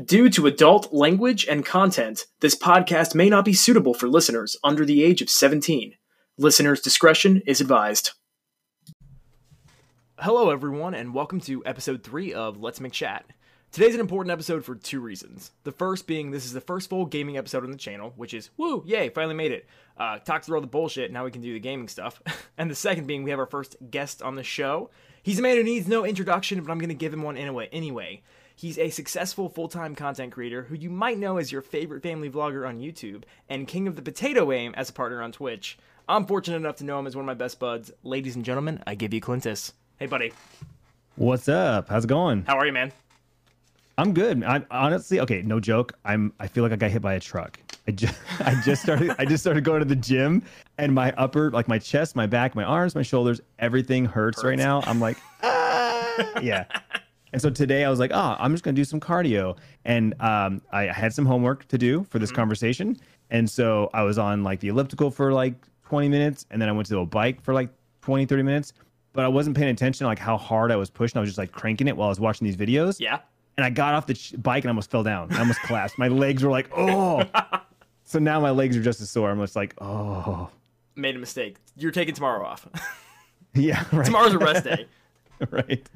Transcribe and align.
Due 0.00 0.30
to 0.30 0.46
adult 0.46 0.90
language 0.90 1.44
and 1.44 1.66
content, 1.66 2.24
this 2.40 2.56
podcast 2.56 3.14
may 3.14 3.28
not 3.28 3.44
be 3.44 3.52
suitable 3.52 3.92
for 3.92 4.08
listeners 4.08 4.56
under 4.64 4.86
the 4.86 5.04
age 5.04 5.20
of 5.20 5.28
17. 5.28 5.96
Listener's 6.38 6.80
discretion 6.80 7.42
is 7.46 7.60
advised. 7.60 8.12
Hello, 10.18 10.48
everyone, 10.48 10.94
and 10.94 11.12
welcome 11.12 11.40
to 11.40 11.62
episode 11.66 12.02
3 12.02 12.32
of 12.32 12.58
Let's 12.58 12.80
Make 12.80 12.94
Chat. 12.94 13.26
Today's 13.70 13.92
an 13.92 14.00
important 14.00 14.32
episode 14.32 14.64
for 14.64 14.76
two 14.76 14.98
reasons. 14.98 15.50
The 15.64 15.72
first 15.72 16.06
being 16.06 16.30
this 16.30 16.46
is 16.46 16.54
the 16.54 16.62
first 16.62 16.88
full 16.88 17.04
gaming 17.04 17.36
episode 17.36 17.62
on 17.62 17.70
the 17.70 17.76
channel, 17.76 18.14
which 18.16 18.32
is 18.32 18.48
woo, 18.56 18.82
yay, 18.86 19.10
finally 19.10 19.34
made 19.34 19.52
it. 19.52 19.66
Uh, 19.98 20.20
talked 20.20 20.46
through 20.46 20.56
all 20.56 20.62
the 20.62 20.66
bullshit, 20.68 21.12
now 21.12 21.26
we 21.26 21.30
can 21.30 21.42
do 21.42 21.52
the 21.52 21.60
gaming 21.60 21.88
stuff. 21.88 22.22
and 22.56 22.70
the 22.70 22.74
second 22.74 23.06
being 23.06 23.24
we 23.24 23.30
have 23.30 23.38
our 23.38 23.44
first 23.44 23.76
guest 23.90 24.22
on 24.22 24.36
the 24.36 24.42
show. 24.42 24.88
He's 25.22 25.38
a 25.38 25.42
man 25.42 25.58
who 25.58 25.62
needs 25.62 25.86
no 25.86 26.06
introduction, 26.06 26.62
but 26.62 26.72
I'm 26.72 26.78
going 26.78 26.88
to 26.88 26.94
give 26.94 27.12
him 27.12 27.22
one 27.22 27.36
anyway. 27.36 27.68
Anyway, 27.72 28.22
He's 28.54 28.78
a 28.78 28.90
successful 28.90 29.48
full 29.48 29.68
time 29.68 29.94
content 29.94 30.32
creator 30.32 30.62
who 30.64 30.74
you 30.74 30.90
might 30.90 31.18
know 31.18 31.38
as 31.38 31.52
your 31.52 31.62
favorite 31.62 32.02
family 32.02 32.30
vlogger 32.30 32.66
on 32.66 32.80
YouTube 32.80 33.24
and 33.48 33.66
King 33.66 33.88
of 33.88 33.96
the 33.96 34.02
Potato 34.02 34.52
Aim 34.52 34.74
as 34.76 34.90
a 34.90 34.92
partner 34.92 35.22
on 35.22 35.32
Twitch. 35.32 35.78
I'm 36.08 36.26
fortunate 36.26 36.56
enough 36.56 36.76
to 36.76 36.84
know 36.84 36.98
him 36.98 37.06
as 37.06 37.16
one 37.16 37.22
of 37.22 37.26
my 37.26 37.34
best 37.34 37.58
buds. 37.58 37.90
Ladies 38.02 38.36
and 38.36 38.44
gentlemen, 38.44 38.82
I 38.86 38.94
give 38.94 39.14
you 39.14 39.20
Clintus. 39.20 39.72
Hey, 39.98 40.06
buddy. 40.06 40.32
What's 41.16 41.48
up? 41.48 41.88
How's 41.88 42.04
it 42.04 42.08
going? 42.08 42.44
How 42.44 42.58
are 42.58 42.66
you, 42.66 42.72
man? 42.72 42.92
I'm 43.98 44.14
good. 44.14 44.42
I'm 44.42 44.66
honestly, 44.70 45.20
okay, 45.20 45.42
no 45.42 45.60
joke. 45.60 45.92
I'm. 46.04 46.32
I 46.40 46.48
feel 46.48 46.64
like 46.64 46.72
I 46.72 46.76
got 46.76 46.90
hit 46.90 47.02
by 47.02 47.14
a 47.14 47.20
truck. 47.20 47.58
I 47.86 47.90
just, 47.90 48.18
I 48.40 48.60
just 48.64 48.82
started. 48.82 49.14
I 49.18 49.24
just 49.24 49.42
started 49.42 49.64
going 49.64 49.80
to 49.80 49.84
the 49.84 49.96
gym, 49.96 50.42
and 50.78 50.94
my 50.94 51.12
upper, 51.12 51.50
like 51.50 51.68
my 51.68 51.78
chest, 51.78 52.16
my 52.16 52.26
back, 52.26 52.54
my 52.54 52.64
arms, 52.64 52.94
my 52.94 53.02
shoulders, 53.02 53.40
everything 53.58 54.04
hurts, 54.06 54.38
hurts. 54.38 54.44
right 54.44 54.58
now. 54.58 54.82
I'm 54.86 54.98
like, 54.98 55.18
ah, 55.42 56.24
yeah. 56.42 56.64
And 57.32 57.40
so 57.40 57.50
today 57.50 57.84
I 57.84 57.90
was 57.90 57.98
like, 57.98 58.10
oh, 58.12 58.36
I'm 58.38 58.52
just 58.52 58.62
going 58.62 58.74
to 58.74 58.80
do 58.80 58.84
some 58.84 59.00
cardio. 59.00 59.56
And 59.84 60.14
um, 60.20 60.60
I 60.70 60.84
had 60.84 61.14
some 61.14 61.24
homework 61.24 61.66
to 61.68 61.78
do 61.78 62.04
for 62.04 62.18
this 62.18 62.30
mm-hmm. 62.30 62.36
conversation. 62.36 62.96
And 63.30 63.48
so 63.48 63.90
I 63.94 64.02
was 64.02 64.18
on 64.18 64.42
like 64.42 64.60
the 64.60 64.68
elliptical 64.68 65.10
for 65.10 65.32
like 65.32 65.54
20 65.86 66.08
minutes. 66.08 66.46
And 66.50 66.60
then 66.60 66.68
I 66.68 66.72
went 66.72 66.88
to 66.88 66.98
a 66.98 67.06
bike 67.06 67.42
for 67.42 67.54
like 67.54 67.70
20, 68.02 68.26
30 68.26 68.42
minutes. 68.42 68.72
But 69.14 69.24
I 69.24 69.28
wasn't 69.28 69.56
paying 69.56 69.70
attention 69.70 70.04
to 70.04 70.08
like 70.08 70.18
how 70.18 70.36
hard 70.36 70.70
I 70.70 70.76
was 70.76 70.90
pushing. 70.90 71.18
I 71.18 71.20
was 71.20 71.30
just 71.30 71.38
like 71.38 71.52
cranking 71.52 71.88
it 71.88 71.96
while 71.96 72.08
I 72.08 72.10
was 72.10 72.20
watching 72.20 72.46
these 72.46 72.56
videos. 72.56 73.00
Yeah. 73.00 73.20
And 73.56 73.64
I 73.64 73.70
got 73.70 73.94
off 73.94 74.06
the 74.06 74.14
ch- 74.14 74.34
bike 74.38 74.64
and 74.64 74.70
I 74.70 74.72
almost 74.72 74.90
fell 74.90 75.02
down. 75.02 75.32
I 75.32 75.40
almost 75.40 75.60
collapsed. 75.62 75.98
My 75.98 76.08
legs 76.08 76.42
were 76.42 76.50
like, 76.50 76.70
oh. 76.76 77.22
so 78.04 78.18
now 78.18 78.40
my 78.40 78.50
legs 78.50 78.76
are 78.76 78.82
just 78.82 79.00
as 79.00 79.10
sore. 79.10 79.30
I'm 79.30 79.40
just 79.40 79.56
like, 79.56 79.74
oh. 79.80 80.48
Made 80.96 81.16
a 81.16 81.18
mistake. 81.18 81.56
You're 81.76 81.90
taking 81.90 82.14
tomorrow 82.14 82.44
off. 82.44 82.66
yeah. 83.54 83.84
Right. 83.92 84.06
Tomorrow's 84.06 84.34
a 84.34 84.38
rest 84.38 84.64
day. 84.64 84.86
right. 85.50 85.88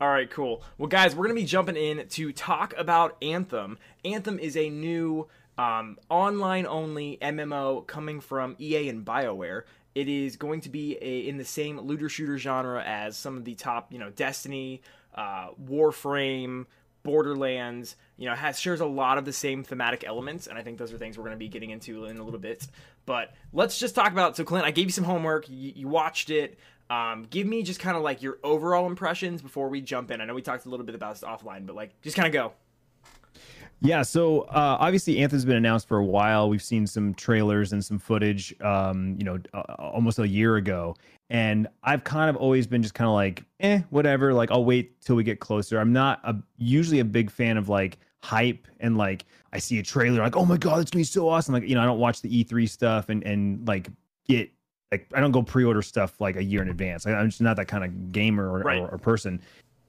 All 0.00 0.08
right, 0.08 0.30
cool. 0.30 0.62
Well, 0.78 0.88
guys, 0.88 1.14
we're 1.14 1.24
going 1.24 1.36
to 1.36 1.42
be 1.42 1.46
jumping 1.46 1.76
in 1.76 2.08
to 2.08 2.32
talk 2.32 2.72
about 2.78 3.18
Anthem. 3.20 3.76
Anthem 4.02 4.38
is 4.38 4.56
a 4.56 4.70
new 4.70 5.28
um, 5.58 5.98
online 6.08 6.66
only 6.66 7.18
MMO 7.20 7.86
coming 7.86 8.20
from 8.20 8.56
EA 8.58 8.88
and 8.88 9.04
BioWare. 9.04 9.64
It 9.94 10.08
is 10.08 10.36
going 10.36 10.62
to 10.62 10.70
be 10.70 10.96
a, 11.02 11.28
in 11.28 11.36
the 11.36 11.44
same 11.44 11.78
looter 11.78 12.08
shooter 12.08 12.38
genre 12.38 12.82
as 12.82 13.18
some 13.18 13.36
of 13.36 13.44
the 13.44 13.54
top, 13.54 13.92
you 13.92 13.98
know, 13.98 14.08
Destiny, 14.08 14.80
uh, 15.14 15.48
Warframe, 15.62 16.64
Borderlands, 17.02 17.96
you 18.16 18.26
know, 18.26 18.34
has 18.34 18.58
shares 18.58 18.80
a 18.80 18.86
lot 18.86 19.18
of 19.18 19.26
the 19.26 19.34
same 19.34 19.64
thematic 19.64 20.04
elements, 20.06 20.46
and 20.46 20.58
I 20.58 20.62
think 20.62 20.78
those 20.78 20.94
are 20.94 20.98
things 20.98 21.18
we're 21.18 21.24
going 21.24 21.36
to 21.36 21.38
be 21.38 21.48
getting 21.48 21.70
into 21.70 22.06
in 22.06 22.16
a 22.16 22.24
little 22.24 22.40
bit. 22.40 22.66
But 23.04 23.34
let's 23.52 23.78
just 23.78 23.94
talk 23.94 24.12
about. 24.12 24.34
So, 24.34 24.44
Clint, 24.44 24.64
I 24.64 24.70
gave 24.70 24.86
you 24.86 24.92
some 24.92 25.04
homework. 25.04 25.46
You, 25.50 25.72
you 25.76 25.88
watched 25.88 26.30
it. 26.30 26.58
Um, 26.90 27.26
give 27.30 27.46
me 27.46 27.62
just 27.62 27.78
kind 27.78 27.96
of 27.96 28.02
like 28.02 28.20
your 28.20 28.38
overall 28.42 28.86
impressions 28.86 29.40
before 29.40 29.68
we 29.68 29.80
jump 29.80 30.10
in. 30.10 30.20
I 30.20 30.24
know 30.24 30.34
we 30.34 30.42
talked 30.42 30.66
a 30.66 30.68
little 30.68 30.84
bit 30.84 30.96
about 30.96 31.14
this 31.14 31.22
offline, 31.22 31.64
but 31.64 31.76
like 31.76 31.98
just 32.02 32.16
kind 32.16 32.26
of 32.26 32.32
go. 32.32 32.52
Yeah, 33.82 34.02
so 34.02 34.42
uh, 34.42 34.76
obviously 34.78 35.18
Anthem's 35.20 35.44
been 35.46 35.56
announced 35.56 35.88
for 35.88 35.98
a 35.98 36.04
while. 36.04 36.50
We've 36.50 36.62
seen 36.62 36.86
some 36.86 37.14
trailers 37.14 37.72
and 37.72 37.82
some 37.82 37.98
footage, 37.98 38.54
um, 38.60 39.16
you 39.18 39.24
know, 39.24 39.38
uh, 39.54 39.60
almost 39.78 40.18
a 40.18 40.28
year 40.28 40.56
ago, 40.56 40.96
and 41.30 41.66
I've 41.82 42.04
kind 42.04 42.28
of 42.28 42.36
always 42.36 42.66
been 42.66 42.82
just 42.82 42.92
kind 42.92 43.08
of 43.08 43.14
like, 43.14 43.44
eh, 43.60 43.80
whatever. 43.88 44.34
Like 44.34 44.50
I'll 44.50 44.64
wait 44.64 45.00
till 45.00 45.16
we 45.16 45.24
get 45.24 45.40
closer. 45.40 45.78
I'm 45.78 45.94
not 45.94 46.20
a, 46.24 46.34
usually 46.58 46.98
a 46.98 47.04
big 47.04 47.30
fan 47.30 47.56
of 47.56 47.70
like 47.70 47.98
hype 48.22 48.66
and 48.80 48.98
like 48.98 49.24
I 49.52 49.58
see 49.58 49.78
a 49.78 49.82
trailer 49.82 50.20
like, 50.20 50.36
oh 50.36 50.44
my 50.44 50.58
god, 50.58 50.80
it's 50.80 50.90
gonna 50.90 51.00
be 51.00 51.04
so 51.04 51.28
awesome. 51.28 51.54
Like 51.54 51.66
you 51.66 51.74
know, 51.74 51.80
I 51.80 51.86
don't 51.86 52.00
watch 52.00 52.20
the 52.20 52.44
E3 52.44 52.68
stuff 52.68 53.08
and 53.08 53.22
and 53.24 53.66
like 53.66 53.88
get 54.26 54.50
like 54.90 55.06
I 55.14 55.20
don't 55.20 55.32
go 55.32 55.42
pre-order 55.42 55.82
stuff 55.82 56.20
like 56.20 56.36
a 56.36 56.42
year 56.42 56.62
in 56.62 56.68
advance. 56.68 57.06
I, 57.06 57.12
am 57.12 57.28
just 57.28 57.40
not 57.40 57.56
that 57.56 57.68
kind 57.68 57.84
of 57.84 58.12
gamer 58.12 58.50
or, 58.50 58.60
right. 58.60 58.80
or, 58.80 58.88
or 58.88 58.98
person. 58.98 59.40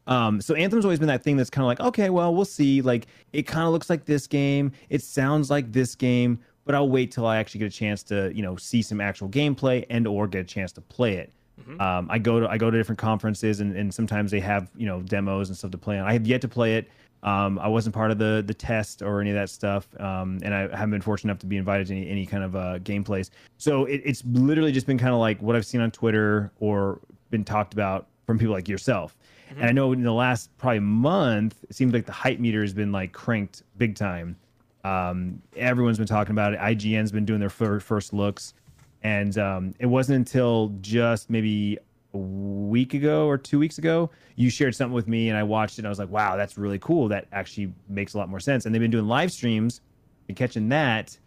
Um, 0.07 0.41
so 0.41 0.55
Anthem's 0.55 0.85
always 0.85 0.99
been 0.99 1.07
that 1.07 1.23
thing 1.23 1.37
that's 1.37 1.49
kind 1.49 1.63
of 1.63 1.67
like, 1.67 1.79
okay, 1.79 2.09
well, 2.09 2.33
we'll 2.33 2.45
see. 2.45 2.81
Like 2.81 3.07
it 3.33 3.43
kind 3.43 3.65
of 3.65 3.71
looks 3.71 3.89
like 3.89 4.05
this 4.05 4.27
game. 4.27 4.71
It 4.89 5.01
sounds 5.01 5.49
like 5.49 5.71
this 5.71 5.95
game, 5.95 6.39
but 6.65 6.75
I'll 6.75 6.89
wait 6.89 7.11
till 7.11 7.25
I 7.25 7.37
actually 7.37 7.59
get 7.59 7.67
a 7.67 7.75
chance 7.75 8.03
to, 8.03 8.31
you 8.33 8.41
know, 8.41 8.55
see 8.55 8.81
some 8.81 9.01
actual 9.01 9.29
gameplay 9.29 9.85
and 9.89 10.07
or 10.07 10.27
get 10.27 10.41
a 10.41 10.43
chance 10.43 10.71
to 10.73 10.81
play 10.81 11.15
it. 11.15 11.31
Mm-hmm. 11.59 11.81
Um, 11.81 12.07
I 12.09 12.17
go 12.17 12.39
to 12.39 12.49
I 12.49 12.57
go 12.57 12.71
to 12.71 12.77
different 12.77 12.99
conferences 12.99 13.59
and, 13.59 13.75
and 13.75 13.93
sometimes 13.93 14.31
they 14.31 14.39
have 14.39 14.71
you 14.75 14.87
know 14.87 15.01
demos 15.01 15.49
and 15.49 15.57
stuff 15.57 15.71
to 15.71 15.77
play 15.77 15.99
on. 15.99 16.07
I 16.07 16.13
have 16.13 16.25
yet 16.25 16.41
to 16.41 16.47
play 16.47 16.75
it. 16.75 16.89
Um, 17.23 17.59
I 17.59 17.67
wasn't 17.67 17.93
part 17.93 18.09
of 18.09 18.17
the 18.17 18.43
the 18.45 18.53
test 18.53 19.01
or 19.01 19.21
any 19.21 19.29
of 19.29 19.35
that 19.35 19.49
stuff, 19.49 19.87
um, 19.99 20.39
and 20.43 20.53
I 20.53 20.61
haven't 20.75 20.91
been 20.91 21.01
fortunate 21.01 21.31
enough 21.31 21.39
to 21.39 21.45
be 21.45 21.57
invited 21.57 21.87
to 21.87 21.95
any, 21.95 22.09
any 22.09 22.25
kind 22.25 22.43
of 22.43 22.55
uh, 22.55 22.79
gameplays. 22.79 23.29
So 23.57 23.85
it, 23.85 24.01
it's 24.03 24.23
literally 24.25 24.71
just 24.71 24.87
been 24.87 24.97
kind 24.97 25.13
of 25.13 25.19
like 25.19 25.39
what 25.41 25.55
I've 25.55 25.65
seen 25.65 25.81
on 25.81 25.91
Twitter 25.91 26.51
or 26.59 26.99
been 27.29 27.45
talked 27.45 27.73
about 27.73 28.07
from 28.25 28.39
people 28.39 28.53
like 28.53 28.67
yourself. 28.67 29.15
Mm-hmm. 29.49 29.59
And 29.61 29.69
I 29.69 29.71
know 29.71 29.91
in 29.91 30.01
the 30.01 30.13
last 30.13 30.55
probably 30.57 30.79
month, 30.79 31.55
it 31.69 31.75
seems 31.75 31.93
like 31.93 32.05
the 32.05 32.11
hype 32.11 32.39
meter 32.39 32.61
has 32.61 32.73
been 32.73 32.91
like 32.91 33.11
cranked 33.11 33.63
big 33.77 33.95
time. 33.95 34.35
Um, 34.83 35.41
everyone's 35.55 35.99
been 35.99 36.07
talking 36.07 36.31
about 36.31 36.53
it. 36.53 36.59
IGN's 36.59 37.11
been 37.11 37.25
doing 37.25 37.39
their 37.39 37.49
first 37.49 38.13
looks, 38.13 38.55
and 39.03 39.37
um, 39.37 39.73
it 39.79 39.85
wasn't 39.85 40.15
until 40.15 40.75
just 40.81 41.29
maybe 41.29 41.77
a 42.13 42.17
week 42.17 42.93
ago 42.93 43.27
or 43.27 43.37
two 43.37 43.59
weeks 43.59 43.77
ago, 43.77 44.09
you 44.35 44.49
shared 44.49 44.75
something 44.75 44.93
with 44.93 45.07
me 45.07 45.29
and 45.29 45.37
I 45.37 45.43
watched 45.43 45.75
it 45.75 45.79
and 45.79 45.87
I 45.87 45.89
was 45.89 45.99
like, 45.99 46.09
wow, 46.09 46.35
that's 46.35 46.57
really 46.57 46.79
cool. 46.79 47.07
That 47.07 47.27
actually 47.31 47.73
makes 47.87 48.13
a 48.13 48.17
lot 48.17 48.29
more 48.29 48.39
sense. 48.39 48.65
And 48.65 48.73
they've 48.73 48.81
been 48.81 48.91
doing 48.91 49.07
live 49.07 49.31
streams 49.31 49.81
and 50.27 50.35
catching 50.35 50.69
that 50.69 51.17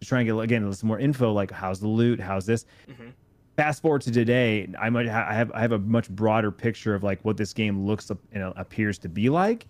to 0.00 0.06
try 0.06 0.20
and 0.20 0.28
get 0.28 0.38
again 0.38 0.70
some 0.72 0.88
more 0.88 0.98
info 0.98 1.32
like 1.32 1.50
how's 1.50 1.80
the 1.80 1.88
loot, 1.88 2.20
how's 2.20 2.46
this. 2.46 2.66
Mm-hmm. 2.88 3.08
Fast 3.56 3.82
forward 3.82 4.02
to 4.02 4.10
today, 4.10 4.68
I 4.78 4.90
might 4.90 5.08
ha- 5.08 5.26
I 5.28 5.34
have 5.34 5.52
I 5.52 5.60
have 5.60 5.72
a 5.72 5.78
much 5.78 6.10
broader 6.10 6.50
picture 6.50 6.94
of 6.94 7.04
like 7.04 7.24
what 7.24 7.36
this 7.36 7.52
game 7.52 7.86
looks 7.86 8.10
you 8.10 8.40
know 8.40 8.52
appears 8.56 8.98
to 8.98 9.08
be 9.08 9.28
like, 9.28 9.66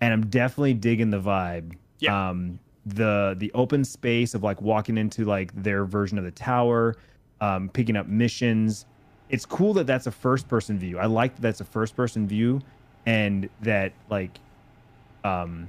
and 0.00 0.12
I'm 0.12 0.26
definitely 0.26 0.72
digging 0.72 1.10
the 1.10 1.20
vibe. 1.20 1.74
Yeah. 1.98 2.30
Um, 2.30 2.58
the 2.86 3.34
the 3.36 3.52
open 3.52 3.84
space 3.84 4.34
of 4.34 4.42
like 4.42 4.62
walking 4.62 4.96
into 4.96 5.26
like 5.26 5.52
their 5.62 5.84
version 5.84 6.16
of 6.16 6.24
the 6.24 6.30
tower, 6.30 6.96
um, 7.42 7.68
picking 7.68 7.94
up 7.96 8.06
missions 8.06 8.86
it's 9.28 9.44
cool 9.44 9.74
that 9.74 9.86
that's 9.86 10.06
a 10.06 10.12
first 10.12 10.48
person 10.48 10.78
view. 10.78 10.98
I 10.98 11.06
like 11.06 11.34
that 11.36 11.42
that's 11.42 11.60
a 11.60 11.64
first 11.64 11.96
person 11.96 12.26
view, 12.26 12.60
and 13.04 13.48
that 13.62 13.92
like, 14.08 14.38
um, 15.24 15.68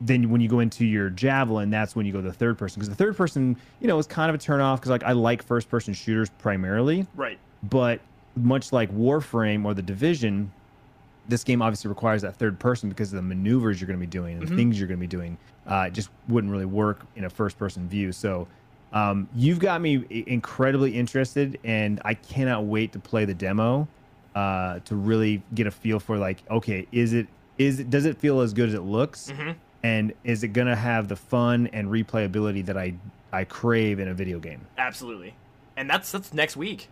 then 0.00 0.30
when 0.30 0.40
you 0.40 0.48
go 0.48 0.60
into 0.60 0.84
your 0.84 1.10
javelin, 1.10 1.70
that's 1.70 1.96
when 1.96 2.06
you 2.06 2.12
go 2.12 2.20
to 2.20 2.28
the 2.28 2.34
third 2.34 2.58
person 2.58 2.80
because 2.80 2.88
the 2.88 2.94
third 2.94 3.16
person, 3.16 3.56
you 3.80 3.88
know, 3.88 3.98
is 3.98 4.06
kind 4.06 4.28
of 4.28 4.34
a 4.34 4.38
turn 4.38 4.60
off 4.60 4.80
because 4.80 4.90
like 4.90 5.04
I 5.04 5.12
like 5.12 5.42
first 5.42 5.68
person 5.68 5.94
shooters 5.94 6.30
primarily, 6.38 7.06
right? 7.14 7.38
But 7.62 8.00
much 8.36 8.72
like 8.72 8.94
Warframe 8.94 9.64
or 9.64 9.74
the 9.74 9.82
Division, 9.82 10.52
this 11.28 11.42
game 11.42 11.62
obviously 11.62 11.88
requires 11.88 12.22
that 12.22 12.36
third 12.36 12.58
person 12.58 12.88
because 12.88 13.12
of 13.12 13.16
the 13.16 13.22
maneuvers 13.22 13.80
you're 13.80 13.88
going 13.88 13.98
to 13.98 14.06
be 14.06 14.10
doing 14.10 14.34
and 14.34 14.44
mm-hmm. 14.44 14.54
the 14.54 14.56
things 14.56 14.78
you're 14.78 14.88
going 14.88 15.00
to 15.00 15.06
be 15.06 15.06
doing. 15.06 15.36
Uh, 15.66 15.86
it 15.88 15.92
just 15.92 16.10
wouldn't 16.28 16.52
really 16.52 16.66
work 16.66 17.00
in 17.16 17.24
a 17.24 17.30
first 17.30 17.58
person 17.58 17.88
view. 17.88 18.12
So 18.12 18.46
um, 18.96 19.28
you've 19.34 19.58
got 19.58 19.82
me 19.82 20.24
incredibly 20.26 20.96
interested, 20.96 21.58
and 21.64 22.00
I 22.02 22.14
cannot 22.14 22.64
wait 22.64 22.92
to 22.92 22.98
play 22.98 23.26
the 23.26 23.34
demo 23.34 23.88
uh, 24.34 24.78
to 24.80 24.96
really 24.96 25.42
get 25.54 25.66
a 25.66 25.70
feel 25.70 26.00
for 26.00 26.16
like, 26.16 26.42
okay, 26.50 26.86
is 26.92 27.12
it 27.12 27.26
is 27.58 27.80
it, 27.80 27.90
does 27.90 28.06
it 28.06 28.16
feel 28.16 28.40
as 28.40 28.54
good 28.54 28.70
as 28.70 28.74
it 28.74 28.80
looks, 28.80 29.30
mm-hmm. 29.30 29.52
and 29.82 30.14
is 30.24 30.42
it 30.42 30.48
gonna 30.48 30.74
have 30.74 31.08
the 31.08 31.16
fun 31.16 31.66
and 31.74 31.88
replayability 31.88 32.64
that 32.64 32.78
I 32.78 32.94
I 33.32 33.44
crave 33.44 33.98
in 33.98 34.08
a 34.08 34.14
video 34.14 34.38
game? 34.38 34.66
Absolutely, 34.78 35.34
and 35.76 35.90
that's 35.90 36.10
that's 36.10 36.32
next 36.32 36.56
week. 36.56 36.88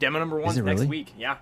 Demo 0.00 0.18
number 0.18 0.40
one 0.40 0.56
next 0.56 0.80
really? 0.80 0.86
week. 0.86 1.14
Yeah. 1.16 1.36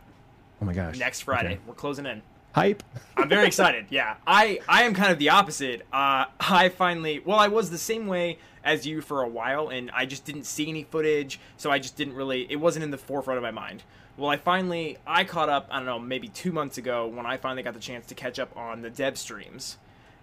Oh 0.61 0.67
my 0.67 0.75
gosh. 0.75 0.99
Next 0.99 1.23
Friday, 1.23 1.55
okay. 1.55 1.61
we're 1.67 1.75
closing 1.75 2.05
in 2.05 2.21
hype. 2.55 2.83
I'm 3.17 3.29
very 3.29 3.47
excited. 3.47 3.87
Yeah, 3.91 4.17
I 4.27 4.61
I 4.69 4.85
am 4.85 4.95
kind 4.95 5.13
of 5.13 5.19
the 5.19 5.29
opposite. 5.31 5.83
Uh, 5.93 6.27
I 6.41 6.71
finally, 6.71 7.21
well, 7.25 7.39
I 7.39 7.49
was 7.49 7.71
the 7.71 7.79
same 7.79 8.07
way 8.07 8.39
as 8.65 8.87
you 8.87 9.01
for 9.03 9.23
a 9.23 9.29
while, 9.29 9.69
and 9.69 9.91
I 9.93 10.07
just 10.07 10.25
didn't 10.25 10.45
see 10.45 10.69
any 10.69 10.85
footage, 10.85 11.39
so 11.57 11.71
I 11.71 11.79
just 11.79 11.97
didn't 11.97 12.15
really. 12.15 12.51
It 12.51 12.57
wasn't 12.57 12.85
in 12.85 12.91
the 12.91 12.99
forefront 12.99 13.37
of 13.37 13.43
my 13.43 13.51
mind. 13.51 13.83
Well, 14.17 14.31
I 14.31 14.37
finally 14.37 14.99
I 15.07 15.25
caught 15.25 15.49
up. 15.49 15.69
I 15.71 15.77
don't 15.77 15.87
know, 15.87 15.99
maybe 15.99 16.29
two 16.29 16.53
months 16.53 16.79
ago 16.79 17.07
when 17.07 17.27
I 17.27 17.37
finally 17.37 17.63
got 17.63 17.75
the 17.75 17.81
chance 17.81 18.07
to 18.07 18.15
catch 18.15 18.39
up 18.39 18.57
on 18.57 18.83
the 18.83 18.91
dev 18.91 19.19
streams, 19.19 19.77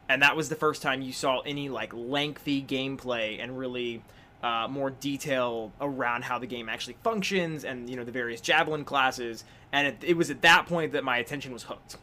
and 0.10 0.22
that 0.22 0.36
was 0.36 0.50
the 0.50 0.56
first 0.56 0.82
time 0.82 1.02
you 1.02 1.14
saw 1.14 1.42
any 1.42 1.70
like 1.70 1.94
lengthy 1.94 2.64
gameplay 2.64 3.42
and 3.42 3.58
really. 3.58 4.02
Uh, 4.44 4.68
more 4.68 4.90
detail 4.90 5.72
around 5.80 6.24
how 6.24 6.40
the 6.40 6.48
game 6.48 6.68
actually 6.68 6.96
functions 7.04 7.64
and 7.64 7.88
you 7.88 7.96
know 7.96 8.04
the 8.04 8.12
various 8.12 8.42
javelin 8.42 8.84
classes 8.84 9.44
and 9.72 9.86
it, 9.86 9.98
it 10.02 10.18
was 10.18 10.32
at 10.32 10.42
that 10.42 10.66
point 10.66 10.94
that 10.94 11.04
my 11.04 11.18
attention 11.18 11.54
was 11.54 11.62
hooked 11.62 11.98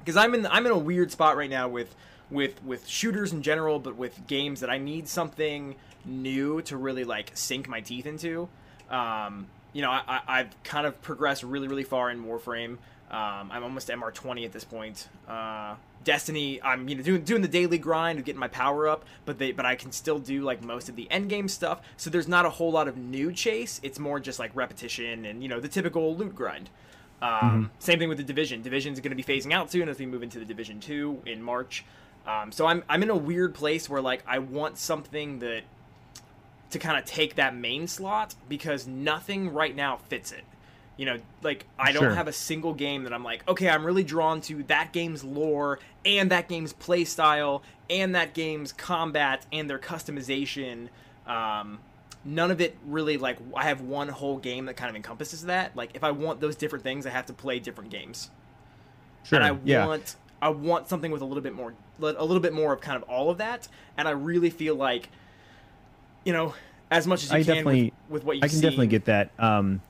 because 0.00 0.16
I'm 0.16 0.34
in 0.34 0.46
I'm 0.46 0.66
in 0.66 0.72
a 0.72 0.78
weird 0.78 1.10
spot 1.10 1.36
right 1.36 1.50
now 1.50 1.68
with 1.68 1.94
with 2.30 2.62
with 2.64 2.86
shooters 2.86 3.32
in 3.32 3.42
general, 3.42 3.78
but 3.78 3.96
with 3.96 4.26
games 4.26 4.60
that 4.60 4.70
I 4.70 4.78
need 4.78 5.08
something 5.08 5.76
new 6.04 6.62
to 6.62 6.76
really 6.76 7.04
like 7.04 7.32
sink 7.34 7.68
my 7.68 7.80
teeth 7.80 8.06
into. 8.06 8.48
Um, 8.90 9.46
you 9.72 9.82
know, 9.82 9.90
I, 9.90 10.20
I, 10.26 10.38
have 10.38 10.62
kind 10.64 10.84
of 10.84 11.00
progressed 11.00 11.44
really, 11.44 11.68
really 11.68 11.84
far 11.84 12.10
in 12.10 12.24
Warframe. 12.24 12.78
Um, 13.10 13.50
I'm 13.52 13.62
almost 13.62 13.88
MR20 13.88 14.44
at 14.44 14.52
this 14.52 14.64
point. 14.64 15.08
Uh, 15.28 15.76
Destiny, 16.02 16.62
I'm 16.62 16.88
you 16.88 16.94
know 16.94 17.02
doing 17.02 17.22
doing 17.24 17.42
the 17.42 17.48
daily 17.48 17.76
grind 17.76 18.18
of 18.18 18.24
getting 18.24 18.40
my 18.40 18.48
power 18.48 18.88
up, 18.88 19.04
but 19.26 19.38
they 19.38 19.52
but 19.52 19.66
I 19.66 19.74
can 19.74 19.92
still 19.92 20.18
do 20.18 20.42
like 20.42 20.62
most 20.62 20.88
of 20.88 20.96
the 20.96 21.10
end 21.10 21.28
game 21.28 21.46
stuff. 21.46 21.82
So 21.98 22.08
there's 22.08 22.28
not 22.28 22.46
a 22.46 22.50
whole 22.50 22.72
lot 22.72 22.88
of 22.88 22.96
new 22.96 23.32
chase. 23.32 23.80
It's 23.82 23.98
more 23.98 24.18
just 24.18 24.38
like 24.38 24.50
repetition 24.54 25.26
and 25.26 25.42
you 25.42 25.48
know 25.48 25.60
the 25.60 25.68
typical 25.68 26.16
loot 26.16 26.34
grind. 26.34 26.70
Um, 27.22 27.30
mm-hmm. 27.30 27.64
Same 27.78 27.98
thing 27.98 28.08
with 28.08 28.18
the 28.18 28.24
division. 28.24 28.62
Division 28.62 28.92
is 28.92 29.00
going 29.00 29.16
to 29.16 29.22
be 29.22 29.22
phasing 29.22 29.52
out 29.52 29.70
soon 29.70 29.88
as 29.88 29.98
we 29.98 30.06
move 30.06 30.22
into 30.22 30.38
the 30.38 30.44
division 30.44 30.80
two 30.80 31.22
in 31.26 31.42
March. 31.42 31.84
Um, 32.26 32.52
so 32.52 32.66
I'm 32.66 32.84
I'm 32.88 33.02
in 33.02 33.10
a 33.10 33.16
weird 33.16 33.54
place 33.54 33.88
where 33.88 34.00
like 34.00 34.22
I 34.26 34.38
want 34.38 34.78
something 34.78 35.38
that 35.40 35.62
to 36.70 36.78
kind 36.78 36.98
of 36.98 37.04
take 37.04 37.34
that 37.34 37.54
main 37.54 37.88
slot 37.88 38.34
because 38.48 38.86
nothing 38.86 39.52
right 39.52 39.74
now 39.74 39.96
fits 40.08 40.32
it. 40.32 40.44
You 40.96 41.06
know, 41.06 41.18
like 41.42 41.66
I 41.78 41.92
don't 41.92 42.02
sure. 42.02 42.14
have 42.14 42.28
a 42.28 42.32
single 42.32 42.74
game 42.74 43.04
that 43.04 43.12
I'm 43.12 43.24
like, 43.24 43.46
okay, 43.48 43.68
I'm 43.68 43.84
really 43.84 44.04
drawn 44.04 44.40
to 44.42 44.62
that 44.64 44.92
game's 44.92 45.24
lore 45.24 45.78
and 46.04 46.30
that 46.30 46.48
game's 46.48 46.72
play 46.72 47.04
style 47.04 47.62
and 47.88 48.14
that 48.14 48.34
game's 48.34 48.72
combat 48.72 49.46
and 49.50 49.68
their 49.68 49.78
customization. 49.78 50.88
Um, 51.26 51.80
none 52.24 52.50
of 52.50 52.60
it 52.60 52.76
really 52.86 53.16
like 53.16 53.38
I 53.54 53.64
have 53.64 53.80
one 53.80 54.08
whole 54.08 54.38
game 54.38 54.66
that 54.66 54.76
kind 54.76 54.90
of 54.90 54.96
encompasses 54.96 55.44
that. 55.44 55.74
Like 55.76 55.90
if 55.94 56.04
I 56.04 56.10
want 56.10 56.40
those 56.40 56.56
different 56.56 56.84
things, 56.84 57.06
I 57.06 57.10
have 57.10 57.26
to 57.26 57.32
play 57.32 57.58
different 57.58 57.90
games. 57.90 58.30
Sure. 59.24 59.40
And 59.40 59.46
I 59.46 59.58
yeah. 59.64 59.86
want 59.86 60.16
I 60.42 60.48
want 60.50 60.88
something 60.88 61.10
with 61.10 61.22
a 61.22 61.24
little 61.24 61.42
bit 61.42 61.54
more 61.54 61.74
a 62.00 62.24
little 62.24 62.40
bit 62.40 62.52
more 62.52 62.72
of 62.72 62.80
kind 62.80 62.96
of 62.96 63.08
all 63.08 63.30
of 63.30 63.38
that. 63.38 63.68
And 63.96 64.06
I 64.06 64.12
really 64.12 64.50
feel 64.50 64.74
like 64.74 65.08
you 66.24 66.32
know 66.32 66.54
as 66.90 67.06
much 67.06 67.22
as 67.22 67.30
you 67.30 67.36
I 67.36 67.42
can 67.42 67.54
definitely, 67.56 67.84
with, 68.08 68.10
with 68.10 68.24
what 68.24 68.36
you 68.36 68.42
I 68.42 68.48
can 68.48 68.56
seen. 68.56 68.62
definitely 68.62 68.86
get 68.88 69.04
that. 69.06 69.30
Um, 69.38 69.80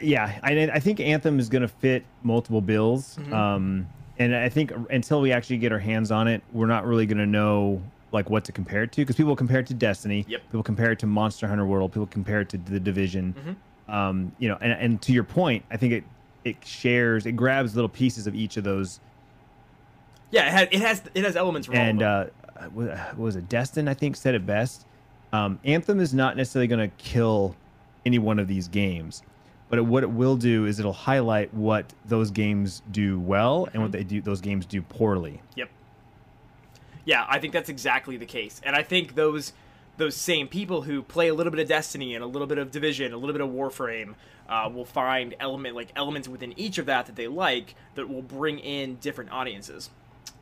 yeah, 0.00 0.38
I, 0.42 0.52
I 0.72 0.80
think 0.80 1.00
Anthem 1.00 1.38
is 1.38 1.48
going 1.48 1.62
to 1.62 1.68
fit 1.68 2.04
multiple 2.22 2.60
bills. 2.60 3.16
Mm-hmm. 3.20 3.32
Um, 3.32 3.86
and 4.18 4.34
I 4.34 4.48
think 4.48 4.72
until 4.90 5.20
we 5.20 5.32
actually 5.32 5.58
get 5.58 5.72
our 5.72 5.78
hands 5.78 6.10
on 6.10 6.28
it, 6.28 6.42
we're 6.52 6.66
not 6.66 6.86
really 6.86 7.06
going 7.06 7.18
to 7.18 7.26
know 7.26 7.82
like 8.16 8.30
what 8.30 8.44
to 8.44 8.52
compare 8.52 8.82
it 8.82 8.92
to 8.92 9.02
because 9.02 9.16
people 9.16 9.36
compare 9.36 9.60
it 9.60 9.66
to 9.68 9.74
Destiny, 9.74 10.24
yep. 10.28 10.42
people 10.46 10.62
compare 10.62 10.90
it 10.90 10.98
to 11.00 11.06
Monster 11.06 11.46
Hunter 11.46 11.66
World, 11.66 11.92
people 11.92 12.06
compare 12.06 12.40
it 12.40 12.48
to 12.50 12.58
the 12.58 12.80
Division. 12.80 13.34
Mm-hmm. 13.38 13.94
Um, 13.94 14.32
you 14.38 14.48
know, 14.48 14.58
and, 14.60 14.72
and 14.72 15.02
to 15.02 15.12
your 15.12 15.24
point, 15.24 15.64
I 15.70 15.76
think 15.76 15.92
it 15.92 16.04
it 16.44 16.56
shares, 16.64 17.26
it 17.26 17.32
grabs 17.32 17.74
little 17.74 17.88
pieces 17.88 18.26
of 18.26 18.34
each 18.34 18.56
of 18.56 18.64
those. 18.64 19.00
Yeah, 20.30 20.46
it 20.46 20.52
has 20.52 20.68
it 20.72 20.80
has, 20.80 21.02
it 21.14 21.24
has 21.24 21.36
elements. 21.36 21.68
and 21.72 22.02
uh, 22.02 22.26
was 23.16 23.36
it 23.36 23.48
Destin? 23.48 23.86
I 23.86 23.94
think 23.94 24.16
said 24.16 24.34
it 24.34 24.44
best. 24.44 24.86
Um, 25.32 25.60
Anthem 25.64 26.00
is 26.00 26.14
not 26.14 26.36
necessarily 26.36 26.66
going 26.66 26.90
to 26.90 26.96
kill 26.96 27.54
any 28.04 28.18
one 28.18 28.38
of 28.38 28.48
these 28.48 28.68
games 28.68 29.22
but 29.68 29.78
it, 29.78 29.82
what 29.82 30.02
it 30.02 30.10
will 30.10 30.36
do 30.36 30.66
is 30.66 30.78
it'll 30.78 30.92
highlight 30.92 31.52
what 31.52 31.92
those 32.04 32.30
games 32.30 32.82
do 32.90 33.18
well 33.20 33.68
and 33.72 33.82
what 33.82 33.90
mm-hmm. 33.90 33.98
they 33.98 34.04
do 34.04 34.20
those 34.20 34.40
games 34.40 34.66
do 34.66 34.82
poorly. 34.82 35.40
Yep. 35.56 35.70
Yeah, 37.06 37.24
I 37.28 37.38
think 37.38 37.54
that's 37.54 37.70
exactly 37.70 38.18
the 38.18 38.26
case, 38.26 38.60
and 38.62 38.76
I 38.76 38.82
think 38.82 39.14
those 39.14 39.54
those 39.96 40.14
same 40.14 40.46
people 40.46 40.82
who 40.82 41.00
play 41.02 41.28
a 41.28 41.34
little 41.34 41.50
bit 41.50 41.60
of 41.60 41.68
Destiny 41.68 42.14
and 42.14 42.22
a 42.22 42.26
little 42.26 42.46
bit 42.46 42.58
of 42.58 42.70
Division, 42.70 43.14
a 43.14 43.16
little 43.16 43.32
bit 43.32 43.40
of 43.40 43.48
Warframe, 43.48 44.14
uh, 44.46 44.68
will 44.70 44.84
find 44.84 45.34
element 45.40 45.74
like 45.74 45.88
elements 45.96 46.28
within 46.28 46.52
each 46.58 46.76
of 46.76 46.84
that 46.84 47.06
that 47.06 47.16
they 47.16 47.28
like 47.28 47.74
that 47.94 48.06
will 48.06 48.20
bring 48.20 48.58
in 48.58 48.96
different 48.96 49.32
audiences. 49.32 49.88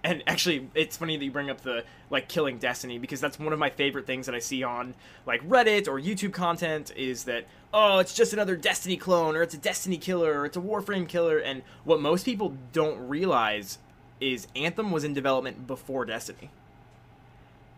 And 0.03 0.23
actually 0.27 0.69
it's 0.75 0.97
funny 0.97 1.17
that 1.17 1.25
you 1.25 1.31
bring 1.31 1.51
up 1.51 1.61
the 1.61 1.85
like 2.11 2.29
killing 2.29 2.59
destiny 2.59 2.99
because 2.99 3.21
that's 3.21 3.39
one 3.39 3.53
of 3.53 3.59
my 3.59 3.71
favorite 3.71 4.07
things 4.07 4.27
that 4.27 4.35
i 4.35 4.39
see 4.39 4.63
on 4.63 4.95
like 5.27 5.47
reddit 5.49 5.89
or 5.89 5.99
youtube 5.99 6.33
content 6.33 6.93
is 6.95 7.25
that 7.25 7.47
oh 7.73 7.99
it's 7.99 8.13
just 8.15 8.35
another 8.35 8.55
destiny 8.55 8.97
clone 8.99 9.35
or 9.35 9.43
it's 9.43 9.55
a 9.55 9.59
destiny 9.59 9.97
killer 9.97 10.41
or 10.41 10.47
it's 10.47 10.57
a 10.57 10.61
warframe 10.61 11.09
killer. 11.09 11.39
And 11.39 11.63
what 11.85 12.01
most 12.01 12.25
people 12.25 12.57
don't 12.73 13.09
realize 13.09 13.79
is 14.21 14.47
anthem 14.55 14.91
was 14.91 15.05
in 15.05 15.15
development 15.15 15.67
before 15.67 16.05
destiny 16.05 16.51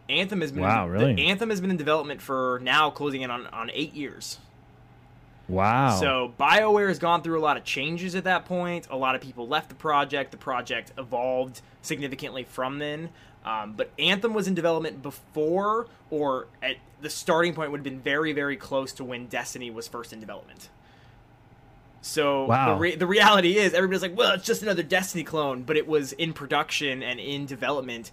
anthem 0.09 0.41
has 0.41 0.53
been 0.53 0.63
wow, 0.63 0.87
really? 0.87 1.27
anthem 1.27 1.51
has 1.51 1.61
been 1.61 1.71
in 1.71 1.77
development 1.77 2.21
for 2.21 2.61
now 2.63 2.91
closing 2.91 3.23
in 3.23 3.31
on, 3.31 3.47
on 3.49 3.71
eight 3.73 3.95
years 3.95 4.39
Wow. 5.49 5.97
So 6.01 6.35
BioWare 6.39 6.89
has 6.89 6.99
gone 6.99 7.23
through 7.23 7.39
a 7.39 7.41
lot 7.41 7.57
of 7.57 7.65
changes 7.65 8.15
at 8.15 8.25
that 8.25 8.47
point. 8.47 8.89
A 8.91 8.97
lot 8.97 9.15
of 9.15 9.21
people 9.21 9.47
left 9.47 9.69
the 9.69 9.75
project. 9.75 10.33
The 10.33 10.37
project 10.37 10.93
evolved 10.99 11.61
significantly 11.83 12.45
from 12.45 12.79
then. 12.79 13.11
Um, 13.45 13.75
but 13.75 13.91
Anthem 13.99 14.35
was 14.35 14.49
in 14.49 14.55
development 14.55 15.03
before, 15.03 15.87
or 16.11 16.49
at 16.61 16.77
the 17.01 17.09
starting 17.09 17.55
point 17.55 17.71
would 17.71 17.79
have 17.79 17.85
been 17.85 18.01
very, 18.01 18.33
very 18.33 18.57
close 18.57 18.93
to 18.95 19.05
when 19.05 19.27
Destiny 19.27 19.71
was 19.71 19.87
first 19.87 20.13
in 20.13 20.19
development. 20.19 20.69
So 22.07 22.45
wow. 22.45 22.75
the, 22.75 22.81
re- 22.81 22.95
the 22.95 23.07
reality 23.07 23.57
is, 23.59 23.75
everybody's 23.75 24.01
like, 24.01 24.17
well, 24.17 24.33
it's 24.33 24.47
just 24.47 24.63
another 24.63 24.85
Destiny 24.85 25.25
clone, 25.25 25.65
but 25.65 25.77
it 25.77 25.89
was 25.89 26.13
in 26.13 26.33
production 26.33 27.03
and 27.03 27.19
in 27.19 27.47
development 27.47 28.13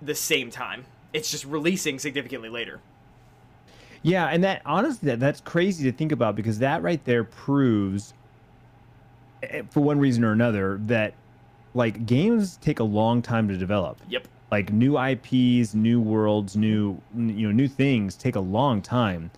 the 0.00 0.14
same 0.14 0.50
time. 0.50 0.86
It's 1.12 1.30
just 1.30 1.44
releasing 1.44 1.98
significantly 1.98 2.48
later. 2.48 2.80
Yeah, 4.02 4.26
and 4.26 4.42
that 4.44 4.62
honestly, 4.64 5.10
that, 5.10 5.20
that's 5.20 5.42
crazy 5.42 5.84
to 5.90 5.96
think 5.96 6.10
about 6.10 6.36
because 6.36 6.58
that 6.60 6.82
right 6.82 7.04
there 7.04 7.22
proves, 7.22 8.14
eh, 9.42 9.62
for 9.70 9.80
one 9.80 9.98
reason 9.98 10.24
or 10.24 10.32
another, 10.32 10.78
that 10.84 11.12
like 11.74 12.06
games 12.06 12.56
take 12.62 12.80
a 12.80 12.84
long 12.84 13.20
time 13.20 13.46
to 13.48 13.58
develop. 13.58 13.98
Yep. 14.08 14.26
Like 14.50 14.72
new 14.72 14.98
IPs, 14.98 15.74
new 15.74 16.00
worlds, 16.00 16.56
new 16.56 16.98
you 17.14 17.46
know 17.46 17.52
new 17.52 17.68
things 17.68 18.16
take 18.16 18.36
a 18.36 18.40
long 18.40 18.80
time. 18.80 19.30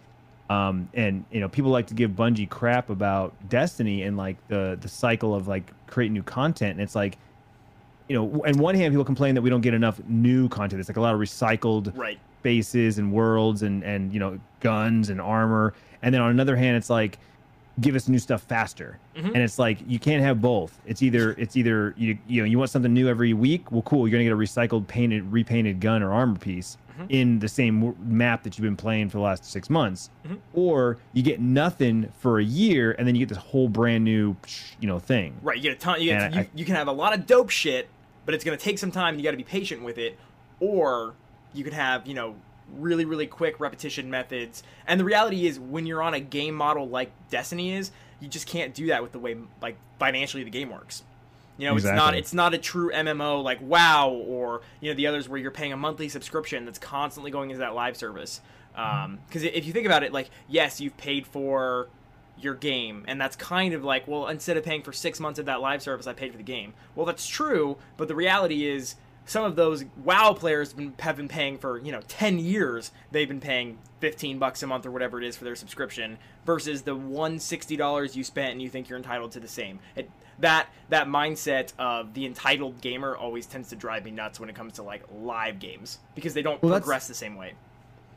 Um, 0.49 0.89
and 0.95 1.25
you 1.33 1.41
know 1.41 1.49
people 1.49 1.71
like 1.71 1.89
to 1.89 1.95
give 1.95 2.13
Bungie 2.13 2.49
crap 2.49 2.89
about 2.91 3.35
Destiny 3.49 4.03
and 4.03 4.17
like 4.17 4.37
the 4.49 4.79
the 4.81 4.89
cycle 4.89 5.35
of 5.35 5.49
like 5.49 5.73
creating 5.89 6.15
new 6.15 6.23
content, 6.23 6.73
and 6.73 6.81
it's 6.81 6.95
like 6.95 7.19
you 8.09 8.17
know, 8.17 8.43
on 8.47 8.59
one 8.59 8.75
hand, 8.75 8.93
people 8.93 9.05
complain 9.05 9.35
that 9.35 9.43
we 9.43 9.51
don't 9.51 9.61
get 9.61 9.75
enough 9.75 10.01
new 10.07 10.49
content. 10.49 10.81
It's 10.81 10.89
like 10.89 10.97
a 10.97 11.01
lot 11.01 11.15
of 11.15 11.21
recycled 11.21 11.97
right. 11.97 12.19
spaces 12.41 12.99
and 12.99 13.13
worlds 13.13 13.63
and 13.63 13.83
and 13.83 14.13
you 14.13 14.21
know 14.21 14.39
guns 14.61 15.11
and 15.11 15.21
armor. 15.21 15.75
And 16.03 16.15
then 16.15 16.21
on 16.21 16.31
another 16.31 16.57
hand 16.57 16.77
it's 16.77 16.91
like 16.91 17.19
give 17.81 17.95
us 17.95 18.09
new 18.09 18.19
stuff 18.19 18.43
faster. 18.43 18.99
Mm-hmm. 19.17 19.29
and 19.29 19.39
it's 19.39 19.59
like 19.59 19.79
you 19.87 19.99
can't 19.99 20.23
have 20.23 20.41
both. 20.41 20.79
It's 20.87 21.03
either 21.03 21.33
it's 21.33 21.57
either 21.57 21.95
you 21.97 22.17
you 22.29 22.43
know 22.43 22.47
you 22.47 22.59
want 22.59 22.71
something 22.71 22.93
new 22.93 23.09
every 23.09 23.33
week? 23.33 23.73
Well 23.73 23.83
cool. 23.83 24.07
You're 24.07 24.13
gonna 24.13 24.25
get 24.25 24.33
a 24.33 24.37
recycled 24.37 24.87
painted 24.87 25.25
repainted 25.33 25.81
gun 25.81 26.03
or 26.03 26.13
armor 26.13 26.39
piece 26.39 26.79
mm-hmm. 26.97 27.07
in 27.09 27.39
the 27.39 27.49
same 27.49 27.95
map 28.01 28.43
that 28.43 28.57
you've 28.57 28.65
been 28.65 28.77
playing 28.77 29.09
for 29.09 29.19
the 29.19 29.23
last 29.23 29.45
six 29.45 29.71
months 29.71 30.11
mm-hmm. 30.25 30.37
or 30.55 30.99
you 31.13 31.23
get 31.23 31.41
nothing 31.41 32.13
for 32.19 32.39
a 32.39 32.45
year 32.45 32.93
and 32.99 33.07
then 33.07 33.15
you 33.15 33.21
get 33.21 33.29
this 33.29 33.39
whole 33.39 33.69
brand 33.69 34.05
new 34.05 34.37
you 34.81 34.87
know 34.87 34.99
thing 34.99 35.37
right 35.43 35.57
you 35.57 35.63
get 35.63 35.73
a 35.73 35.77
ton 35.77 36.01
you, 36.01 36.11
get, 36.11 36.35
you, 36.35 36.41
I, 36.41 36.49
you 36.55 36.65
can 36.65 36.75
have 36.75 36.89
a 36.89 36.93
lot 36.93 37.15
of 37.15 37.27
dope 37.27 37.51
shit 37.51 37.89
but 38.25 38.35
it's 38.35 38.45
gonna 38.45 38.57
take 38.57 38.79
some 38.79 38.91
time 38.91 39.15
And 39.15 39.21
you 39.21 39.25
gotta 39.25 39.37
be 39.37 39.45
patient 39.45 39.83
with 39.83 39.99
it 39.99 40.19
or 40.61 41.15
you 41.53 41.65
could 41.65 41.75
have 41.75 42.07
you 42.07 42.15
know 42.15 42.37
really 42.79 43.05
really 43.05 43.27
quick 43.27 43.61
repetition 43.61 44.11
methods 44.11 44.63
and 44.87 44.99
the 44.99 45.05
reality 45.05 45.47
is 45.47 45.59
when 45.61 45.87
you're 45.87 46.03
on 46.03 46.15
a 46.15 46.21
game 46.21 46.55
model 46.55 46.89
like 46.89 47.13
destiny 47.31 47.73
is 47.73 47.91
you 48.19 48.29
just 48.29 48.47
can't 48.47 48.75
do 48.75 48.87
that 48.87 49.03
with 49.03 49.13
the 49.13 49.19
way 49.19 49.37
like 49.63 49.77
financially 49.99 50.43
the 50.43 50.51
game 50.51 50.71
works 50.71 51.05
you 51.59 51.67
know 51.67 51.75
exactly. 51.75 51.97
it's 51.97 52.05
not 52.05 52.15
it's 52.17 52.35
not 52.35 52.55
a 52.55 52.59
true 52.59 52.91
mmo 52.93 53.43
like 53.43 53.61
wow 53.61 54.11
or 54.11 54.63
you 54.81 54.91
know 54.91 54.97
the 54.97 55.07
others 55.07 55.29
where 55.29 55.39
you're 55.39 55.51
paying 55.51 55.73
a 55.73 55.77
monthly 55.77 56.09
subscription 56.09 56.65
that's 56.65 56.79
constantly 56.79 57.31
going 57.31 57.51
into 57.51 57.61
that 57.61 57.75
live 57.75 57.97
service 57.97 58.41
because 58.73 59.05
um, 59.05 59.19
if 59.33 59.65
you 59.67 59.73
think 59.73 59.87
about 59.87 60.03
it 60.03 60.13
like 60.13 60.31
yes 60.49 60.81
you've 60.81 60.97
paid 60.97 61.27
for 61.27 61.89
your 62.39 62.55
game 62.55 63.05
and 63.09 63.19
that's 63.21 63.37
kind 63.37 63.73
of 63.73 63.83
like 63.83 64.07
well 64.07 64.27
instead 64.29 64.57
of 64.57 64.65
paying 64.65 64.83
for 64.83 64.93
six 64.93 65.19
months 65.19 65.39
of 65.39 65.47
that 65.47 65.61
live 65.61 65.81
service 65.81 66.07
i 66.07 66.13
paid 66.13 66.31
for 66.31 66.37
the 66.37 66.45
game 66.45 66.75
well 66.95 67.07
that's 67.07 67.27
true 67.27 67.79
but 67.97 68.09
the 68.09 68.15
reality 68.15 68.67
is 68.67 68.97
some 69.27 69.45
of 69.45 69.57
those 69.57 69.85
WoW 70.05 70.33
players 70.35 70.71
have 70.71 70.77
been, 70.77 70.95
have 71.01 71.17
been 71.17 71.29
paying 71.29 71.59
for 71.59 71.79
you 71.79 71.93
know 71.93 72.01
ten 72.09 72.39
years. 72.39 72.93
They've 73.11 73.29
been 73.29 73.41
paying 73.41 73.79
fifteen 74.01 74.39
bucks 74.39 74.63
a 74.63 74.67
month 74.67 74.87
or 74.87 74.93
whatever 74.93 75.21
it 75.21 75.27
is 75.27 75.37
for 75.37 75.45
their 75.45 75.57
subscription 75.57 76.19
versus 76.47 76.83
the 76.83 76.95
one 76.95 77.39
sixty 77.41 77.77
dollars 77.77 78.17
you 78.17 78.25
spent 78.25 78.53
and 78.53 78.63
you 78.63 78.71
think 78.71 78.89
you're 78.89 78.97
entitled 78.97 79.33
to 79.33 79.41
the 79.41 79.49
same. 79.49 79.81
It, 79.97 80.09
that 80.41 80.69
that 80.89 81.09
mindset 81.09 81.73
of 81.79 82.15
the 82.15 82.27
entitled 82.27 82.81
gamer 82.81 83.17
always 83.17 83.47
tends 83.47 83.69
to 83.71 83.77
drive 83.77 84.05
me 84.05 84.11
nuts 84.11 84.39
when 84.39 84.49
it 84.49 84.55
comes 84.55 84.75
to 84.75 84.83
like 84.83 85.03
live 85.13 85.59
games 85.59 85.99
because 86.15 86.35
they 86.35 86.43
don't 86.43 86.63
well, 86.63 86.73
progress 86.73 87.09
the 87.09 87.15
same 87.15 87.37
way. 87.37 87.55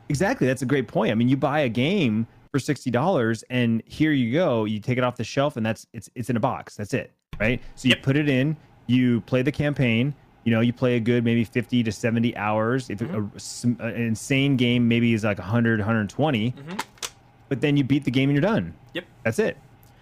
Exactly, 0.08 0.46
that's 0.46 0.62
a 0.62 0.66
great 0.66 0.88
point. 0.88 1.12
I 1.12 1.14
mean, 1.14 1.28
you 1.28 1.36
buy 1.36 1.60
a 1.60 1.68
game 1.68 2.26
for 2.52 2.58
sixty 2.58 2.90
dollars, 2.90 3.44
and 3.50 3.82
here 3.86 4.12
you 4.12 4.32
go. 4.32 4.64
You 4.64 4.80
take 4.80 4.98
it 4.98 5.04
off 5.04 5.16
the 5.16 5.24
shelf, 5.24 5.56
and 5.56 5.64
that's 5.64 5.86
it's 5.92 6.10
it's 6.14 6.30
in 6.30 6.36
a 6.36 6.40
box. 6.40 6.76
That's 6.76 6.94
it, 6.94 7.12
right? 7.38 7.60
So 7.76 7.88
you 7.88 7.94
yep. 7.94 8.02
put 8.02 8.16
it 8.16 8.28
in, 8.28 8.56
you 8.86 9.20
play 9.22 9.42
the 9.42 9.52
campaign, 9.52 10.14
you 10.44 10.52
know, 10.52 10.60
you 10.60 10.72
play 10.72 10.96
a 10.96 11.00
good 11.00 11.24
maybe 11.24 11.44
50 11.44 11.82
to 11.82 11.92
70 11.92 12.36
hours. 12.36 12.90
If 12.90 12.98
mm-hmm. 12.98 13.80
a, 13.80 13.84
an 13.84 14.02
insane 14.02 14.56
game 14.56 14.88
maybe 14.88 15.12
is 15.12 15.24
like 15.24 15.38
100, 15.38 15.80
120, 15.80 16.52
mm-hmm. 16.52 16.76
but 17.48 17.60
then 17.60 17.76
you 17.76 17.84
beat 17.84 18.04
the 18.04 18.10
game 18.10 18.30
and 18.30 18.34
you're 18.34 18.42
done. 18.42 18.74
Yep. 18.94 19.04
That's 19.24 19.38
it. 19.38 19.56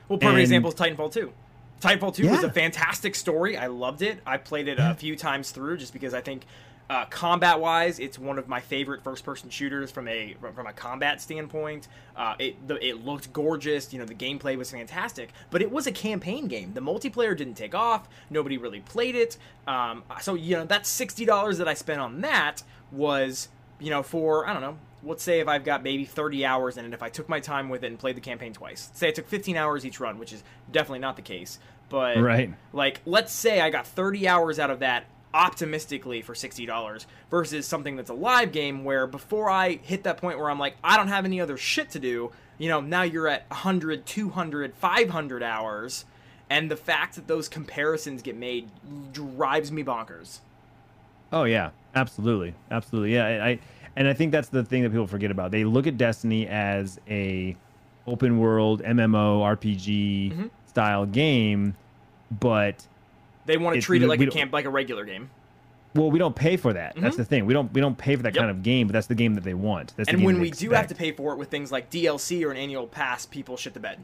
Well, 0.09 0.19
perfect 0.19 0.35
and, 0.35 0.41
example 0.41 0.71
is 0.71 0.77
Titanfall 0.77 1.13
2. 1.13 1.33
Titanfall 1.81 2.15
2 2.15 2.29
was 2.29 2.43
a 2.43 2.51
fantastic 2.51 3.15
story. 3.15 3.57
I 3.57 3.69
loved 3.69 4.03
it. 4.03 4.21
I 4.27 4.37
played 4.37 4.69
it 4.69 4.79
a 4.79 4.95
few 4.95 5.17
times 5.17 5.51
through 5.51 5.77
just 5.79 5.93
because 5.93 6.13
I 6.13 6.21
think 6.21 6.45
uh, 6.91 7.05
combat 7.07 7.61
wise, 7.61 7.99
it's 7.99 8.19
one 8.19 8.39
of 8.39 8.49
my 8.49 8.61
favorite 8.61 9.03
first 9.03 9.25
person 9.25 9.51
shooters 9.51 9.91
from 9.91 10.09
a 10.09 10.35
from 10.55 10.67
a 10.67 10.73
combat 10.73 11.21
standpoint. 11.21 11.87
Uh, 12.17 12.35
it 12.39 12.67
the, 12.67 12.85
it 12.85 13.05
looked 13.05 13.33
gorgeous. 13.33 13.93
You 13.93 13.99
know, 13.99 14.07
the 14.07 14.15
gameplay 14.15 14.57
was 14.57 14.71
fantastic, 14.71 15.31
but 15.51 15.61
it 15.61 15.71
was 15.71 15.87
a 15.87 15.93
campaign 15.93 16.49
game. 16.49 16.73
The 16.73 16.81
multiplayer 16.81 17.37
didn't 17.37 17.55
take 17.55 17.75
off. 17.75 18.09
Nobody 18.31 18.57
really 18.57 18.81
played 18.81 19.15
it. 19.15 19.37
Um, 19.67 20.03
so 20.23 20.35
you 20.35 20.57
know, 20.57 20.65
that 20.65 20.87
sixty 20.87 21.27
dollars 21.27 21.59
that 21.59 21.69
I 21.69 21.75
spent 21.75 22.01
on 22.01 22.23
that 22.23 22.63
was 22.91 23.49
you 23.79 23.91
know 23.91 24.03
for 24.03 24.49
I 24.49 24.55
don't 24.55 24.63
know. 24.63 24.79
Let's 25.03 25.23
say 25.23 25.41
if 25.41 25.49
I've 25.49 25.65
got 25.65 25.83
maybe 25.83 26.05
30 26.05 26.45
hours 26.45 26.77
in 26.77 26.85
it, 26.85 26.93
if 26.93 27.03
I 27.03 27.09
took 27.09 27.29
my 27.29 27.41
time 27.41 27.69
with 27.69 27.85
it 27.85 27.87
and 27.89 27.99
played 27.99 28.17
the 28.17 28.21
campaign 28.21 28.53
twice. 28.53 28.91
Say 28.95 29.09
I 29.09 29.13
took 29.13 29.29
15 29.29 29.57
hours 29.57 29.87
each 29.87 30.01
run, 30.01 30.19
which 30.19 30.33
is 30.33 30.43
definitely 30.73 30.99
not 30.99 31.17
the 31.17 31.23
case. 31.23 31.59
But 31.89 32.19
Right. 32.19 32.53
like, 32.73 33.01
let's 33.07 33.33
say 33.33 33.61
I 33.61 33.71
got 33.71 33.87
30 33.87 34.27
hours 34.29 34.59
out 34.59 34.71
of 34.71 34.81
that 34.81 35.05
optimistically 35.33 36.23
for 36.23 36.35
$60 36.35 37.07
versus 37.31 37.67
something 37.67 37.97
that's 37.97 38.11
a 38.11 38.15
live 38.15 38.51
game 38.51 38.85
where 38.85 39.07
before 39.07 39.49
I 39.51 39.77
hit 39.83 40.03
that 40.05 40.17
point 40.17 40.39
where 40.39 40.51
I'm 40.51 40.59
like, 40.59 40.77
I 40.83 40.97
don't 40.97 41.09
have 41.09 41.25
any 41.25 41.41
other 41.41 41.57
shit 41.57 41.91
to 41.91 41.99
do, 41.99 42.33
you 42.59 42.69
know, 42.69 42.81
now 42.81 43.03
you're 43.03 43.29
at 43.29 43.49
100, 43.51 44.05
200, 44.05 44.75
500 44.75 45.43
hours. 45.43 46.05
And 46.51 46.71
the 46.71 46.77
fact 46.77 47.15
that 47.17 47.29
those 47.29 47.47
comparisons 47.49 48.23
get 48.23 48.35
made 48.37 48.71
drives 49.13 49.71
me 49.71 49.85
bonkers. 49.85 50.39
Oh 51.31 51.45
yeah, 51.45 51.71
absolutely, 51.95 52.55
absolutely. 52.71 53.15
Yeah, 53.15 53.27
I, 53.27 53.49
I 53.49 53.59
and 53.99 54.09
I 54.09 54.15
think 54.15 54.33
that's 54.33 54.49
the 54.49 54.65
thing 54.65 54.83
that 54.85 54.91
people 54.91 55.07
forget 55.07 55.31
about. 55.31 55.51
They 55.51 55.65
look 55.65 55.87
at 55.87 55.99
Destiny 55.99 56.47
as 56.47 56.99
a 57.11 57.55
open 58.07 58.39
world 58.39 58.81
MMO 58.83 59.43
RPG 59.43 60.33
Mm-hmm. 60.33 60.47
style 60.67 61.05
game, 61.05 61.77
but 62.41 62.87
They 63.45 63.59
want 63.59 63.75
to 63.77 63.83
treat 63.83 64.03
it 64.03 64.09
like 64.09 64.21
a 64.21 64.27
camp, 64.29 64.53
like 64.55 64.65
a 64.65 64.71
regular 64.71 65.05
game. 65.05 65.29
well, 65.95 66.11
we 66.11 66.19
don't 66.19 66.35
pay 66.37 66.57
for 66.57 66.73
that. 66.73 66.95
That's 66.97 67.17
the 67.17 67.25
thing. 67.25 67.45
We 67.45 67.53
don't 67.53 67.71
we 67.75 67.81
don't 67.83 67.99
pay 67.99 68.17
for 68.17 68.23
that 68.23 68.31
Mm-hmm. 68.31 68.37
Yep. 68.37 68.43
kind 68.43 68.51
of 68.51 68.63
game, 68.63 68.87
but 68.87 68.93
that's 68.95 69.07
the 69.09 69.15
game 69.15 69.35
that 69.35 69.45
they 69.45 69.55
want. 69.55 69.93
That's 69.97 70.09
And 70.09 70.19
game 70.19 70.27
when 70.27 70.41
we 70.41 70.51
do 70.51 70.71
have 70.71 70.87
to 70.87 70.95
pay 70.95 71.13
for 71.13 71.33
it 71.33 71.37
with 71.37 71.49
things 71.51 71.71
like 71.73 71.91
DLC 71.91 72.45
or 72.47 72.51
an 72.51 72.57
annual 72.57 72.87
pass, 72.87 73.27
people 73.27 73.57
shit 73.59 73.75
the 73.75 73.81
bed. 73.81 73.99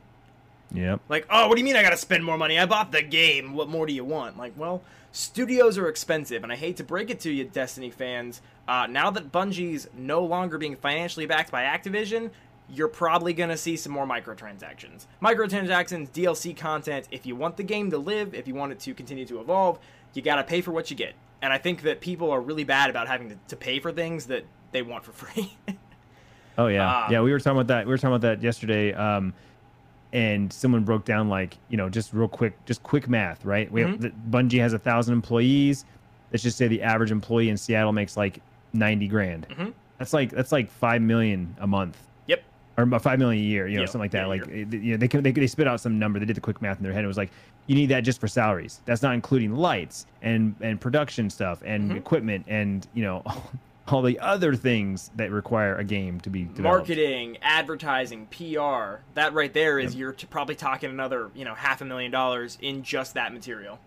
Yep. 0.73 1.01
Like, 1.09 1.27
oh, 1.31 1.47
what 1.49 1.55
do 1.55 1.61
you 1.61 1.65
mean 1.65 1.77
I 1.77 1.83
gotta 1.83 1.97
spend 1.97 2.25
more 2.25 2.37
money? 2.37 2.59
I 2.59 2.67
bought 2.67 2.91
the 2.91 3.03
game. 3.03 3.55
What 3.55 3.69
more 3.69 3.87
do 3.87 3.93
you 3.93 4.05
want? 4.05 4.37
Like, 4.37 4.53
well, 4.57 4.83
studios 5.14 5.78
are 5.78 5.88
expensive, 5.88 6.42
and 6.42 6.52
I 6.52 6.56
hate 6.56 6.76
to 6.78 6.85
break 6.85 7.09
it 7.09 7.21
to 7.21 7.30
you, 7.30 7.44
Destiny 7.44 7.90
fans. 7.90 8.42
Uh, 8.66 8.87
now 8.88 9.11
that 9.11 9.30
Bungie's 9.30 9.88
no 9.97 10.25
longer 10.25 10.59
being 10.59 10.75
financially 10.76 11.25
backed 11.25 11.50
by 11.52 11.62
Activision, 11.62 12.30
you're 12.68 12.88
probably 12.88 13.33
gonna 13.33 13.56
see 13.56 13.76
some 13.76 13.92
more 13.92 14.06
microtransactions. 14.06 15.06
Microtransactions, 15.23 16.09
DLC 16.11 16.56
content. 16.56 17.06
If 17.11 17.26
you 17.26 17.37
want 17.37 17.56
the 17.56 17.62
game 17.62 17.90
to 17.90 17.99
live, 17.99 18.35
if 18.35 18.49
you 18.49 18.54
want 18.54 18.73
it 18.73 18.80
to 18.80 18.94
continue 18.94 19.25
to 19.26 19.40
evolve, 19.40 19.78
you 20.14 20.23
gotta 20.23 20.42
pay 20.42 20.61
for 20.61 20.73
what 20.73 20.90
you 20.90 20.97
get. 20.97 21.14
And 21.42 21.52
I 21.52 21.59
think 21.59 21.83
that 21.83 22.00
people 22.00 22.30
are 22.30 22.40
really 22.40 22.64
bad 22.64 22.90
about 22.90 23.06
having 23.06 23.28
to, 23.28 23.37
to 23.49 23.56
pay 23.56 23.78
for 23.78 23.92
things 23.92 24.26
that 24.26 24.44
they 24.73 24.83
want 24.83 25.04
for 25.04 25.12
free. 25.12 25.56
Oh 26.56 26.68
yeah, 26.68 27.06
Um, 27.06 27.12
yeah. 27.12 27.21
We 27.21 27.33
were 27.33 27.40
talking 27.40 27.59
about 27.59 27.66
that. 27.66 27.85
We 27.85 27.90
were 27.90 27.99
talking 27.99 28.14
about 28.14 28.21
that 28.21 28.40
yesterday. 28.40 28.92
Um, 28.92 29.35
and 30.14 30.50
someone 30.52 30.85
broke 30.85 31.04
down 31.04 31.28
like 31.28 31.59
you 31.68 31.76
know 31.76 31.90
just 31.90 32.14
real 32.14 32.28
quick, 32.28 32.54
just 32.64 32.83
quick 32.83 33.09
math, 33.09 33.44
right? 33.44 33.71
We 33.71 33.83
Mm-hmm. 33.83 33.90
have 33.92 34.00
the, 34.00 34.12
Bungie 34.30 34.61
has 34.61 34.73
a 34.73 34.78
thousand 34.78 35.12
employees. 35.14 35.85
Let's 36.33 36.42
just 36.42 36.56
say 36.56 36.66
the 36.68 36.80
average 36.83 37.11
employee 37.11 37.50
in 37.50 37.56
Seattle 37.59 37.92
makes 37.92 38.16
like 38.16 38.40
ninety 38.73 39.09
grand. 39.09 39.47
Mm-hmm. 39.50 39.71
That's 39.99 40.12
like 40.14 40.30
that's 40.30 40.52
like 40.52 40.71
five 40.71 41.02
million 41.02 41.54
a 41.61 41.66
month. 41.66 41.99
yep. 42.26 42.42
or 42.78 42.85
about 42.85 43.02
five 43.02 43.18
million 43.18 43.42
a 43.44 43.47
year, 43.47 43.68
you 43.68 43.75
know, 43.76 43.83
Yeah, 43.83 43.87
something 43.87 44.00
like 44.00 44.11
that. 44.12 44.23
yeah, 44.23 44.26
like, 44.26 44.47
year. 44.47 44.56
you 44.83 44.90
know, 44.92 44.97
they, 44.97 45.09
can- 45.09 45.23
they 45.23 45.30
they 45.33 45.47
spit 45.47 45.68
out 45.68 45.80
some 45.80 45.99
number. 45.99 46.18
They 46.18 46.25
did 46.26 46.37
the 46.37 46.40
quick 46.40 46.61
math 46.62 46.78
in 46.78 46.83
their 46.83 46.92
head. 46.92 47.04
It 47.04 47.09
was 47.09 47.16
like, 47.18 47.30
you 47.66 47.75
need 47.76 47.87
that 47.87 48.00
just 48.00 48.21
for 48.21 48.26
salaries. 48.28 48.80
That's 48.85 49.02
not 49.02 49.14
including 49.14 49.54
lights 49.54 50.06
and 50.23 50.54
and 50.61 50.80
production 50.80 51.28
stuff 51.30 51.62
and 51.64 51.88
Mm-hmm. 51.90 51.99
equipment 51.99 52.44
and 52.49 52.87
you 52.94 53.02
know 53.04 53.23
all 53.88 54.03
the 54.03 54.19
other 54.19 54.55
things 54.55 55.11
that 55.17 55.31
require 55.31 55.76
a 55.76 55.85
game 55.85 56.21
to 56.21 56.31
be 56.31 56.45
developed. 56.45 56.88
marketing, 56.88 57.38
advertising, 57.43 58.26
PR. 58.26 59.03
That 59.14 59.33
right 59.33 59.53
there 59.53 59.79
is 59.79 59.95
you're 59.95 60.14
probably 60.31 60.55
talking 60.55 60.91
another, 60.91 61.31
you 61.35 61.45
know, 61.45 61.55
half 61.55 61.81
a 61.81 61.85
million 61.85 62.11
dollars 62.11 62.57
in 62.61 62.83
just 62.83 63.14
that 63.14 63.33
material. 63.33 63.79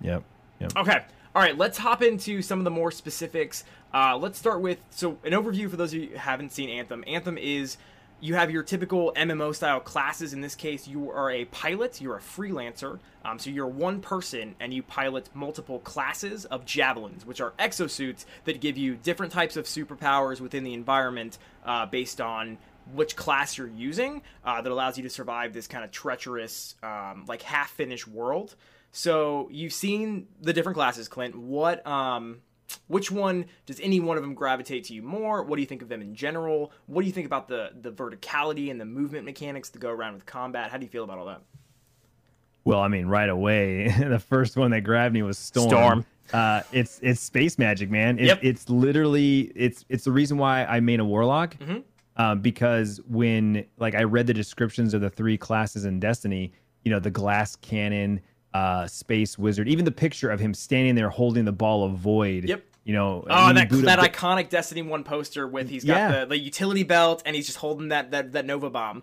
Yep. 0.00 0.22
Yep. 0.60 0.76
Okay. 0.76 1.04
All 1.34 1.42
right, 1.42 1.58
let's 1.58 1.78
hop 1.78 2.00
into 2.00 2.42
some 2.42 2.58
of 2.60 2.64
the 2.64 2.70
more 2.70 2.92
specifics. 2.92 3.64
Uh, 3.92 4.16
let's 4.16 4.38
start 4.38 4.60
with 4.60 4.78
so 4.90 5.18
an 5.24 5.32
overview 5.32 5.68
for 5.68 5.76
those 5.76 5.92
of 5.92 6.00
you 6.00 6.08
who 6.10 6.16
haven't 6.16 6.52
seen 6.52 6.70
Anthem. 6.70 7.02
Anthem 7.06 7.36
is 7.36 7.76
you 8.24 8.34
have 8.36 8.50
your 8.50 8.62
typical 8.62 9.12
MMO 9.16 9.54
style 9.54 9.80
classes. 9.80 10.32
In 10.32 10.40
this 10.40 10.54
case, 10.54 10.88
you 10.88 11.10
are 11.10 11.30
a 11.30 11.44
pilot. 11.44 12.00
You're 12.00 12.16
a 12.16 12.22
freelancer. 12.22 12.98
Um, 13.22 13.38
so 13.38 13.50
you're 13.50 13.66
one 13.66 14.00
person 14.00 14.54
and 14.60 14.72
you 14.72 14.82
pilot 14.82 15.28
multiple 15.34 15.80
classes 15.80 16.46
of 16.46 16.64
javelins, 16.64 17.26
which 17.26 17.42
are 17.42 17.50
exosuits 17.58 18.24
that 18.44 18.62
give 18.62 18.78
you 18.78 18.94
different 18.94 19.30
types 19.30 19.58
of 19.58 19.66
superpowers 19.66 20.40
within 20.40 20.64
the 20.64 20.72
environment 20.72 21.36
uh, 21.66 21.84
based 21.84 22.18
on 22.18 22.56
which 22.94 23.14
class 23.14 23.58
you're 23.58 23.68
using. 23.68 24.22
Uh, 24.42 24.62
that 24.62 24.72
allows 24.72 24.96
you 24.96 25.02
to 25.02 25.10
survive 25.10 25.52
this 25.52 25.66
kind 25.66 25.84
of 25.84 25.90
treacherous, 25.90 26.76
um, 26.82 27.26
like 27.28 27.42
half 27.42 27.72
finished 27.72 28.08
world. 28.08 28.54
So 28.90 29.50
you've 29.52 29.74
seen 29.74 30.28
the 30.40 30.54
different 30.54 30.76
classes, 30.76 31.08
Clint. 31.08 31.36
What, 31.36 31.86
um, 31.86 32.40
which 32.86 33.10
one 33.10 33.46
does 33.66 33.80
any 33.80 34.00
one 34.00 34.16
of 34.16 34.22
them 34.22 34.34
gravitate 34.34 34.84
to 34.84 34.94
you 34.94 35.02
more? 35.02 35.42
What 35.42 35.56
do 35.56 35.62
you 35.62 35.66
think 35.66 35.82
of 35.82 35.88
them 35.88 36.02
in 36.02 36.14
general? 36.14 36.72
What 36.86 37.02
do 37.02 37.06
you 37.06 37.12
think 37.12 37.26
about 37.26 37.48
the 37.48 37.70
the 37.80 37.90
verticality 37.90 38.70
and 38.70 38.80
the 38.80 38.84
movement 38.84 39.24
mechanics 39.24 39.70
to 39.70 39.78
go 39.78 39.90
around 39.90 40.14
with 40.14 40.26
combat? 40.26 40.70
How 40.70 40.78
do 40.78 40.84
you 40.84 40.90
feel 40.90 41.04
about 41.04 41.18
all 41.18 41.26
that? 41.26 41.42
Well, 42.64 42.80
I 42.80 42.88
mean, 42.88 43.06
right 43.06 43.28
away, 43.28 43.88
the 43.98 44.18
first 44.18 44.56
one 44.56 44.70
that 44.70 44.82
grabbed 44.82 45.14
me 45.14 45.22
was 45.22 45.38
Storm. 45.38 45.68
Storm. 45.68 46.06
Uh, 46.32 46.62
it's 46.72 46.98
it's 47.02 47.20
space 47.20 47.58
magic, 47.58 47.90
man. 47.90 48.18
It, 48.18 48.26
Yep. 48.26 48.38
It's 48.42 48.68
literally 48.70 49.52
it's 49.54 49.84
it's 49.88 50.04
the 50.04 50.12
reason 50.12 50.38
why 50.38 50.64
I 50.64 50.80
made 50.80 51.00
a 51.00 51.04
warlock. 51.04 51.56
Mm-hmm. 51.58 51.78
Um, 52.16 52.40
because 52.40 53.00
when 53.08 53.66
like 53.78 53.94
I 53.94 54.04
read 54.04 54.26
the 54.26 54.34
descriptions 54.34 54.94
of 54.94 55.00
the 55.00 55.10
three 55.10 55.36
classes 55.36 55.84
in 55.84 56.00
Destiny, 56.00 56.52
you 56.84 56.90
know, 56.90 57.00
the 57.00 57.10
glass 57.10 57.56
cannon, 57.56 58.20
uh, 58.54 58.86
space 58.86 59.36
wizard, 59.38 59.68
even 59.68 59.84
the 59.84 59.90
picture 59.92 60.30
of 60.30 60.40
him 60.40 60.54
standing 60.54 60.94
there 60.94 61.10
holding 61.10 61.44
the 61.44 61.52
ball 61.52 61.84
of 61.84 61.98
void. 61.98 62.44
Yep. 62.48 62.64
You 62.84 62.94
know. 62.94 63.24
Oh, 63.28 63.52
that 63.52 63.68
boot 63.68 63.84
that 63.84 63.98
iconic 63.98 64.48
Destiny 64.48 64.82
One 64.82 65.04
poster 65.04 65.46
with 65.46 65.68
he's 65.68 65.84
got 65.84 65.96
Yeah. 65.96 66.20
the, 66.20 66.26
the 66.26 66.38
utility 66.38 66.82
belt 66.84 67.22
and 67.26 67.34
he's 67.34 67.46
just 67.46 67.58
holding 67.58 67.88
that 67.88 68.12
that, 68.12 68.32
that 68.32 68.46
Nova 68.46 68.70
bomb. 68.70 69.02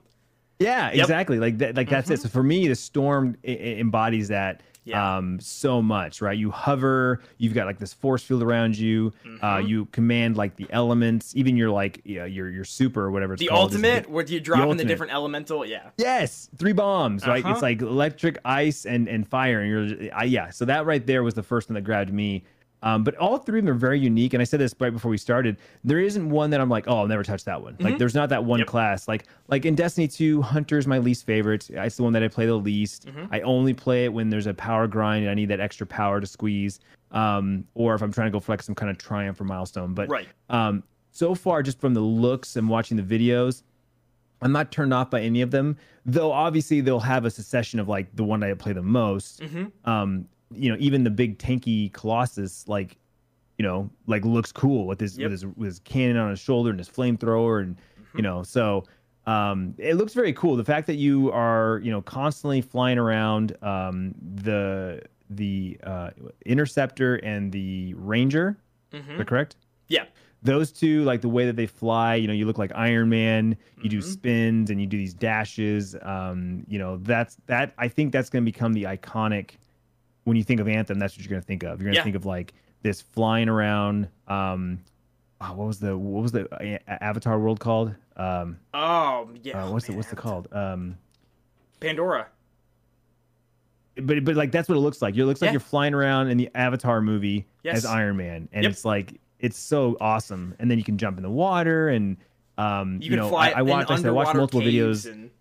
Yeah, 0.60 0.90
exactly. 0.90 1.40
Like 1.40 1.58
that. 1.58 1.76
Like 1.76 1.90
that's 1.90 2.10
it. 2.10 2.22
So 2.22 2.30
for 2.30 2.44
me, 2.44 2.68
the 2.68 2.76
storm 2.76 3.38
embodies 3.44 4.30
that 4.30 4.58
Mm-hmm. 4.58 4.71
Yeah. 4.84 5.18
um 5.18 5.40
so 5.40 5.82
much, 5.82 6.22
right? 6.22 6.38
You 6.38 6.50
hover. 6.50 7.22
You've 7.38 7.54
got 7.54 7.68
like 7.68 7.78
this 7.78 7.94
force 7.94 8.24
field 8.24 8.42
around 8.42 8.78
you. 8.78 9.14
Mm-hmm. 9.26 9.46
Uh, 9.46 9.58
you 9.60 9.86
command 9.86 10.38
like 10.38 10.56
the 10.56 10.66
elements. 10.72 11.36
Even 11.36 11.56
your 11.56 11.70
like 11.70 12.02
yeah, 12.04 12.26
your 12.26 12.50
your 12.50 12.64
super 12.66 13.02
or 13.06 13.12
whatever 13.12 13.34
it's 13.34 13.42
The 13.42 13.48
called. 13.50 13.72
ultimate, 13.72 14.06
the- 14.06 14.10
where 14.10 14.26
you 14.26 14.40
drop 14.40 14.68
in 14.70 14.78
the 14.78 14.86
different 14.86 15.14
elemental. 15.14 15.66
Yeah. 15.66 15.90
Yes, 15.98 16.50
three 16.58 16.74
bombs, 16.74 17.28
right? 17.28 17.44
Uh-huh. 17.44 17.54
It's 17.54 17.62
like 17.62 17.82
electric, 17.82 18.40
ice, 18.44 18.86
and 18.88 19.08
and 19.08 19.28
fire, 19.28 19.62
and 19.62 19.70
you're 20.02 20.14
uh, 20.18 20.24
yeah. 20.24 20.50
So 20.50 20.66
that 20.66 20.86
right 20.86 21.06
there 21.06 21.22
was 21.22 21.36
the 21.36 21.44
first 21.44 21.70
one 21.70 21.76
that 21.76 21.84
grabbed 21.84 22.12
me. 22.12 22.44
Um, 22.84 23.04
but 23.04 23.16
all 23.18 23.38
three 23.38 23.60
of 23.60 23.66
them 23.66 23.76
are 23.76 23.78
very 23.78 24.00
unique, 24.00 24.34
and 24.34 24.42
I 24.42 24.44
said 24.44 24.60
this 24.60 24.74
right 24.80 24.92
before 24.92 25.12
we 25.12 25.18
started. 25.18 25.58
There 25.84 26.00
isn't 26.00 26.30
one 26.30 26.50
that 26.50 26.60
I'm 26.60 26.70
like, 26.70 26.86
oh, 26.88 26.98
I'll 26.98 27.08
never 27.08 27.24
touch 27.24 27.44
that 27.44 27.62
one. 27.62 27.76
Like, 27.80 28.00
there's 28.00 28.16
not 28.16 28.30
that 28.30 28.44
one 28.44 28.58
Mm-hmm. 28.58 28.62
Yep. 28.62 28.68
class. 28.68 29.08
Like, 29.08 29.26
like 29.50 29.66
in 29.66 29.76
Destiny 29.76 30.08
2, 30.08 30.42
Hunter's 30.42 30.88
my 30.88 30.98
least 30.98 31.26
favorite. 31.26 31.70
It's 31.70 31.98
the 31.98 32.04
one 32.04 32.14
that 32.14 32.24
I 32.24 32.28
play 32.28 32.48
the 32.48 32.56
least. 32.56 33.06
Mm-hmm. 33.06 33.26
I 33.32 33.42
only 33.42 33.74
play 33.76 34.06
it 34.06 34.14
when 34.14 34.30
there's 34.30 34.48
a 34.48 34.54
power 34.56 34.88
grind 34.88 35.24
and 35.24 35.30
I 35.32 35.36
need 35.36 35.50
that 35.50 35.60
extra 35.60 35.86
power 35.86 36.20
to 36.20 36.26
squeeze, 36.26 36.80
um, 37.12 37.66
or 37.76 37.94
if 37.94 38.02
I'm 38.02 38.12
trying 38.12 38.28
to 38.28 38.32
go 38.32 38.40
for 38.40 38.52
like 38.54 38.64
some 38.64 38.74
kind 38.76 38.90
of 38.90 38.98
triumph 38.98 39.40
or 39.40 39.44
milestone. 39.44 39.94
But 39.94 40.10
Right. 40.10 40.28
um, 40.50 40.82
so 41.12 41.36
far, 41.36 41.62
just 41.62 41.80
from 41.80 41.94
the 41.94 42.00
looks 42.02 42.56
and 42.56 42.68
watching 42.68 42.98
the 42.98 43.04
videos, 43.04 43.62
I'm 44.42 44.52
not 44.52 44.72
turned 44.72 44.92
off 44.92 45.12
by 45.12 45.22
any 45.22 45.42
of 45.44 45.52
them. 45.52 45.78
Though 46.06 46.32
obviously 46.32 46.82
they'll 46.82 47.00
have 47.00 47.26
a 47.26 47.30
succession 47.30 47.80
of 47.80 47.88
like 47.88 48.16
the 48.16 48.24
one 48.24 48.42
I 48.44 48.54
play 48.56 48.74
the 48.74 48.82
most. 48.82 49.42
Mm-hmm. 49.42 49.88
Um, 49.90 50.26
you 50.54 50.70
know, 50.72 50.78
even 50.80 51.04
the 51.04 51.10
big 51.10 51.38
tanky 51.38 51.92
Colossus, 51.94 52.68
like, 52.68 52.98
you 53.58 53.64
know, 53.64 53.90
like 54.08 54.26
looks 54.26 54.52
cool 54.52 54.88
with 54.88 55.00
his 55.00 55.18
Yep. 55.18 55.26
with 55.26 55.32
his 55.32 55.46
with 55.46 55.66
his 55.68 55.80
cannon 55.80 56.18
on 56.18 56.30
his 56.32 56.40
shoulder 56.40 56.70
and 56.70 56.80
his 56.80 56.90
flamethrower, 56.90 57.62
and 57.62 57.76
Mm-hmm. 57.76 58.18
you 58.18 58.24
know, 58.24 58.44
so 58.44 58.84
um, 59.28 59.76
it 59.78 59.96
looks 59.96 60.14
very 60.14 60.34
cool. 60.34 60.56
The 60.56 60.64
fact 60.66 60.88
that 60.88 60.96
you 60.96 61.32
are, 61.32 61.80
you 61.84 61.92
know, 61.92 62.02
constantly 62.02 62.62
flying 62.62 62.98
around 62.98 63.56
um, 63.64 64.14
the 64.44 65.02
the 65.30 65.78
uh, 65.84 66.10
interceptor 66.46 67.16
and 67.18 67.52
the 67.52 67.94
ranger, 67.96 68.58
Mm-hmm. 68.92 69.22
correct? 69.24 69.56
Yeah. 69.88 70.06
those 70.44 70.72
two 70.72 71.04
like 71.04 71.22
the 71.22 71.30
way 71.30 71.46
that 71.46 71.56
they 71.56 71.68
fly 71.68 72.16
you 72.16 72.26
know 72.26 72.34
you 72.34 72.46
look 72.46 72.58
like 72.58 72.72
iron 72.74 73.10
man 73.10 73.56
you 73.84 73.90
do 73.90 74.00
Mm-hmm. 74.00 74.10
spins 74.12 74.70
and 74.72 74.82
you 74.82 74.88
do 74.88 74.98
these 74.98 75.14
dashes 75.14 75.96
um 76.02 76.64
you 76.68 76.80
know 76.80 76.98
that's 76.98 77.38
that 77.46 77.74
i 77.78 77.88
think 77.88 78.12
that's 78.12 78.30
going 78.30 78.44
to 78.44 78.52
become 78.52 78.74
the 78.74 78.84
iconic 78.84 79.52
when 80.24 80.38
you 80.38 80.44
think 80.44 80.60
of 80.60 80.68
anthem 80.68 81.00
that's 81.00 81.16
what 81.16 81.24
you're 81.26 81.30
going 81.30 81.42
to 81.42 81.46
think 81.48 81.64
of 81.64 81.80
you're 81.82 81.86
going 81.86 81.94
to 81.94 81.98
Yeah. 82.00 82.04
think 82.04 82.16
of 82.16 82.26
like 82.26 82.54
this 82.84 83.02
flying 83.02 83.50
around 83.50 84.08
um 84.28 84.80
oh, 85.42 85.54
what 85.54 85.68
was 85.68 85.80
the 85.80 85.98
what 85.98 86.22
was 86.24 86.32
the 86.32 86.80
avatar 87.04 87.40
world 87.40 87.60
called 87.60 87.94
um 88.18 88.58
Oh 88.74 89.30
yeah. 89.44 89.64
uh, 89.64 89.68
Oh, 89.68 89.72
what's 89.74 89.88
man, 89.88 89.94
the 89.94 89.98
what's 89.98 90.10
that's- 90.10 90.22
called 90.24 90.48
um 90.52 90.98
Pandora. 91.80 92.28
but 93.96 94.24
but 94.24 94.36
like 94.36 94.52
that's 94.52 94.70
what 94.70 94.76
it 94.76 94.82
looks 94.82 95.02
like. 95.02 95.16
It 95.16 95.26
looks 95.26 95.42
like 95.42 95.50
Yeah. 95.50 95.54
you're 95.54 95.60
flying 95.60 95.94
around 95.94 96.30
in 96.30 96.38
the 96.38 96.50
Avatar 96.56 97.02
movie 97.02 97.48
Yes. 97.64 97.78
as 97.78 97.86
Iron 97.86 98.18
Man, 98.18 98.48
and 98.52 98.64
Yep. 98.64 98.72
it's 98.72 98.86
like 98.86 99.20
it's 99.40 99.58
so 99.58 99.98
awesome. 100.00 100.56
And 100.60 100.70
then 100.70 100.78
you 100.78 100.84
can 100.84 100.98
jump 101.00 101.18
in 101.18 101.24
the 101.24 101.30
water, 101.32 101.90
and 101.90 102.18
um, 102.60 102.96
You, 103.02 103.06
you, 103.06 103.10
can 103.12 103.20
know, 103.20 103.30
fly 103.30 103.50
I, 103.50 103.60
I 103.60 103.62
watched 103.64 103.90
I 103.90 103.96
said 103.96 104.06
I 104.06 104.12
watched 104.12 104.36
multiple 104.36 104.62
videos. 104.62 105.12
And, 105.12 105.32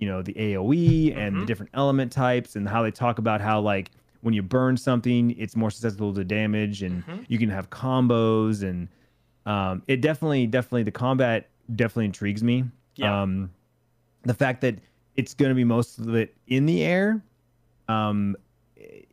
you 0.00 0.08
know 0.08 0.22
the 0.22 0.32
AOE 0.34 1.12
and 1.16 1.36
Mhm. 1.36 1.40
the 1.40 1.46
different 1.46 1.70
element 1.74 2.10
types 2.10 2.56
and 2.56 2.68
how 2.68 2.82
they 2.82 2.90
talk 2.90 3.18
about 3.18 3.40
how 3.40 3.60
like 3.60 3.90
when 4.22 4.34
you 4.34 4.42
burn 4.42 4.76
something 4.76 5.30
it's 5.38 5.54
more 5.54 5.70
susceptible 5.70 6.12
to 6.14 6.24
damage 6.24 6.82
and 6.82 7.06
Mhm. 7.06 7.24
you 7.28 7.38
can 7.38 7.48
have 7.50 7.70
combos 7.70 8.62
and 8.68 8.88
um, 9.46 9.82
it 9.86 10.00
definitely 10.00 10.46
definitely 10.46 10.82
the 10.82 10.90
combat 10.90 11.48
definitely 11.76 12.06
intrigues 12.06 12.42
me 12.42 12.64
Yeah. 12.96 13.22
um, 13.22 13.50
the 14.24 14.34
fact 14.34 14.60
that 14.62 14.78
it's 15.16 15.34
going 15.34 15.50
to 15.50 15.54
be 15.54 15.64
most 15.64 15.98
of 15.98 16.14
it 16.14 16.34
in 16.48 16.66
the 16.66 16.82
air 16.82 17.22
um, 17.88 18.36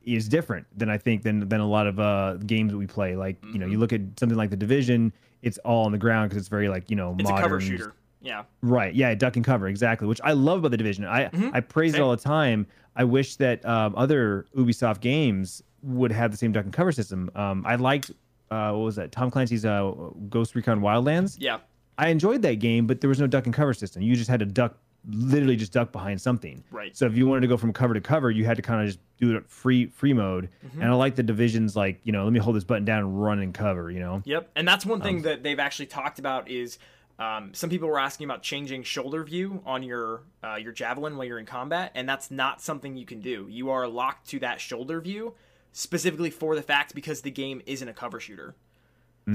is 0.06 0.28
different 0.30 0.66
than 0.78 0.90
I 0.90 0.98
think 0.98 1.24
than 1.24 1.48
than 1.50 1.60
a 1.60 1.68
lot 1.68 1.88
of 1.88 2.00
uh, 2.00 2.36
games 2.46 2.72
that 2.72 2.78
we 2.78 2.88
play 2.88 3.16
like 3.16 3.38
you 3.52 3.60
know 3.60 3.66
you 3.66 3.78
look 3.78 3.92
at 3.94 4.02
something 4.18 4.38
like 4.38 4.50
the 4.50 4.56
division 4.58 5.12
it's 5.42 5.58
all 5.60 5.86
on 5.86 5.92
the 5.92 5.98
ground 5.98 6.30
because 6.30 6.40
it's 6.42 6.50
very 6.50 6.70
like 6.70 6.90
you 6.90 6.96
know 6.96 7.16
it's 7.20 7.30
modern 7.30 7.38
a 7.40 7.42
cover 7.42 7.60
shooter. 7.60 7.94
Yeah. 8.28 8.44
Right. 8.62 8.94
Yeah. 8.94 9.16
Duck 9.16 9.36
and 9.38 9.46
cover. 9.46 9.68
Exactly. 9.68 10.08
Which 10.08 10.22
I 10.24 10.34
love 10.34 10.60
about 10.60 10.72
the 10.72 10.78
division. 10.78 11.06
I 11.06 11.30
Mhm. 11.30 11.52
I 11.54 11.62
praise 11.62 11.96
it 11.96 12.02
all 12.02 12.12
the 12.12 12.22
time. 12.22 12.68
I 12.96 13.04
wish 13.04 13.36
that 13.38 13.66
um, 13.66 13.94
other 13.96 14.46
Ubisoft 14.56 15.00
games 15.02 15.64
would 15.82 16.12
have 16.12 16.32
the 16.32 16.38
same 16.38 16.52
duck 16.52 16.66
and 16.66 16.74
cover 16.74 16.92
system. 16.92 17.30
Um, 17.36 17.64
I 17.66 17.76
liked 17.76 18.12
uh, 18.52 18.72
what 18.72 18.80
was 18.86 18.96
that? 18.96 19.12
Tom 19.12 19.30
Clancy's 19.30 19.66
uh, 19.66 19.92
Ghost 20.30 20.56
Recon 20.56 20.80
Wildlands. 20.82 21.38
Yeah. 21.40 21.60
I 21.98 22.10
enjoyed 22.10 22.42
that 22.44 22.56
game, 22.60 22.86
but 22.88 23.02
there 23.02 23.08
was 23.10 23.20
no 23.20 23.28
duck 23.28 23.46
and 23.46 23.54
cover 23.54 23.74
system. 23.74 24.02
You 24.02 24.16
just 24.16 24.30
had 24.30 24.40
to 24.40 24.46
duck, 24.46 24.78
literally 25.10 25.56
just 25.56 25.74
duck 25.74 25.92
behind 25.92 26.22
something. 26.22 26.64
Right. 26.72 26.96
So 26.96 27.06
if 27.08 27.16
you 27.18 27.28
wanted 27.28 27.42
to 27.42 27.48
go 27.48 27.58
from 27.58 27.74
cover 27.74 27.94
to 27.94 28.02
cover, 28.02 28.30
you 28.32 28.46
had 28.46 28.56
to 28.58 28.62
kind 28.62 28.82
of 28.82 28.88
just 28.88 29.00
do 29.18 29.36
it 29.36 29.50
free 29.50 29.88
free 29.88 30.14
mode. 30.14 30.50
Mm-hmm. 30.66 30.82
And 30.82 30.92
I 30.92 30.94
like 30.96 31.16
the 31.16 31.24
divisions, 31.24 31.76
like 31.76 32.00
you 32.04 32.12
know, 32.12 32.24
let 32.24 32.32
me 32.34 32.40
hold 32.40 32.56
this 32.56 32.64
button 32.64 32.86
down 32.86 33.00
and 33.00 33.22
run 33.22 33.40
and 33.40 33.54
cover. 33.54 33.90
You 33.92 34.00
know. 34.00 34.22
Yep, 34.26 34.50
and 34.56 34.68
that's 34.68 34.86
one 34.86 35.02
Um, 35.02 35.04
thing 35.04 35.22
that 35.24 35.44
they've 35.44 35.60
actually 35.60 35.88
talked 35.88 36.20
about 36.20 36.50
is 36.50 36.78
um, 37.20 37.54
some 37.54 37.70
people 37.70 37.88
were 37.88 38.00
asking 38.00 38.26
about 38.26 38.44
changing 38.44 38.84
shoulder 38.84 39.24
view 39.24 39.62
on 39.66 39.84
your 39.84 40.22
uh, 40.44 40.56
your 40.56 40.72
javelin 40.72 41.18
while 41.18 41.26
you're 41.26 41.40
in 41.40 41.46
combat, 41.46 41.92
and 41.96 42.08
that's 42.08 42.30
not 42.30 42.62
something 42.62 42.96
you 42.96 43.06
can 43.06 43.22
do. 43.22 43.48
You 43.50 43.72
are 43.72 43.88
locked 43.88 44.28
to 44.30 44.40
that 44.40 44.62
shoulder 44.62 45.02
view 45.02 45.34
specifically 45.72 46.30
for 46.30 46.56
the 46.56 46.62
fact 46.62 46.96
because 46.96 47.22
the 47.22 47.32
game 47.32 47.62
isn't 47.66 47.88
a 47.88 47.94
cover 47.94 48.20
shooter. 48.20 48.56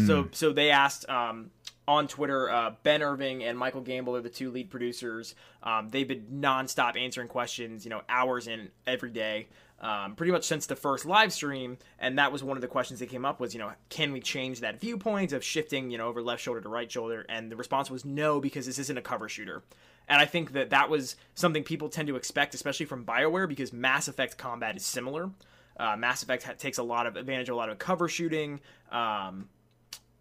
So 0.07 0.29
so 0.33 0.53
they 0.55 0.71
asked 0.71 1.07
um, 1.11 1.51
on 1.87 2.09
Twitter. 2.09 2.51
Uh, 2.51 2.75
ben 2.83 3.03
Irving 3.03 3.45
and 3.45 3.59
Michael 3.59 3.83
Gamble 3.83 4.17
are 4.17 4.23
the 4.23 4.31
two 4.31 4.51
lead 4.51 4.71
producers. 4.71 5.35
Um, 5.63 5.91
they've 5.91 6.09
been 6.09 6.41
nonstop 6.41 6.97
answering 6.97 7.29
questions, 7.29 7.85
you 7.85 7.91
know, 7.91 8.01
hours 8.09 8.47
in 8.47 8.71
every 8.87 9.11
day, 9.11 9.49
um, 9.83 10.15
pretty 10.15 10.33
much 10.33 10.45
since 10.45 10.67
the 10.67 10.77
first 10.77 11.05
live 11.05 11.33
stream. 11.33 11.77
And 11.99 12.19
that 12.19 12.33
was 12.33 12.43
one 12.43 12.57
of 12.57 12.61
the 12.61 12.69
questions 12.69 13.01
that 13.01 13.11
came 13.11 13.25
up 13.25 13.41
was, 13.41 13.53
you 13.53 13.59
know, 13.59 13.73
can 13.89 14.13
we 14.13 14.21
change 14.21 14.61
that 14.61 14.81
viewpoint 14.81 15.33
of 15.33 15.45
shifting, 15.45 15.91
you 15.91 15.99
know, 15.99 16.07
over 16.07 16.23
left 16.23 16.43
shoulder 16.43 16.61
to 16.61 16.69
right 16.69 16.91
shoulder? 16.91 17.27
And 17.29 17.51
the 17.51 17.57
response 17.57 17.91
was 17.91 18.05
no 18.05 18.41
because 18.41 18.65
this 18.65 18.79
isn't 18.79 18.97
a 18.97 19.03
cover 19.03 19.29
shooter. 19.29 19.63
And 20.09 20.21
I 20.21 20.25
think 20.25 20.53
that 20.53 20.71
that 20.71 20.89
was 20.89 21.17
something 21.35 21.65
people 21.65 21.89
tend 21.89 22.09
to 22.09 22.17
expect, 22.17 22.55
especially 22.55 22.87
from 22.87 23.05
Bioware, 23.05 23.49
because 23.49 23.73
Mass 23.73 24.09
Effect 24.09 24.39
combat 24.39 24.77
is 24.77 24.85
similar. 24.85 25.31
Uh, 25.77 25.97
Mass 25.97 26.23
Effect 26.23 26.45
ha- 26.45 26.53
takes 26.57 26.79
a 26.79 26.83
lot 26.83 27.07
of 27.07 27.17
advantage, 27.17 27.49
of 27.49 27.55
a 27.55 27.59
lot 27.59 27.69
of 27.69 27.79
cover 27.79 28.09
shooting. 28.09 28.61
Um, 28.91 29.49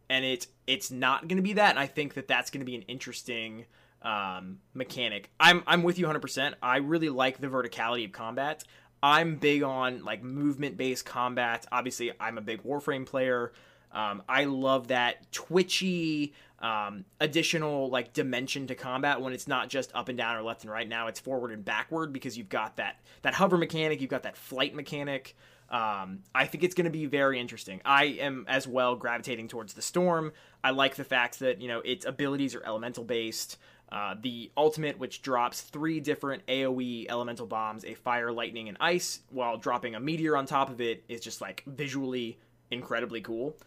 and 0.09 0.25
it 0.25 0.47
it's 0.67 0.91
not 0.91 1.27
going 1.27 1.37
to 1.37 1.43
be 1.43 1.53
that. 1.53 1.71
And 1.71 1.79
I 1.79 1.87
think 1.87 2.15
that 2.15 2.27
that's 2.27 2.49
going 2.49 2.59
to 2.59 2.65
be 2.65 2.75
an 2.75 2.83
interesting 2.83 3.65
um, 4.01 4.59
mechanic. 4.73 5.29
I'm 5.39 5.63
I'm 5.65 5.83
with 5.83 5.97
you 5.97 6.05
100. 6.05 6.19
percent 6.19 6.55
I 6.61 6.77
really 6.77 7.09
like 7.09 7.39
the 7.39 7.47
verticality 7.47 8.05
of 8.05 8.11
combat. 8.11 8.63
I'm 9.03 9.35
big 9.35 9.63
on 9.63 10.03
like 10.03 10.23
movement 10.23 10.77
based 10.77 11.05
combat. 11.05 11.65
Obviously, 11.71 12.11
I'm 12.19 12.37
a 12.37 12.41
big 12.41 12.63
Warframe 12.63 13.05
player. 13.05 13.51
Um, 13.91 14.23
I 14.29 14.45
love 14.45 14.87
that 14.87 15.31
twitchy 15.31 16.33
um, 16.59 17.05
additional 17.19 17.89
like 17.89 18.13
dimension 18.13 18.67
to 18.67 18.75
combat 18.75 19.19
when 19.19 19.33
it's 19.33 19.47
not 19.47 19.69
just 19.69 19.91
up 19.95 20.09
and 20.09 20.17
down 20.17 20.37
or 20.37 20.43
left 20.43 20.63
and 20.63 20.71
right. 20.71 20.87
Now 20.87 21.07
it's 21.07 21.19
forward 21.19 21.51
and 21.51 21.65
backward 21.65 22.13
because 22.13 22.37
you've 22.37 22.49
got 22.49 22.77
that 22.77 22.99
that 23.23 23.33
hover 23.33 23.57
mechanic, 23.57 24.01
you've 24.01 24.09
got 24.09 24.23
that 24.23 24.37
flight 24.37 24.75
mechanic. 24.75 25.35
Um, 25.69 26.19
I 26.35 26.47
think 26.47 26.65
it's 26.65 26.75
going 26.75 26.85
to 26.85 26.91
be 26.91 27.05
very 27.05 27.39
interesting. 27.39 27.79
I 27.85 28.03
am 28.05 28.45
as 28.49 28.67
well 28.67 28.95
gravitating 28.95 29.47
towards 29.47 29.73
the 29.73 29.81
storm. 29.81 30.33
I 30.63 30.71
like 30.71 30.95
the 30.95 31.05
fact 31.05 31.39
that 31.39 31.61
you 31.61 31.67
know 31.67 31.79
its 31.79 32.05
abilities 32.05 32.55
are 32.55 32.63
elemental 32.65 33.03
based. 33.03 33.57
Uh, 33.91 34.15
the 34.21 34.49
ultimate, 34.55 34.97
which 34.97 35.21
drops 35.21 35.61
three 35.61 35.99
different 35.99 36.45
AOE 36.47 37.07
elemental 37.09 37.45
bombs, 37.45 37.83
a 37.83 37.93
fire, 37.93 38.31
lightning, 38.31 38.69
and 38.69 38.77
ice, 38.79 39.19
while 39.29 39.57
dropping 39.57 39.95
a 39.95 39.99
meteor 39.99 40.37
on 40.37 40.45
top 40.45 40.69
of 40.69 40.79
it, 40.79 41.03
is 41.09 41.19
just 41.19 41.41
like 41.41 41.63
visually 41.67 42.39
incredibly 42.71 43.19
cool. 43.19 43.57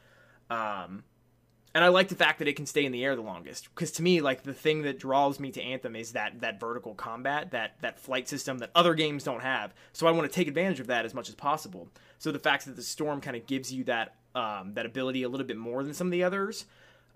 Um, 0.48 1.04
and 1.74 1.82
I 1.82 1.88
like 1.88 2.08
the 2.08 2.14
fact 2.14 2.38
that 2.38 2.46
it 2.46 2.54
can 2.54 2.66
stay 2.66 2.84
in 2.84 2.92
the 2.92 3.04
air 3.04 3.16
the 3.16 3.22
longest. 3.22 3.68
Because 3.74 3.90
to 3.92 4.02
me, 4.02 4.20
like 4.20 4.44
the 4.44 4.54
thing 4.54 4.82
that 4.82 4.98
draws 4.98 5.40
me 5.40 5.50
to 5.50 5.60
Anthem 5.60 5.96
is 5.96 6.12
that 6.12 6.40
that 6.40 6.60
vertical 6.60 6.94
combat, 6.94 7.50
that 7.50 7.74
that 7.80 7.98
flight 7.98 8.28
system 8.28 8.58
that 8.58 8.70
other 8.74 8.94
games 8.94 9.24
don't 9.24 9.42
have. 9.42 9.74
So 9.92 10.06
I 10.06 10.12
want 10.12 10.30
to 10.30 10.34
take 10.34 10.46
advantage 10.46 10.78
of 10.78 10.86
that 10.86 11.04
as 11.04 11.14
much 11.14 11.28
as 11.28 11.34
possible. 11.34 11.88
So 12.18 12.30
the 12.30 12.38
fact 12.38 12.66
that 12.66 12.76
the 12.76 12.82
storm 12.82 13.20
kind 13.20 13.36
of 13.36 13.46
gives 13.46 13.72
you 13.72 13.84
that 13.84 14.14
um, 14.36 14.74
that 14.74 14.86
ability 14.86 15.24
a 15.24 15.28
little 15.28 15.46
bit 15.46 15.56
more 15.56 15.82
than 15.82 15.94
some 15.94 16.06
of 16.06 16.12
the 16.12 16.22
others, 16.22 16.64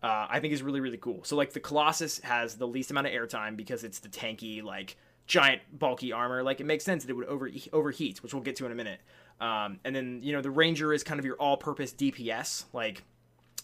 uh, 0.02 0.26
I 0.28 0.40
think 0.40 0.52
is 0.52 0.62
really 0.62 0.80
really 0.80 0.96
cool. 0.96 1.24
So 1.24 1.36
like 1.36 1.52
the 1.52 1.60
Colossus 1.60 2.20
has 2.20 2.56
the 2.56 2.66
least 2.66 2.90
amount 2.90 3.06
of 3.06 3.12
airtime 3.12 3.56
because 3.56 3.84
it's 3.84 3.98
the 3.98 4.08
tanky 4.08 4.62
like 4.62 4.96
giant 5.26 5.62
bulky 5.72 6.12
armor. 6.12 6.42
Like 6.42 6.60
it 6.60 6.66
makes 6.66 6.84
sense 6.84 7.04
that 7.04 7.10
it 7.10 7.14
would 7.14 7.26
over 7.26 7.48
overheat, 7.72 8.22
which 8.22 8.34
we'll 8.34 8.42
get 8.42 8.56
to 8.56 8.66
in 8.66 8.72
a 8.72 8.74
minute. 8.74 9.00
Um, 9.40 9.78
and 9.84 9.94
then 9.94 10.20
you 10.22 10.32
know 10.32 10.42
the 10.42 10.50
Ranger 10.50 10.92
is 10.92 11.04
kind 11.04 11.20
of 11.20 11.24
your 11.24 11.36
all-purpose 11.36 11.92
DPS. 11.92 12.64
Like 12.72 13.02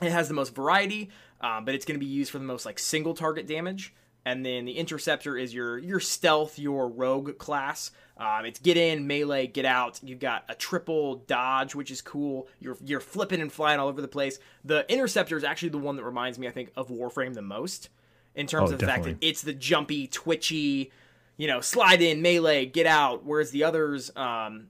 it 0.01 0.13
has 0.13 0.29
the 0.29 0.35
most 0.35 0.55
variety, 0.55 1.11
um, 1.41 1.65
but 1.65 1.75
it's 1.75 1.85
going 1.85 1.99
to 1.99 2.05
be 2.05 2.11
used 2.11 2.31
for 2.31 2.39
the 2.39 2.45
most 2.45 2.67
like 2.67 2.79
single 2.79 3.15
target 3.15 3.47
damage. 3.47 3.95
And 4.27 4.45
then 4.45 4.65
the 4.65 4.73
interceptor 4.79 5.37
is 5.37 5.53
your 5.53 5.77
your 5.79 6.01
stealth, 6.01 6.59
your 6.59 6.89
rogue 6.89 7.37
class. 7.39 7.91
Um, 8.17 8.47
it's 8.47 8.59
get 8.59 8.77
in, 8.77 9.07
melee, 9.07 9.47
get 9.49 9.65
out. 9.65 10.01
You've 10.03 10.21
got 10.21 10.45
a 10.49 10.55
triple 10.55 11.17
dodge, 11.27 11.75
which 11.75 11.91
is 11.91 12.01
cool. 12.01 12.49
You're 12.59 12.79
you're 12.85 13.01
flipping 13.01 13.41
and 13.41 13.53
flying 13.53 13.81
all 13.81 13.89
over 13.89 14.01
the 14.01 14.09
place. 14.09 14.39
The 14.65 14.91
interceptor 14.91 15.37
is 15.37 15.45
actually 15.45 15.71
the 15.71 15.79
one 15.79 15.97
that 15.97 16.05
reminds 16.05 16.39
me, 16.39 16.49
I 16.49 16.53
think, 16.53 16.71
of 16.77 16.89
Warframe 16.89 17.35
the 17.35 17.43
most 17.43 17.91
in 18.35 18.47
terms 18.47 18.71
Oh, 18.71 18.75
of 18.75 18.81
the 18.81 18.87
fact 18.87 19.05
that 19.05 19.17
it's 19.21 19.43
the 19.43 19.53
jumpy, 19.53 20.07
twitchy, 20.07 20.91
you 21.37 21.47
know, 21.47 21.61
slide 21.61 22.01
in, 22.01 22.23
melee, 22.23 22.67
get 22.67 22.87
out. 22.87 23.25
Whereas 23.25 23.51
the 23.51 23.65
others, 23.65 24.11
um, 24.17 24.69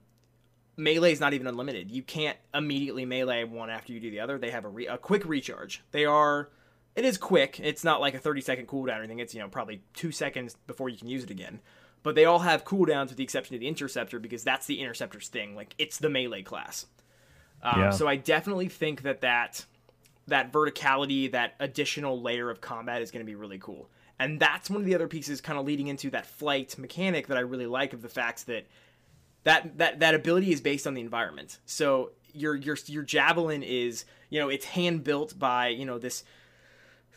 melee 0.77 1.13
is 1.13 1.19
not 1.19 1.33
even 1.33 1.47
unlimited. 1.47 1.89
You 1.91 2.03
can't 2.03 2.37
immediately 2.53 3.05
melee 3.05 3.43
one 3.45 3.69
after 3.69 3.93
you 3.93 3.99
do 3.99 4.11
the 4.11 4.19
other. 4.19 4.37
They 4.37 4.51
have 4.51 4.65
a, 4.65 4.69
re- 4.69 4.87
a 4.87 4.97
quick 4.97 5.23
recharge. 5.25 5.83
They 5.91 6.05
are, 6.05 6.49
it 6.95 7.05
is 7.05 7.17
quick. 7.17 7.59
It's 7.61 7.83
not 7.83 8.01
like 8.01 8.13
a 8.13 8.19
30 8.19 8.41
second 8.41 8.67
cooldown 8.67 8.97
or 8.97 8.99
anything. 8.99 9.19
It's, 9.19 9.33
you 9.33 9.41
know, 9.41 9.49
probably 9.49 9.81
two 9.93 10.11
seconds 10.11 10.55
before 10.67 10.89
you 10.89 10.97
can 10.97 11.07
use 11.07 11.23
it 11.23 11.29
again. 11.29 11.59
But 12.03 12.15
they 12.15 12.25
all 12.25 12.39
have 12.39 12.63
cooldowns 12.63 13.07
with 13.07 13.17
the 13.17 13.23
exception 13.23 13.55
of 13.55 13.61
the 13.61 13.67
interceptor 13.67 14.19
because 14.19 14.43
that's 14.43 14.67
the 14.67 14.79
interceptor's 14.79 15.27
thing. 15.27 15.55
Like, 15.55 15.73
it's 15.77 15.97
the 15.97 16.09
melee 16.09 16.43
class. 16.43 16.85
Um, 17.63 17.81
Yeah. 17.81 17.89
So 17.89 18.07
I 18.07 18.15
definitely 18.15 18.69
think 18.69 19.01
that 19.01 19.21
that 19.21 19.65
that 20.27 20.51
verticality, 20.51 21.31
that 21.31 21.53
additional 21.59 22.21
layer 22.21 22.49
of 22.49 22.61
combat 22.61 23.01
is 23.01 23.11
going 23.11 23.23
to 23.23 23.29
be 23.29 23.35
really 23.35 23.59
cool. 23.59 23.89
And 24.17 24.39
that's 24.39 24.69
one 24.69 24.79
of 24.79 24.85
the 24.85 24.95
other 24.95 25.07
pieces 25.07 25.41
kind 25.41 25.59
of 25.59 25.65
leading 25.65 25.87
into 25.87 26.09
that 26.11 26.25
flight 26.25 26.77
mechanic 26.77 27.27
that 27.27 27.37
I 27.37 27.41
really 27.41 27.67
like 27.67 27.93
of 27.93 28.01
the 28.01 28.09
fact 28.09 28.47
that 28.47 28.65
that 29.43 29.77
that 29.77 29.99
that 29.99 30.15
ability 30.15 30.51
is 30.51 30.61
based 30.61 30.87
on 30.87 30.93
the 30.93 31.01
environment. 31.01 31.59
So 31.65 32.11
your 32.33 32.55
your 32.55 32.77
your 32.87 33.03
javelin 33.03 33.61
is, 33.63 34.05
you 34.29 34.39
know, 34.39 34.49
it's 34.49 34.65
hand 34.65 35.03
built 35.03 35.37
by, 35.37 35.67
you 35.67 35.85
know, 35.85 35.99
this 35.99 36.23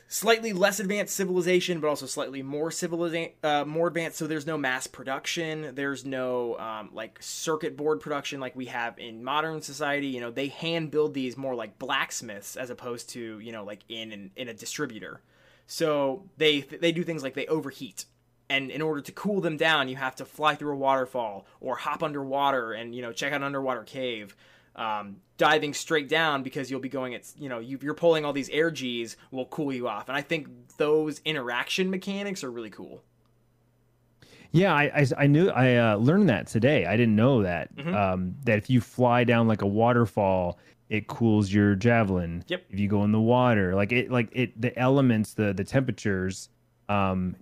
slightly 0.09 0.55
less 0.55 0.81
advanced 0.81 1.15
civilization, 1.15 1.81
but 1.81 1.89
also 1.89 2.07
slightly 2.07 2.43
more 2.43 2.71
civilization, 2.71 3.33
uh, 3.45 3.65
more 3.67 3.89
advanced. 3.89 4.17
So 4.19 4.27
there's 4.27 4.47
no 4.47 4.57
mass 4.57 4.87
production. 4.87 5.75
There's 5.75 6.05
no 6.05 6.59
um, 6.59 6.91
like 6.93 7.19
circuit 7.21 7.77
board 7.77 8.01
production 8.01 8.41
like 8.41 8.57
we 8.57 8.67
have 8.67 8.99
in 8.99 9.23
modern 9.23 9.61
society. 9.61 10.09
You 10.09 10.21
know, 10.21 10.31
they 10.31 10.49
hand 10.49 10.91
build 10.91 11.15
these 11.15 11.37
more 11.37 11.55
like 11.55 11.79
blacksmiths 11.79 12.57
as 12.57 12.71
opposed 12.71 13.11
to 13.11 13.39
you 13.39 13.53
know 13.53 13.65
like 13.65 13.81
in 13.89 14.11
in, 14.11 14.31
in 14.35 14.49
a 14.49 14.55
distributor. 14.55 15.21
So 15.67 16.25
they 16.39 16.61
they 16.63 16.91
do 16.91 17.05
things 17.05 17.23
like 17.23 17.35
they 17.35 17.47
overheat. 17.47 18.07
And 18.51 18.71
in 18.71 18.81
order 18.81 19.03
to 19.03 19.13
cool 19.13 19.43
them 19.43 19.59
down, 19.59 19.91
you 19.91 19.97
have 19.97 20.17
to 20.17 20.25
fly 20.25 20.55
through 20.55 20.73
a 20.73 20.79
waterfall 20.79 21.45
or 21.61 21.77
hop 21.77 22.03
underwater 22.03 22.73
and 22.73 22.95
you 22.95 23.03
know 23.03 23.13
check 23.13 23.33
out 23.33 23.37
an 23.37 23.45
underwater 23.45 23.83
cave 23.83 24.35
um, 24.79 25.17
diving 25.37 25.75
straight 25.75 26.09
down 26.09 26.43
because 26.43 26.71
you'll 26.71 26.81
be 26.81 26.89
going 26.89 27.15
at 27.15 27.31
you 27.39 27.49
know 27.51 27.59
you, 27.59 27.79
you're 27.83 27.93
pulling 27.95 28.25
all 28.25 28.33
these 28.33 28.49
air 28.49 28.71
G's 28.71 29.17
will 29.31 29.47
cool 29.47 29.73
you 29.73 29.89
off, 29.89 30.09
and 30.09 30.17
I 30.17 30.23
think 30.23 30.49
those 30.79 31.21
interaction 31.25 31.91
mechanics 31.91 32.43
are 32.43 32.51
really 32.51 32.71
cool. 32.71 33.03
Yeah, 34.51 34.73
I, 34.73 34.85
I, 34.95 35.07
I 35.19 35.27
knew 35.27 35.51
I 35.51 35.75
uh, 35.77 35.97
learned 35.97 36.31
that 36.31 36.47
today. 36.47 36.87
I 36.87 36.97
didn't 36.97 37.17
know 37.17 37.43
that. 37.43 37.75
Mhm. 37.77 37.95
Um, 37.95 38.35
that 38.45 38.57
if 38.57 38.71
you 38.71 38.81
fly 38.81 39.25
down 39.25 39.47
like 39.47 39.61
a 39.61 39.67
waterfall, 39.67 40.59
it 40.89 41.07
cools 41.07 41.53
your 41.53 41.75
javelin. 41.75 42.45
Yep. 42.49 42.65
If 42.71 42.79
you 42.81 42.89
go 42.89 43.05
in 43.05 43.13
the 43.13 43.21
water, 43.21 43.75
like 43.75 43.93
it, 43.93 44.11
like 44.11 44.31
it, 44.33 44.59
the 44.59 44.77
elements, 44.79 45.35
the 45.35 45.53
the 45.53 45.65
temperatures, 45.65 46.49
um, 46.89 47.37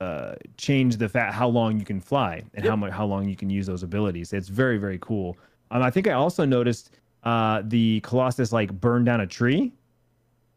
uh, 0.00 0.36
change 0.56 0.96
the 0.96 1.08
fact 1.08 1.34
how 1.34 1.48
long 1.48 1.78
you 1.78 1.84
can 1.84 2.00
fly 2.00 2.42
and 2.54 2.64
Yep. 2.64 2.70
how 2.70 2.76
much 2.76 2.92
how 2.92 3.04
long 3.04 3.28
you 3.28 3.36
can 3.36 3.50
use 3.50 3.66
those 3.66 3.82
abilities. 3.82 4.32
It's 4.32 4.48
very 4.48 4.78
very 4.78 4.98
cool. 5.00 5.36
Um, 5.70 5.82
I 5.82 5.90
think 5.90 6.08
I 6.08 6.12
also 6.12 6.44
noticed 6.44 6.90
uh, 7.24 7.62
the 7.64 8.00
Colossus 8.00 8.52
like 8.52 8.72
burned 8.72 9.06
down 9.06 9.20
a 9.20 9.26
tree, 9.26 9.72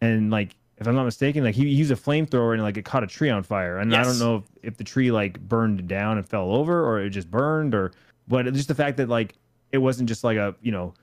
and 0.02 0.30
like 0.32 0.56
if 0.78 0.88
I'm 0.88 0.95
not 0.95 1.04
mistaken, 1.04 1.43
like 1.43 1.56
he 1.56 1.67
used 1.67 1.91
a 1.91 1.95
flamethrower 1.95 2.54
and 2.54 2.63
like 2.63 2.78
it 2.78 2.86
caught 2.86 3.04
a 3.04 3.08
tree 3.08 3.30
on 3.30 3.43
fire. 3.43 3.80
And 3.80 3.93
I 3.93 4.04
don't 4.04 4.19
know 4.19 4.38
if, 4.38 4.43
if 4.63 4.78
the 4.78 4.84
tree 4.84 5.12
like 5.12 5.39
burned 5.39 5.88
down 5.88 6.17
and 6.17 6.28
fell 6.28 6.54
over 6.54 6.86
or 6.86 7.02
it 7.02 7.10
just 7.10 7.30
burned 7.30 7.76
or 7.76 7.91
but 8.28 8.52
just 8.54 8.69
the 8.69 8.76
fact 8.76 8.98
that 8.98 9.10
like 9.10 9.36
it 9.72 9.80
wasn't 9.80 10.08
just 10.08 10.24
like 10.24 10.38
a 10.38 10.56
you 10.62 10.72
know 10.72 10.93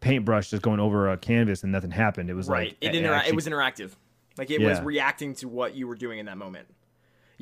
paintbrush 0.00 0.50
just 0.50 0.62
going 0.62 0.80
over 0.80 1.10
a 1.10 1.16
canvas 1.16 1.62
and 1.62 1.72
nothing 1.72 1.90
happened. 1.90 2.28
It 2.28 2.34
was 2.34 2.48
right. 2.48 2.68
like 2.68 2.76
it, 2.80 2.92
intera- 2.92 3.16
actually- 3.16 3.30
it 3.30 3.34
was 3.36 3.46
interactive. 3.46 3.90
Like 4.36 4.50
it 4.50 4.60
was 4.60 4.80
reacting 4.80 5.34
to 5.36 5.48
what 5.48 5.74
you 5.74 5.86
were 5.86 5.94
doing 5.94 6.18
in 6.18 6.26
that 6.26 6.38
moment. 6.38 6.66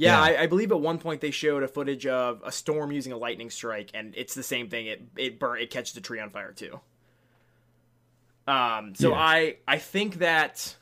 Yeah, 0.00 0.12
Yeah. 0.26 0.38
I, 0.38 0.42
I 0.42 0.46
believe 0.46 0.72
at 0.72 0.80
one 0.80 0.98
point 0.98 1.20
they 1.20 1.30
showed 1.30 1.62
a 1.62 1.68
footage 1.68 2.06
of 2.06 2.40
a 2.44 2.50
storm 2.50 2.90
using 2.90 3.12
a 3.12 3.16
lightning 3.18 3.50
strike, 3.50 3.90
and 3.92 4.14
it's 4.16 4.34
the 4.34 4.42
same 4.42 4.68
thing. 4.70 4.86
It 4.86 5.02
it 5.16 5.38
burn 5.38 5.60
it 5.60 5.70
catches 5.70 5.92
the 5.94 6.00
tree 6.00 6.20
on 6.20 6.30
fire 6.30 6.52
too. 6.52 6.80
Um, 8.46 8.94
so 8.94 9.10
Yeah. 9.10 9.16
I 9.18 9.56
I 9.68 9.78
think 9.78 10.16
that 10.20 10.74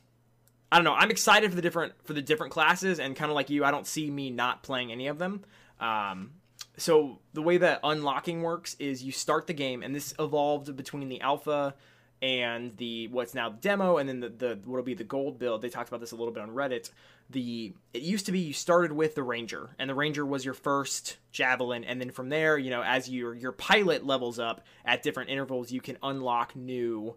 I 0.70 0.76
don't 0.76 0.84
know. 0.84 0.94
I'm 0.94 1.10
excited 1.10 1.50
for 1.50 1.56
the 1.56 1.62
different 1.62 1.94
for 2.04 2.12
the 2.12 2.22
different 2.22 2.52
classes, 2.52 3.00
and 3.00 3.16
kind 3.16 3.30
of 3.30 3.34
like 3.34 3.50
you, 3.50 3.64
I 3.64 3.70
don't 3.70 3.86
see 3.86 4.10
me 4.10 4.30
not 4.30 4.62
playing 4.62 4.92
any 4.92 5.06
of 5.08 5.18
them. 5.18 5.44
Um, 5.80 6.32
so 6.76 7.18
the 7.32 7.42
way 7.42 7.56
that 7.58 7.80
unlocking 7.82 8.42
works 8.42 8.76
is 8.78 9.02
you 9.02 9.12
start 9.12 9.46
the 9.46 9.54
game, 9.54 9.82
and 9.82 9.94
this 9.94 10.14
evolved 10.18 10.74
between 10.76 11.08
the 11.08 11.20
alpha 11.20 11.74
and 12.20 12.76
the 12.76 13.08
what's 13.08 13.34
now 13.34 13.50
the 13.50 13.56
demo, 13.56 13.98
and 13.98 14.08
then 14.08 14.20
the, 14.20 14.28
the 14.28 14.58
what'll 14.64 14.84
be 14.84 14.94
the 14.94 15.04
gold 15.04 15.38
build. 15.38 15.62
They 15.62 15.68
talked 15.68 15.88
about 15.88 16.00
this 16.00 16.12
a 16.12 16.16
little 16.16 16.32
bit 16.32 16.42
on 16.42 16.50
Reddit. 16.50 16.90
The 17.30 17.74
it 17.92 18.02
used 18.02 18.26
to 18.26 18.32
be 18.32 18.40
you 18.40 18.52
started 18.52 18.92
with 18.92 19.14
the 19.14 19.22
ranger, 19.22 19.70
and 19.78 19.88
the 19.88 19.94
ranger 19.94 20.24
was 20.24 20.44
your 20.44 20.54
first 20.54 21.18
javelin, 21.30 21.84
and 21.84 22.00
then 22.00 22.10
from 22.10 22.28
there, 22.28 22.58
you 22.58 22.70
know, 22.70 22.82
as 22.82 23.08
your 23.08 23.34
your 23.34 23.52
pilot 23.52 24.04
levels 24.04 24.38
up 24.38 24.62
at 24.84 25.02
different 25.02 25.30
intervals, 25.30 25.70
you 25.70 25.80
can 25.80 25.98
unlock 26.02 26.56
new 26.56 27.14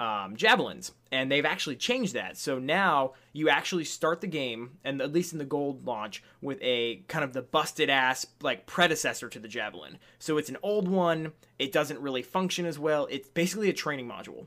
um, 0.00 0.34
javelins, 0.34 0.92
and 1.12 1.30
they've 1.30 1.44
actually 1.44 1.76
changed 1.76 2.14
that. 2.14 2.38
So 2.38 2.58
now 2.58 3.12
you 3.34 3.50
actually 3.50 3.84
start 3.84 4.22
the 4.22 4.26
game, 4.26 4.78
and 4.82 5.02
at 5.02 5.12
least 5.12 5.34
in 5.34 5.38
the 5.38 5.44
gold 5.44 5.86
launch, 5.86 6.22
with 6.40 6.58
a 6.62 7.02
kind 7.06 7.22
of 7.22 7.34
the 7.34 7.42
busted 7.42 7.90
ass 7.90 8.26
like 8.40 8.64
predecessor 8.64 9.28
to 9.28 9.38
the 9.38 9.46
javelin. 9.46 9.98
So 10.18 10.38
it's 10.38 10.48
an 10.48 10.56
old 10.62 10.88
one. 10.88 11.32
It 11.58 11.70
doesn't 11.70 12.00
really 12.00 12.22
function 12.22 12.64
as 12.64 12.78
well. 12.78 13.08
It's 13.10 13.28
basically 13.28 13.68
a 13.68 13.74
training 13.74 14.08
module. 14.08 14.46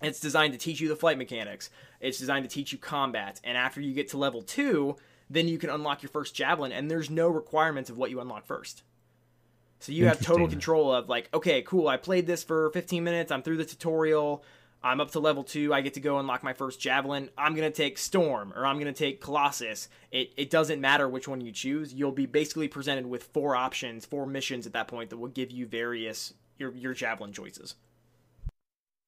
It's 0.00 0.18
designed 0.18 0.54
to 0.54 0.58
teach 0.58 0.80
you 0.80 0.88
the 0.88 0.96
flight 0.96 1.18
mechanics. 1.18 1.68
It's 2.00 2.18
designed 2.18 2.48
to 2.48 2.54
teach 2.54 2.72
you 2.72 2.78
combat, 2.78 3.40
and 3.44 3.58
after 3.58 3.82
you 3.82 3.92
get 3.92 4.08
to 4.08 4.18
level 4.18 4.40
two, 4.40 4.96
then 5.28 5.46
you 5.46 5.58
can 5.58 5.68
unlock 5.68 6.02
your 6.02 6.10
first 6.10 6.34
javelin, 6.34 6.72
and 6.72 6.90
there's 6.90 7.10
no 7.10 7.28
requirements 7.28 7.90
of 7.90 7.98
what 7.98 8.10
you 8.10 8.18
unlock 8.18 8.46
first. 8.46 8.82
So 9.84 9.92
you 9.92 10.06
have 10.06 10.18
total 10.20 10.48
control 10.48 10.94
of 10.94 11.10
like, 11.10 11.28
okay, 11.34 11.60
cool. 11.60 11.88
I 11.88 11.98
played 11.98 12.26
this 12.26 12.42
for 12.42 12.70
15 12.70 13.04
minutes. 13.04 13.30
I'm 13.30 13.42
through 13.42 13.58
the 13.58 13.66
tutorial. 13.66 14.42
I'm 14.82 14.98
up 14.98 15.10
to 15.10 15.20
level 15.20 15.44
two. 15.44 15.74
I 15.74 15.82
get 15.82 15.92
to 15.94 16.00
go 16.00 16.18
unlock 16.18 16.42
my 16.42 16.54
first 16.54 16.80
javelin. 16.80 17.28
I'm 17.36 17.54
gonna 17.54 17.70
take 17.70 17.98
Storm 17.98 18.54
or 18.56 18.64
I'm 18.64 18.78
gonna 18.78 18.94
take 18.94 19.20
Colossus. 19.20 19.88
It 20.10 20.32
it 20.38 20.48
doesn't 20.48 20.80
matter 20.80 21.06
which 21.06 21.28
one 21.28 21.42
you 21.42 21.52
choose. 21.52 21.92
You'll 21.92 22.12
be 22.12 22.24
basically 22.24 22.68
presented 22.68 23.04
with 23.06 23.24
four 23.24 23.56
options, 23.56 24.06
four 24.06 24.26
missions 24.26 24.66
at 24.66 24.72
that 24.72 24.88
point 24.88 25.10
that 25.10 25.18
will 25.18 25.28
give 25.28 25.50
you 25.50 25.66
various 25.66 26.32
your 26.58 26.72
your 26.72 26.94
javelin 26.94 27.32
choices. 27.34 27.74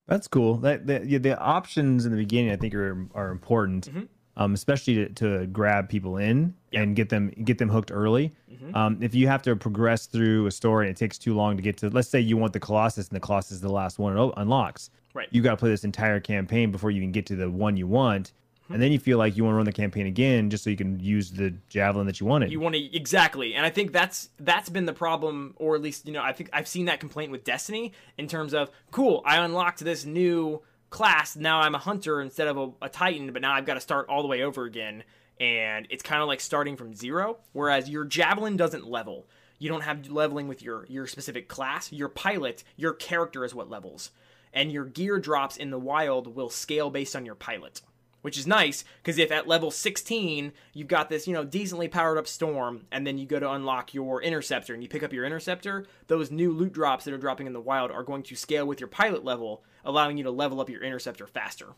That's 0.07 0.29
cool. 0.29 0.59
That 0.59 0.87
the, 0.87 1.05
yeah, 1.07 1.19
the 1.19 1.39
options 1.39 2.05
in 2.05 2.13
the 2.13 2.19
beginning, 2.19 2.53
I 2.53 2.57
think, 2.57 2.75
are 2.75 3.09
are 3.15 3.31
important, 3.31 3.91
Mhm. 3.91 4.09
Um, 4.37 4.55
especially 4.55 4.95
to, 4.95 5.09
to 5.11 5.47
grab 5.47 5.89
people 5.89 6.17
in 6.19 6.55
Yeah. 6.71 6.83
and 6.83 6.95
get 6.97 7.09
them 7.09 7.31
get 7.45 7.59
them 7.59 7.69
hooked 7.69 7.91
early. 7.93 8.33
Mhm. 8.53 8.75
Um, 8.77 8.99
if 9.01 9.15
you 9.15 9.29
have 9.29 9.43
to 9.43 9.57
progress 9.57 10.07
through 10.07 10.47
a 10.47 10.51
story 10.51 10.87
and 10.87 10.97
it 10.97 10.99
takes 10.99 11.19
too 11.19 11.35
long 11.35 11.57
to 11.57 11.63
get 11.63 11.77
to, 11.79 11.89
let's 11.91 12.09
say 12.09 12.21
you 12.21 12.37
want 12.37 12.53
the 12.53 12.61
Colossus 12.61 13.09
and 13.09 13.17
the 13.17 13.21
Colossus 13.21 13.53
is 13.53 13.61
the 13.61 13.69
last 13.73 13.99
one 13.99 14.17
it 14.17 14.33
unlocks, 14.37 14.91
Right. 15.15 15.29
you 15.31 15.41
got 15.43 15.51
to 15.53 15.57
play 15.57 15.71
this 15.71 15.85
entire 15.85 16.21
campaign 16.21 16.71
before 16.71 16.91
you 16.91 17.01
can 17.01 17.13
get 17.13 17.25
to 17.27 17.37
the 17.37 17.49
one 17.51 17.77
you 17.79 17.87
want, 17.87 18.33
Hmm. 18.67 18.75
and 18.75 18.83
then 18.83 18.91
you 18.93 18.99
feel 18.99 19.17
like 19.17 19.37
you 19.37 19.45
want 19.45 19.53
to 19.55 19.57
run 19.57 19.65
the 19.65 19.73
campaign 19.73 20.07
again 20.07 20.51
just 20.51 20.65
so 20.65 20.71
you 20.71 20.77
can 20.77 20.99
use 21.01 21.31
the 21.31 21.55
javelin 21.69 22.07
that 22.07 22.19
you 22.21 22.27
wanted. 22.27 22.51
You 22.51 22.61
want 22.61 22.75
to 22.75 22.97
exactly, 22.97 23.55
and 23.55 23.65
I 23.65 23.71
think 23.71 23.93
that's 23.93 24.29
that's 24.41 24.69
been 24.69 24.85
the 24.87 24.93
problem, 24.93 25.55
or 25.57 25.77
at 25.77 25.83
least 25.83 26.07
you 26.07 26.13
know 26.13 26.23
I 26.23 26.33
think 26.33 26.51
I've 26.53 26.67
seen 26.69 26.85
that 26.87 26.99
complaint 27.01 27.31
with 27.31 27.45
Destiny 27.45 27.93
in 28.19 28.27
terms 28.27 28.53
of 28.53 28.71
cool. 28.91 29.23
I 29.25 29.39
unlocked 29.39 29.83
this 29.85 30.05
new 30.05 30.61
class. 30.91 31.37
Now 31.37 31.61
I'm 31.61 31.75
a 31.75 31.79
hunter 31.79 32.21
instead 32.21 32.49
of 32.49 32.57
a, 32.57 32.71
a 32.83 32.89
titan, 32.89 33.33
but 33.33 33.43
now 33.43 33.53
I've 33.53 33.67
got 33.67 33.75
to 33.75 33.81
start 33.81 34.09
all 34.09 34.23
the 34.23 34.29
way 34.29 34.43
over 34.43 34.65
again, 34.65 35.05
and 35.41 35.87
it's 35.91 36.03
kind 36.03 36.23
of 36.23 36.29
like 36.29 36.41
starting 36.41 36.77
from 36.77 36.95
zero. 36.95 37.39
Whereas 37.53 37.89
your 37.89 38.05
javelin 38.05 38.57
doesn't 38.57 38.87
level. 38.87 39.27
You 39.59 39.69
don't 39.69 39.83
have 39.83 40.11
leveling 40.11 40.49
with 40.49 40.63
your 40.63 40.87
your 40.87 41.07
specific 41.07 41.49
class. 41.49 41.93
Your 41.93 42.09
pilot, 42.09 42.65
your 42.77 42.93
character 42.93 43.45
is 43.45 43.55
what 43.55 43.71
levels, 43.71 44.11
and 44.53 44.71
your 44.71 44.85
gear 44.85 45.19
drops 45.19 45.57
in 45.57 45.71
the 45.71 45.79
wild 45.79 46.35
will 46.35 46.51
scale 46.51 46.91
based 46.91 47.17
on 47.17 47.27
your 47.27 47.35
pilot 47.35 47.81
which 48.27 48.37
is 48.37 48.45
nice 48.45 48.85
because 49.01 49.19
if 49.19 49.31
at 49.31 49.47
level 49.47 49.71
16 49.71 50.53
you've 50.73 50.89
got 50.89 51.09
this 51.09 51.29
you 51.29 51.33
know 51.33 51.45
decently 51.45 51.87
powered 51.87 52.19
up 52.19 52.27
storm 52.27 52.85
and 52.91 53.07
then 53.07 53.19
you 53.19 53.25
go 53.25 53.39
to 53.39 53.53
unlock 53.53 53.95
your 53.95 54.21
interceptor 54.21 54.75
and 54.75 54.83
you 54.83 54.89
pick 54.89 55.05
up 55.05 55.13
your 55.13 55.25
interceptor 55.25 55.87
those 56.09 56.29
new 56.29 56.51
loot 56.51 56.73
drops 56.73 57.05
that 57.05 57.15
are 57.15 57.19
dropping 57.19 57.47
in 57.47 57.53
the 57.53 57.61
wild 57.61 57.93
are 57.93 58.03
going 58.03 58.25
to 58.25 58.35
scale 58.35 58.67
with 58.67 58.81
your 58.81 58.89
pilot 58.89 59.25
level 59.25 59.63
allowing 59.87 60.19
you 60.19 60.25
to 60.25 60.31
level 60.31 60.61
up 60.61 60.69
your 60.69 60.83
interceptor 60.83 61.27
faster. 61.27 61.69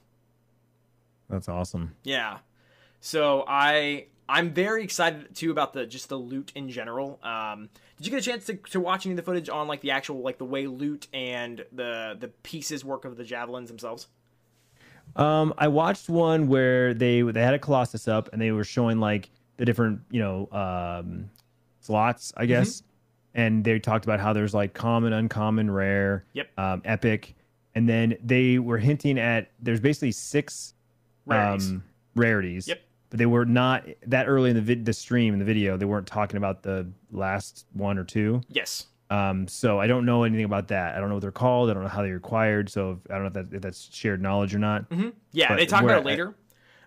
That's 1.31 1.49
awesome. 1.49 1.95
yeah. 2.05 2.39
So 3.01 3.45
i 3.47 4.07
i'm 4.31 4.51
very 4.53 4.83
excited 4.83 5.35
too 5.35 5.51
about 5.51 5.73
the 5.73 5.87
just 5.87 6.09
the 6.09 6.17
loot 6.17 6.51
in 6.57 6.69
general. 6.69 7.19
Um 7.23 7.69
did 7.97 8.07
you 8.07 8.11
get 8.11 8.21
a 8.21 8.31
chance 8.31 8.47
to, 8.47 8.55
to 8.55 8.81
watch 8.81 9.07
any 9.07 9.13
of 9.13 9.17
the 9.17 9.23
footage 9.23 9.49
on 9.49 9.69
like 9.69 9.81
the 9.81 9.91
actual 9.93 10.21
like 10.21 10.39
the 10.39 10.45
way 10.45 10.67
loot 10.67 11.07
and 11.13 11.65
the 11.73 12.17
the 12.19 12.29
pieces 12.43 12.85
work 12.85 13.05
of 13.05 13.17
the 13.17 13.25
javelins 13.25 13.69
themselves? 13.69 14.09
Um, 15.17 15.55
I 15.59 15.69
watched 15.69 16.09
one 16.09 16.49
where 16.49 16.93
they 16.95 17.23
they 17.23 17.43
had 17.43 17.55
a 17.55 17.59
Colossus 17.59 18.07
up 18.09 18.29
and 18.33 18.41
they 18.43 18.53
were 18.53 18.65
showing 18.65 18.99
like 19.01 19.31
the 19.57 19.65
different 19.65 20.01
you 20.11 20.21
know 20.21 20.49
um, 20.53 21.31
slots, 21.81 22.33
I 22.37 22.47
guess, 22.47 22.83
and 23.35 23.65
they 23.65 23.79
talked 23.79 24.05
about 24.05 24.21
how 24.21 24.33
there's 24.33 24.55
like 24.55 24.75
common, 24.75 25.13
uncommon, 25.13 25.71
rare, 25.71 26.25
Yep. 26.35 26.49
um, 26.59 26.83
epic, 26.85 27.35
and 27.79 27.89
then 27.89 28.17
they 28.25 28.59
were 28.59 28.79
hinting 28.79 29.19
at 29.21 29.53
there's 29.61 29.79
basically 29.79 30.11
six 30.11 30.75
Rarities. 31.27 31.71
um, 31.71 31.85
rarities. 32.17 32.67
Yep. 32.67 32.81
But 33.11 33.19
they 33.19 33.27
were 33.27 33.47
not 33.47 33.85
that 34.07 34.27
early 34.27 34.51
in 34.51 34.57
the 34.57 34.63
vid- 34.63 34.85
the 34.85 34.93
stream 34.93 35.33
in 35.33 35.39
the 35.39 35.45
video. 35.45 35.77
They 35.77 35.85
weren't 35.87 36.09
talking 36.09 36.37
about 36.39 36.63
the 36.65 36.91
last 37.13 37.67
one 37.73 37.99
or 37.99 38.05
two. 38.05 38.41
yes 38.49 38.87
Um, 39.11 39.47
so 39.47 39.79
I 39.79 39.87
don't 39.87 40.05
know 40.05 40.25
anything 40.25 40.45
about 40.45 40.69
that. 40.69 40.97
I 40.97 40.99
don't 40.99 41.09
know 41.09 41.15
what 41.15 41.23
they're 41.23 41.31
called. 41.31 41.71
I 41.71 41.75
don't 41.75 41.85
know 41.85 41.89
how 41.89 42.03
they're 42.03 42.17
acquired. 42.17 42.69
So 42.69 42.91
if, 42.93 43.11
I 43.11 43.15
don't 43.15 43.23
know 43.23 43.41
if, 43.41 43.49
that, 43.51 43.57
if 43.57 43.63
that's 43.63 43.89
shared 43.95 44.21
knowledge 44.21 44.55
or 44.55 44.59
not. 44.59 44.83
hmm 44.93 45.11
Yeah, 45.33 45.49
But 45.51 45.57
they 45.59 45.67
talk 45.67 45.85
about 45.85 46.01
it 46.01 46.05
later. 46.05 46.35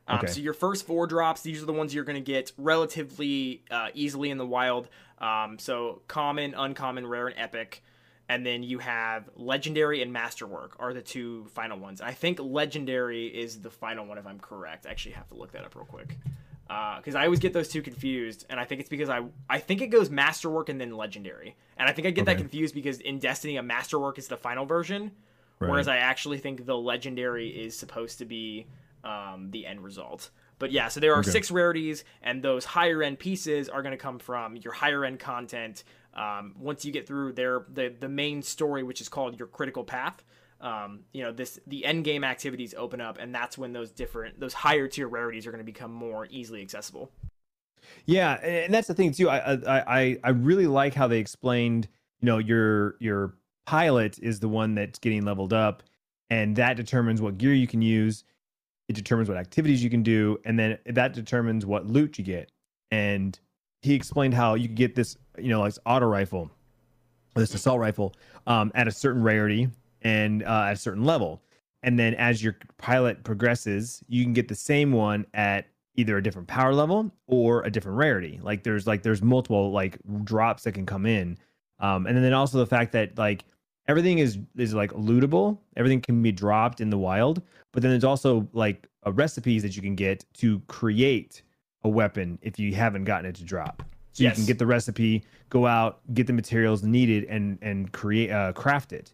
Um, 0.08 0.19
Okay. 0.19 0.27
So 0.27 0.41
your 0.41 0.54
first 0.54 0.86
four 0.86 1.08
drops, 1.08 1.41
these 1.41 1.63
are 1.63 1.65
the 1.65 1.73
ones 1.73 1.93
you're 1.95 2.04
going 2.04 2.21
to 2.23 2.32
get 2.32 2.51
relatively 2.58 3.63
uh, 3.71 3.88
easily 3.93 4.30
in 4.30 4.38
the 4.38 4.45
wild. 4.45 4.89
Um, 5.19 5.58
so 5.60 6.01
common, 6.08 6.54
uncommon, 6.56 7.08
rare, 7.08 7.27
and 7.27 7.39
epic. 7.39 7.82
And 8.31 8.45
then 8.45 8.63
you 8.63 8.79
have 8.79 9.29
legendary 9.35 10.01
and 10.01 10.13
masterwork 10.13 10.77
are 10.79 10.93
the 10.93 11.01
two 11.01 11.47
final 11.53 11.77
ones. 11.77 11.99
I 11.99 12.13
think 12.13 12.39
legendary 12.39 13.27
is 13.27 13.59
the 13.59 13.69
final 13.69 14.05
one 14.05 14.17
if 14.17 14.25
I'm 14.25 14.39
correct. 14.39 14.85
I 14.85 14.91
actually 14.91 15.15
have 15.15 15.27
to 15.27 15.35
look 15.35 15.51
that 15.51 15.65
up 15.65 15.75
real 15.75 15.83
quick. 15.83 16.17
Because 16.97 17.15
I 17.15 17.25
always 17.25 17.39
get 17.39 17.51
those 17.51 17.67
two 17.67 17.81
confused, 17.81 18.45
and 18.49 18.57
I 18.57 18.63
think 18.63 18.79
it's 18.79 18.89
because 18.89 19.09
I 19.09 19.23
I 19.49 19.59
think 19.59 19.81
it 19.81 19.87
goes 19.87 20.09
masterwork 20.09 20.69
and 20.69 20.79
then 20.79 20.95
legendary, 20.95 21.57
and 21.75 21.89
I 21.89 21.91
think 21.91 22.07
I 22.07 22.11
get 22.11 22.23
that 22.27 22.37
confused 22.37 22.73
because 22.73 23.01
in 23.01 23.19
Destiny 23.19 23.57
a 23.57 23.63
masterwork 23.63 24.17
is 24.17 24.29
the 24.29 24.37
final 24.37 24.65
version, 24.65 25.11
Right. 25.61 25.69
Whereas 25.69 25.87
I 25.87 25.97
actually 25.97 26.39
think 26.39 26.65
the 26.65 26.75
legendary 26.75 27.49
is 27.49 27.77
supposed 27.77 28.17
to 28.17 28.25
be 28.25 28.65
um, 29.03 29.49
the 29.51 29.67
end 29.67 29.83
result. 29.83 30.31
But 30.62 30.71
yeah, 30.71 30.89
so 30.89 31.00
there 31.00 31.13
are 31.15 31.19
Okay. 31.21 31.32
six 31.32 31.50
rarities, 31.50 32.04
and 32.21 32.43
those 32.43 32.65
higher 32.65 33.02
end 33.02 33.17
pieces 33.17 33.67
are 33.67 33.82
going 33.82 33.93
to 33.93 33.97
come 33.97 34.19
from 34.19 34.56
your 34.56 34.74
higher 34.74 35.04
end 35.04 35.19
content. 35.19 35.84
Um, 36.13 36.54
once 36.60 36.86
you 36.86 36.91
get 36.91 37.08
through 37.08 37.34
their 37.34 37.65
the 37.67 37.89
the 38.00 38.08
main 38.08 38.43
story, 38.43 38.84
which 38.84 39.02
is 39.02 39.10
called 39.10 39.39
your 39.39 39.47
critical 39.47 39.84
path, 39.84 40.24
um, 40.62 41.00
you 41.13 41.24
know 41.24 41.32
this 41.32 41.60
the 41.65 41.84
end 41.84 42.04
game 42.04 42.24
activities 42.24 42.76
open 42.78 43.02
up, 43.02 43.17
and 43.19 43.34
that's 43.34 43.58
when 43.58 43.74
those 43.74 43.91
different 43.91 44.39
those 44.39 44.54
higher 44.54 44.88
tier 44.88 45.08
rarities 45.08 45.47
are 45.47 45.52
going 45.52 45.65
to 45.65 45.71
become 45.74 45.91
more 45.91 46.28
easily 46.30 46.62
accessible. 46.62 47.10
Yeah, 48.06 48.34
and 48.34 48.71
that's 48.71 48.88
the 48.88 48.93
thing 48.93 49.13
too. 49.13 49.30
I 49.30 49.54
I 49.54 50.00
I 50.00 50.17
I 50.24 50.30
really 50.30 50.67
like 50.67 50.93
how 50.93 51.08
they 51.08 51.17
explained. 51.19 51.88
You 52.19 52.28
know, 52.28 52.38
your 52.38 52.97
your 53.00 53.34
pilot 53.65 54.19
is 54.19 54.39
the 54.39 54.47
one 54.47 54.76
that's 54.76 55.00
getting 55.00 55.26
leveled 55.26 55.54
up, 55.54 55.82
and 56.30 56.56
that 56.58 56.78
determines 56.78 57.19
what 57.19 57.39
gear 57.39 57.54
you 57.56 57.65
can 57.65 57.82
use. 57.82 58.24
It 58.91 58.95
determines 58.95 59.30
what 59.30 59.38
activities 59.38 59.82
you 59.82 59.89
can 59.89 60.04
do, 60.04 60.38
and 60.43 60.60
then 60.60 60.77
that 60.86 61.13
determines 61.13 61.65
what 61.65 61.88
loot 61.88 62.17
you 62.17 62.25
get. 62.25 62.51
And 62.91 63.39
he 63.82 63.93
explained 63.93 64.34
how 64.34 64.56
you 64.56 64.67
get 64.67 64.95
this, 64.95 65.15
you 65.38 65.47
know, 65.47 65.62
like 65.62 65.75
auto 65.86 66.08
rifle, 66.08 66.51
this 67.34 67.54
assault 67.54 67.80
rifle, 67.80 68.13
um, 68.47 68.69
at 68.75 68.89
a 68.89 68.91
certain 68.91 69.23
rarity 69.23 69.69
and 70.01 70.43
uh, 70.43 70.65
at 70.67 70.73
a 70.73 70.75
certain 70.75 71.06
level. 71.06 71.41
And 71.84 71.97
then 71.97 72.15
as 72.15 72.43
your 72.43 72.58
pilot 72.80 73.23
progresses, 73.23 74.04
you 74.10 74.25
can 74.25 74.34
get 74.34 74.49
the 74.49 74.56
same 74.56 74.91
one 74.91 75.25
at 75.34 75.67
either 75.95 76.17
a 76.17 76.21
different 76.21 76.49
power 76.49 76.73
level 76.73 77.10
or 77.27 77.63
a 77.63 77.71
different 77.71 77.97
rarity. 77.97 78.41
Like 78.43 78.63
there's 78.63 78.88
like 78.88 79.04
there's 79.04 79.21
multiple 79.21 79.71
like 79.71 79.99
drops 80.25 80.63
that 80.63 80.73
can 80.73 80.86
come 80.86 81.06
in. 81.06 81.38
Um, 81.80 82.08
and 82.08 82.21
then 82.21 82.34
also 82.34 82.58
the 82.58 82.65
fact 82.65 82.91
that 82.91 83.17
like 83.17 83.45
everything 83.88 84.19
is 84.19 84.38
is 84.58 84.73
like 84.73 84.91
lootable. 84.91 85.60
Everything 85.77 86.01
can 86.01 86.21
be 86.21 86.34
dropped 86.34 86.82
in 86.82 86.89
the 86.89 86.97
wild, 86.97 87.41
but 87.71 87.81
then 87.81 87.91
there's 87.91 88.03
also 88.03 88.47
like 88.53 88.88
uh, 89.05 89.12
recipes 89.13 89.63
that 89.63 89.75
you 89.75 89.81
can 89.81 89.95
get 89.95 90.25
to 90.36 90.60
create 90.67 91.41
a 91.84 91.89
weapon 91.89 92.38
if 92.41 92.60
you 92.60 92.73
haven't 92.73 93.05
gotten 93.05 93.25
it 93.25 93.36
to 93.36 93.43
drop. 93.43 93.84
So 94.13 94.23
yes. 94.23 94.38
you 94.38 94.41
can 94.41 94.47
get 94.47 94.60
the 94.60 94.65
recipe, 94.65 95.23
go 95.49 95.65
out, 95.65 96.01
get 96.13 96.27
the 96.27 96.34
materials 96.34 96.84
needed, 96.84 97.25
and 97.25 97.57
and 97.62 97.91
create 97.91 98.29
uh, 98.29 98.53
craft 98.53 98.91
it. 98.91 99.13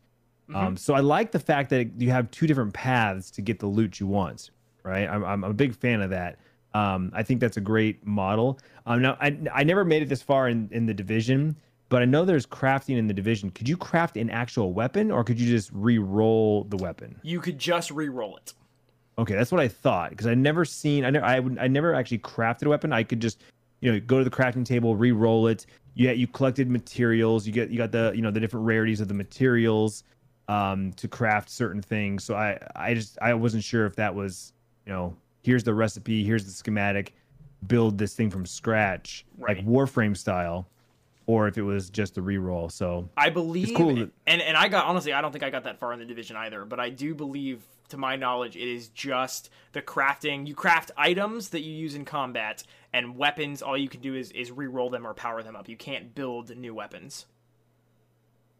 Mm-hmm. 0.50 0.56
Um, 0.56 0.78
so 0.78 0.94
I 0.96 1.02
like 1.02 1.32
the 1.32 1.40
fact 1.40 1.70
that 1.70 1.90
you 2.00 2.10
have 2.10 2.32
two 2.32 2.48
different 2.48 2.74
paths 2.74 3.30
to 3.32 3.42
get 3.42 3.60
the 3.60 3.68
loot 3.68 4.00
you 4.00 4.08
want. 4.08 4.50
Right, 4.84 5.08
I'm 5.08 5.24
I'm 5.24 5.44
a 5.44 5.54
big 5.54 5.76
fan 5.76 6.02
of 6.02 6.10
that. 6.12 6.40
Um, 6.74 7.12
I 7.14 7.24
think 7.24 7.40
that's 7.40 7.58
a 7.58 7.62
great 7.62 8.06
model. 8.06 8.60
Um, 8.86 9.02
now 9.02 9.18
I 9.22 9.38
I 9.54 9.64
never 9.64 9.86
made 9.86 10.02
it 10.02 10.10
this 10.10 10.22
far 10.22 10.50
in 10.50 10.68
in 10.72 10.86
the 10.86 10.94
division, 10.94 11.56
but 11.90 12.02
I 12.02 12.06
know 12.06 12.26
there's 12.26 12.46
crafting 12.46 12.98
in 12.98 13.08
the 13.08 13.14
division. 13.14 13.50
Could 13.50 13.70
you 13.70 13.78
craft 13.78 14.18
an 14.18 14.30
actual 14.30 14.74
weapon, 14.74 15.12
or 15.12 15.24
could 15.24 15.40
you 15.40 15.48
just 15.48 15.70
re-roll 15.74 16.66
the 16.66 16.78
weapon? 16.78 17.20
You 17.24 17.40
could 17.40 17.58
just 17.58 17.92
re-roll 17.92 18.38
it. 18.38 18.54
Okay, 19.18 19.36
that's 19.36 19.52
what 19.52 19.62
I 19.62 19.68
thought 19.68 20.12
because 20.12 20.28
I 20.28 20.36
never 20.36 20.66
seen. 20.66 21.06
I 21.06 21.10
never. 21.10 21.26
I 21.26 21.40
would. 21.40 21.58
I 21.58 21.68
never 21.68 21.94
actually 21.94 22.20
crafted 22.20 22.66
a 22.66 22.70
weapon. 22.70 22.94
I 22.94 23.04
could 23.04 23.20
just, 23.20 23.42
you 23.82 23.92
know, 23.92 24.00
go 24.00 24.18
to 24.20 24.24
the 24.24 24.30
crafting 24.30 24.66
table, 24.66 24.96
re-roll 24.96 25.48
it. 25.48 25.66
You 25.96 26.12
you 26.12 26.28
collected 26.28 26.70
materials. 26.70 27.48
You 27.48 27.54
get 27.54 27.70
you 27.70 27.78
got 27.78 27.92
the 27.92 28.12
you 28.16 28.22
know 28.22 28.32
the 28.32 28.40
different 28.40 28.66
rarities 28.66 29.02
of 29.02 29.08
the 29.08 29.16
materials 29.16 30.04
um, 30.48 30.94
to 30.94 31.08
craft 31.08 31.50
certain 31.50 31.82
things. 31.82 32.24
So 32.24 32.36
I 32.36 32.60
I 32.76 32.94
just 32.94 33.18
I 33.22 33.34
wasn't 33.34 33.64
sure 33.64 33.86
if 33.86 33.96
that 33.96 34.14
was 34.14 34.54
you 34.86 34.94
know 34.94 35.16
here's 35.42 35.64
the 35.64 35.74
recipe, 35.74 36.24
here's 36.24 36.46
the 36.46 36.52
schematic, 36.52 37.16
build 37.68 37.98
this 37.98 38.14
thing 38.14 38.30
from 38.30 38.46
scratch 38.46 39.26
right. 39.38 39.58
like 39.58 39.66
Warframe 39.66 40.16
style 40.16 40.68
or 41.28 41.48
if 41.48 41.58
it 41.58 41.62
was 41.62 41.92
just 41.92 42.18
a 42.18 42.22
re-roll. 42.22 42.70
So 42.70 43.10
I 43.16 43.30
believe, 43.30 43.76
cool 43.76 43.94
that, 43.96 44.10
and 44.26 44.42
and 44.42 44.58
I 44.58 44.68
got 44.70 44.86
honestly, 44.86 45.14
I 45.14 45.22
don't 45.22 45.32
think 45.32 45.44
I 45.44 45.52
got 45.52 45.66
that 45.66 45.80
far 45.80 45.94
in 45.94 46.00
the 46.00 46.06
division 46.06 46.36
either, 46.36 46.66
but 46.66 46.80
I 46.80 46.90
do 46.90 47.14
believe, 47.14 47.64
to 47.90 47.98
my 47.98 48.16
knowledge, 48.16 48.56
it 48.56 48.68
is 48.68 48.88
just 48.88 49.52
the 49.74 49.82
crafting. 49.82 50.48
You 50.48 50.56
craft 50.56 50.90
items 50.98 51.50
that 51.50 51.62
you 51.62 51.72
use 51.72 51.94
in 51.94 52.06
combat, 52.06 52.64
and 52.94 53.16
weapons. 53.16 53.62
All 53.62 53.78
you 53.78 53.90
can 53.90 54.02
do 54.02 54.16
is 54.16 54.32
is 54.32 54.52
re-roll 54.52 54.90
them 54.90 55.06
or 55.06 55.14
power 55.14 55.44
them 55.44 55.56
up. 55.56 55.70
You 55.70 55.78
can't 55.78 56.16
build 56.16 56.56
new 56.58 56.74
weapons. 56.74 57.28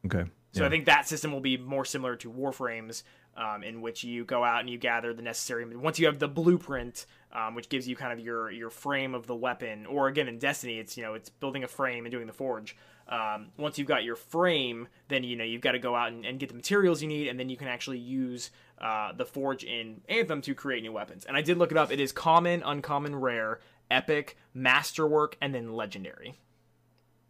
Okay. 0.06 0.26
So 0.54 0.62
yeah. 0.62 0.68
I 0.68 0.70
think 0.70 0.86
that 0.86 1.08
system 1.08 1.32
will 1.32 1.42
be 1.42 1.58
more 1.58 1.86
similar 1.86 2.16
to 2.18 2.32
Warframes, 2.32 3.04
um, 3.38 3.64
in 3.64 3.82
which 3.82 4.04
you 4.04 4.26
go 4.26 4.44
out 4.44 4.60
and 4.62 4.70
you 4.70 4.78
gather 4.78 5.14
the 5.14 5.22
necessary. 5.22 5.64
Once 5.76 6.00
you 6.00 6.08
have 6.08 6.20
the 6.20 6.28
blueprint, 6.28 7.06
um, 7.32 7.56
which 7.56 7.70
gives 7.70 7.88
you 7.88 7.96
kind 7.96 8.12
of 8.12 8.20
your 8.20 8.52
your 8.52 8.70
frame 8.70 9.14
of 9.14 9.28
the 9.28 9.36
weapon, 9.36 9.86
or 9.86 10.08
again 10.08 10.28
in 10.28 10.40
Destiny, 10.40 10.80
it's 10.80 10.98
you 10.98 11.04
know 11.04 11.14
it's 11.14 11.30
building 11.30 11.64
a 11.64 11.68
frame 11.68 12.06
and 12.06 12.12
doing 12.12 12.28
the 12.28 12.34
forge. 12.34 12.76
Um, 13.08 13.50
once 13.58 13.78
you've 13.78 13.88
got 13.88 14.04
your 14.04 14.16
frame, 14.16 14.88
then 15.08 15.24
you 15.24 15.36
know 15.36 15.44
you've 15.44 15.62
got 15.62 15.74
to 15.74 15.80
go 15.80 15.96
out 15.96 16.12
and, 16.12 16.26
and, 16.26 16.40
get 16.40 16.50
the 16.50 16.56
materials 16.56 17.02
you 17.02 17.08
need, 17.08 17.28
and 17.28 17.40
then 17.40 17.48
you 17.48 17.56
can 17.56 17.70
actually 17.70 18.00
use 18.00 18.52
uh, 18.80 19.14
the 19.14 19.26
forge 19.26 19.64
in 19.64 20.02
Anthem 20.10 20.42
to 20.42 20.54
create 20.54 20.84
new 20.84 20.92
weapons. 20.92 21.24
And 21.24 21.38
I 21.38 21.42
did 21.42 21.58
look 21.58 21.72
it 21.72 21.78
up; 21.78 21.92
it 21.92 22.00
is 22.00 22.12
common, 22.12 22.64
uncommon, 22.66 23.16
rare, 23.16 23.60
epic, 23.90 24.36
masterwork, 24.54 25.38
and 25.40 25.54
then 25.54 25.74
legendary. 25.74 26.36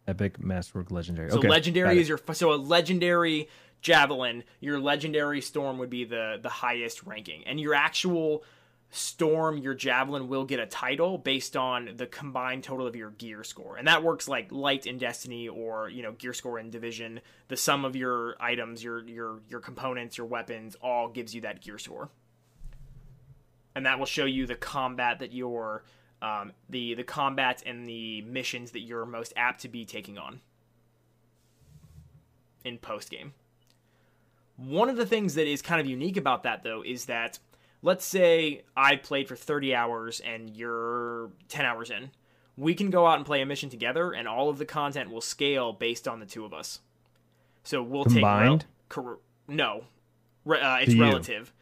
Epic, 0.08 0.40
masterwork, 0.40 0.90
legendary. 0.90 1.30
So 1.30 1.38
okay, 1.38 1.48
legendary 1.48 2.00
is 2.00 2.08
your 2.08 2.18
so 2.32 2.54
a 2.54 2.56
legendary 2.56 3.48
javelin, 3.80 4.44
your 4.60 4.80
legendary 4.80 5.40
storm 5.40 5.78
would 5.78 5.90
be 5.90 6.04
the 6.04 6.38
the 6.40 6.48
highest 6.48 7.04
ranking, 7.04 7.44
and 7.46 7.60
your 7.60 7.74
actual 7.74 8.44
storm, 8.90 9.58
your 9.58 9.74
javelin 9.74 10.28
will 10.28 10.44
get 10.44 10.60
a 10.60 10.66
title 10.66 11.18
based 11.18 11.56
on 11.56 11.90
the 11.96 12.06
combined 12.06 12.64
total 12.64 12.86
of 12.86 12.96
your 12.96 13.10
gear 13.10 13.44
score, 13.44 13.76
and 13.76 13.86
that 13.86 14.02
works 14.02 14.28
like 14.28 14.50
light 14.50 14.86
in 14.86 14.98
Destiny 14.98 15.48
or 15.48 15.88
you 15.88 16.02
know 16.02 16.12
gear 16.12 16.32
score 16.32 16.58
in 16.58 16.70
Division. 16.70 17.20
The 17.48 17.56
sum 17.56 17.84
of 17.84 17.96
your 17.96 18.36
items, 18.40 18.82
your 18.82 19.06
your 19.06 19.40
your 19.48 19.60
components, 19.60 20.18
your 20.18 20.26
weapons, 20.26 20.76
all 20.80 21.08
gives 21.08 21.34
you 21.34 21.42
that 21.42 21.60
gear 21.60 21.78
score, 21.78 22.10
and 23.74 23.86
that 23.86 23.98
will 23.98 24.06
show 24.06 24.24
you 24.24 24.46
the 24.46 24.56
combat 24.56 25.20
that 25.20 25.32
you're. 25.32 25.84
Um, 26.20 26.50
the 26.68 26.94
the 26.94 27.04
combat 27.04 27.62
and 27.64 27.88
the 27.88 28.22
missions 28.22 28.72
that 28.72 28.80
you're 28.80 29.06
most 29.06 29.32
apt 29.36 29.60
to 29.60 29.68
be 29.68 29.84
taking 29.84 30.18
on 30.18 30.40
in 32.64 32.78
post 32.78 33.08
game. 33.08 33.34
One 34.58 34.90
of 34.90 34.96
the 34.96 35.06
things 35.06 35.34
that 35.36 35.46
is 35.46 35.62
kind 35.62 35.80
of 35.80 35.86
unique 35.86 36.16
about 36.16 36.42
that, 36.42 36.64
though, 36.64 36.82
is 36.84 37.04
that 37.04 37.38
let's 37.80 38.04
say 38.04 38.64
I 38.76 38.96
played 38.96 39.28
for 39.28 39.36
30 39.36 39.74
hours 39.74 40.20
and 40.20 40.50
you're 40.50 41.30
10 41.48 41.64
hours 41.64 41.90
in. 41.90 42.10
We 42.56 42.74
can 42.74 42.90
go 42.90 43.06
out 43.06 43.18
and 43.18 43.24
play 43.24 43.40
a 43.40 43.46
mission 43.46 43.70
together, 43.70 44.10
and 44.10 44.26
all 44.26 44.48
of 44.48 44.58
the 44.58 44.64
content 44.64 45.10
will 45.12 45.20
scale 45.20 45.72
based 45.72 46.08
on 46.08 46.18
the 46.18 46.26
two 46.26 46.44
of 46.44 46.52
us. 46.52 46.80
So 47.62 47.82
we'll 47.84 48.04
Combined? 48.04 48.66
take 48.90 48.96
rel- 48.96 49.20
no, 49.46 49.84
uh, 50.44 50.78
it's 50.80 50.94
relative. 50.96 51.52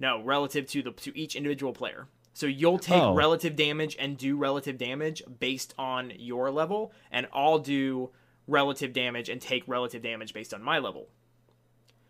No, 0.00 0.22
relative 0.22 0.66
to 0.68 0.82
the 0.82 0.92
to 0.92 1.18
each 1.18 1.36
individual 1.36 1.74
player. 1.74 2.06
So 2.32 2.46
you'll 2.46 2.78
take 2.78 3.02
oh. 3.02 3.14
relative 3.14 3.56
damage 3.56 3.96
and 3.98 4.16
do 4.16 4.36
relative 4.36 4.78
damage 4.78 5.22
based 5.38 5.74
on 5.76 6.12
your 6.16 6.50
level, 6.50 6.92
and 7.10 7.26
I'll 7.32 7.58
do 7.58 8.08
relative 8.46 8.92
damage 8.92 9.28
and 9.28 9.40
take 9.40 9.64
relative 9.66 10.00
damage 10.00 10.32
based 10.32 10.54
on 10.54 10.62
my 10.62 10.78
level. 10.78 11.08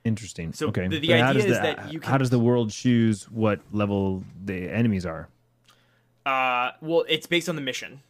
Interesting. 0.09 0.55
So 0.55 0.69
okay. 0.69 0.89
the, 0.89 0.99
the 1.01 1.13
idea 1.13 1.45
is 1.45 1.57
the, 1.57 1.61
that 1.61 1.93
you 1.93 2.01
can. 2.01 2.11
How 2.11 2.17
does 2.17 2.31
the 2.31 2.39
world 2.39 2.71
choose 2.71 3.25
what 3.25 3.61
level 3.73 4.25
the 4.43 4.71
enemies 4.71 5.05
are? 5.05 5.29
Uh, 6.25 6.71
well, 6.81 7.05
it's 7.09 7.27
based 7.27 7.47
on 7.49 7.57
the 7.57 7.63
mission. 7.63 8.01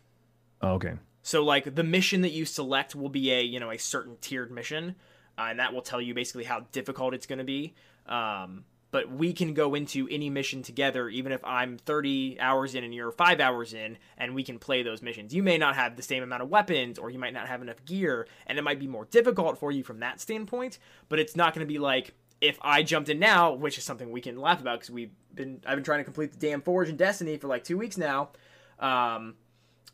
Oh, 0.63 0.75
okay. 0.75 0.95
So 1.23 1.45
like 1.45 1.75
the 1.75 1.83
mission 1.83 2.21
that 2.23 2.31
you 2.31 2.45
select 2.45 2.95
will 2.95 3.09
be 3.09 3.33
a 3.33 3.43
you 3.43 3.59
know 3.59 3.73
a 3.73 3.79
certain 3.79 4.17
tiered 4.21 4.53
mission, 4.53 4.95
uh, 5.37 5.47
and 5.51 5.59
that 5.59 5.75
will 5.75 5.83
tell 5.83 6.01
you 6.01 6.15
basically 6.15 6.45
how 6.45 6.61
difficult 6.71 7.15
it's 7.15 7.27
going 7.27 7.41
to 7.41 7.45
be. 7.45 7.75
Um, 8.07 8.65
but 8.91 9.11
we 9.11 9.33
can 9.33 9.55
go 9.55 9.75
into 9.75 10.09
any 10.11 10.31
mission 10.31 10.63
together, 10.63 11.09
even 11.09 11.33
if 11.33 11.45
I'm 11.45 11.77
30 11.79 12.39
hours 12.41 12.75
in 12.75 12.85
and 12.85 12.95
you're 12.95 13.13
five 13.13 13.41
hours 13.41 13.75
in, 13.75 13.99
and 14.17 14.35
we 14.35 14.43
can 14.43 14.59
play 14.59 14.83
those 14.83 15.03
missions. 15.03 15.35
You 15.35 15.43
may 15.43 15.59
not 15.59 15.75
have 15.75 15.97
the 15.97 16.03
same 16.03 16.23
amount 16.23 16.43
of 16.43 16.49
weapons, 16.49 16.99
or 16.99 17.11
you 17.11 17.19
might 17.19 17.35
not 17.35 17.49
have 17.49 17.61
enough 17.61 17.85
gear, 17.85 18.27
and 18.47 18.59
it 18.59 18.63
might 18.63 18.81
be 18.81 18.87
more 18.87 19.05
difficult 19.07 19.59
for 19.59 19.71
you 19.71 19.85
from 19.85 20.01
that 20.01 20.21
standpoint. 20.21 20.79
But 21.09 21.19
it's 21.19 21.37
not 21.37 21.55
going 21.55 21.67
to 21.67 21.73
be 21.73 21.79
like 21.79 22.15
if 22.41 22.59
I 22.63 22.83
jumped 22.83 23.09
in 23.09 23.19
now, 23.19 23.53
which 23.53 23.79
is 23.79 23.85
something 23.85 24.11
we 24.11 24.21
can 24.21 24.37
laugh 24.37 24.61
about 24.61 24.81
because 24.81 24.91
we've 24.91 25.13
been 25.35 25.61
I've 25.67 25.77
been 25.77 25.85
trying 25.85 26.01
to 26.01 26.05
complete 26.05 26.33
the 26.33 26.39
damn 26.39 26.63
Forge 26.63 26.89
in 26.89 26.97
Destiny 26.97 27.37
for 27.37 27.49
like 27.49 27.65
two 27.65 27.77
weeks 27.77 27.99
now. 27.99 28.31
Um, 28.79 29.35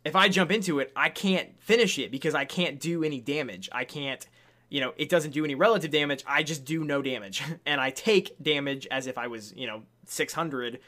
if 0.05 0.15
I 0.15 0.29
jump 0.29 0.53
into 0.53 0.79
it, 0.81 0.93
I 0.95 1.09
can't 1.09 1.61
finish 1.61 1.99
it 1.99 2.11
because 2.11 2.35
I 2.35 2.45
can't 2.45 2.79
do 2.79 3.03
any 3.03 3.21
damage. 3.21 3.71
I 3.73 3.85
can't 3.85 4.27
you 4.69 4.81
know, 4.81 4.93
it 4.97 5.09
doesn't 5.09 5.33
do 5.33 5.45
any 5.45 5.55
relative 5.55 5.91
damage. 5.91 6.25
I 6.27 6.43
just 6.43 6.65
do 6.65 6.85
no 6.85 7.03
damage. 7.03 7.43
and 7.67 7.81
I 7.81 7.91
take 7.91 8.43
damage 8.43 8.87
as 8.91 9.07
if 9.07 9.19
I 9.19 9.27
was, 9.27 9.55
you 9.57 9.67
know, 9.67 9.83
600. 10.07 10.81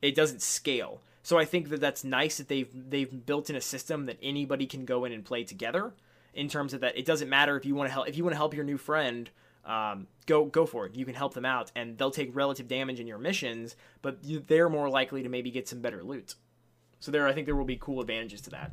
It 0.00 0.14
doesn't 0.14 0.42
scale. 0.42 1.00
So 1.22 1.38
I 1.38 1.44
think 1.44 1.68
that 1.68 1.80
that's 1.80 2.02
nice 2.02 2.38
that 2.38 2.48
they've 2.48 2.68
they've 2.72 3.24
built 3.24 3.48
in 3.48 3.56
a 3.56 3.60
system 3.60 4.06
that 4.06 4.18
anybody 4.22 4.66
can 4.66 4.84
go 4.84 5.04
in 5.04 5.12
and 5.12 5.24
play 5.24 5.44
together. 5.44 5.92
In 6.34 6.48
terms 6.48 6.72
of 6.72 6.80
that, 6.80 6.96
it 6.96 7.04
doesn't 7.04 7.28
matter 7.28 7.56
if 7.56 7.64
you 7.64 7.74
want 7.74 7.88
to 7.88 7.92
help 7.92 8.08
if 8.08 8.16
you 8.16 8.24
want 8.24 8.32
to 8.32 8.38
help 8.38 8.54
your 8.54 8.64
new 8.64 8.78
friend, 8.78 9.30
um, 9.64 10.08
go 10.26 10.44
go 10.46 10.66
for 10.66 10.86
it. 10.86 10.96
You 10.96 11.04
can 11.04 11.14
help 11.14 11.34
them 11.34 11.44
out, 11.44 11.70
and 11.76 11.96
they'll 11.96 12.10
take 12.10 12.34
relative 12.34 12.66
damage 12.66 12.98
in 12.98 13.06
your 13.06 13.18
missions, 13.18 13.76
but 14.00 14.18
they're 14.22 14.68
more 14.68 14.88
likely 14.88 15.22
to 15.22 15.28
maybe 15.28 15.50
get 15.50 15.68
some 15.68 15.80
better 15.80 16.02
loot. 16.02 16.34
So 16.98 17.10
there, 17.10 17.26
I 17.26 17.32
think 17.32 17.46
there 17.46 17.56
will 17.56 17.64
be 17.64 17.76
cool 17.76 18.00
advantages 18.00 18.40
to 18.42 18.50
that. 18.50 18.72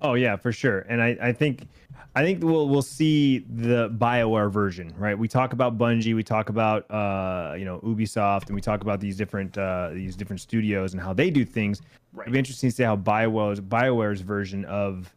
Oh 0.00 0.14
yeah, 0.14 0.36
for 0.36 0.52
sure. 0.52 0.80
And 0.80 1.02
I, 1.02 1.16
I 1.20 1.32
think 1.32 1.66
I 2.14 2.22
think 2.22 2.42
we'll 2.42 2.68
we'll 2.68 2.82
see 2.82 3.40
the 3.40 3.90
Bioware 3.90 4.50
version, 4.50 4.92
right? 4.96 5.18
We 5.18 5.28
talk 5.28 5.52
about 5.52 5.78
Bungie, 5.78 6.14
we 6.14 6.22
talk 6.22 6.48
about 6.48 6.90
uh, 6.90 7.54
you 7.58 7.64
know 7.64 7.78
Ubisoft, 7.80 8.46
and 8.46 8.54
we 8.54 8.60
talk 8.60 8.82
about 8.82 9.00
these 9.00 9.16
different 9.16 9.56
uh, 9.56 9.90
these 9.92 10.16
different 10.16 10.40
studios 10.40 10.92
and 10.92 11.02
how 11.02 11.12
they 11.12 11.30
do 11.30 11.44
things. 11.44 11.80
Right. 12.12 12.24
It'd 12.24 12.32
be 12.32 12.38
interesting 12.38 12.70
to 12.70 12.76
see 12.76 12.82
how 12.82 12.96
Bioware's 12.96 13.60
Bioware's 13.60 14.20
version 14.20 14.64
of 14.66 15.14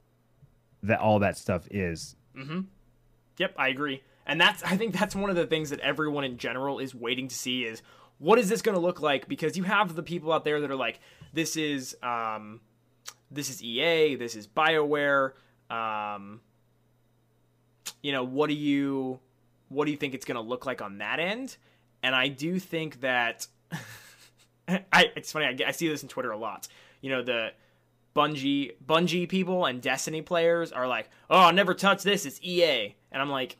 that 0.83 0.99
all 0.99 1.19
that 1.19 1.37
stuff 1.37 1.67
is. 1.71 2.15
Mm-hmm. 2.37 2.61
Yep, 3.37 3.53
I 3.57 3.69
agree. 3.69 4.03
And 4.25 4.39
that's 4.39 4.63
I 4.63 4.77
think 4.77 4.93
that's 4.93 5.15
one 5.15 5.29
of 5.29 5.35
the 5.35 5.47
things 5.47 5.71
that 5.71 5.79
everyone 5.79 6.23
in 6.23 6.37
general 6.37 6.79
is 6.79 6.93
waiting 6.95 7.27
to 7.27 7.35
see 7.35 7.63
is 7.63 7.81
what 8.17 8.37
is 8.37 8.49
this 8.49 8.61
going 8.61 8.75
to 8.75 8.81
look 8.81 9.01
like? 9.01 9.27
Because 9.27 9.57
you 9.57 9.63
have 9.63 9.95
the 9.95 10.03
people 10.03 10.31
out 10.31 10.43
there 10.43 10.61
that 10.61 10.69
are 10.69 10.75
like, 10.75 10.99
this 11.33 11.55
is 11.55 11.95
um, 12.03 12.59
this 13.31 13.49
is 13.49 13.63
EA, 13.63 14.15
this 14.15 14.35
is 14.35 14.47
BioWare. 14.47 15.33
Um, 15.69 16.41
you 18.01 18.11
know, 18.11 18.23
what 18.23 18.47
do 18.47 18.55
you 18.55 19.19
what 19.69 19.85
do 19.85 19.91
you 19.91 19.97
think 19.97 20.13
it's 20.13 20.25
going 20.25 20.35
to 20.35 20.41
look 20.41 20.65
like 20.65 20.81
on 20.81 20.97
that 20.97 21.19
end? 21.19 21.57
And 22.01 22.15
I 22.15 22.27
do 22.27 22.59
think 22.59 23.01
that 23.01 23.47
I 24.67 25.11
it's 25.15 25.31
funny 25.31 25.45
I, 25.45 25.69
I 25.69 25.71
see 25.71 25.87
this 25.87 26.03
in 26.03 26.09
Twitter 26.09 26.31
a 26.31 26.37
lot. 26.37 26.67
You 27.01 27.11
know, 27.11 27.23
the 27.23 27.51
Bungie 28.15 28.73
Bungie 28.85 29.29
people 29.29 29.65
and 29.65 29.81
Destiny 29.81 30.21
players 30.21 30.71
are 30.71 30.87
like, 30.87 31.09
"Oh, 31.29 31.37
I'll 31.37 31.53
never 31.53 31.73
touch 31.73 32.03
this. 32.03 32.25
It's 32.25 32.39
EA." 32.41 32.95
And 33.11 33.21
I'm 33.21 33.29
like, 33.29 33.57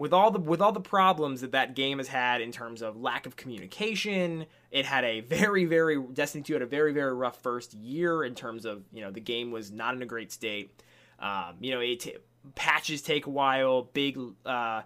with 0.00 0.14
all 0.14 0.30
the 0.30 0.38
with 0.38 0.62
all 0.62 0.72
the 0.72 0.80
problems 0.80 1.42
that 1.42 1.52
that 1.52 1.76
game 1.76 1.98
has 1.98 2.08
had 2.08 2.40
in 2.40 2.50
terms 2.50 2.80
of 2.80 2.98
lack 2.98 3.26
of 3.26 3.36
communication, 3.36 4.46
it 4.70 4.86
had 4.86 5.04
a 5.04 5.20
very 5.20 5.66
very 5.66 6.02
Destiny 6.14 6.42
2 6.42 6.54
had 6.54 6.62
a 6.62 6.66
very 6.66 6.94
very 6.94 7.12
rough 7.12 7.42
first 7.42 7.74
year 7.74 8.24
in 8.24 8.34
terms 8.34 8.64
of 8.64 8.82
you 8.94 9.02
know 9.02 9.10
the 9.10 9.20
game 9.20 9.50
was 9.50 9.70
not 9.70 9.94
in 9.94 10.00
a 10.00 10.06
great 10.06 10.32
state. 10.32 10.82
Um, 11.18 11.56
you 11.60 11.72
know, 11.72 11.80
it 11.80 12.24
patches 12.54 13.02
take 13.02 13.26
a 13.26 13.30
while, 13.30 13.90
big 13.92 14.18
uh, 14.46 14.80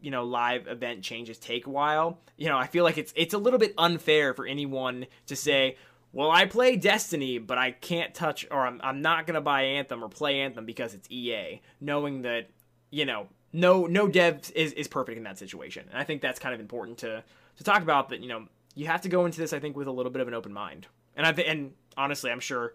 you 0.00 0.10
know 0.10 0.24
live 0.24 0.66
event 0.66 1.04
changes 1.04 1.38
take 1.38 1.68
a 1.68 1.70
while. 1.70 2.18
You 2.36 2.48
know, 2.48 2.58
I 2.58 2.66
feel 2.66 2.82
like 2.82 2.98
it's 2.98 3.12
it's 3.14 3.34
a 3.34 3.38
little 3.38 3.60
bit 3.60 3.72
unfair 3.78 4.34
for 4.34 4.46
anyone 4.46 5.06
to 5.26 5.36
say, 5.36 5.76
well, 6.12 6.32
I 6.32 6.44
play 6.46 6.74
Destiny, 6.74 7.38
but 7.38 7.56
I 7.56 7.70
can't 7.70 8.12
touch 8.16 8.44
or 8.50 8.66
I'm, 8.66 8.80
I'm 8.82 9.00
not 9.00 9.28
gonna 9.28 9.40
buy 9.40 9.62
Anthem 9.62 10.02
or 10.02 10.08
play 10.08 10.40
Anthem 10.40 10.66
because 10.66 10.92
it's 10.92 11.08
EA, 11.08 11.62
knowing 11.80 12.22
that 12.22 12.50
you 12.90 13.04
know 13.04 13.28
no 13.56 13.86
no 13.86 14.06
dev 14.06 14.50
is, 14.54 14.72
is 14.72 14.86
perfect 14.88 15.18
in 15.18 15.24
that 15.24 15.38
situation. 15.38 15.86
And 15.90 15.98
I 15.98 16.04
think 16.04 16.22
that's 16.22 16.38
kind 16.38 16.54
of 16.54 16.60
important 16.60 16.98
to 16.98 17.24
to 17.56 17.64
talk 17.64 17.82
about 17.82 18.10
that, 18.10 18.20
you 18.20 18.28
know, 18.28 18.46
you 18.74 18.86
have 18.86 19.00
to 19.02 19.08
go 19.08 19.24
into 19.24 19.40
this 19.40 19.52
I 19.52 19.58
think 19.58 19.76
with 19.76 19.88
a 19.88 19.92
little 19.92 20.12
bit 20.12 20.22
of 20.22 20.28
an 20.28 20.34
open 20.34 20.52
mind. 20.52 20.86
And 21.16 21.26
I 21.26 21.30
and 21.42 21.72
honestly, 21.96 22.30
I'm 22.30 22.40
sure 22.40 22.74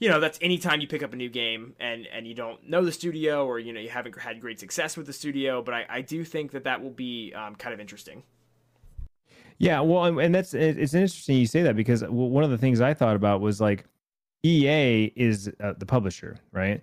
you 0.00 0.08
know, 0.08 0.18
that's 0.18 0.38
anytime 0.42 0.80
you 0.80 0.88
pick 0.88 1.02
up 1.02 1.12
a 1.12 1.16
new 1.16 1.28
game 1.28 1.74
and 1.78 2.06
and 2.06 2.26
you 2.26 2.34
don't 2.34 2.68
know 2.68 2.84
the 2.84 2.92
studio 2.92 3.46
or 3.46 3.58
you 3.58 3.72
know 3.72 3.80
you 3.80 3.90
haven't 3.90 4.18
had 4.18 4.40
great 4.40 4.58
success 4.58 4.96
with 4.96 5.06
the 5.06 5.12
studio, 5.12 5.62
but 5.62 5.74
I, 5.74 5.86
I 5.88 6.00
do 6.00 6.24
think 6.24 6.50
that 6.52 6.64
that 6.64 6.82
will 6.82 6.90
be 6.90 7.32
um, 7.34 7.54
kind 7.54 7.72
of 7.72 7.80
interesting. 7.80 8.22
Yeah, 9.58 9.80
well, 9.80 10.18
and 10.18 10.34
that's 10.34 10.52
it's 10.52 10.94
interesting 10.94 11.36
you 11.36 11.46
say 11.46 11.62
that 11.62 11.76
because 11.76 12.02
one 12.04 12.42
of 12.42 12.50
the 12.50 12.58
things 12.58 12.80
I 12.80 12.92
thought 12.92 13.14
about 13.14 13.40
was 13.40 13.60
like 13.60 13.84
EA 14.42 15.12
is 15.16 15.50
uh, 15.60 15.74
the 15.78 15.86
publisher, 15.86 16.36
right? 16.52 16.82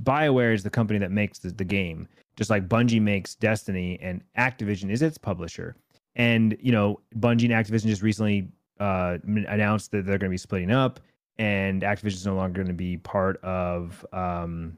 BioWare 0.00 0.54
is 0.54 0.62
the 0.62 0.70
company 0.70 0.98
that 1.00 1.10
makes 1.10 1.40
the, 1.40 1.50
the 1.50 1.64
game, 1.64 2.08
just 2.36 2.50
like 2.50 2.68
Bungie 2.68 3.00
makes 3.00 3.34
Destiny, 3.34 3.98
and 4.00 4.22
Activision 4.38 4.90
is 4.90 5.02
its 5.02 5.18
publisher. 5.18 5.76
And 6.14 6.56
you 6.60 6.72
know, 6.72 7.00
Bungie 7.18 7.44
and 7.44 7.52
Activision 7.52 7.86
just 7.86 8.02
recently 8.02 8.48
uh, 8.78 9.18
announced 9.24 9.90
that 9.92 10.06
they're 10.06 10.18
going 10.18 10.30
to 10.30 10.34
be 10.34 10.38
splitting 10.38 10.70
up, 10.70 11.00
and 11.38 11.82
Activision 11.82 12.14
is 12.14 12.26
no 12.26 12.34
longer 12.34 12.62
going 12.62 12.68
to 12.68 12.74
be 12.74 12.98
part 12.98 13.42
of 13.42 14.04
um, 14.12 14.76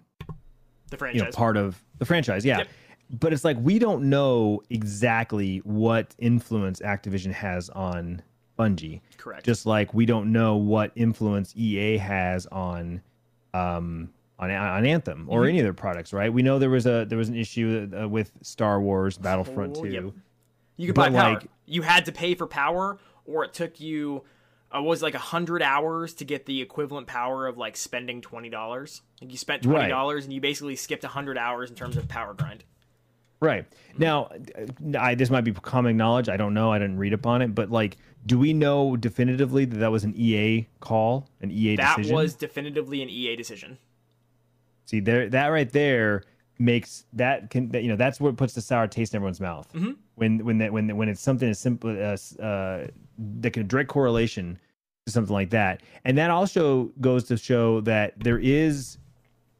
the 0.90 0.97
franchise. 0.97 1.18
You 1.18 1.25
know, 1.25 1.31
part 1.33 1.57
of 1.57 1.83
the 1.99 2.05
franchise, 2.05 2.44
yeah. 2.44 2.59
Yep. 2.59 2.68
But 3.21 3.33
it's 3.33 3.44
like 3.44 3.57
we 3.61 3.79
don't 3.79 4.11
know 4.11 4.62
exactly 4.71 5.59
what 5.59 6.14
influence 6.18 6.81
Activision 6.81 7.33
has 7.33 7.71
on 7.71 8.23
Bungie. 8.59 9.01
Correct. 9.16 9.44
Just 9.47 9.64
like 9.64 9.94
we 9.94 10.05
don't 10.05 10.31
know 10.31 10.57
what 10.57 10.92
influence 10.94 11.55
EA 11.57 11.97
has 11.97 12.47
on 12.47 13.01
um, 13.55 14.11
on 14.38 14.51
on 14.51 14.87
Anthem 14.87 15.27
or 15.29 15.40
mm-hmm. 15.40 15.48
any 15.48 15.59
of 15.61 15.64
their 15.64 15.74
products, 15.74 16.12
right? 16.12 16.33
We 16.33 16.42
know 16.42 16.59
there 16.59 16.70
was 16.70 16.87
a 16.87 17.05
there 17.05 17.18
was 17.18 17.29
an 17.29 17.37
issue 17.37 17.90
uh, 17.98 18.09
with 18.09 18.33
Star 18.42 18.81
Wars 18.81 19.18
Battlefront 19.18 19.77
oh, 19.79 19.85
2. 19.85 19.90
Yep. 19.90 20.05
You 20.77 20.87
could 20.87 20.94
buy 20.94 21.11
power. 21.11 21.35
Like, 21.35 21.46
you 21.66 21.83
had 21.83 22.05
to 22.05 22.12
pay 22.12 22.35
for 22.35 22.46
power, 22.46 22.98
or 23.27 23.44
it 23.44 23.53
took 23.53 23.81
you 23.81 24.22
uh, 24.74 24.83
was 24.83 25.03
like 25.03 25.14
a 25.14 25.18
hundred 25.18 25.62
hours 25.62 26.14
to 26.14 26.24
get 26.24 26.46
the 26.46 26.61
equivalent 26.61 27.07
power 27.07 27.46
of 27.46 27.59
like 27.59 27.77
spending 27.77 28.20
twenty 28.20 28.48
dollars. 28.48 29.03
Like 29.20 29.31
you 29.31 29.38
spent 29.38 29.62
twenty 29.62 29.88
dollars 29.88 30.22
right. 30.22 30.24
and 30.24 30.33
you 30.33 30.40
basically 30.40 30.77
skipped 30.77 31.05
a 31.05 31.09
hundred 31.09 31.38
hours 31.38 31.70
in 31.70 31.77
terms 31.77 31.96
of 31.96 32.09
power 32.09 32.35
grind. 32.35 32.64
Right 33.40 33.66
now, 33.96 34.31
I, 34.98 35.14
this 35.14 35.31
might 35.31 35.42
be 35.42 35.53
common 35.53 35.96
knowledge. 35.96 36.29
I 36.29 36.37
don't 36.37 36.55
know. 36.55 36.72
I 36.72 36.79
didn't 36.81 36.98
read 36.98 37.12
upon 37.12 37.40
it, 37.40 37.55
but 37.55 37.70
like, 37.70 37.96
do 38.27 38.37
we 38.37 38.53
know 38.53 38.96
definitively 38.96 39.64
that 39.64 39.77
that 39.77 39.92
was 39.92 40.03
an 40.03 40.12
EA 40.16 40.66
call, 40.81 41.29
an 41.40 41.53
EA 41.53 41.77
that 41.77 41.96
decision? 41.96 42.16
That 42.16 42.22
was 42.22 42.35
definitively 42.35 43.01
an 43.01 43.09
EA 43.09 43.37
decision. 43.37 43.79
See 44.88 45.01
there, 45.01 45.29
that 45.29 45.48
right 45.48 45.70
there 45.70 46.22
makes 46.59 47.05
that 47.12 47.51
can 47.51 47.68
that, 47.68 47.83
you 47.83 47.90
know 47.90 47.96
that's 47.96 48.18
what 48.20 48.38
puts 48.38 48.55
the 48.55 48.62
sour 48.62 48.88
taste 48.88 49.12
in 49.12 49.18
everyone's 49.18 49.38
mouth 49.38 49.70
mm-hmm. 49.74 49.92
when 50.14 50.42
when 50.46 50.57
that 50.57 50.72
when 50.72 50.96
when 50.96 51.11
it's 51.11 51.20
something 51.20 51.51
as 51.51 51.59
simple 51.59 51.90
as 51.90 52.38
uh, 52.38 52.88
that 53.40 53.53
can 53.53 53.66
direct 53.66 53.90
correlation 53.90 54.59
to 55.05 55.12
something 55.12 55.35
like 55.35 55.51
that, 55.51 55.83
and 56.07 56.16
that 56.16 56.31
also 56.31 56.90
goes 57.03 57.24
to 57.24 57.37
show 57.37 57.83
that 57.83 58.18
there 58.18 58.38
is 58.38 58.96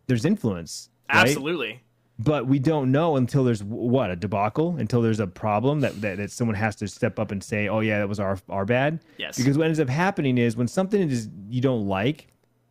there's 0.07 0.25
influence. 0.25 0.88
Right? 1.12 1.29
Absolutely. 1.29 1.83
But 2.19 2.47
we 2.47 2.59
don't 2.59 2.91
know 2.91 3.17
until 3.17 3.45
there's 3.45 3.62
what 3.62 4.11
a 4.11 4.17
debacle, 4.17 4.77
until 4.79 5.03
there's 5.03 5.21
a 5.21 5.27
problem 5.27 5.81
that, 5.81 6.01
that, 6.01 6.17
that 6.17 6.31
someone 6.33 6.57
has 6.57 6.75
to 6.77 6.88
step 6.88 7.19
up 7.19 7.33
and 7.33 7.45
say, 7.45 7.69
"Oh 7.69 7.81
yeah, 7.81 7.99
that 7.99 8.09
was 8.09 8.19
our 8.19 8.38
our 8.49 8.64
bad." 8.64 9.01
Yes. 9.19 9.37
Because 9.37 9.59
what 9.59 9.67
ends 9.67 9.79
up 9.79 9.91
happening 9.91 10.38
is 10.38 10.57
when 10.57 10.69
something 10.69 11.11
is 11.11 11.29
you 11.51 11.61
don't 11.61 11.87
like, 11.87 12.29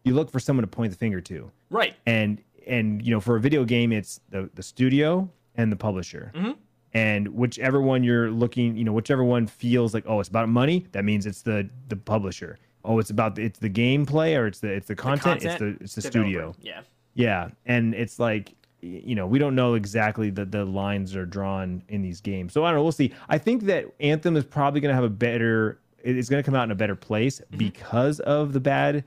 you 0.08 0.16
look 0.16 0.32
for 0.32 0.40
someone 0.40 0.64
to 0.64 0.68
point 0.68 0.92
the 0.92 0.98
finger 0.98 1.22
to. 1.22 1.52
Right. 1.70 1.96
And 2.06 2.42
and 2.68 3.04
you 3.06 3.12
know 3.12 3.20
for 3.20 3.36
a 3.36 3.40
video 3.40 3.64
game 3.64 3.92
it's 3.92 4.20
the 4.30 4.50
the 4.56 4.64
studio 4.64 5.30
and 5.56 5.72
the 5.72 5.76
publisher. 5.76 6.32
Mm-hmm. 6.36 6.52
and 6.94 7.28
whichever 7.30 7.82
one 7.82 8.04
you're 8.04 8.30
looking 8.30 8.78
you 8.78 8.84
know 8.84 8.94
whichever 8.94 9.24
one 9.24 9.48
feels 9.48 9.94
like 9.94 10.04
oh 10.08 10.20
it's 10.20 10.30
about 10.30 10.50
money 10.50 10.86
that 10.92 11.06
means 11.06 11.26
it's 11.26 11.42
the 11.42 11.70
the 11.88 11.96
publisher. 11.96 12.58
Oh 12.86 13.00
it's 13.00 13.10
about 13.10 13.36
the, 13.36 13.44
it's 13.44 13.60
the 13.60 13.70
gameplay 13.70 14.38
or 14.38 14.48
it's 14.48 14.60
the 14.60 14.70
it's 14.70 14.88
the 14.88 14.96
content, 14.96 15.42
the 15.42 15.50
content 15.50 15.78
it's 15.80 15.80
the 15.80 15.84
it's 15.84 15.96
the 15.96 16.02
studio. 16.02 16.56
yeah. 16.62 16.82
Yeah 17.14 17.50
and 17.66 17.96
it's 17.96 18.20
like 18.20 18.54
you 18.82 19.16
know 19.16 19.26
we 19.26 19.40
don't 19.40 19.56
know 19.56 19.74
exactly 19.74 20.30
that 20.32 20.52
the 20.52 20.64
lines 20.64 21.16
are 21.16 21.26
drawn 21.26 21.84
in 21.90 22.02
these 22.02 22.22
games. 22.22 22.54
So 22.54 22.64
i 22.64 22.70
don't 22.70 22.78
know 22.78 22.84
we'll 22.84 22.92
see. 22.92 23.14
I 23.30 23.38
think 23.38 23.64
that 23.64 23.86
anthem 24.00 24.38
is 24.38 24.46
probably 24.46 24.82
going 24.82 24.92
to 24.92 24.96
have 24.96 25.04
a 25.04 25.10
better 25.10 25.80
it's 26.04 26.30
going 26.30 26.42
to 26.42 26.46
come 26.46 26.56
out 26.56 26.64
in 26.64 26.72
a 26.72 26.76
better 26.76 26.96
place 26.96 27.40
mm-hmm. 27.40 27.58
because 27.58 28.20
of 28.22 28.54
the 28.54 28.60
bad 28.60 29.04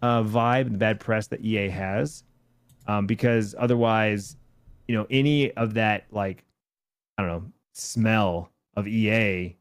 uh, 0.00 0.22
vibe 0.22 0.62
and 0.62 0.74
the 0.74 0.78
bad 0.78 1.00
press 1.00 1.26
that 1.26 1.44
ea 1.44 1.68
has 1.68 2.22
um, 2.88 3.06
because 3.06 3.54
otherwise, 3.58 4.36
you 4.88 4.96
know, 4.96 5.06
any 5.10 5.52
of 5.52 5.74
that 5.74 6.06
like 6.10 6.44
I 7.16 7.22
don't 7.22 7.30
know 7.30 7.52
smell 7.72 8.50
of 8.76 8.88
EA 8.88 9.56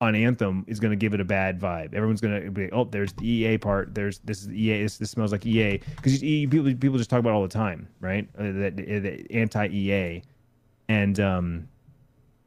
on 0.00 0.14
Anthem 0.14 0.64
is 0.66 0.78
going 0.78 0.90
to 0.90 0.96
give 0.96 1.14
it 1.14 1.20
a 1.20 1.24
bad 1.24 1.58
vibe. 1.58 1.94
Everyone's 1.94 2.20
going 2.20 2.44
to 2.44 2.50
be, 2.50 2.70
oh, 2.70 2.84
there's 2.84 3.12
the 3.14 3.26
EA 3.26 3.58
part. 3.58 3.94
There's 3.94 4.18
this 4.20 4.42
is 4.42 4.48
EA. 4.50 4.82
This, 4.82 4.98
this 4.98 5.10
smells 5.10 5.32
like 5.32 5.46
EA 5.46 5.78
because 5.96 6.18
people 6.20 6.74
people 6.74 6.98
just 6.98 7.08
talk 7.08 7.20
about 7.20 7.32
all 7.32 7.42
the 7.42 7.48
time, 7.48 7.88
right? 8.00 8.28
Uh, 8.38 8.44
the, 8.44 8.72
the, 8.74 8.98
the 8.98 9.26
anti 9.32 9.66
EA, 9.68 10.22
and 10.88 11.18
um, 11.20 11.68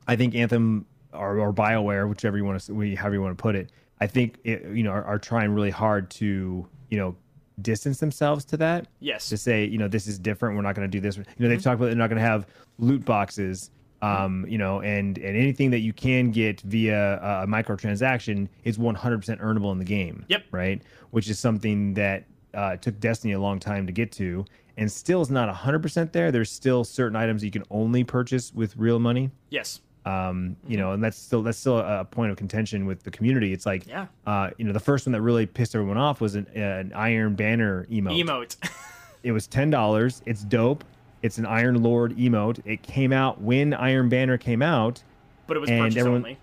I 0.08 0.16
think 0.16 0.36
Anthem 0.36 0.86
or, 1.14 1.40
or 1.40 1.54
Bioware, 1.54 2.08
whichever 2.08 2.38
you 2.38 2.46
want 2.46 2.62
to, 2.62 2.96
however 2.96 3.16
you 3.16 3.22
want 3.22 3.36
to 3.38 3.42
put 3.42 3.56
it, 3.56 3.72
I 4.00 4.08
think 4.08 4.38
it, 4.44 4.64
you 4.66 4.84
know 4.84 4.92
are, 4.92 5.04
are 5.04 5.20
trying 5.20 5.52
really 5.52 5.72
hard 5.72 6.10
to 6.12 6.68
you 6.90 6.98
know 6.98 7.16
distance 7.62 8.00
themselves 8.00 8.46
to 8.46 8.58
that. 8.58 8.88
Yes. 9.00 9.30
To 9.30 9.38
say, 9.38 9.66
you 9.66 9.78
know, 9.78 9.88
this 9.88 10.08
is 10.08 10.20
different. 10.20 10.56
We're 10.56 10.62
not 10.62 10.76
going 10.76 10.90
to 10.90 10.92
do 10.92 11.02
this. 11.02 11.18
You 11.18 11.24
know, 11.24 11.48
they've 11.50 11.58
mm-hmm. 11.58 11.64
talked 11.64 11.80
about 11.80 11.88
they're 11.88 11.96
not 11.96 12.10
going 12.10 12.22
to 12.22 12.28
have 12.28 12.48
loot 12.78 13.06
boxes. 13.06 13.72
Um, 14.02 14.46
you 14.48 14.58
know, 14.58 14.80
and 14.82 15.18
and 15.18 15.36
anything 15.36 15.72
that 15.72 15.80
you 15.80 15.92
can 15.92 16.32
get 16.32 16.62
via 16.62 17.16
a 17.18 17.48
microtransaction 17.48 18.48
is 18.64 18.78
100% 18.78 18.96
earnable 19.42 19.74
in 19.74 19.78
the 19.78 19.86
game. 19.86 20.24
Yep. 20.30 20.44
Right. 20.52 20.82
Which 21.12 21.30
is 21.30 21.38
something 21.38 21.94
that 21.96 22.24
uh, 22.54 22.78
took 22.78 23.00
Destiny 23.00 23.34
a 23.34 23.40
long 23.40 23.60
time 23.60 23.86
to 23.86 23.92
get 23.92 24.12
to, 24.14 24.46
and 24.78 24.90
still 24.90 25.22
is 25.22 25.30
not 25.30 25.54
100% 25.54 26.12
there. 26.14 26.32
There's 26.32 26.52
still 26.52 26.84
certain 26.84 27.16
items 27.16 27.44
you 27.44 27.52
can 27.52 27.64
only 27.70 28.04
purchase 28.04 28.54
with 28.54 28.76
real 28.78 29.00
money. 29.00 29.32
Yes. 29.50 29.82
Um, 30.06 30.56
you 30.68 30.78
know, 30.78 30.94
and 30.94 31.04
that's 31.04 31.18
still 31.18 31.44
that's 31.44 31.58
still 31.58 31.80
a 31.80 32.06
point 32.06 32.32
of 32.32 32.38
contention 32.38 32.86
with 32.86 33.04
the 33.04 33.12
community. 33.12 33.54
It's 33.54 33.66
like, 33.66 33.86
yeah, 33.86 34.08
uh, 34.26 34.50
you 34.58 34.66
know, 34.66 34.72
the 34.72 34.80
first 34.80 35.06
one 35.06 35.12
that 35.14 35.22
really 35.22 35.46
pissed 35.46 35.76
everyone 35.76 35.98
off 35.98 36.22
was 36.22 36.36
an, 36.36 36.48
an 36.56 36.94
Iron 36.94 37.36
Banner 37.36 37.86
emote. 37.92 38.24
Emote. 38.24 38.70
it 39.24 39.32
was 39.32 39.46
ten 39.46 39.70
dollars. 39.70 40.22
It's 40.26 40.44
dope. 40.44 40.84
It's 41.22 41.38
an 41.38 41.46
Iron 41.46 41.84
Lord 41.84 42.16
emote. 42.18 42.62
It 42.66 42.82
came 42.82 43.12
out 43.12 43.42
when 43.42 43.74
Iron 43.74 44.08
Banner 44.10 44.38
came 44.38 44.62
out, 44.62 45.04
but 45.48 45.58
it 45.58 45.60
was 45.60 45.70
and 45.70 45.82
purchase 45.82 45.98
everyone, 45.98 46.22
only. 46.22 46.38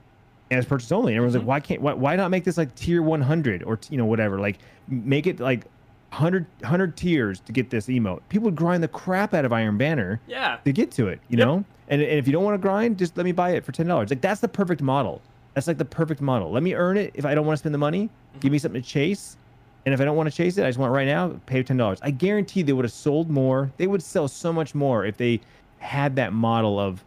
And 0.50 0.58
it's 0.58 0.68
purchase 0.68 0.92
only. 0.92 1.12
And 1.12 1.16
everyone's 1.16 1.36
mm-hmm. 1.36 1.48
like, 1.48 1.48
why 1.48 1.60
can't 1.60 1.80
why, 1.80 1.92
why 1.94 2.16
not 2.16 2.30
make 2.30 2.44
this 2.44 2.58
like 2.58 2.74
tier 2.74 3.02
100 3.02 3.62
or 3.62 3.78
you 3.88 3.96
know 3.96 4.04
whatever? 4.04 4.38
Like 4.38 4.58
make 4.88 5.26
it 5.26 5.40
like 5.40 5.64
100, 6.10 6.46
100 6.60 6.96
tiers 6.96 7.40
to 7.40 7.52
get 7.52 7.70
this 7.70 7.86
emote. 7.86 8.20
People 8.28 8.46
would 8.46 8.56
grind 8.56 8.82
the 8.82 8.88
crap 8.88 9.34
out 9.34 9.44
of 9.44 9.52
Iron 9.52 9.76
Banner. 9.76 10.20
Yeah. 10.26 10.58
To 10.64 10.72
get 10.72 10.90
to 10.92 11.08
it, 11.08 11.20
you 11.28 11.38
yep. 11.38 11.46
know. 11.46 11.64
And, 11.88 12.02
and 12.02 12.18
if 12.18 12.26
you 12.26 12.32
don't 12.32 12.44
want 12.44 12.54
to 12.54 12.58
grind, 12.58 12.98
just 12.98 13.16
let 13.16 13.24
me 13.24 13.32
buy 13.32 13.50
it 13.50 13.64
for 13.64 13.72
ten 13.72 13.86
dollars. 13.86 14.10
Like 14.10 14.20
that's 14.20 14.40
the 14.40 14.48
perfect 14.48 14.82
model. 14.82 15.22
That's 15.54 15.66
like 15.66 15.78
the 15.78 15.84
perfect 15.84 16.20
model. 16.20 16.50
Let 16.50 16.62
me 16.62 16.74
earn 16.74 16.96
it 16.96 17.12
if 17.14 17.24
I 17.24 17.34
don't 17.34 17.46
want 17.46 17.56
to 17.56 17.58
spend 17.60 17.74
the 17.74 17.78
money. 17.78 18.10
Give 18.40 18.52
me 18.52 18.58
something 18.58 18.82
to 18.82 18.86
chase. 18.86 19.36
And 19.84 19.94
if 19.94 20.00
I 20.00 20.04
don't 20.04 20.16
want 20.16 20.28
to 20.28 20.34
chase 20.36 20.58
it, 20.58 20.64
I 20.64 20.68
just 20.68 20.78
want 20.78 20.90
it 20.90 20.94
right 20.94 21.06
now, 21.06 21.40
pay 21.46 21.62
ten 21.62 21.76
dollars. 21.76 21.98
I 22.02 22.10
guarantee 22.10 22.62
they 22.62 22.72
would 22.72 22.84
have 22.84 22.92
sold 22.92 23.30
more. 23.30 23.70
They 23.76 23.86
would 23.86 24.02
sell 24.02 24.28
so 24.28 24.52
much 24.52 24.74
more 24.74 25.06
if 25.06 25.16
they 25.16 25.40
had 25.78 26.16
that 26.16 26.32
model 26.32 26.80
of 26.80 27.04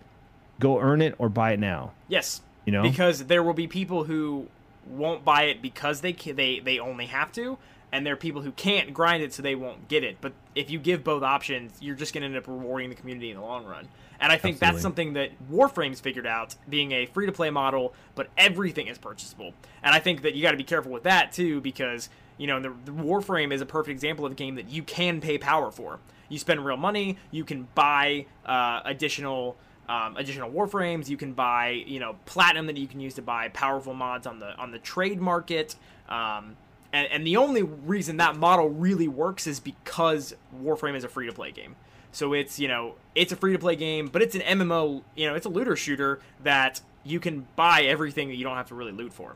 go 0.59 0.79
earn 0.79 1.01
it 1.01 1.15
or 1.17 1.29
buy 1.29 1.51
it 1.53 1.59
now. 1.59 1.91
Yes. 2.07 2.41
You 2.65 2.71
know? 2.71 2.83
Because 2.83 3.25
there 3.25 3.43
will 3.43 3.53
be 3.53 3.67
people 3.67 4.05
who 4.05 4.47
won't 4.87 5.23
buy 5.25 5.43
it 5.43 5.61
because 5.61 6.01
they 6.01 6.13
they 6.13 6.59
they 6.59 6.79
only 6.79 7.07
have 7.07 7.31
to, 7.33 7.57
and 7.91 8.05
there 8.05 8.13
are 8.13 8.17
people 8.17 8.41
who 8.41 8.51
can't 8.51 8.93
grind 8.93 9.23
it 9.23 9.33
so 9.33 9.41
they 9.41 9.55
won't 9.55 9.87
get 9.87 10.03
it. 10.03 10.17
But 10.21 10.33
if 10.55 10.69
you 10.69 10.79
give 10.79 11.03
both 11.03 11.23
options, 11.23 11.73
you're 11.81 11.95
just 11.95 12.13
going 12.13 12.21
to 12.21 12.27
end 12.27 12.37
up 12.37 12.47
rewarding 12.47 12.89
the 12.89 12.95
community 12.95 13.29
in 13.29 13.37
the 13.37 13.43
long 13.43 13.65
run. 13.65 13.87
And 14.21 14.31
I 14.31 14.37
think 14.37 14.55
Absolutely. 14.55 14.73
that's 14.73 14.81
something 14.81 15.13
that 15.13 15.31
Warframe's 15.49 15.99
figured 15.99 16.27
out, 16.27 16.55
being 16.67 16.91
a 16.91 17.05
free 17.05 17.25
to 17.25 17.31
play 17.31 17.49
model, 17.49 17.93
but 18.15 18.27
everything 18.37 18.87
is 18.87 18.97
purchasable. 18.97 19.53
And 19.81 19.95
I 19.95 19.99
think 19.99 20.23
that 20.23 20.35
you 20.35 20.41
got 20.41 20.51
to 20.51 20.57
be 20.57 20.63
careful 20.63 20.91
with 20.91 21.03
that 21.03 21.31
too, 21.31 21.61
because 21.61 22.09
you 22.37 22.47
know 22.47 22.59
the, 22.59 22.73
the 22.85 22.91
Warframe 22.91 23.53
is 23.53 23.61
a 23.61 23.65
perfect 23.65 23.91
example 23.91 24.25
of 24.25 24.33
a 24.33 24.35
game 24.35 24.55
that 24.55 24.69
you 24.69 24.83
can 24.83 25.21
pay 25.21 25.37
power 25.37 25.71
for. 25.71 25.99
You 26.27 26.37
spend 26.37 26.63
real 26.65 26.77
money, 26.77 27.17
you 27.31 27.43
can 27.43 27.67
buy 27.75 28.25
uh, 28.45 28.81
additional 28.85 29.57
um, 29.89 30.15
additional 30.17 30.51
warframes. 30.51 31.09
You 31.09 31.17
can 31.17 31.33
buy, 31.33 31.69
you 31.69 31.99
know, 31.99 32.15
platinum 32.25 32.67
that 32.67 32.77
you 32.77 32.87
can 32.87 32.99
use 32.99 33.15
to 33.15 33.23
buy 33.23 33.49
powerful 33.49 33.93
mods 33.93 34.27
on 34.27 34.39
the 34.39 34.55
on 34.57 34.71
the 34.71 34.79
trade 34.79 35.19
market. 35.19 35.75
Um, 36.07 36.55
and, 36.93 37.07
and 37.11 37.27
the 37.27 37.37
only 37.37 37.63
reason 37.63 38.17
that 38.17 38.35
model 38.35 38.69
really 38.69 39.07
works 39.07 39.47
is 39.47 39.59
because 39.59 40.35
Warframe 40.63 40.95
is 40.95 41.03
a 41.03 41.09
free 41.09 41.27
to 41.27 41.33
play 41.33 41.51
game. 41.51 41.75
So 42.11 42.33
it's 42.33 42.59
you 42.59 42.67
know 42.67 42.95
it's 43.15 43.31
a 43.31 43.35
free 43.35 43.53
to 43.53 43.59
play 43.59 43.75
game, 43.75 44.07
but 44.07 44.21
it's 44.21 44.35
an 44.35 44.41
MMO. 44.41 45.03
You 45.15 45.27
know, 45.27 45.35
it's 45.35 45.45
a 45.45 45.49
looter 45.49 45.75
shooter 45.75 46.19
that 46.43 46.81
you 47.03 47.19
can 47.19 47.47
buy 47.55 47.83
everything 47.83 48.29
that 48.29 48.35
you 48.35 48.43
don't 48.43 48.55
have 48.55 48.67
to 48.69 48.75
really 48.75 48.91
loot 48.91 49.13
for. 49.13 49.35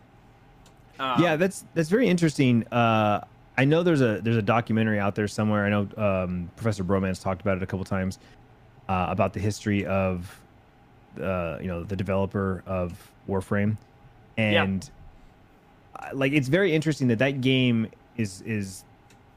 Um, 0.99 1.21
yeah, 1.21 1.35
that's 1.35 1.65
that's 1.73 1.89
very 1.89 2.07
interesting. 2.07 2.65
Uh, 2.71 3.21
I 3.57 3.65
know 3.65 3.83
there's 3.83 4.01
a 4.01 4.19
there's 4.21 4.37
a 4.37 4.41
documentary 4.41 4.99
out 4.99 5.15
there 5.15 5.27
somewhere. 5.27 5.65
I 5.65 5.69
know 5.69 5.87
um, 5.97 6.49
Professor 6.55 6.83
Broman 6.83 7.19
talked 7.19 7.41
about 7.41 7.57
it 7.57 7.63
a 7.63 7.65
couple 7.65 7.85
times 7.85 8.19
uh, 8.89 9.07
about 9.09 9.33
the 9.33 9.39
history 9.39 9.85
of 9.85 10.39
uh, 11.21 11.57
you 11.61 11.67
know 11.67 11.83
the 11.83 11.95
developer 11.95 12.63
of 12.65 13.11
Warframe, 13.29 13.77
and 14.37 14.89
yeah. 16.01 16.09
like 16.13 16.33
it's 16.33 16.47
very 16.47 16.73
interesting 16.73 17.07
that 17.09 17.19
that 17.19 17.41
game 17.41 17.89
is 18.17 18.41
is 18.41 18.83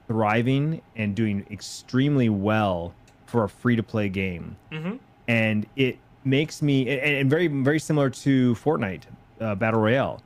thriving 0.08 0.80
and 0.94 1.14
doing 1.14 1.46
extremely 1.50 2.28
well 2.28 2.94
for 3.36 3.44
a 3.44 3.48
free 3.50 3.76
to 3.76 3.82
play 3.82 4.08
game, 4.08 4.56
mm-hmm. 4.72 4.96
and 5.28 5.66
it 5.76 5.98
makes 6.24 6.62
me 6.62 6.88
and, 6.88 7.16
and, 7.16 7.28
very 7.28 7.48
very 7.48 7.78
similar 7.78 8.08
to 8.08 8.54
Fortnite 8.54 9.02
uh, 9.42 9.54
Battle 9.54 9.82
Royale. 9.82 10.22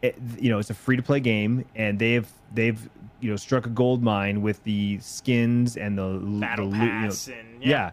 It, 0.00 0.16
you 0.38 0.48
know, 0.48 0.58
it's 0.58 0.70
a 0.70 0.74
free 0.74 0.96
to 0.96 1.02
play 1.02 1.20
game, 1.20 1.66
and 1.74 1.98
they've 1.98 2.26
they've 2.54 2.88
you 3.20 3.28
know 3.28 3.36
struck 3.36 3.66
a 3.66 3.68
gold 3.68 4.02
mine 4.02 4.40
with 4.40 4.64
the 4.64 4.98
skins 5.00 5.76
and 5.76 5.98
the 5.98 6.18
battle 6.40 6.70
the, 6.70 6.78
pass 6.78 7.28
you 7.28 7.34
know, 7.34 7.40
and 7.40 7.62
yeah. 7.62 7.68
yeah. 7.68 7.90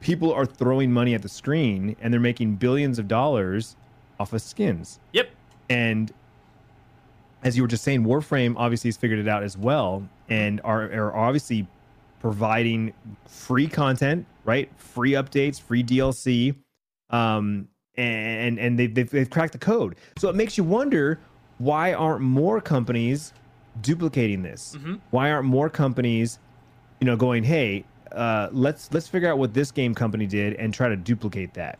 People 0.00 0.34
are 0.34 0.44
throwing 0.44 0.92
money 0.92 1.14
at 1.14 1.22
the 1.22 1.28
screen, 1.30 1.96
and 2.02 2.12
they're 2.12 2.20
making 2.20 2.56
billions 2.56 2.98
of 2.98 3.08
dollars 3.08 3.74
off 4.20 4.34
of 4.34 4.42
skins. 4.42 5.00
Yep. 5.14 5.30
And 5.70 6.12
as 7.42 7.56
you 7.56 7.62
were 7.62 7.68
just 7.68 7.84
saying, 7.84 8.04
Warframe 8.04 8.54
obviously 8.58 8.88
has 8.88 8.98
figured 8.98 9.18
it 9.18 9.28
out 9.28 9.42
as 9.42 9.56
well, 9.56 10.06
and 10.28 10.60
are, 10.62 10.82
are 10.92 11.16
obviously 11.16 11.66
providing 12.20 12.92
free 13.26 13.66
content, 13.66 14.26
right? 14.44 14.70
Free 14.76 15.12
updates, 15.12 15.60
free 15.60 15.82
DLC, 15.82 16.54
um, 17.10 17.68
and 17.96 18.58
and 18.58 18.78
they've, 18.78 18.94
they've, 18.94 19.10
they've 19.10 19.30
cracked 19.30 19.52
the 19.52 19.58
code. 19.58 19.96
So 20.18 20.28
it 20.28 20.36
makes 20.36 20.56
you 20.56 20.64
wonder 20.64 21.20
why 21.58 21.92
aren't 21.94 22.22
more 22.22 22.60
companies 22.60 23.32
duplicating 23.80 24.42
this? 24.42 24.76
Mm-hmm. 24.76 24.96
Why 25.10 25.30
aren't 25.30 25.46
more 25.46 25.68
companies, 25.68 26.38
you 27.00 27.06
know, 27.06 27.16
going, 27.16 27.44
hey, 27.44 27.84
uh, 28.12 28.48
let's 28.52 28.92
let's 28.92 29.08
figure 29.08 29.30
out 29.30 29.38
what 29.38 29.54
this 29.54 29.70
game 29.70 29.94
company 29.94 30.26
did 30.26 30.54
and 30.54 30.72
try 30.72 30.88
to 30.88 30.96
duplicate 30.96 31.54
that. 31.54 31.78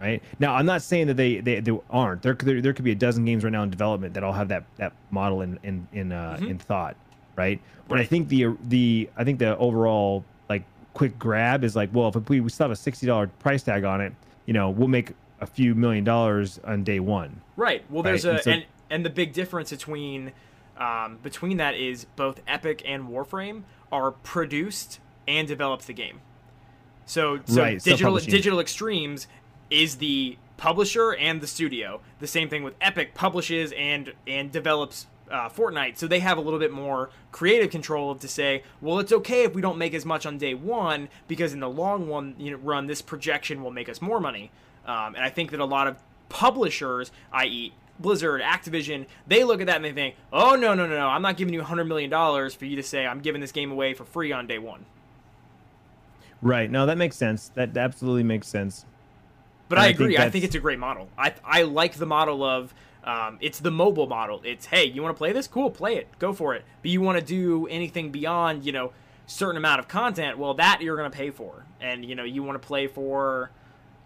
Right 0.00 0.22
now, 0.38 0.54
I'm 0.54 0.66
not 0.66 0.82
saying 0.82 1.08
that 1.08 1.16
they 1.16 1.40
they, 1.40 1.60
they 1.60 1.78
aren't. 1.90 2.22
There, 2.22 2.34
there 2.34 2.60
there 2.60 2.72
could 2.72 2.84
be 2.84 2.92
a 2.92 2.96
dozen 2.96 3.24
games 3.24 3.44
right 3.44 3.52
now 3.52 3.62
in 3.62 3.70
development 3.70 4.14
that 4.14 4.24
all 4.24 4.32
have 4.32 4.48
that 4.48 4.64
that 4.76 4.92
model 5.10 5.42
in 5.42 5.58
in 5.62 5.86
in 5.92 6.12
uh, 6.12 6.36
mm-hmm. 6.36 6.46
in 6.46 6.58
thought 6.58 6.96
right? 7.40 7.60
But 7.88 7.96
right. 7.96 8.02
I 8.02 8.04
think 8.04 8.28
the 8.28 8.56
the 8.68 9.08
I 9.16 9.24
think 9.24 9.38
the 9.38 9.56
overall 9.56 10.24
like 10.48 10.64
quick 10.94 11.18
grab 11.18 11.64
is 11.64 11.74
like, 11.74 11.90
well, 11.92 12.08
if 12.08 12.28
we, 12.28 12.40
we 12.40 12.50
still 12.50 12.64
have 12.64 12.70
a 12.70 12.76
sixty 12.76 13.06
dollar 13.06 13.26
price 13.26 13.62
tag 13.62 13.84
on 13.84 14.00
it, 14.00 14.12
you 14.46 14.52
know, 14.52 14.70
we'll 14.70 14.88
make 14.88 15.12
a 15.40 15.46
few 15.46 15.74
million 15.74 16.04
dollars 16.04 16.60
on 16.64 16.84
day 16.84 17.00
one. 17.00 17.40
Right. 17.56 17.82
Well, 17.90 18.02
there's 18.02 18.26
right? 18.26 18.32
a 18.32 18.36
and, 18.36 18.44
so, 18.44 18.50
and, 18.50 18.64
and 18.90 19.04
the 19.04 19.10
big 19.10 19.32
difference 19.32 19.70
between 19.70 20.32
um, 20.76 21.18
between 21.22 21.56
that 21.56 21.74
is 21.74 22.06
both 22.16 22.40
Epic 22.46 22.82
and 22.84 23.08
Warframe 23.08 23.62
are 23.90 24.12
produced 24.12 25.00
and 25.26 25.48
developed 25.48 25.86
the 25.86 25.92
game. 25.92 26.20
So, 27.06 27.40
so 27.46 27.62
right, 27.62 27.82
digital 27.82 28.16
digital 28.18 28.60
extremes 28.60 29.26
is 29.70 29.96
the 29.96 30.36
publisher 30.56 31.14
and 31.14 31.40
the 31.40 31.46
studio. 31.46 32.00
The 32.18 32.26
same 32.26 32.48
thing 32.48 32.62
with 32.62 32.74
Epic 32.80 33.14
publishes 33.14 33.72
and 33.72 34.12
and 34.26 34.52
develops 34.52 35.06
uh, 35.30 35.48
Fortnite, 35.48 35.96
so 35.96 36.06
they 36.06 36.20
have 36.20 36.38
a 36.38 36.40
little 36.40 36.58
bit 36.58 36.72
more 36.72 37.10
creative 37.32 37.70
control 37.70 38.14
to 38.14 38.28
say, 38.28 38.62
well, 38.80 38.98
it's 38.98 39.12
okay 39.12 39.44
if 39.44 39.54
we 39.54 39.62
don't 39.62 39.78
make 39.78 39.94
as 39.94 40.04
much 40.04 40.26
on 40.26 40.38
day 40.38 40.54
one 40.54 41.08
because 41.28 41.52
in 41.52 41.60
the 41.60 41.70
long 41.70 42.08
one 42.08 42.34
you 42.38 42.50
know, 42.50 42.56
run, 42.58 42.86
this 42.86 43.02
projection 43.02 43.62
will 43.62 43.70
make 43.70 43.88
us 43.88 44.02
more 44.02 44.20
money. 44.20 44.50
Um, 44.86 45.14
and 45.14 45.24
I 45.24 45.30
think 45.30 45.50
that 45.52 45.60
a 45.60 45.64
lot 45.64 45.86
of 45.86 45.96
publishers, 46.28 47.12
i.e., 47.32 47.72
Blizzard, 47.98 48.40
Activision, 48.40 49.06
they 49.26 49.44
look 49.44 49.60
at 49.60 49.66
that 49.66 49.76
and 49.76 49.84
they 49.84 49.92
think, 49.92 50.16
oh 50.32 50.54
no 50.54 50.74
no 50.74 50.86
no 50.86 50.96
no, 50.96 51.08
I'm 51.08 51.22
not 51.22 51.36
giving 51.36 51.52
you 51.52 51.60
100 51.60 51.84
million 51.84 52.08
dollars 52.08 52.54
for 52.54 52.64
you 52.64 52.76
to 52.76 52.82
say 52.82 53.06
I'm 53.06 53.20
giving 53.20 53.42
this 53.42 53.52
game 53.52 53.70
away 53.70 53.92
for 53.92 54.04
free 54.04 54.32
on 54.32 54.46
day 54.46 54.58
one. 54.58 54.86
Right. 56.42 56.70
No, 56.70 56.86
that 56.86 56.96
makes 56.96 57.16
sense. 57.16 57.50
That 57.50 57.76
absolutely 57.76 58.22
makes 58.22 58.48
sense. 58.48 58.86
But 59.68 59.78
I, 59.78 59.84
I, 59.84 59.86
agree. 59.88 60.16
Think 60.16 60.20
I 60.20 60.30
think 60.30 60.44
it's 60.44 60.54
a 60.54 60.60
great 60.60 60.78
model. 60.78 61.08
I 61.16 61.34
I 61.44 61.62
like 61.62 61.94
the 61.94 62.06
model 62.06 62.42
of 62.42 62.74
um, 63.04 63.38
it's 63.40 63.60
the 63.60 63.70
mobile 63.70 64.06
model. 64.06 64.40
It's 64.44 64.66
hey, 64.66 64.84
you 64.84 65.02
want 65.02 65.14
to 65.14 65.18
play 65.18 65.32
this? 65.32 65.46
Cool, 65.46 65.70
play 65.70 65.96
it, 65.96 66.08
go 66.18 66.32
for 66.32 66.54
it. 66.54 66.64
But 66.82 66.90
you 66.90 67.00
want 67.00 67.18
to 67.18 67.24
do 67.24 67.66
anything 67.68 68.10
beyond 68.10 68.64
you 68.64 68.72
know 68.72 68.92
certain 69.26 69.56
amount 69.56 69.80
of 69.80 69.88
content? 69.88 70.38
Well, 70.38 70.54
that 70.54 70.80
you're 70.82 70.96
going 70.96 71.10
to 71.10 71.16
pay 71.16 71.30
for. 71.30 71.64
And 71.80 72.04
you 72.04 72.14
know 72.14 72.24
you 72.24 72.42
want 72.42 72.60
to 72.60 72.66
play 72.66 72.86
for 72.86 73.50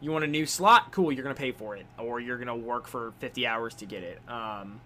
you 0.01 0.13
want 0.13 0.25
a 0.25 0.29
new 0.29 0.47
slot? 0.47 0.93
Cool, 0.93 1.13
you're 1.13 1.25
going 1.25 1.35
to 1.35 1.41
pay 1.41 1.53
for 1.53 1.77
it, 1.77 1.87
or 1.99 2.21
you're 2.21 2.37
going 2.37 2.49
to 2.49 2.55
work 2.55 2.87
for 2.87 3.13
50 3.21 3.47
hours 3.47 3.75
to 3.77 3.87
get 3.87 4.03
it. 4.03 4.21
Um, 4.29 4.81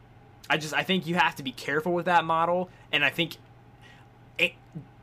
I 0.48 0.56
just 0.56 0.72
I 0.72 0.84
think 0.84 1.06
you 1.06 1.16
have 1.16 1.34
to 1.36 1.42
be 1.42 1.52
careful 1.52 1.92
with 1.92 2.06
that 2.06 2.24
model, 2.24 2.70
and 2.92 3.04
I 3.04 3.10
think 3.10 3.36
it, 4.38 4.52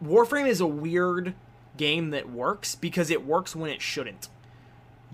Warframe 0.04 0.48
is 0.48 0.62
a 0.62 0.68
weird 0.68 1.36
game 1.78 2.12
that 2.12 2.30
works 2.30 2.76
because 2.76 3.10
it 3.10 3.26
works 3.26 3.56
when 3.56 3.70
it 3.70 3.82
shouldn't 3.82 4.30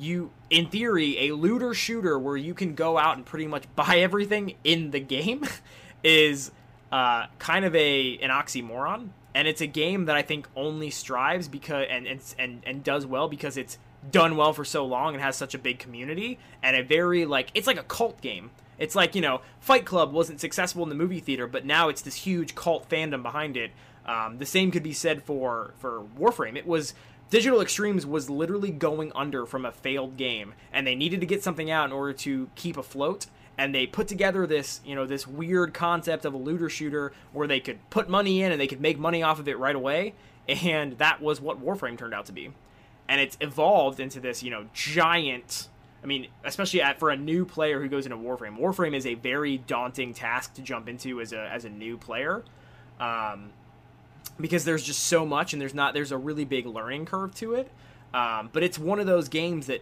you 0.02 0.32
in 0.50 0.68
theory 0.68 1.30
a 1.30 1.36
looter 1.36 1.74
shooter 1.74 2.18
where 2.18 2.36
you 2.36 2.54
can 2.54 2.74
go 2.74 2.98
out 2.98 3.18
and 3.18 3.26
pretty 3.26 3.48
much 3.48 3.64
buy 3.76 3.98
everything 3.98 4.56
in 4.64 4.92
the 4.92 5.00
game 5.00 5.46
is 6.04 6.52
uh, 6.92 7.28
kind 7.40 7.64
of 7.64 7.76
a 7.76 8.18
an 8.18 8.30
oxymoron 8.30 9.10
and 9.34 9.48
it's 9.48 9.62
a 9.62 9.68
game 9.68 10.06
that 10.06 10.16
I 10.16 10.22
think 10.22 10.48
only 10.56 10.90
strives 10.90 11.48
because 11.48 11.86
and 11.90 12.08
and 12.08 12.22
and, 12.38 12.62
and 12.66 12.84
does 12.84 13.06
well 13.06 13.28
because 13.28 13.58
it's 13.58 13.78
done 14.10 14.36
well 14.36 14.54
for 14.54 14.66
so 14.66 14.86
long 14.86 15.14
and 15.14 15.22
has 15.22 15.36
such 15.36 15.54
a 15.54 15.60
big 15.60 15.78
community 15.78 16.40
and 16.64 16.76
a 16.76 16.84
very 16.84 17.26
like 17.26 17.50
it's 17.54 17.68
like 17.68 17.80
a 17.80 17.84
cult 17.84 18.22
game. 18.22 18.52
It's 18.78 18.96
like 18.96 19.16
you 19.16 19.22
know 19.22 19.42
Fight 19.60 19.86
Club 19.86 20.12
wasn't 20.12 20.42
successful 20.42 20.84
in 20.84 20.90
the 20.90 20.96
movie 20.96 21.20
theater, 21.20 21.48
but 21.48 21.66
now 21.66 21.90
it's 21.90 22.02
this 22.02 22.16
huge 22.16 22.56
cult 22.56 22.90
fandom 22.90 23.22
behind 23.22 23.56
it. 23.56 23.72
Um, 24.06 24.40
the 24.40 24.48
same 24.48 24.72
could 24.72 24.84
be 24.84 24.94
said 24.94 25.24
for 25.24 25.74
for 25.78 26.04
Warframe. 26.18 26.58
It 26.58 26.66
was 26.66 26.94
Digital 27.32 27.62
Extremes 27.62 28.06
was 28.06 28.30
literally 28.30 28.72
going 28.72 29.14
under 29.16 29.46
from 29.46 29.66
a 29.66 29.72
failed 29.72 30.18
game, 30.18 30.54
and 30.74 30.86
they 30.86 30.96
needed 30.96 31.22
to 31.22 31.26
get 31.26 31.42
something 31.42 31.72
out 31.72 31.86
in 31.86 31.94
order 31.94 32.12
to 32.12 32.50
keep 32.56 32.76
afloat. 32.76 33.28
And 33.58 33.74
they 33.74 33.88
put 33.88 34.10
together 34.10 34.46
this, 34.46 34.82
you 34.86 34.96
know, 34.96 35.06
this 35.06 35.26
weird 35.26 35.74
concept 35.74 36.26
of 36.26 36.34
a 36.34 36.38
looter 36.38 36.68
shooter 36.68 37.14
where 37.32 37.48
they 37.48 37.62
could 37.62 37.80
put 37.90 38.10
money 38.10 38.42
in 38.42 38.52
and 38.52 38.60
they 38.60 38.68
could 38.68 38.82
make 38.82 39.00
money 39.00 39.24
off 39.24 39.40
of 39.40 39.48
it 39.48 39.58
right 39.58 39.76
away. 39.76 40.14
And 40.48 40.98
that 40.98 41.22
was 41.22 41.40
what 41.40 41.64
Warframe 41.64 41.98
turned 41.98 42.14
out 42.14 42.26
to 42.26 42.34
be. 42.34 42.52
And 43.08 43.22
it's 43.22 43.38
evolved 43.40 44.02
into 44.02 44.20
this, 44.20 44.44
you 44.44 44.50
know, 44.50 44.68
giant. 44.74 45.70
I 46.04 46.08
mean, 46.08 46.28
especially 46.44 46.82
at, 46.82 47.00
for 47.00 47.12
a 47.12 47.16
new 47.16 47.46
player 47.46 47.80
who 47.80 47.88
goes 47.88 48.06
into 48.06 48.18
Warframe. 48.18 48.60
Warframe 48.60 48.94
is 48.94 49.06
a 49.06 49.14
very 49.14 49.58
daunting 49.58 50.14
task 50.14 50.56
to 50.56 50.62
jump 50.62 50.90
into 50.90 51.22
as 51.22 51.32
a 51.32 51.48
as 51.50 51.64
a 51.64 51.70
new 51.70 51.98
player. 51.98 52.44
Um, 53.00 53.52
because 54.42 54.66
there's 54.66 54.84
just 54.84 55.04
so 55.04 55.26
much 55.26 55.54
and 55.54 55.62
there's 55.62 55.74
not 55.74 55.94
there's 55.94 56.12
a 56.12 56.18
really 56.18 56.46
big 56.46 56.66
learning 56.66 57.06
curve 57.06 57.34
to 57.36 57.54
it. 57.54 57.72
Um, 58.14 58.50
but 58.52 58.64
it's 58.64 58.78
one 58.78 59.00
of 59.00 59.06
those 59.06 59.30
games 59.30 59.68
that 59.68 59.82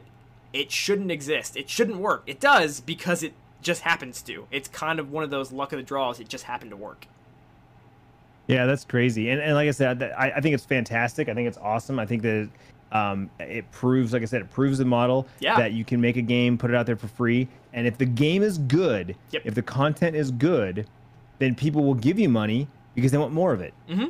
it 0.53 0.72
shouldn't 0.72 1.12
exist. 1.12 1.57
It 1.57 1.70
shouldn't 1.70 1.97
work. 1.97 2.24
It 2.28 2.39
does 2.39 2.80
because 2.80 3.24
it 3.24 3.34
just 3.62 3.82
happens 3.82 4.22
to. 4.24 4.47
It's 4.51 4.68
kind 4.68 4.99
of 4.99 5.12
one 5.12 5.24
of 5.24 5.30
those 5.30 5.51
luck 5.51 5.74
of 5.74 5.78
the 5.78 5.84
draws. 5.84 6.20
It 6.20 6.30
just 6.30 6.43
happened 6.43 6.72
to 6.72 6.78
work. 6.78 7.07
Yeah, 8.47 8.66
that's 8.66 8.84
crazy. 8.84 9.30
And, 9.30 9.39
and 9.41 9.53
like 9.53 9.68
I 9.68 9.72
said, 9.72 10.01
I, 10.01 10.32
I 10.36 10.41
think 10.41 10.55
it's 10.55 10.66
fantastic. 10.66 11.30
I 11.30 11.34
think 11.34 11.47
it's 11.47 11.57
awesome. 11.57 11.99
I 11.99 12.05
think 12.05 12.24
that 12.24 12.49
um, 12.91 13.30
it 13.39 13.70
proves, 13.72 14.14
like 14.14 14.24
I 14.24 14.26
said, 14.26 14.41
it 14.41 14.49
proves 14.49 14.80
the 14.80 14.86
model 14.86 15.28
yeah. 15.39 15.55
that 15.57 15.74
you 15.74 15.86
can 15.86 16.01
make 16.01 16.18
a 16.18 16.22
game, 16.22 16.57
put 16.57 16.72
it 16.72 16.76
out 16.76 16.86
there 16.88 16.95
for 16.95 17.07
free, 17.07 17.47
and 17.74 17.86
if 17.86 17.97
the 17.97 18.05
game 18.05 18.41
is 18.41 18.57
good, 18.57 19.16
yep. 19.30 19.43
if 19.45 19.53
the 19.53 19.62
content 19.62 20.16
is 20.16 20.32
good, 20.32 20.88
then 21.38 21.53
people 21.53 21.84
will 21.84 21.93
give 21.93 22.18
you 22.18 22.28
money 22.28 22.68
because 22.95 23.12
they 23.12 23.18
want 23.18 23.34
more 23.34 23.53
of 23.53 23.62
it. 23.62 23.74
Mm-hmm. 23.88 24.07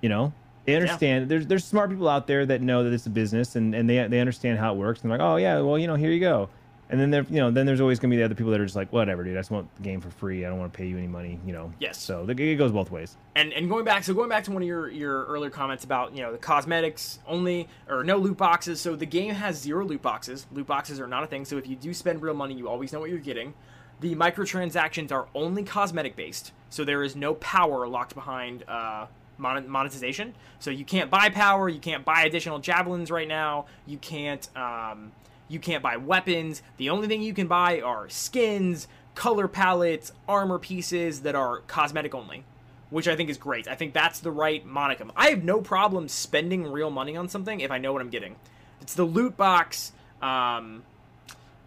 You 0.00 0.08
know, 0.08 0.32
they 0.64 0.76
understand. 0.76 1.24
Yeah. 1.24 1.28
There's 1.28 1.46
there's 1.46 1.64
smart 1.64 1.90
people 1.90 2.08
out 2.08 2.26
there 2.26 2.46
that 2.46 2.60
know 2.62 2.84
that 2.84 2.92
it's 2.92 3.06
a 3.06 3.10
business 3.10 3.56
and, 3.56 3.74
and 3.74 3.88
they 3.88 4.06
they 4.08 4.20
understand 4.20 4.58
how 4.58 4.74
it 4.74 4.76
works. 4.76 5.02
And 5.02 5.10
they're 5.10 5.18
like, 5.18 5.26
oh 5.26 5.36
yeah, 5.36 5.60
well 5.60 5.78
you 5.78 5.86
know 5.86 5.94
here 5.94 6.10
you 6.10 6.20
go. 6.20 6.48
And 6.88 7.00
then 7.00 7.10
there 7.10 7.24
you 7.30 7.38
know 7.40 7.50
then 7.50 7.66
there's 7.66 7.80
always 7.80 7.98
gonna 7.98 8.10
be 8.10 8.16
the 8.16 8.24
other 8.24 8.34
people 8.34 8.50
that 8.52 8.60
are 8.60 8.64
just 8.64 8.76
like 8.76 8.92
whatever, 8.92 9.24
dude. 9.24 9.36
I 9.36 9.40
just 9.40 9.50
want 9.50 9.74
the 9.76 9.82
game 9.82 10.00
for 10.00 10.10
free. 10.10 10.44
I 10.44 10.48
don't 10.48 10.58
want 10.58 10.72
to 10.72 10.76
pay 10.76 10.86
you 10.86 10.98
any 10.98 11.06
money. 11.06 11.38
You 11.46 11.52
know. 11.52 11.72
Yes. 11.78 11.98
So 11.98 12.26
it 12.28 12.56
goes 12.56 12.72
both 12.72 12.90
ways. 12.90 13.16
And 13.36 13.52
and 13.52 13.68
going 13.68 13.84
back, 13.84 14.04
so 14.04 14.12
going 14.12 14.28
back 14.28 14.44
to 14.44 14.52
one 14.52 14.62
of 14.62 14.68
your 14.68 14.90
your 14.90 15.24
earlier 15.26 15.50
comments 15.50 15.84
about 15.84 16.14
you 16.14 16.22
know 16.22 16.32
the 16.32 16.38
cosmetics 16.38 17.20
only 17.26 17.68
or 17.88 18.04
no 18.04 18.16
loot 18.16 18.36
boxes. 18.36 18.80
So 18.80 18.96
the 18.96 19.06
game 19.06 19.34
has 19.34 19.58
zero 19.58 19.84
loot 19.84 20.02
boxes. 20.02 20.46
Loot 20.52 20.66
boxes 20.66 21.00
are 21.00 21.06
not 21.06 21.22
a 21.22 21.26
thing. 21.26 21.44
So 21.44 21.58
if 21.58 21.66
you 21.66 21.76
do 21.76 21.94
spend 21.94 22.22
real 22.22 22.34
money, 22.34 22.54
you 22.54 22.68
always 22.68 22.92
know 22.92 23.00
what 23.00 23.10
you're 23.10 23.18
getting. 23.18 23.54
The 24.00 24.14
microtransactions 24.14 25.12
are 25.12 25.28
only 25.34 25.62
cosmetic 25.62 26.16
based, 26.16 26.52
so 26.70 26.84
there 26.84 27.02
is 27.02 27.14
no 27.14 27.34
power 27.34 27.86
locked 27.86 28.14
behind 28.14 28.64
uh, 28.66 29.06
monetization. 29.40 30.34
So 30.58 30.70
you 30.70 30.84
can't 30.84 31.10
buy 31.10 31.30
power, 31.30 31.68
you 31.68 31.80
can't 31.80 32.04
buy 32.04 32.22
additional 32.22 32.58
javelins 32.58 33.10
right 33.10 33.28
now, 33.28 33.66
you 33.86 33.98
can't 33.98 34.48
um, 34.56 35.12
You 35.48 35.58
can't 35.58 35.82
buy 35.82 35.96
weapons. 35.96 36.62
The 36.76 36.90
only 36.90 37.08
thing 37.08 37.22
you 37.22 37.34
can 37.34 37.48
buy 37.48 37.80
are 37.80 38.08
skins, 38.08 38.86
color 39.16 39.48
palettes, 39.48 40.12
armor 40.28 40.60
pieces 40.60 41.22
that 41.22 41.34
are 41.34 41.58
cosmetic 41.66 42.14
only, 42.14 42.44
which 42.90 43.08
I 43.08 43.16
think 43.16 43.30
is 43.30 43.36
great. 43.36 43.66
I 43.66 43.74
think 43.74 43.92
that's 43.92 44.20
the 44.20 44.30
right 44.30 44.64
monicum. 44.64 45.10
I 45.16 45.30
have 45.30 45.42
no 45.42 45.60
problem 45.60 46.08
spending 46.08 46.70
real 46.70 46.90
money 46.90 47.16
on 47.16 47.28
something 47.28 47.60
if 47.60 47.72
I 47.72 47.78
know 47.78 47.92
what 47.92 48.00
I'm 48.00 48.10
getting. 48.10 48.36
It's 48.80 48.94
the 48.94 49.04
loot 49.04 49.36
box. 49.36 49.92
Um, 50.22 50.84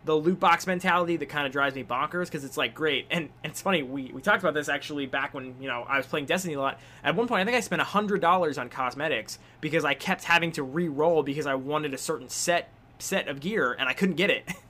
the 0.05 0.15
loot 0.15 0.39
box 0.39 0.67
mentality 0.67 1.15
that 1.17 1.29
kind 1.29 1.45
of 1.45 1.51
drives 1.51 1.75
me 1.75 1.83
bonkers 1.83 2.25
because 2.25 2.43
it's 2.43 2.57
like 2.57 2.73
great. 2.73 3.07
And, 3.09 3.29
and, 3.43 3.51
it's 3.51 3.61
funny 3.61 3.83
we, 3.83 4.11
we 4.13 4.21
talked 4.21 4.43
about 4.43 4.53
this 4.53 4.69
actually 4.69 5.05
back 5.05 5.33
when 5.33 5.55
you 5.59 5.67
know 5.67 5.85
i 5.87 5.97
was 5.97 6.05
playing 6.05 6.25
destiny 6.25 6.55
a 6.55 6.59
lot. 6.59 6.79
At 7.03 7.15
one 7.15 7.27
point 7.27 7.41
i 7.41 7.45
think 7.45 7.55
i 7.55 7.59
spent 7.59 7.81
$100 7.81 8.57
on 8.59 8.69
cosmetics 8.69 9.39
because 9.61 9.85
i 9.85 9.93
kept 9.93 10.23
having 10.23 10.51
to 10.53 10.63
re-roll 10.63 11.23
because 11.23 11.45
i 11.45 11.55
wanted 11.55 11.93
a 11.93 11.97
certain 11.97 12.29
set 12.29 12.69
set 12.99 13.27
of 13.27 13.39
gear 13.39 13.73
and 13.73 13.87
i 13.87 13.93
couldn't 13.93 14.15
get 14.15 14.29
it. 14.29 14.47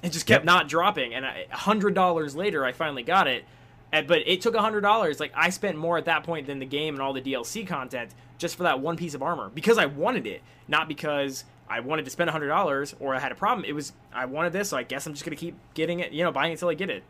It 0.00 0.12
just 0.12 0.26
kept 0.26 0.42
yep. 0.42 0.46
not 0.46 0.68
dropping. 0.68 1.12
And 1.12 1.24
a 1.24 1.44
$100 1.52 2.36
later 2.36 2.64
i 2.64 2.70
finally 2.70 3.02
got 3.02 3.26
it. 3.26 3.44
And, 3.90 4.06
but 4.06 4.22
it 4.26 4.40
took 4.40 4.54
$100 4.54 5.18
like 5.18 5.32
i 5.34 5.50
spent 5.50 5.76
more 5.76 5.98
at 5.98 6.04
that 6.04 6.22
point 6.22 6.46
than 6.46 6.60
the 6.60 6.66
game 6.66 6.94
and 6.94 7.02
all 7.02 7.12
the 7.12 7.20
dlc 7.20 7.66
content 7.66 8.12
just 8.38 8.54
for 8.54 8.62
that 8.62 8.78
one 8.78 8.96
piece 8.96 9.14
of 9.14 9.22
armor 9.22 9.50
because 9.52 9.76
i 9.76 9.86
wanted 9.86 10.24
it 10.24 10.42
not 10.68 10.86
because 10.86 11.44
I 11.68 11.80
wanted 11.80 12.04
to 12.04 12.10
spend 12.10 12.30
hundred 12.30 12.48
dollars 12.48 12.94
or 13.00 13.14
I 13.14 13.18
had 13.18 13.32
a 13.32 13.34
problem. 13.34 13.64
It 13.64 13.74
was 13.74 13.92
I 14.12 14.26
wanted 14.26 14.52
this, 14.52 14.70
so 14.70 14.76
I 14.76 14.82
guess 14.82 15.06
I'm 15.06 15.12
just 15.12 15.24
gonna 15.24 15.36
keep 15.36 15.56
getting 15.74 16.00
it. 16.00 16.12
You 16.12 16.24
know, 16.24 16.32
buying 16.32 16.50
it 16.50 16.54
until 16.54 16.68
I 16.68 16.74
get 16.74 16.90
it. 16.90 17.02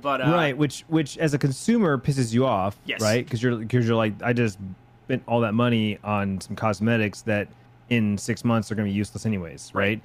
But 0.00 0.20
uh, 0.20 0.32
right, 0.32 0.56
which 0.56 0.84
which 0.88 1.18
as 1.18 1.34
a 1.34 1.38
consumer 1.38 1.98
pisses 1.98 2.32
you 2.32 2.46
off, 2.46 2.78
yes. 2.84 3.00
right? 3.00 3.24
Because 3.24 3.42
you're 3.42 3.56
because 3.56 3.86
you're 3.86 3.96
like 3.96 4.14
I 4.22 4.32
just 4.32 4.58
spent 5.06 5.22
all 5.26 5.40
that 5.40 5.54
money 5.54 5.98
on 6.04 6.40
some 6.40 6.56
cosmetics 6.56 7.22
that 7.22 7.48
in 7.88 8.16
six 8.16 8.44
months 8.44 8.70
are 8.70 8.74
gonna 8.74 8.88
be 8.88 8.92
useless 8.92 9.26
anyways, 9.26 9.70
right? 9.74 9.82
right? 9.82 10.02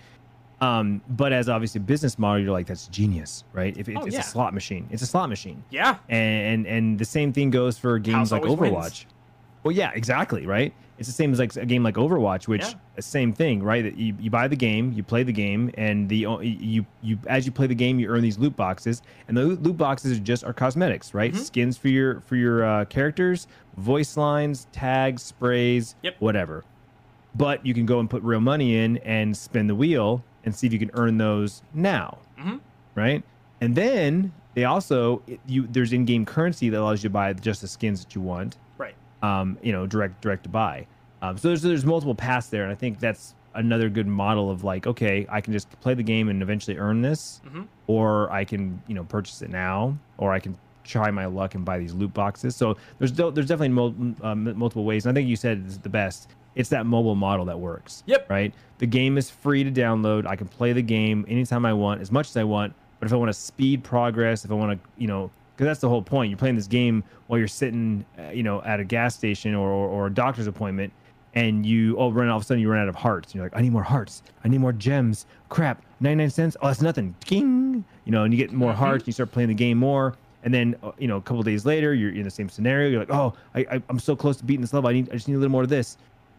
Um, 0.61 1.01
but 1.09 1.33
as 1.33 1.49
obviously 1.49 1.79
a 1.79 1.83
business 1.83 2.17
model, 2.17 2.41
you're 2.41 2.51
like 2.51 2.67
that's 2.67 2.87
genius, 2.87 3.43
right? 3.53 3.77
If 3.77 3.89
it, 3.89 3.97
oh, 3.97 4.05
it's 4.05 4.13
yeah. 4.13 4.21
a 4.21 4.23
slot 4.23 4.53
machine, 4.53 4.87
it's 4.89 5.01
a 5.01 5.07
slot 5.07 5.29
machine. 5.29 5.63
Yeah. 5.69 5.97
And 6.09 6.65
and, 6.65 6.67
and 6.67 6.99
the 6.99 7.05
same 7.05 7.33
thing 7.33 7.51
goes 7.51 7.77
for 7.77 7.99
games 7.99 8.15
House 8.15 8.31
like 8.31 8.43
Overwatch. 8.43 8.71
Wins. 8.71 9.05
Well, 9.63 9.73
yeah, 9.73 9.91
exactly, 9.93 10.45
right? 10.45 10.73
It's 10.97 11.07
the 11.09 11.13
same 11.13 11.33
as 11.33 11.39
like 11.39 11.55
a 11.57 11.65
game 11.65 11.83
like 11.83 11.95
Overwatch, 11.95 12.47
which 12.47 12.61
yeah. 12.61 12.73
same 12.99 13.33
thing, 13.33 13.61
right? 13.61 13.83
That 13.83 13.97
you, 13.97 14.15
you 14.17 14.29
buy 14.29 14.47
the 14.47 14.55
game, 14.55 14.93
you 14.93 15.03
play 15.03 15.23
the 15.23 15.33
game, 15.33 15.69
and 15.77 16.07
the 16.07 16.27
you 16.41 16.85
you 17.01 17.19
as 17.27 17.45
you 17.45 17.51
play 17.51 17.67
the 17.67 17.75
game, 17.75 17.99
you 17.99 18.07
earn 18.07 18.21
these 18.21 18.37
loot 18.37 18.55
boxes, 18.55 19.01
and 19.27 19.35
the 19.35 19.43
loot 19.43 19.77
boxes 19.77 20.17
are 20.17 20.21
just 20.21 20.45
are 20.45 20.53
cosmetics, 20.53 21.13
right? 21.13 21.33
Mm-hmm. 21.33 21.41
Skins 21.41 21.77
for 21.77 21.89
your 21.89 22.21
for 22.21 22.37
your 22.37 22.63
uh, 22.63 22.85
characters, 22.85 23.47
voice 23.75 24.15
lines, 24.15 24.67
tags, 24.71 25.21
sprays, 25.21 25.95
yep. 26.01 26.15
whatever. 26.19 26.63
But 27.35 27.65
you 27.65 27.73
can 27.73 27.85
go 27.85 27.99
and 27.99 28.09
put 28.09 28.23
real 28.23 28.39
money 28.39 28.77
in 28.77 28.97
and 28.97 29.35
spin 29.35 29.67
the 29.67 29.75
wheel 29.75 30.23
and 30.45 30.55
see 30.55 30.67
if 30.67 30.71
you 30.71 30.79
can 30.79 30.91
earn 30.93 31.17
those 31.17 31.61
now, 31.73 32.19
mm-hmm. 32.39 32.57
right? 32.93 33.21
And 33.59 33.75
then 33.75 34.31
they 34.53 34.63
also 34.63 35.21
you 35.45 35.67
there's 35.67 35.91
in-game 35.91 36.25
currency 36.25 36.69
that 36.69 36.79
allows 36.79 37.03
you 37.03 37.09
to 37.09 37.13
buy 37.13 37.33
just 37.33 37.59
the 37.59 37.67
skins 37.67 37.99
that 38.05 38.15
you 38.15 38.21
want 38.21 38.55
um, 39.21 39.57
you 39.61 39.71
know, 39.71 39.85
direct 39.85 40.21
direct 40.21 40.43
to 40.43 40.49
buy. 40.49 40.87
Um, 41.21 41.37
so 41.37 41.49
there's 41.49 41.61
there's 41.61 41.85
multiple 41.85 42.15
paths 42.15 42.47
there, 42.47 42.63
and 42.63 42.71
I 42.71 42.75
think 42.75 42.99
that's 42.99 43.35
another 43.55 43.89
good 43.89 44.07
model 44.07 44.51
of 44.51 44.63
like, 44.63 44.85
okay, 44.85 45.25
I 45.29 45.41
can 45.41 45.53
just 45.53 45.69
play 45.81 45.93
the 45.93 46.03
game 46.03 46.29
and 46.29 46.41
eventually 46.41 46.77
earn 46.77 47.01
this, 47.01 47.41
mm-hmm. 47.45 47.63
or 47.87 48.31
I 48.31 48.43
can 48.45 48.81
you 48.87 48.95
know 48.95 49.03
purchase 49.03 49.41
it 49.41 49.49
now, 49.49 49.97
or 50.17 50.33
I 50.33 50.39
can 50.39 50.57
try 50.83 51.09
my 51.09 51.25
luck 51.25 51.55
and 51.55 51.65
buy 51.65 51.79
these 51.79 51.93
loot 51.93 52.13
boxes. 52.13 52.55
So 52.55 52.77
there's 52.99 53.13
there's 53.13 53.47
definitely 53.47 53.69
mul- 53.69 54.15
uh, 54.21 54.35
multiple 54.35 54.85
ways, 54.85 55.05
and 55.05 55.11
I 55.11 55.19
think 55.19 55.27
you 55.29 55.35
said 55.35 55.63
it's 55.65 55.77
the 55.77 55.89
best. 55.89 56.29
It's 56.55 56.69
that 56.69 56.85
mobile 56.85 57.15
model 57.15 57.45
that 57.45 57.59
works. 57.59 58.03
Yep. 58.05 58.29
Right. 58.29 58.53
The 58.77 58.87
game 58.87 59.17
is 59.17 59.29
free 59.29 59.63
to 59.63 59.71
download. 59.71 60.25
I 60.25 60.37
can 60.37 60.47
play 60.47 60.71
the 60.71 60.81
game 60.81 61.25
anytime 61.27 61.65
I 61.65 61.73
want, 61.73 61.99
as 62.01 62.11
much 62.11 62.29
as 62.29 62.37
I 62.37 62.45
want. 62.45 62.73
But 62.99 63.07
if 63.07 63.13
I 63.13 63.17
want 63.17 63.29
to 63.29 63.33
speed 63.33 63.83
progress, 63.83 64.45
if 64.45 64.51
I 64.51 64.53
want 64.53 64.81
to, 64.81 64.89
you 64.97 65.07
know, 65.07 65.31
because 65.55 65.65
that's 65.67 65.79
the 65.79 65.89
whole 65.89 66.01
point. 66.01 66.29
You're 66.29 66.37
playing 66.37 66.55
this 66.55 66.67
game 66.67 67.03
while 67.27 67.39
you're 67.39 67.47
sitting, 67.47 68.05
uh, 68.19 68.29
you 68.29 68.43
know, 68.43 68.61
at 68.63 68.79
a 68.79 68.83
gas 68.83 69.15
station 69.15 69.55
or, 69.55 69.69
or, 69.69 69.87
or, 69.87 70.07
a 70.07 70.13
doctor's 70.13 70.47
appointment, 70.47 70.91
and 71.33 71.65
you 71.65 71.97
oh 71.97 72.11
run 72.11 72.27
all 72.29 72.37
of 72.37 72.43
a 72.43 72.45
sudden 72.45 72.61
you 72.61 72.69
run 72.69 72.81
out 72.81 72.89
of 72.89 72.95
hearts. 72.95 73.27
And 73.27 73.35
you're 73.35 73.45
like, 73.45 73.55
I 73.55 73.61
need 73.61 73.71
more 73.71 73.83
hearts. 73.83 74.21
I 74.43 74.49
need 74.49 74.59
more 74.59 74.73
gems. 74.73 75.25
Crap, 75.49 75.83
99 76.01 76.29
cents. 76.29 76.57
Oh, 76.61 76.67
that's 76.67 76.81
nothing. 76.81 77.15
Ding. 77.25 77.85
You 78.03 78.11
know, 78.11 78.23
and 78.23 78.33
you 78.33 78.37
get 78.37 78.51
more 78.51 78.71
mm-hmm. 78.71 78.79
hearts. 78.79 79.03
And 79.03 79.07
you 79.07 79.13
start 79.13 79.31
playing 79.31 79.49
the 79.49 79.55
game 79.55 79.77
more, 79.77 80.15
and 80.43 80.53
then 80.53 80.75
uh, 80.83 80.91
you 80.97 81.07
know 81.07 81.17
a 81.17 81.21
couple 81.21 81.41
days 81.43 81.65
later 81.65 81.93
you're 81.93 82.13
in 82.13 82.23
the 82.23 82.31
same 82.31 82.49
scenario. 82.49 82.89
You're 82.89 82.99
like, 82.99 83.13
oh, 83.13 83.33
I, 83.53 83.59
I 83.71 83.81
am 83.89 83.99
so 83.99 84.15
close 84.15 84.37
to 84.37 84.43
beating 84.43 84.61
this 84.61 84.73
level. 84.73 84.89
I 84.89 84.93
need 84.93 85.09
I 85.09 85.13
just 85.13 85.27
need 85.27 85.35
a 85.35 85.37
little 85.37 85.51
more 85.51 85.63
of 85.63 85.69
this. 85.69 85.97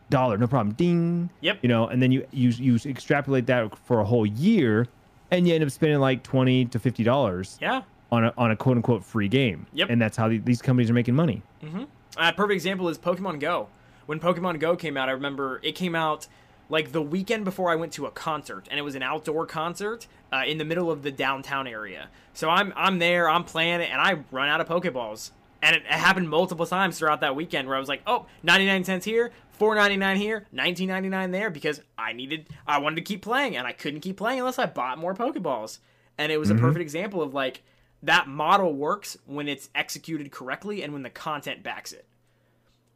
Dollar, 0.08 0.38
no 0.38 0.46
problem. 0.46 0.72
Ding. 0.74 1.30
Yep. 1.40 1.58
You 1.62 1.68
know, 1.68 1.88
and 1.88 2.00
then 2.00 2.12
you 2.12 2.26
you 2.32 2.50
you 2.50 2.78
extrapolate 2.84 3.46
that 3.46 3.76
for 3.78 3.98
a 3.98 4.04
whole 4.04 4.26
year, 4.26 4.86
and 5.32 5.48
you 5.48 5.54
end 5.54 5.64
up 5.64 5.70
spending 5.70 5.98
like 5.98 6.22
twenty 6.22 6.66
to 6.66 6.78
fifty 6.78 7.02
dollars. 7.02 7.58
Yeah 7.60 7.82
on 8.10 8.24
a, 8.24 8.32
on 8.36 8.50
a 8.50 8.56
quote 8.56 8.76
unquote 8.76 9.04
free 9.04 9.28
game. 9.28 9.66
Yep. 9.72 9.90
And 9.90 10.00
that's 10.00 10.16
how 10.16 10.28
the, 10.28 10.38
these 10.38 10.62
companies 10.62 10.90
are 10.90 10.94
making 10.94 11.14
money. 11.14 11.42
Mm-hmm. 11.62 11.84
A 12.18 12.32
perfect 12.32 12.54
example 12.54 12.88
is 12.88 12.98
Pokemon 12.98 13.40
Go. 13.40 13.68
When 14.06 14.20
Pokemon 14.20 14.60
Go 14.60 14.76
came 14.76 14.96
out, 14.96 15.08
I 15.08 15.12
remember 15.12 15.60
it 15.62 15.72
came 15.72 15.94
out 15.94 16.26
like 16.68 16.92
the 16.92 17.02
weekend 17.02 17.44
before 17.44 17.70
I 17.70 17.76
went 17.76 17.92
to 17.92 18.06
a 18.06 18.10
concert, 18.10 18.66
and 18.70 18.78
it 18.78 18.82
was 18.82 18.94
an 18.94 19.02
outdoor 19.02 19.46
concert 19.46 20.06
uh, 20.32 20.42
in 20.46 20.58
the 20.58 20.64
middle 20.64 20.90
of 20.90 21.02
the 21.02 21.10
downtown 21.10 21.66
area. 21.66 22.08
So 22.32 22.48
I'm 22.48 22.72
I'm 22.76 22.98
there, 22.98 23.28
I'm 23.28 23.44
playing 23.44 23.80
it, 23.80 23.90
and 23.90 24.00
I 24.00 24.18
run 24.30 24.48
out 24.48 24.60
of 24.60 24.68
Pokeballs. 24.68 25.30
And 25.62 25.74
it, 25.74 25.82
it 25.82 25.92
happened 25.92 26.28
multiple 26.28 26.66
times 26.66 26.98
throughout 26.98 27.22
that 27.22 27.34
weekend 27.34 27.66
where 27.66 27.76
I 27.76 27.80
was 27.80 27.88
like, 27.88 28.02
oh, 28.06 28.26
99 28.42 28.84
cents 28.84 29.04
here, 29.04 29.32
4.99 29.58 30.16
here, 30.16 30.46
19.99 30.54 31.32
there 31.32 31.50
because 31.50 31.80
I 31.96 32.12
needed 32.12 32.48
I 32.66 32.78
wanted 32.78 32.96
to 32.96 33.02
keep 33.02 33.22
playing 33.22 33.56
and 33.56 33.66
I 33.66 33.72
couldn't 33.72 34.00
keep 34.00 34.16
playing 34.16 34.40
unless 34.40 34.58
I 34.58 34.66
bought 34.66 34.98
more 34.98 35.14
Pokeballs. 35.14 35.78
And 36.18 36.30
it 36.30 36.38
was 36.38 36.50
mm-hmm. 36.50 36.58
a 36.58 36.60
perfect 36.60 36.82
example 36.82 37.22
of 37.22 37.34
like 37.34 37.62
that 38.06 38.28
model 38.28 38.74
works 38.74 39.16
when 39.26 39.48
it's 39.48 39.68
executed 39.74 40.30
correctly 40.32 40.82
and 40.82 40.92
when 40.92 41.02
the 41.02 41.10
content 41.10 41.62
backs 41.62 41.92
it. 41.92 42.06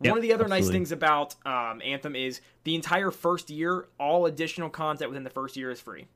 Yep, 0.02 0.10
One 0.10 0.18
of 0.18 0.22
the 0.22 0.32
other 0.32 0.44
absolutely. 0.44 0.66
nice 0.68 0.72
things 0.72 0.92
about 0.92 1.34
um, 1.44 1.82
Anthem 1.84 2.16
is 2.16 2.40
the 2.64 2.74
entire 2.74 3.10
first 3.10 3.50
year, 3.50 3.86
all 3.98 4.26
additional 4.26 4.70
content 4.70 5.10
within 5.10 5.24
the 5.24 5.30
first 5.30 5.56
year 5.56 5.70
is 5.70 5.80
free. 5.80 6.06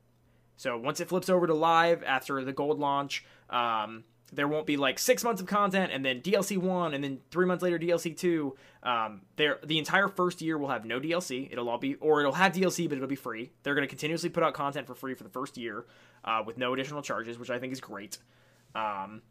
So 0.57 0.79
once 0.79 1.01
it 1.01 1.09
flips 1.09 1.29
over 1.29 1.47
to 1.47 1.55
live 1.55 2.03
after 2.03 2.43
the 2.43 2.53
gold 2.53 2.79
launch, 2.79 3.25
um, 3.51 4.05
there 4.33 4.49
won't 4.49 4.67
be 4.67 4.77
like 4.77 4.99
six 4.99 5.23
months 5.23 5.41
of 5.41 5.47
content 5.47 5.93
and 5.93 6.05
then 6.05 6.21
DLC 6.21 6.57
one 6.57 6.95
and 6.95 7.05
then 7.05 7.21
three 7.31 7.47
months 7.47 7.63
later 7.63 7.79
DLC 7.79 8.17
two. 8.17 8.57
Um, 8.83 9.23
there, 9.37 9.59
the 9.65 9.79
entire 9.79 10.09
first 10.09 10.41
year 10.41 10.57
will 10.57 10.69
have 10.69 10.85
no 10.85 10.99
DLC. 10.99 11.51
It'll 11.53 11.69
all 11.69 11.79
be, 11.79 11.97
or 11.97 12.21
it'll 12.21 12.33
have 12.33 12.53
DLC, 12.53 12.89
but 12.89 12.97
it'll 12.97 13.09
be 13.09 13.17
free. 13.17 13.51
They're 13.63 13.75
going 13.75 13.87
to 13.87 13.89
continuously 13.89 14.31
put 14.31 14.43
out 14.43 14.55
content 14.55 14.87
for 14.87 14.95
free 14.95 15.15
for 15.15 15.25
the 15.25 15.31
first 15.31 15.57
year 15.59 15.85
uh, 16.25 16.43
with 16.47 16.57
no 16.57 16.73
additional 16.73 17.03
charges, 17.03 17.39
which 17.39 17.51
I 17.51 17.59
think 17.59 17.73
is 17.73 17.81
great. 17.81 18.19
Um, 18.75 19.23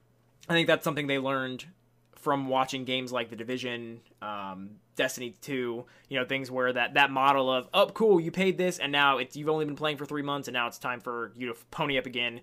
I 0.47 0.53
think 0.53 0.67
that's 0.67 0.83
something 0.83 1.07
they 1.07 1.19
learned 1.19 1.65
from 2.15 2.47
watching 2.47 2.85
games 2.85 3.11
like 3.11 3.29
The 3.29 3.35
Division, 3.35 3.99
um, 4.21 4.71
Destiny 4.95 5.35
2, 5.41 5.85
you 6.09 6.19
know, 6.19 6.25
things 6.25 6.49
where 6.49 6.71
that, 6.71 6.93
that 6.93 7.11
model 7.11 7.51
of, 7.51 7.67
oh, 7.73 7.87
cool, 7.87 8.19
you 8.19 8.31
paid 8.31 8.57
this, 8.57 8.79
and 8.79 8.91
now 8.91 9.17
it's 9.17 9.35
you've 9.35 9.49
only 9.49 9.65
been 9.65 9.75
playing 9.75 9.97
for 9.97 10.05
three 10.05 10.21
months, 10.21 10.47
and 10.47 10.53
now 10.53 10.67
it's 10.67 10.77
time 10.77 11.01
for 11.01 11.33
you 11.35 11.47
to 11.47 11.55
pony 11.71 11.97
up 11.97 12.05
again, 12.05 12.39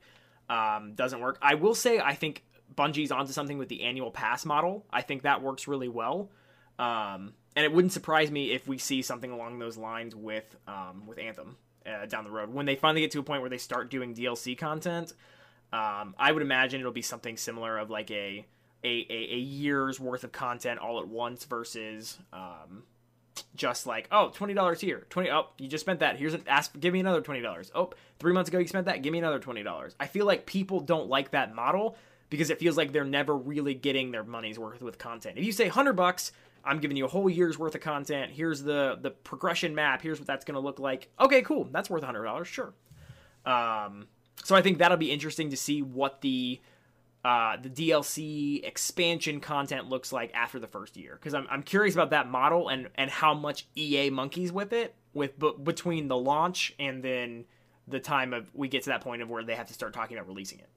um, 0.50 0.92
doesn't 0.94 1.20
work. 1.20 1.38
I 1.40 1.54
will 1.54 1.74
say, 1.74 1.98
I 1.98 2.14
think 2.14 2.44
Bungie's 2.74 3.10
onto 3.10 3.32
something 3.32 3.56
with 3.58 3.68
the 3.68 3.82
annual 3.82 4.10
pass 4.10 4.44
model. 4.44 4.84
I 4.90 5.02
think 5.02 5.22
that 5.22 5.42
works 5.42 5.66
really 5.66 5.88
well. 5.88 6.30
Um, 6.78 7.34
and 7.56 7.64
it 7.64 7.72
wouldn't 7.72 7.92
surprise 7.92 8.30
me 8.30 8.52
if 8.52 8.68
we 8.68 8.78
see 8.78 9.02
something 9.02 9.30
along 9.30 9.58
those 9.58 9.76
lines 9.76 10.14
with 10.14 10.56
um, 10.66 11.06
with 11.06 11.18
Anthem 11.18 11.56
uh, 11.86 12.06
down 12.06 12.24
the 12.24 12.30
road 12.30 12.52
when 12.52 12.66
they 12.66 12.76
finally 12.76 13.00
get 13.00 13.10
to 13.12 13.18
a 13.18 13.22
point 13.22 13.42
where 13.42 13.50
they 13.50 13.58
start 13.58 13.90
doing 13.90 14.14
DLC 14.14 14.56
content. 14.56 15.12
Um, 15.72 16.14
I 16.18 16.32
would 16.32 16.42
imagine 16.42 16.80
it'll 16.80 16.92
be 16.92 17.02
something 17.02 17.36
similar 17.36 17.78
of 17.78 17.90
like 17.90 18.10
a 18.10 18.46
a, 18.82 19.06
a, 19.10 19.34
a 19.34 19.38
year's 19.38 20.00
worth 20.00 20.24
of 20.24 20.32
content 20.32 20.80
all 20.80 21.00
at 21.00 21.08
once 21.08 21.44
versus 21.44 22.18
um, 22.32 22.84
just 23.54 23.86
like 23.86 24.08
oh 24.10 24.30
twenty 24.30 24.54
dollars 24.54 24.80
here 24.80 25.06
twenty 25.10 25.30
oh 25.30 25.46
you 25.58 25.68
just 25.68 25.84
spent 25.84 26.00
that 26.00 26.16
here's 26.16 26.34
an 26.34 26.42
ask 26.46 26.78
give 26.78 26.92
me 26.92 27.00
another 27.00 27.20
twenty 27.20 27.40
dollars. 27.40 27.70
Oh 27.74 27.90
three 28.18 28.32
months 28.32 28.48
ago 28.48 28.58
you 28.58 28.66
spent 28.66 28.86
that 28.86 29.02
give 29.02 29.12
me 29.12 29.18
another 29.18 29.38
twenty 29.38 29.62
dollars. 29.62 29.94
I 30.00 30.06
feel 30.06 30.26
like 30.26 30.46
people 30.46 30.80
don't 30.80 31.08
like 31.08 31.30
that 31.32 31.54
model 31.54 31.96
because 32.30 32.50
it 32.50 32.58
feels 32.58 32.76
like 32.76 32.92
they're 32.92 33.04
never 33.04 33.36
really 33.36 33.74
getting 33.74 34.10
their 34.10 34.24
money's 34.24 34.58
worth 34.58 34.82
with 34.82 34.98
content. 34.98 35.38
If 35.38 35.44
you 35.44 35.52
say 35.52 35.68
hundred 35.68 35.94
bucks 35.94 36.32
I'm 36.64 36.78
giving 36.78 36.96
you 36.96 37.06
a 37.06 37.08
whole 37.08 37.30
year's 37.30 37.58
worth 37.58 37.74
of 37.74 37.80
content 37.80 38.32
here's 38.32 38.62
the 38.62 38.98
the 39.00 39.10
progression 39.10 39.74
map 39.74 40.02
here's 40.02 40.18
what 40.18 40.26
that's 40.26 40.44
gonna 40.44 40.60
look 40.60 40.80
like. 40.80 41.08
Okay 41.20 41.42
cool 41.42 41.64
that's 41.70 41.90
worth 41.90 42.02
hundred 42.02 42.24
dollars 42.24 42.48
sure. 42.48 42.72
Um 43.46 44.08
so 44.44 44.56
I 44.56 44.62
think 44.62 44.78
that'll 44.78 44.96
be 44.96 45.10
interesting 45.10 45.50
to 45.50 45.56
see 45.56 45.82
what 45.82 46.20
the 46.20 46.60
uh, 47.24 47.56
the 47.60 47.68
DLC 47.68 48.64
expansion 48.64 49.40
content 49.40 49.88
looks 49.88 50.10
like 50.12 50.32
after 50.32 50.58
the 50.58 50.66
first 50.66 50.96
year 50.96 51.14
because 51.14 51.34
I'm, 51.34 51.46
I'm 51.50 51.62
curious 51.62 51.94
about 51.94 52.10
that 52.10 52.28
model 52.28 52.68
and 52.68 52.88
and 52.94 53.10
how 53.10 53.34
much 53.34 53.66
EA 53.76 54.10
monkeys 54.10 54.52
with 54.52 54.72
it 54.72 54.94
with 55.12 55.38
b- 55.38 55.54
between 55.62 56.08
the 56.08 56.16
launch 56.16 56.74
and 56.78 57.02
then 57.02 57.44
the 57.86 58.00
time 58.00 58.32
of 58.32 58.50
we 58.54 58.68
get 58.68 58.84
to 58.84 58.90
that 58.90 59.02
point 59.02 59.20
of 59.20 59.28
where 59.28 59.42
they 59.42 59.54
have 59.54 59.66
to 59.66 59.74
start 59.74 59.92
talking 59.92 60.16
about 60.16 60.28
releasing 60.28 60.60
it. 60.60 60.68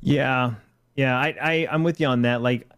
Yeah, 0.00 0.54
yeah, 0.94 1.18
I, 1.18 1.36
I 1.40 1.68
I'm 1.70 1.82
with 1.82 2.00
you 2.00 2.06
on 2.06 2.22
that. 2.22 2.40
Like, 2.40 2.70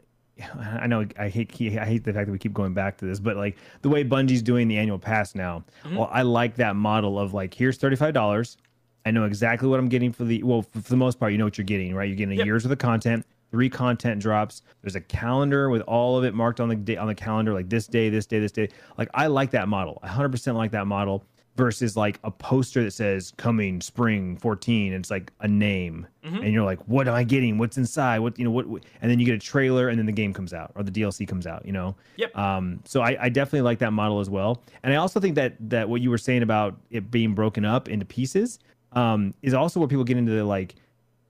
I 0.59 0.87
know 0.87 1.07
I 1.19 1.29
hate 1.29 1.53
I 1.61 1.85
hate 1.85 2.05
the 2.05 2.13
fact 2.13 2.27
that 2.27 2.33
we 2.33 2.39
keep 2.39 2.55
going 2.55 2.75
back 2.75 2.99
to 2.99 3.05
this, 3.05 3.21
but 3.21 3.37
like 3.37 3.57
the 3.83 3.89
way 3.89 4.05
Bungie's 4.05 4.43
doing 4.43 4.69
the 4.69 4.79
annual 4.79 4.99
pass 4.99 5.35
now, 5.35 5.65
mm-hmm. 5.85 5.97
well, 5.97 6.09
I 6.11 6.23
like 6.23 6.57
that 6.57 6.77
model 6.77 7.19
of 7.19 7.35
like 7.35 7.55
here's 7.55 7.77
thirty 7.77 7.97
five 7.97 8.15
dollars. 8.15 8.57
I 9.05 9.11
know 9.11 9.25
exactly 9.25 9.69
what 9.69 9.79
I'm 9.79 9.89
getting 9.89 10.13
for 10.13 10.25
the 10.25 10.43
well 10.43 10.63
for, 10.63 10.81
the 10.81 10.97
most 10.97 11.19
part. 11.19 11.33
You 11.33 11.39
know 11.39 11.45
what 11.45 11.59
you're 11.59 11.65
getting, 11.65 11.95
right? 11.95 12.09
You're 12.09 12.17
getting 12.17 12.35
a 12.35 12.37
yep. 12.37 12.47
year's 12.47 12.65
worth 12.65 12.73
of 12.73 12.79
content, 12.79 13.25
three 13.51 13.71
content 13.71 14.21
drops. 14.21 14.63
There's 14.83 14.97
a 14.97 15.01
calendar 15.01 15.71
with 15.71 15.83
all 15.83 16.17
of 16.17 16.25
it 16.25 16.35
marked 16.35 16.61
on 16.61 16.69
the 16.69 16.77
day 16.77 16.97
on 16.97 17.07
the 17.07 17.15
calendar, 17.15 17.53
like 17.53 17.69
this 17.69 17.87
day, 17.87 18.09
this 18.09 18.27
day, 18.27 18.39
this 18.39 18.53
day. 18.53 18.69
Like 18.99 19.09
I 19.15 19.27
like 19.27 19.51
that 19.53 19.69
model. 19.69 19.99
I 20.03 20.09
100% 20.09 20.55
like 20.55 20.71
that 20.73 20.87
model 20.87 21.25
versus 21.57 21.97
like 21.97 22.19
a 22.25 22.31
poster 22.31 22.83
that 22.83 22.93
says 22.93 23.33
coming 23.37 23.81
spring 23.81 24.37
14 24.37 24.93
and 24.93 25.03
it's 25.03 25.11
like 25.11 25.33
a 25.41 25.49
name 25.49 26.07
mm-hmm. 26.25 26.37
and 26.37 26.53
you're 26.53 26.65
like 26.65 26.79
what 26.87 27.09
am 27.09 27.15
i 27.15 27.25
getting 27.25 27.59
what's 27.59 27.77
inside 27.77 28.21
what 28.21 28.39
you 28.39 28.45
know 28.45 28.51
what, 28.51 28.67
and 28.67 29.11
then 29.11 29.19
you 29.19 29.27
get 29.27 29.35
a 29.35 29.39
trailer 29.39 29.89
and 29.89 29.99
then 29.99 30.07
the 30.07 30.13
game 30.13 30.33
comes 30.33 30.55
out 30.55 30.71
or 30.77 30.83
the 30.83 30.91
dlc 30.91 31.27
comes 31.29 31.47
out 31.47 31.67
you 31.67 31.73
know 31.73 31.95
yep 32.17 32.35
um 32.39 32.81
so 32.85 33.03
I, 33.03 33.25
I 33.25 33.29
definitely 33.29 33.63
like 33.63 33.81
that 33.81 33.93
model 33.93 34.21
as 34.21 34.31
well 34.31 34.63
and 34.83 34.93
i 34.93 34.97
also 34.97 35.19
think 35.19 35.35
that 35.35 35.55
that 35.69 35.89
what 35.89 36.01
you 36.01 36.09
were 36.09 36.19
saying 36.19 36.43
about 36.43 36.77
it 36.91 37.11
being 37.11 37.35
broken 37.35 37.65
up 37.65 37.89
into 37.89 38.07
pieces 38.07 38.61
um 38.93 39.35
is 39.43 39.55
also 39.55 39.81
where 39.81 39.89
people 39.89 40.05
get 40.05 40.17
into 40.17 40.33
the 40.33 40.45
like 40.45 40.75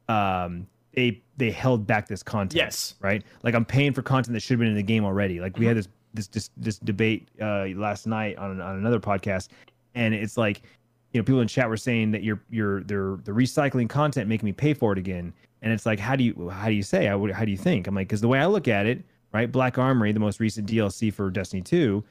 um 0.08 0.66
they 0.94 1.22
they 1.36 1.50
held 1.50 1.86
back 1.86 2.08
this 2.08 2.22
content 2.22 2.54
yes. 2.54 2.94
right? 3.00 3.22
Like 3.42 3.54
i'm 3.54 3.64
paying 3.64 3.92
for 3.92 4.02
content 4.02 4.34
that 4.34 4.40
should 4.40 4.54
have 4.54 4.60
been 4.60 4.68
in 4.68 4.76
the 4.76 4.82
game 4.82 5.04
already. 5.04 5.40
Like 5.40 5.56
we 5.56 5.66
mm-hmm. 5.66 5.68
had 5.68 5.76
this 5.76 5.88
this 6.14 6.26
this, 6.28 6.50
this 6.56 6.78
debate 6.78 7.28
uh, 7.40 7.66
last 7.76 8.06
night 8.06 8.36
on, 8.36 8.60
on 8.60 8.76
another 8.76 8.98
podcast 8.98 9.48
and 9.94 10.14
it's 10.14 10.36
like 10.36 10.62
you 11.12 11.20
know 11.20 11.24
people 11.24 11.40
in 11.40 11.48
chat 11.48 11.68
were 11.68 11.76
saying 11.76 12.10
that 12.12 12.22
you're 12.22 12.40
you're 12.50 12.82
they're 12.84 13.16
the 13.24 13.32
recycling 13.32 13.88
content 13.88 14.28
making 14.28 14.46
me 14.46 14.52
pay 14.52 14.74
for 14.74 14.92
it 14.92 14.98
again. 14.98 15.32
And 15.62 15.72
it's 15.72 15.84
like 15.84 15.98
how 15.98 16.16
do 16.16 16.24
you 16.24 16.48
how 16.48 16.68
do 16.68 16.74
you 16.74 16.82
say? 16.82 17.06
How, 17.06 17.24
how 17.32 17.44
do 17.44 17.50
you 17.50 17.56
think? 17.56 17.86
I'm 17.86 17.94
like 17.94 18.08
because 18.08 18.20
the 18.20 18.28
way 18.28 18.38
i 18.38 18.46
look 18.46 18.68
at 18.68 18.86
it 18.86 19.04
right 19.32 19.50
black 19.50 19.78
armory 19.78 20.12
the 20.12 20.20
most 20.20 20.40
recent 20.40 20.68
dlc 20.68 21.12
for 21.12 21.30
destiny 21.30 21.62
2 21.62 22.02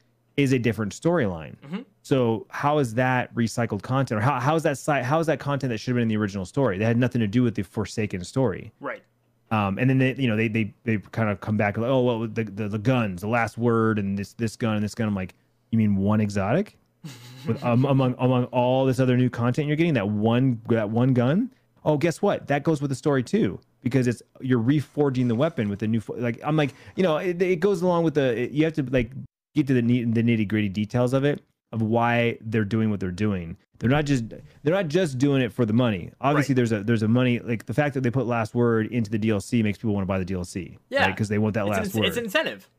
is 0.43 0.53
a 0.53 0.59
different 0.59 0.93
storyline. 0.93 1.55
Mm-hmm. 1.59 1.81
so 2.01 2.45
how 2.49 2.79
is 2.79 2.93
that 2.95 3.33
recycled 3.35 3.81
content? 3.81 4.19
Or 4.19 4.23
how, 4.23 4.39
how 4.39 4.55
is 4.55 4.63
that 4.63 4.77
site 4.77 5.03
how 5.03 5.19
is 5.19 5.27
that 5.27 5.39
content 5.39 5.71
that 5.71 5.77
should 5.77 5.91
have 5.91 5.95
been 5.95 6.03
in 6.03 6.07
the 6.07 6.17
original 6.17 6.45
story? 6.45 6.77
That 6.77 6.85
had 6.85 6.97
nothing 6.97 7.21
to 7.21 7.27
do 7.27 7.43
with 7.43 7.55
the 7.55 7.63
forsaken 7.63 8.23
story. 8.23 8.71
Right. 8.79 9.03
Um, 9.51 9.79
and 9.79 9.89
then 9.89 9.97
they, 9.97 10.13
you 10.15 10.27
know, 10.27 10.35
they 10.35 10.47
they 10.47 10.73
they 10.83 10.97
kind 10.97 11.29
of 11.29 11.41
come 11.41 11.57
back 11.57 11.77
like, 11.77 11.89
oh 11.89 12.01
well, 12.01 12.19
the, 12.27 12.43
the 12.43 12.67
the 12.67 12.79
guns, 12.79 13.21
the 13.21 13.27
last 13.27 13.57
word, 13.57 13.97
and 13.99 14.17
this 14.17 14.33
this 14.33 14.55
gun 14.55 14.75
and 14.75 14.83
this 14.83 14.93
gun. 14.93 15.07
I'm 15.07 15.15
like, 15.15 15.33
you 15.71 15.77
mean 15.77 15.95
one 15.95 16.21
exotic? 16.21 16.77
with 17.47 17.63
um, 17.63 17.85
among 17.85 18.13
among 18.19 18.43
all 18.45 18.85
this 18.85 18.99
other 18.99 19.15
new 19.15 19.29
content 19.29 19.67
you're 19.67 19.77
getting 19.77 19.93
that 19.93 20.07
one 20.07 20.61
that 20.67 20.89
one 20.89 21.13
gun? 21.13 21.51
Oh 21.85 21.97
guess 21.97 22.21
what? 22.21 22.47
That 22.47 22.63
goes 22.63 22.81
with 22.81 22.89
the 22.89 22.95
story 22.95 23.23
too 23.23 23.59
because 23.81 24.07
it's 24.07 24.21
you're 24.41 24.61
reforging 24.61 25.27
the 25.27 25.35
weapon 25.35 25.69
with 25.69 25.79
the 25.79 25.87
new 25.87 26.01
like 26.15 26.39
i'm 26.43 26.55
like 26.55 26.73
you 26.95 27.03
know 27.03 27.17
it, 27.17 27.41
it 27.41 27.59
goes 27.59 27.81
along 27.81 28.03
with 28.03 28.13
the 28.13 28.49
you 28.51 28.65
have 28.65 28.73
to 28.73 28.83
like 28.83 29.11
get 29.63 29.67
to 29.67 29.81
the 29.81 30.05
the 30.05 30.23
nitty 30.23 30.47
gritty 30.47 30.69
details 30.69 31.13
of 31.13 31.23
it 31.23 31.43
of 31.71 31.81
why 31.81 32.37
they're 32.41 32.65
doing 32.65 32.89
what 32.89 32.99
they're 32.99 33.11
doing. 33.11 33.57
They're 33.79 33.89
not 33.89 34.05
just 34.05 34.29
they're 34.63 34.73
not 34.73 34.87
just 34.87 35.17
doing 35.17 35.41
it 35.41 35.53
for 35.53 35.65
the 35.65 35.73
money. 35.73 36.11
Obviously 36.19 36.53
right. 36.53 36.57
there's 36.57 36.71
a 36.71 36.83
there's 36.83 37.03
a 37.03 37.07
money 37.07 37.39
like 37.39 37.65
the 37.65 37.73
fact 37.73 37.93
that 37.93 38.01
they 38.01 38.11
put 38.11 38.25
last 38.25 38.53
word 38.53 38.87
into 38.87 39.09
the 39.09 39.19
dlc 39.19 39.63
makes 39.63 39.77
people 39.77 39.93
want 39.93 40.03
to 40.03 40.07
buy 40.07 40.19
the 40.19 40.25
dlc 40.25 40.77
yeah 40.89 41.07
because 41.07 41.29
right? 41.29 41.35
they 41.35 41.37
want 41.37 41.53
that 41.53 41.65
it's 41.67 41.77
last 41.77 41.93
an, 41.93 42.01
word. 42.01 42.07
it's 42.07 42.17
incentive 42.17 42.69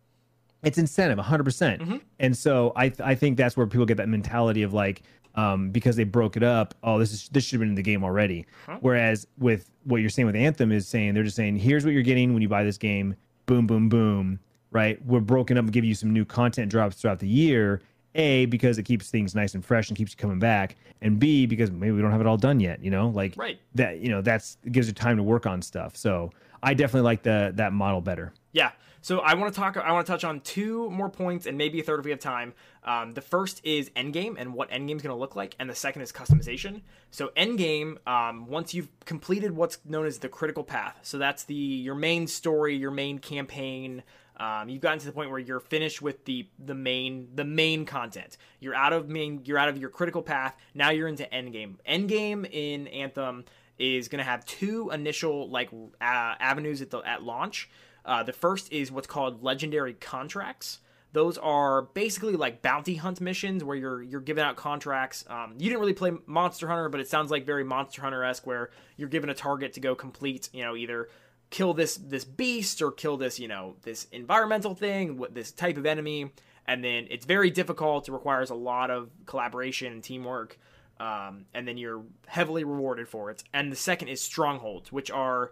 it's 0.63 0.77
incentive 0.77 1.19
100% 1.19 1.43
mm-hmm. 1.81 1.97
and 2.19 2.37
so 2.37 2.75
I, 2.77 2.91
th- 2.91 3.01
I 3.01 3.15
think 3.15 3.39
that's 3.39 3.57
where 3.57 3.67
people 3.67 3.87
get 3.87 3.97
that 3.97 4.11
mentality 4.11 4.63
of 4.63 4.75
like 4.75 5.03
um, 5.35 5.71
because 5.71 5.97
they 5.97 6.05
broke 6.05 6.37
it 6.37 6.43
up 6.43 6.75
oh 6.83 6.99
this 6.99 7.13
is 7.13 7.31
this 7.31 7.45
should 7.45 7.55
have 7.55 7.61
been 7.61 7.71
in 7.71 7.75
the 7.77 7.83
game 7.83 8.05
already. 8.05 8.45
Huh? 8.67 8.77
whereas 8.81 9.27
with 9.39 9.71
what 9.85 10.03
you're 10.03 10.11
saying 10.11 10.27
with 10.27 10.37
anthem 10.37 10.71
is 10.71 10.87
saying 10.87 11.15
they're 11.15 11.25
just 11.25 11.37
saying 11.37 11.57
here's 11.57 11.87
what 11.87 11.95
you're 11.95 12.03
getting 12.03 12.35
when 12.35 12.43
you 12.43 12.49
buy 12.49 12.63
this 12.63 12.77
game. 12.77 13.15
Boom 13.47 13.67
boom 13.67 13.89
boom 13.89 14.39
right 14.71 15.05
we're 15.05 15.21
broken 15.21 15.57
up 15.57 15.65
and 15.65 15.73
give 15.73 15.85
you 15.85 15.95
some 15.95 16.13
new 16.13 16.25
content 16.25 16.71
drops 16.71 16.97
throughout 16.97 17.19
the 17.19 17.29
year 17.29 17.81
a 18.17 18.47
because 18.47 18.79
it 18.79 18.83
keeps 18.83 19.11
things 19.11 19.35
nice 19.35 19.55
and 19.55 19.65
fresh 19.65 19.89
and 19.89 19.97
keeps 19.97 20.13
you 20.13 20.17
coming 20.17 20.39
back 20.39 20.77
and 21.01 21.19
b 21.19 21.47
because 21.47 21.71
maybe 21.71 21.93
we 21.93 22.03
don't 22.03 22.11
have 22.11 22.21
it 22.21 22.27
all 22.27 22.37
done 22.37 22.61
yet 22.61 22.83
you 22.83 22.91
know 22.91 23.09
like 23.09 23.35
right 23.37 23.61
that 23.75 23.99
you 23.99 24.09
know 24.09 24.21
that's 24.21 24.59
it 24.65 24.73
gives 24.73 24.87
you 24.87 24.93
time 24.93 25.17
to 25.17 25.23
work 25.23 25.47
on 25.47 25.63
stuff 25.63 25.97
so 25.97 26.31
i 26.63 26.75
definitely 26.75 27.05
like 27.05 27.23
the 27.23 27.53
that 27.55 27.73
model 27.73 28.01
better 28.01 28.33
yeah 28.53 28.73
so 29.03 29.21
I 29.21 29.35
want 29.35 29.53
to 29.53 29.59
talk. 29.59 29.77
I 29.77 29.93
want 29.93 30.07
to 30.07 30.13
touch 30.13 30.25
on 30.25 30.41
two 30.41 30.91
more 30.91 31.09
points 31.09 31.47
and 31.47 31.57
maybe 31.57 31.81
a 31.81 31.83
third 31.83 32.01
if 32.01 32.05
we 32.05 32.11
have 32.11 32.21
time. 32.21 32.53
Um, 32.85 33.15
the 33.15 33.21
first 33.21 33.61
is 33.65 33.91
endgame 33.91 34.35
and 34.39 34.53
what 34.53 34.71
endgame 34.71 34.97
is 34.97 35.03
going 35.03 35.15
to 35.15 35.19
look 35.19 35.37
like, 35.37 35.55
and 35.59 35.69
the 35.69 35.75
second 35.75 36.03
is 36.03 36.13
customization. 36.13 36.83
So 37.11 37.31
endgame, 37.37 37.97
um, 38.07 38.47
once 38.47 38.75
you've 38.75 38.89
completed 39.05 39.53
what's 39.53 39.79
known 39.85 40.07
as 40.07 40.19
the 40.19 40.29
critical 40.29 40.65
path, 40.65 40.99
so 41.03 41.19
that's 41.19 41.45
the 41.45 41.55
your 41.55 41.95
main 41.95 42.27
story, 42.27 42.77
your 42.77 42.91
main 42.91 43.19
campaign. 43.19 44.03
Um, 44.41 44.71
you've 44.71 44.81
gotten 44.81 44.99
to 44.99 45.07
the 45.07 45.13
point 45.13 45.29
where 45.29 45.39
you're 45.39 45.61
finished 45.61 46.01
with 46.01 46.25
the 46.25 46.49
the 46.59 46.75
main 46.75 47.29
the 47.35 47.45
main 47.45 47.85
content. 47.85 48.39
You're 48.59 48.75
out 48.75 48.95
of 48.95 49.09
main. 49.09 49.43
You're 49.45 49.59
out 49.59 49.69
of 49.69 49.77
your 49.77 49.91
critical 49.91 50.23
path. 50.23 50.57
Now 50.75 50.91
you're 50.91 51.09
into 51.09 51.25
endgame. 51.25 51.75
Endgame 51.87 52.49
in 52.51 52.89
Anthem 52.89 53.45
is 53.79 54.09
going 54.09 54.19
to 54.19 54.25
have 54.25 54.45
two 54.47 54.91
initial 54.91 55.51
like 55.51 55.71
uh, 55.73 55.85
avenues 56.01 56.81
at 56.81 56.89
the 56.89 57.01
at 57.01 57.23
launch. 57.23 57.69
Uh, 58.03 58.23
the 58.23 58.33
first 58.33 58.73
is 58.73 58.91
what's 58.91 59.07
called 59.07 59.43
legendary 59.43 59.93
contracts. 59.93 60.79
Those 61.13 61.37
are 61.37 61.83
basically 61.83 62.35
like 62.35 62.63
bounty 62.63 62.95
hunt 62.95 63.21
missions 63.21 63.63
where 63.63 63.77
you're 63.77 64.01
you're 64.01 64.23
giving 64.23 64.43
out 64.43 64.57
contracts. 64.57 65.23
Um, 65.29 65.55
you 65.59 65.69
didn't 65.69 65.81
really 65.81 65.93
play 65.93 66.13
Monster 66.25 66.67
Hunter, 66.67 66.89
but 66.89 67.01
it 67.01 67.09
sounds 67.09 67.31
like 67.31 67.45
very 67.45 67.65
Monster 67.65 68.01
Hunter 68.01 68.25
esque, 68.25 68.47
where 68.47 68.71
you're 68.97 69.11
given 69.11 69.29
a 69.29 69.35
target 69.35 69.75
to 69.75 69.81
go 69.81 69.95
complete. 69.95 70.49
You 70.55 70.63
know, 70.63 70.77
either 70.77 71.09
kill 71.51 71.75
this 71.75 71.97
this 71.97 72.25
beast 72.25 72.81
or 72.81 72.91
kill 72.91 73.17
this 73.17 73.39
you 73.39 73.49
know 73.49 73.77
this 73.83 74.07
environmental 74.13 74.75
thing, 74.75 75.25
this 75.33 75.53
type 75.53 75.77
of 75.77 75.87
enemy, 75.87 76.33
and 76.67 76.83
then 76.85 77.07
it's 77.11 77.27
very 77.27 77.51
difficult. 77.51 78.09
It 78.09 78.13
requires 78.13 78.51
a 78.51 78.55
lot 78.55 78.91
of 78.91 79.11
collaboration 79.27 79.93
and 79.93 80.03
teamwork. 80.03 80.59
Um, 80.99 81.47
and 81.55 81.67
then 81.67 81.79
you're 81.79 82.03
heavily 82.27 82.63
rewarded 82.63 83.09
for 83.09 83.31
it. 83.31 83.43
And 83.55 83.73
the 83.73 83.77
second 83.77 84.09
is 84.09 84.21
strongholds, 84.21 84.93
which 84.93 85.11
are 85.11 85.51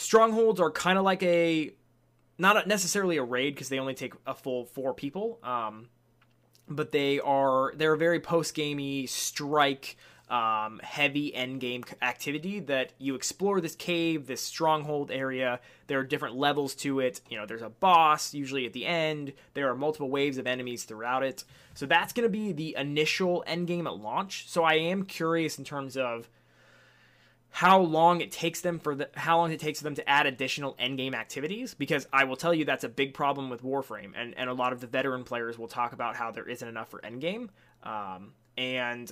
Strongholds 0.00 0.60
are 0.60 0.70
kind 0.70 0.96
of 0.96 1.04
like 1.04 1.22
a 1.22 1.72
not 2.38 2.66
necessarily 2.66 3.18
a 3.18 3.22
raid 3.22 3.54
because 3.54 3.68
they 3.68 3.78
only 3.78 3.92
take 3.92 4.14
a 4.26 4.34
full 4.34 4.64
four 4.64 4.94
people. 4.94 5.38
Um, 5.42 5.90
but 6.68 6.90
they 6.90 7.20
are 7.20 7.74
they're 7.76 7.92
a 7.92 7.98
very 7.98 8.18
post 8.18 8.54
gamey 8.54 9.06
strike 9.06 9.98
um, 10.30 10.80
heavy 10.82 11.34
end 11.34 11.60
game 11.60 11.84
activity 12.00 12.60
that 12.60 12.92
you 12.98 13.14
explore 13.16 13.60
this 13.60 13.74
cave, 13.74 14.26
this 14.26 14.40
stronghold 14.40 15.10
area. 15.10 15.60
There 15.88 15.98
are 15.98 16.04
different 16.04 16.36
levels 16.36 16.74
to 16.76 17.00
it. 17.00 17.20
You 17.28 17.36
know, 17.36 17.46
there's 17.46 17.62
a 17.62 17.68
boss 17.68 18.32
usually 18.32 18.64
at 18.64 18.72
the 18.72 18.86
end. 18.86 19.32
There 19.54 19.68
are 19.68 19.74
multiple 19.74 20.08
waves 20.08 20.38
of 20.38 20.46
enemies 20.46 20.84
throughout 20.84 21.24
it. 21.24 21.44
So 21.74 21.84
that's 21.84 22.12
going 22.12 22.24
to 22.24 22.30
be 22.30 22.52
the 22.52 22.76
initial 22.78 23.42
end 23.46 23.66
game 23.66 23.86
at 23.88 23.96
launch. 23.96 24.48
So 24.48 24.62
I 24.62 24.74
am 24.74 25.04
curious 25.04 25.58
in 25.58 25.64
terms 25.64 25.96
of 25.96 26.28
how 27.52 27.80
long 27.80 28.20
it 28.20 28.30
takes 28.30 28.60
them 28.60 28.78
for 28.78 28.94
the 28.94 29.10
how 29.14 29.36
long 29.36 29.50
it 29.50 29.58
takes 29.58 29.80
them 29.80 29.96
to 29.96 30.08
add 30.08 30.24
additional 30.26 30.76
end 30.78 30.96
game 30.96 31.14
activities 31.14 31.74
because 31.74 32.06
I 32.12 32.22
will 32.22 32.36
tell 32.36 32.54
you 32.54 32.64
that's 32.64 32.84
a 32.84 32.88
big 32.88 33.12
problem 33.12 33.50
with 33.50 33.64
Warframe 33.64 34.12
and 34.14 34.34
and 34.36 34.48
a 34.48 34.52
lot 34.52 34.72
of 34.72 34.80
the 34.80 34.86
veteran 34.86 35.24
players 35.24 35.58
will 35.58 35.66
talk 35.66 35.92
about 35.92 36.14
how 36.14 36.30
there 36.30 36.48
isn't 36.48 36.66
enough 36.66 36.90
for 36.90 37.00
endgame 37.00 37.48
um, 37.82 38.34
and 38.56 39.10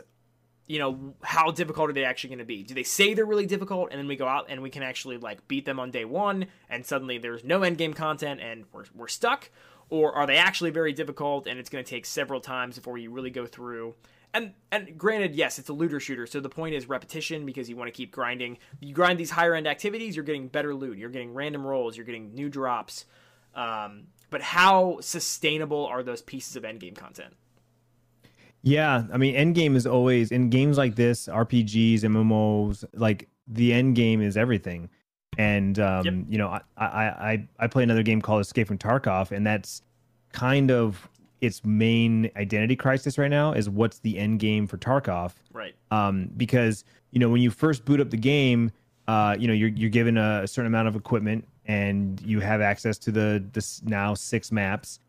you 0.68 0.78
know 0.78 1.14
how 1.22 1.50
difficult 1.50 1.90
are 1.90 1.92
they 1.92 2.04
actually 2.04 2.28
going 2.28 2.38
to 2.38 2.44
be 2.44 2.62
do 2.62 2.74
they 2.74 2.82
say 2.82 3.14
they're 3.14 3.26
really 3.26 3.46
difficult 3.46 3.88
and 3.90 3.98
then 3.98 4.06
we 4.06 4.16
go 4.16 4.28
out 4.28 4.46
and 4.48 4.62
we 4.62 4.70
can 4.70 4.82
actually 4.82 5.16
like 5.16 5.48
beat 5.48 5.64
them 5.64 5.80
on 5.80 5.90
day 5.90 6.04
one 6.04 6.46
and 6.68 6.86
suddenly 6.86 7.18
there's 7.18 7.42
no 7.42 7.60
endgame 7.60 7.94
content 7.94 8.40
and 8.40 8.64
we're, 8.72 8.84
we're 8.94 9.08
stuck 9.08 9.50
or 9.88 10.12
are 10.12 10.26
they 10.26 10.36
actually 10.36 10.70
very 10.70 10.92
difficult 10.92 11.46
and 11.46 11.58
it's 11.58 11.70
going 11.70 11.82
to 11.82 11.88
take 11.88 12.04
several 12.04 12.40
times 12.40 12.76
before 12.76 12.98
you 12.98 13.10
really 13.10 13.30
go 13.30 13.46
through 13.46 13.94
and 14.34 14.52
and 14.70 14.98
granted, 14.98 15.34
yes, 15.34 15.58
it's 15.58 15.68
a 15.68 15.72
looter 15.72 16.00
shooter, 16.00 16.26
so 16.26 16.40
the 16.40 16.50
point 16.50 16.74
is 16.74 16.88
repetition 16.88 17.46
because 17.46 17.68
you 17.68 17.76
want 17.76 17.88
to 17.88 17.96
keep 17.96 18.12
grinding. 18.12 18.58
You 18.80 18.94
grind 18.94 19.18
these 19.18 19.30
higher 19.30 19.54
end 19.54 19.66
activities, 19.66 20.16
you're 20.16 20.24
getting 20.24 20.48
better 20.48 20.74
loot, 20.74 20.98
you're 20.98 21.08
getting 21.08 21.32
random 21.32 21.66
rolls, 21.66 21.96
you're 21.96 22.06
getting 22.06 22.34
new 22.34 22.48
drops. 22.48 23.06
Um, 23.54 24.08
but 24.30 24.42
how 24.42 24.98
sustainable 25.00 25.86
are 25.86 26.02
those 26.02 26.20
pieces 26.20 26.56
of 26.56 26.64
endgame 26.64 26.94
content? 26.94 27.34
Yeah, 28.68 29.04
I 29.10 29.16
mean, 29.16 29.34
endgame 29.34 29.76
is 29.76 29.86
always 29.86 30.30
in 30.30 30.50
games 30.50 30.76
like 30.76 30.94
this, 30.94 31.26
RPGs, 31.26 32.00
MMOs. 32.00 32.84
Like 32.92 33.28
the 33.46 33.72
end 33.72 33.96
game 33.96 34.20
is 34.20 34.36
everything. 34.36 34.90
And 35.38 35.78
um, 35.78 36.04
yep. 36.04 36.14
you 36.28 36.36
know, 36.36 36.48
I, 36.48 36.60
I 36.76 36.86
I 36.86 37.48
I 37.60 37.66
play 37.66 37.82
another 37.82 38.02
game 38.02 38.20
called 38.20 38.42
Escape 38.42 38.68
from 38.68 38.76
Tarkov, 38.76 39.30
and 39.30 39.46
that's 39.46 39.80
kind 40.32 40.70
of 40.70 41.08
its 41.40 41.64
main 41.64 42.30
identity 42.36 42.76
crisis 42.76 43.16
right 43.16 43.30
now 43.30 43.52
is 43.52 43.70
what's 43.70 44.00
the 44.00 44.18
end 44.18 44.40
game 44.40 44.66
for 44.66 44.76
Tarkov. 44.76 45.32
Right. 45.52 45.74
Um, 45.90 46.28
because 46.36 46.84
you 47.10 47.20
know 47.20 47.30
when 47.30 47.40
you 47.40 47.50
first 47.50 47.86
boot 47.86 48.00
up 48.00 48.10
the 48.10 48.18
game, 48.18 48.70
uh, 49.06 49.34
you 49.38 49.48
know 49.48 49.54
you're 49.54 49.70
you're 49.70 49.88
given 49.88 50.18
a, 50.18 50.46
certain 50.46 50.66
amount 50.66 50.88
of 50.88 50.96
equipment 50.96 51.48
and 51.64 52.20
you 52.20 52.40
have 52.40 52.60
access 52.60 52.98
to 52.98 53.12
the 53.12 53.42
this 53.52 53.82
now 53.84 54.12
six 54.12 54.52
maps, 54.52 55.00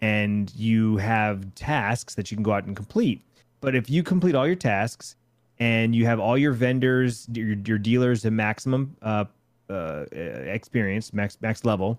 and 0.00 0.54
you 0.54 0.96
have 0.98 1.54
tasks 1.54 2.14
that 2.14 2.30
you 2.30 2.36
can 2.36 2.44
go 2.44 2.52
out 2.52 2.64
and 2.64 2.76
complete. 2.76 3.22
But 3.60 3.74
if 3.74 3.90
you 3.90 4.02
complete 4.02 4.34
all 4.34 4.46
your 4.46 4.56
tasks 4.56 5.16
and 5.58 5.94
you 5.94 6.06
have 6.06 6.20
all 6.20 6.38
your 6.38 6.52
vendors, 6.52 7.26
your, 7.32 7.56
your 7.64 7.78
dealers 7.78 8.24
at 8.24 8.32
maximum 8.32 8.96
uh, 9.02 9.24
uh, 9.68 10.04
experience, 10.12 11.12
max 11.12 11.36
max 11.40 11.64
level, 11.64 11.98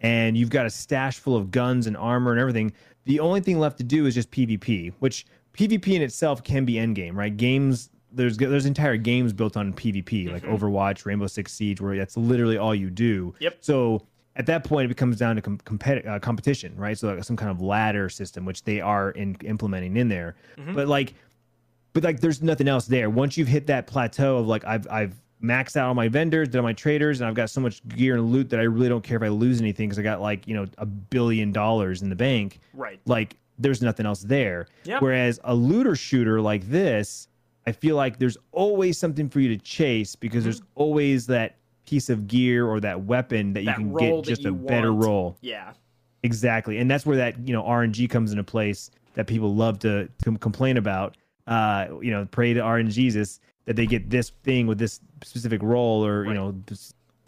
and 0.00 0.36
you've 0.36 0.50
got 0.50 0.66
a 0.66 0.70
stash 0.70 1.18
full 1.18 1.36
of 1.36 1.50
guns 1.50 1.86
and 1.86 1.96
armor 1.96 2.32
and 2.32 2.40
everything. 2.40 2.72
The 3.04 3.20
only 3.20 3.40
thing 3.40 3.58
left 3.58 3.78
to 3.78 3.84
do 3.84 4.06
is 4.06 4.14
just 4.14 4.30
PvP, 4.30 4.92
which 4.98 5.26
PvP 5.54 5.94
in 5.94 6.02
itself 6.02 6.42
can 6.42 6.64
be 6.64 6.74
endgame, 6.74 7.14
right? 7.14 7.34
Games 7.34 7.90
there's 8.12 8.36
there's 8.36 8.66
entire 8.66 8.96
games 8.96 9.32
built 9.32 9.56
on 9.56 9.72
PvP, 9.72 10.04
mm-hmm. 10.04 10.32
like 10.32 10.42
Overwatch, 10.42 11.04
Rainbow 11.04 11.26
Six 11.26 11.52
Siege, 11.52 11.80
where 11.80 11.96
that's 11.96 12.16
literally 12.16 12.56
all 12.58 12.74
you 12.74 12.90
do. 12.90 13.34
Yep. 13.40 13.58
So 13.60 14.02
at 14.36 14.46
that 14.46 14.64
point, 14.64 14.90
it 14.90 14.96
comes 14.96 15.16
down 15.16 15.36
to 15.36 15.42
com- 15.42 15.58
competi- 15.58 16.06
uh, 16.06 16.18
competition, 16.18 16.76
right? 16.76 16.96
So 16.96 17.12
like 17.12 17.24
some 17.24 17.36
kind 17.36 17.50
of 17.50 17.60
ladder 17.60 18.08
system, 18.08 18.44
which 18.44 18.64
they 18.64 18.80
are 18.80 19.10
in, 19.12 19.36
implementing 19.44 19.96
in 19.96 20.08
there. 20.08 20.36
Mm-hmm. 20.58 20.74
But 20.74 20.88
like, 20.88 21.14
but 21.94 22.04
like, 22.04 22.20
there's 22.20 22.42
nothing 22.42 22.68
else 22.68 22.86
there. 22.86 23.08
Once 23.08 23.38
you've 23.38 23.48
hit 23.48 23.66
that 23.68 23.86
plateau 23.86 24.36
of 24.36 24.46
like, 24.46 24.64
I've 24.64 24.86
I've 24.90 25.14
maxed 25.42 25.76
out 25.76 25.88
all 25.88 25.94
my 25.94 26.08
vendors, 26.08 26.48
done 26.48 26.62
my 26.62 26.74
traders, 26.74 27.20
and 27.20 27.28
I've 27.28 27.34
got 27.34 27.48
so 27.48 27.60
much 27.60 27.86
gear 27.88 28.16
and 28.16 28.30
loot 28.30 28.50
that 28.50 28.60
I 28.60 28.64
really 28.64 28.90
don't 28.90 29.02
care 29.02 29.16
if 29.16 29.22
I 29.22 29.28
lose 29.28 29.60
anything 29.60 29.88
because 29.88 29.98
I 29.98 30.02
got 30.02 30.20
like 30.20 30.46
you 30.46 30.54
know 30.54 30.66
a 30.76 30.86
billion 30.86 31.50
dollars 31.50 32.02
in 32.02 32.10
the 32.10 32.16
bank. 32.16 32.60
Right. 32.74 33.00
Like, 33.06 33.36
there's 33.58 33.80
nothing 33.80 34.04
else 34.04 34.20
there. 34.20 34.66
Yep. 34.84 35.00
Whereas 35.00 35.40
a 35.44 35.54
looter 35.54 35.96
shooter 35.96 36.42
like 36.42 36.68
this, 36.68 37.28
I 37.66 37.72
feel 37.72 37.96
like 37.96 38.18
there's 38.18 38.36
always 38.52 38.98
something 38.98 39.30
for 39.30 39.40
you 39.40 39.48
to 39.48 39.56
chase 39.56 40.14
because 40.14 40.40
mm-hmm. 40.40 40.50
there's 40.50 40.62
always 40.74 41.26
that 41.28 41.56
piece 41.86 42.10
of 42.10 42.26
gear 42.26 42.66
or 42.66 42.80
that 42.80 43.02
weapon 43.04 43.52
that, 43.54 43.64
that 43.64 43.78
you 43.78 43.84
can 43.84 43.94
get 43.94 44.24
just 44.24 44.44
a 44.44 44.52
want. 44.52 44.66
better 44.66 44.92
roll. 44.92 45.36
Yeah. 45.40 45.72
Exactly. 46.22 46.78
And 46.78 46.90
that's 46.90 47.06
where 47.06 47.16
that, 47.16 47.46
you 47.46 47.52
know, 47.52 47.62
RNG 47.62 48.10
comes 48.10 48.32
into 48.32 48.44
place 48.44 48.90
that 49.14 49.26
people 49.26 49.54
love 49.54 49.78
to, 49.80 50.08
to 50.24 50.38
complain 50.38 50.76
about. 50.76 51.16
Uh, 51.46 51.86
you 52.02 52.10
know, 52.10 52.26
pray 52.30 52.52
to 52.52 52.60
RNGesus 52.60 53.38
that 53.66 53.76
they 53.76 53.86
get 53.86 54.10
this 54.10 54.30
thing 54.42 54.66
with 54.66 54.78
this 54.78 55.00
specific 55.22 55.62
role 55.62 56.04
or, 56.04 56.22
right. 56.22 56.28
you 56.28 56.34
know, 56.34 56.54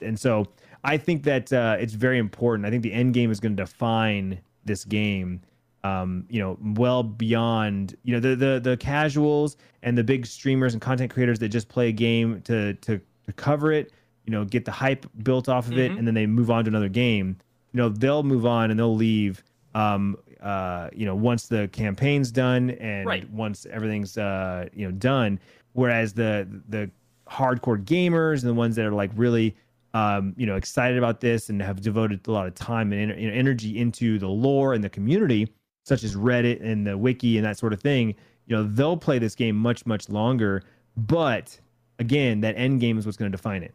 and 0.00 0.18
so 0.18 0.46
I 0.84 0.96
think 0.96 1.22
that 1.24 1.52
uh, 1.52 1.76
it's 1.78 1.94
very 1.94 2.18
important. 2.18 2.66
I 2.66 2.70
think 2.70 2.82
the 2.82 2.92
end 2.92 3.14
game 3.14 3.30
is 3.30 3.40
going 3.40 3.56
to 3.56 3.62
define 3.62 4.40
this 4.64 4.84
game. 4.84 5.40
Um, 5.84 6.26
you 6.28 6.40
know, 6.40 6.59
well 6.76 7.04
beyond 7.04 7.96
you 8.02 8.12
know 8.12 8.20
the 8.20 8.34
the 8.34 8.61
the 8.61 8.76
casuals 8.76 9.56
and 9.82 9.96
the 9.96 10.02
big 10.02 10.26
streamers 10.26 10.74
and 10.74 10.82
content 10.82 11.12
creators 11.12 11.38
that 11.38 11.50
just 11.50 11.68
play 11.68 11.88
a 11.88 11.92
game 11.92 12.42
to 12.42 12.74
to, 12.74 13.00
to 13.26 13.32
cover 13.34 13.70
it 13.70 13.92
you 14.29 14.33
know, 14.33 14.45
get 14.45 14.66
the 14.66 14.70
hype 14.70 15.07
built 15.22 15.49
off 15.49 15.68
of 15.68 15.72
mm-hmm. 15.72 15.81
it, 15.81 15.91
and 15.93 16.07
then 16.07 16.12
they 16.12 16.26
move 16.26 16.51
on 16.51 16.62
to 16.64 16.68
another 16.68 16.91
game. 16.91 17.35
You 17.72 17.79
know, 17.79 17.89
they'll 17.89 18.22
move 18.22 18.45
on 18.45 18.70
and 18.70 18.79
they'll 18.79 18.95
leave. 18.95 19.43
Um, 19.74 20.18
uh, 20.43 20.91
you 20.93 21.07
know, 21.07 21.14
once 21.14 21.47
the 21.47 21.66
campaign's 21.72 22.31
done 22.31 22.70
and 22.72 23.07
right. 23.07 23.31
once 23.31 23.66
everything's 23.70 24.18
uh, 24.18 24.68
you 24.74 24.85
know 24.85 24.93
done. 24.93 25.41
Whereas 25.72 26.12
the 26.12 26.47
the 26.68 26.91
hardcore 27.26 27.83
gamers 27.83 28.43
and 28.43 28.51
the 28.51 28.55
ones 28.55 28.76
that 28.76 28.85
are 28.85 28.93
like 28.93 29.11
really 29.16 29.57
um, 29.95 30.35
you 30.37 30.45
know 30.45 30.57
excited 30.57 30.99
about 30.99 31.22
this 31.22 31.49
and 31.49 31.62
have 31.62 31.81
devoted 31.81 32.29
a 32.29 32.31
lot 32.31 32.47
of 32.47 32.55
time 32.55 32.93
and 32.93 33.11
en- 33.11 33.31
energy 33.31 33.79
into 33.79 34.18
the 34.18 34.29
lore 34.29 34.74
and 34.74 34.85
the 34.85 34.91
community, 34.91 35.49
such 35.85 36.05
as 36.05 36.16
Reddit 36.16 36.62
and 36.62 36.87
the 36.87 36.99
wiki 36.99 37.39
and 37.39 37.47
that 37.47 37.57
sort 37.57 37.72
of 37.72 37.81
thing, 37.81 38.09
you 38.47 38.55
know, 38.55 38.62
they'll 38.62 38.99
play 38.99 39.18
this 39.18 39.35
game 39.35 39.57
much 39.57 39.87
much 39.87 40.11
longer. 40.11 40.64
But 40.99 41.59
again, 41.99 42.43
that 42.43 42.59
end 42.59 42.81
game 42.81 42.99
is 42.99 43.07
what's 43.07 43.16
going 43.16 43.33
to 43.33 43.37
define 43.37 43.62
it. 43.62 43.74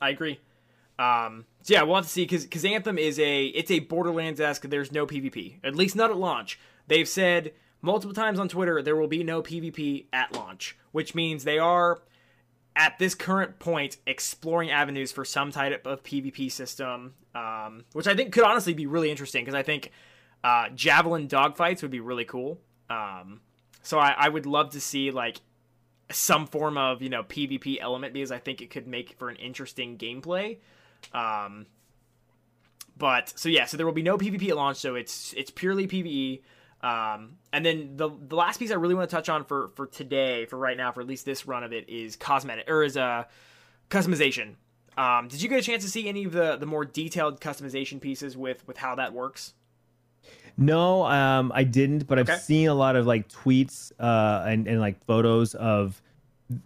I 0.00 0.10
agree. 0.10 0.40
Um, 0.98 1.44
so 1.62 1.74
yeah, 1.74 1.82
we'll 1.82 1.96
have 1.96 2.04
to 2.04 2.10
see 2.10 2.24
because 2.24 2.44
because 2.44 2.64
Anthem 2.64 2.98
is 2.98 3.18
a 3.18 3.46
it's 3.46 3.70
a 3.70 3.80
Borderlands 3.80 4.40
esque. 4.40 4.62
There's 4.62 4.92
no 4.92 5.06
PvP, 5.06 5.56
at 5.62 5.74
least 5.74 5.96
not 5.96 6.10
at 6.10 6.16
launch. 6.16 6.58
They've 6.86 7.08
said 7.08 7.52
multiple 7.82 8.14
times 8.14 8.38
on 8.38 8.48
Twitter 8.48 8.82
there 8.82 8.96
will 8.96 9.08
be 9.08 9.22
no 9.22 9.42
PvP 9.42 10.06
at 10.12 10.34
launch, 10.34 10.76
which 10.92 11.14
means 11.14 11.44
they 11.44 11.58
are 11.58 12.00
at 12.74 12.98
this 12.98 13.14
current 13.14 13.58
point 13.58 13.96
exploring 14.06 14.70
avenues 14.70 15.10
for 15.12 15.24
some 15.24 15.50
type 15.50 15.86
of 15.86 16.02
PvP 16.02 16.50
system, 16.52 17.14
um, 17.34 17.84
which 17.92 18.06
I 18.06 18.14
think 18.14 18.32
could 18.32 18.44
honestly 18.44 18.74
be 18.74 18.86
really 18.86 19.10
interesting 19.10 19.44
because 19.44 19.54
I 19.54 19.62
think 19.62 19.92
uh, 20.44 20.68
javelin 20.74 21.26
dogfights 21.26 21.82
would 21.82 21.90
be 21.90 22.00
really 22.00 22.24
cool. 22.24 22.60
Um, 22.88 23.40
so 23.82 23.98
I, 23.98 24.14
I 24.16 24.28
would 24.28 24.46
love 24.46 24.70
to 24.70 24.80
see 24.80 25.10
like 25.10 25.40
some 26.10 26.46
form 26.46 26.78
of 26.78 27.02
you 27.02 27.08
know 27.08 27.22
PvP 27.22 27.78
element 27.80 28.14
because 28.14 28.30
I 28.30 28.38
think 28.38 28.60
it 28.60 28.70
could 28.70 28.86
make 28.86 29.18
for 29.18 29.28
an 29.28 29.36
interesting 29.36 29.98
gameplay. 29.98 30.58
Um, 31.12 31.66
but 32.96 33.32
so 33.36 33.48
yeah, 33.48 33.66
so 33.66 33.76
there 33.76 33.86
will 33.86 33.92
be 33.92 34.02
no 34.02 34.16
PvP 34.16 34.48
at 34.48 34.56
launch, 34.56 34.78
so 34.78 34.94
it's 34.94 35.32
it's 35.34 35.50
purely 35.50 35.86
PVE. 35.86 36.42
Um, 36.82 37.38
and 37.52 37.64
then 37.64 37.96
the 37.96 38.10
the 38.28 38.36
last 38.36 38.58
piece 38.58 38.70
I 38.70 38.74
really 38.74 38.94
want 38.94 39.08
to 39.08 39.14
touch 39.14 39.28
on 39.28 39.44
for 39.44 39.68
for 39.68 39.86
today, 39.86 40.46
for 40.46 40.56
right 40.58 40.76
now, 40.76 40.92
for 40.92 41.00
at 41.00 41.06
least 41.06 41.24
this 41.24 41.46
run 41.46 41.64
of 41.64 41.72
it, 41.72 41.88
is 41.88 42.16
cosmetic 42.16 42.70
or 42.70 42.82
is 42.82 42.96
uh, 42.96 43.24
customization. 43.90 44.54
Um, 44.96 45.28
did 45.28 45.42
you 45.42 45.48
get 45.48 45.58
a 45.58 45.62
chance 45.62 45.84
to 45.84 45.90
see 45.90 46.08
any 46.08 46.24
of 46.24 46.32
the 46.32 46.56
the 46.56 46.66
more 46.66 46.84
detailed 46.84 47.40
customization 47.40 48.00
pieces 48.00 48.36
with 48.36 48.66
with 48.66 48.78
how 48.78 48.94
that 48.94 49.12
works? 49.12 49.54
No, 50.58 51.04
um, 51.04 51.52
I 51.54 51.64
didn't, 51.64 52.06
but 52.06 52.18
okay. 52.18 52.32
I've 52.32 52.40
seen 52.40 52.68
a 52.68 52.74
lot 52.74 52.96
of 52.96 53.06
like 53.06 53.28
tweets 53.28 53.92
uh, 54.00 54.44
and, 54.46 54.66
and 54.66 54.80
like 54.80 55.04
photos 55.04 55.54
of 55.54 56.00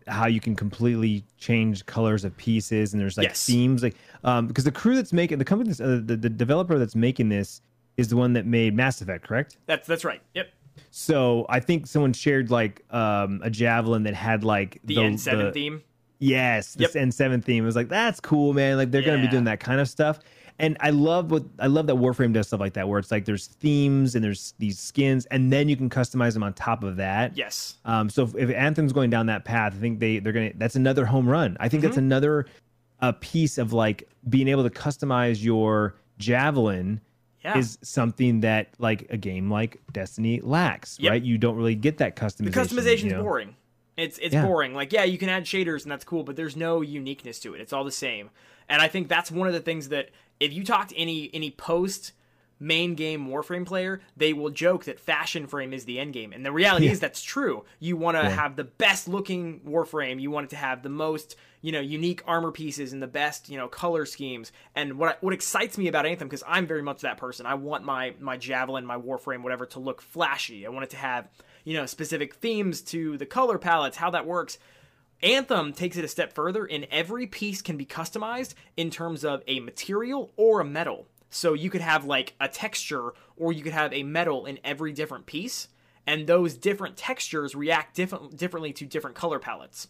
how 0.07 0.27
you 0.27 0.41
can 0.41 0.55
completely 0.55 1.25
change 1.39 1.87
colors 1.87 2.25
of 2.25 2.37
pieces 2.37 2.93
and 2.93 3.01
there's 3.01 3.17
like 3.17 3.29
yes. 3.29 3.47
themes 3.47 3.83
like 3.83 3.97
um 4.25 4.47
because 4.47 4.65
the 4.65 4.71
crew 4.71 4.95
that's 4.95 5.11
making 5.11 5.39
the 5.39 5.45
company 5.45 5.71
uh, 5.71 6.01
the, 6.05 6.19
the 6.21 6.29
developer 6.29 6.79
that's 6.79 6.95
making 6.95 7.31
this 7.31 7.63
is 7.97 8.09
the 8.09 8.17
one 8.17 8.33
that 8.33 8.47
made 8.47 8.75
Mass 8.75 9.01
Effect, 9.01 9.27
correct? 9.27 9.57
That's 9.67 9.87
that's 9.87 10.05
right. 10.05 10.23
Yep. 10.35 10.49
So 10.91 11.47
I 11.49 11.61
think 11.61 11.87
someone 11.87 12.13
shared 12.13 12.51
like 12.51 12.85
um 12.91 13.41
a 13.43 13.51
javelin 13.51 14.03
that 14.05 14.15
had 14.15 14.45
like 14.45 14.81
the, 14.85 14.97
the 14.97 15.01
N7 15.03 15.25
the, 15.25 15.53
theme. 15.53 15.83
Yes, 16.19 16.75
this 16.75 16.95
yep. 16.95 17.09
N7 17.09 17.43
theme. 17.43 17.65
It 17.65 17.67
was 17.67 17.77
like 17.77 17.89
that's 17.89 18.21
cool, 18.21 18.53
man. 18.53 18.77
Like 18.77 18.91
they're 18.91 19.01
yeah. 19.01 19.09
gonna 19.09 19.23
be 19.23 19.29
doing 19.29 19.45
that 19.45 19.61
kind 19.61 19.81
of 19.81 19.89
stuff 19.89 20.19
and 20.61 20.77
I 20.81 20.91
love 20.91 21.31
what 21.31 21.43
I 21.59 21.67
love 21.67 21.87
that 21.87 21.97
Warframe 21.97 22.33
does 22.33 22.49
stuff 22.49 22.61
like 22.61 22.75
that, 22.75 22.89
where 22.89 22.99
it's 22.99 23.11
like 23.11 23.25
there's 23.25 23.47
themes 23.47 24.15
and 24.15 24.23
there's 24.23 24.55
these 24.59 24.79
skins, 24.79 25.27
and 25.27 25.53
then 25.53 25.69
you 25.69 25.77
can 25.77 25.89
customize 25.89 26.35
them 26.35 26.43
on 26.43 26.53
top 26.53 26.85
of 26.85 26.97
that. 26.97 27.37
Yes. 27.37 27.79
Um. 27.85 28.11
So 28.11 28.25
if, 28.25 28.37
if 28.37 28.51
Anthem's 28.51 28.93
going 28.93 29.11
down 29.11 29.27
that 29.27 29.45
path, 29.45 29.75
I 29.75 29.81
think 29.81 29.99
they 29.99 30.19
they're 30.19 30.33
gonna. 30.33 30.53
That's 30.55 30.77
another 30.77 31.07
home 31.07 31.29
run. 31.29 31.57
I 31.59 31.69
think 31.69 31.81
mm-hmm. 31.81 31.89
that's 31.89 31.99
another 31.99 32.47
a 33.01 33.13
piece 33.15 33.57
of 33.57 33.73
like 33.73 34.09
being 34.29 34.49
able 34.49 34.63
to 34.63 34.71
customize 34.71 35.43
your 35.43 35.97
javelin. 36.19 37.01
Yeah. 37.43 37.57
is 37.57 37.79
something 37.81 38.41
that 38.41 38.69
like 38.79 39.07
a 39.09 39.17
game 39.17 39.51
like 39.51 39.81
Destiny 39.93 40.43
lacks, 40.43 40.99
yep. 41.01 41.13
right? 41.13 41.23
You 41.23 41.39
don't 41.39 41.57
really 41.57 41.75
get 41.75 41.97
that 41.97 42.15
customization. 42.15 42.53
The 42.53 42.61
customization 42.61 43.05
you 43.05 43.11
know? 43.13 43.21
is 43.21 43.23
boring. 43.23 43.57
It's 43.97 44.19
it's 44.19 44.35
yeah. 44.35 44.45
boring. 44.45 44.75
Like 44.75 44.93
yeah, 44.93 45.05
you 45.05 45.17
can 45.17 45.31
add 45.31 45.45
shaders 45.45 45.85
and 45.85 45.91
that's 45.91 46.05
cool, 46.05 46.23
but 46.23 46.37
there's 46.37 46.55
no 46.55 46.83
uniqueness 46.83 47.41
to 47.41 47.55
it. 47.55 47.63
It's 47.63 47.73
all 47.73 47.85
the 47.85 47.91
same. 47.91 48.29
And 48.69 48.81
I 48.81 48.89
think 48.89 49.09
that's 49.09 49.31
one 49.31 49.49
of 49.49 49.53
the 49.55 49.61
things 49.61 49.89
that 49.89 50.11
if 50.41 50.53
you 50.53 50.65
talk 50.65 50.89
to 50.89 50.97
any 50.97 51.31
any 51.33 51.51
post 51.51 52.13
main 52.61 52.95
game 52.95 53.27
Warframe 53.27 53.65
player, 53.67 54.01
they 54.17 54.35
will 54.35 54.51
joke 54.51 54.85
that 54.85 55.01
fashion 55.01 55.47
frame 55.47 55.73
is 55.73 55.87
the 55.87 55.99
end 55.99 56.13
game. 56.13 56.33
And 56.33 56.45
the 56.45 56.53
reality 56.53 56.87
yeah. 56.87 56.93
is 56.93 57.01
that's 57.01 57.23
true. 57.23 57.65
You 57.79 57.97
want 57.97 58.19
to 58.19 58.23
yeah. 58.23 58.29
have 58.29 58.57
the 58.57 58.65
best 58.65 59.09
looking 59.09 59.61
Warframe. 59.61 60.21
You 60.21 60.31
want 60.31 60.45
it 60.45 60.51
to 60.51 60.57
have 60.57 60.83
the 60.83 60.91
most, 60.91 61.37
you 61.63 61.73
know, 61.73 61.81
unique 61.81 62.23
armor 62.27 62.53
pieces 62.53 62.93
and 62.93 63.03
the 63.03 63.07
best, 63.07 63.49
you 63.49 63.57
know, 63.57 63.67
color 63.67 64.05
schemes. 64.05 64.53
And 64.77 64.99
what 64.99 65.23
what 65.23 65.33
excites 65.33 65.79
me 65.79 65.89
about 65.89 66.07
Anthem 66.07 66.29
because 66.29 66.45
I'm 66.47 66.67
very 66.67 66.83
much 66.83 67.01
that 67.01 67.17
person. 67.17 67.47
I 67.47 67.55
want 67.55 67.85
my 67.85 68.15
my 68.21 68.37
javelin, 68.37 68.85
my 68.85 68.99
Warframe, 68.99 69.43
whatever 69.43 69.67
to 69.67 69.81
look 69.81 70.03
flashy. 70.03 70.67
I 70.67 70.69
want 70.69 70.85
it 70.85 70.91
to 70.91 70.99
have, 70.99 71.29
you 71.65 71.75
know, 71.75 71.87
specific 71.87 72.35
themes 72.35 72.83
to 72.83 73.17
the 73.17 73.27
color 73.27 73.59
palettes, 73.59 73.97
how 73.97 74.11
that 74.11 74.27
works. 74.27 74.59
Anthem 75.23 75.73
takes 75.75 75.97
it 75.97 76.05
a 76.05 76.09
step 76.09 76.33
further, 76.33 76.65
and 76.65 76.87
every 76.91 77.27
piece 77.27 77.61
can 77.61 77.77
be 77.77 77.85
customized 77.85 78.55
in 78.77 78.91
terms 78.91 79.25
of 79.25 79.43
a 79.47 79.61
material 79.61 80.33
or 80.37 80.61
a 80.61 80.65
metal. 80.65 81.07
So 81.29 81.53
you 81.53 81.69
could 81.69 81.83
have 81.83 82.05
like 82.05 82.35
a 82.41 82.49
texture, 82.49 83.13
or 83.37 83.53
you 83.53 83.63
could 83.63 83.73
have 83.73 83.93
a 83.93 84.03
metal 84.03 84.47
in 84.47 84.59
every 84.65 84.93
different 84.93 85.27
piece, 85.27 85.69
and 86.07 86.27
those 86.27 86.55
different 86.55 86.97
textures 86.97 87.55
react 87.55 87.95
different 87.95 88.37
differently 88.37 88.73
to 88.75 88.87
different 88.87 89.17
color 89.17 89.39
palettes. 89.39 89.89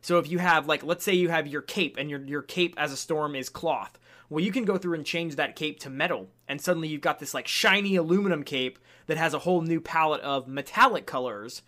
So 0.00 0.18
if 0.18 0.28
you 0.28 0.38
have 0.38 0.66
like, 0.66 0.82
let's 0.82 1.04
say 1.04 1.14
you 1.14 1.28
have 1.28 1.46
your 1.46 1.62
cape, 1.62 1.96
and 1.96 2.10
your 2.10 2.20
your 2.20 2.42
cape 2.42 2.74
as 2.76 2.92
a 2.92 2.96
storm 2.96 3.36
is 3.36 3.48
cloth. 3.48 3.98
Well, 4.28 4.44
you 4.44 4.52
can 4.52 4.64
go 4.64 4.76
through 4.76 4.94
and 4.94 5.06
change 5.06 5.36
that 5.36 5.54
cape 5.54 5.78
to 5.80 5.90
metal, 5.90 6.28
and 6.48 6.60
suddenly 6.60 6.88
you've 6.88 7.00
got 7.00 7.20
this 7.20 7.32
like 7.34 7.46
shiny 7.46 7.94
aluminum 7.94 8.42
cape 8.42 8.78
that 9.06 9.18
has 9.18 9.34
a 9.34 9.40
whole 9.40 9.62
new 9.62 9.80
palette 9.80 10.22
of 10.22 10.48
metallic 10.48 11.06
colors 11.06 11.62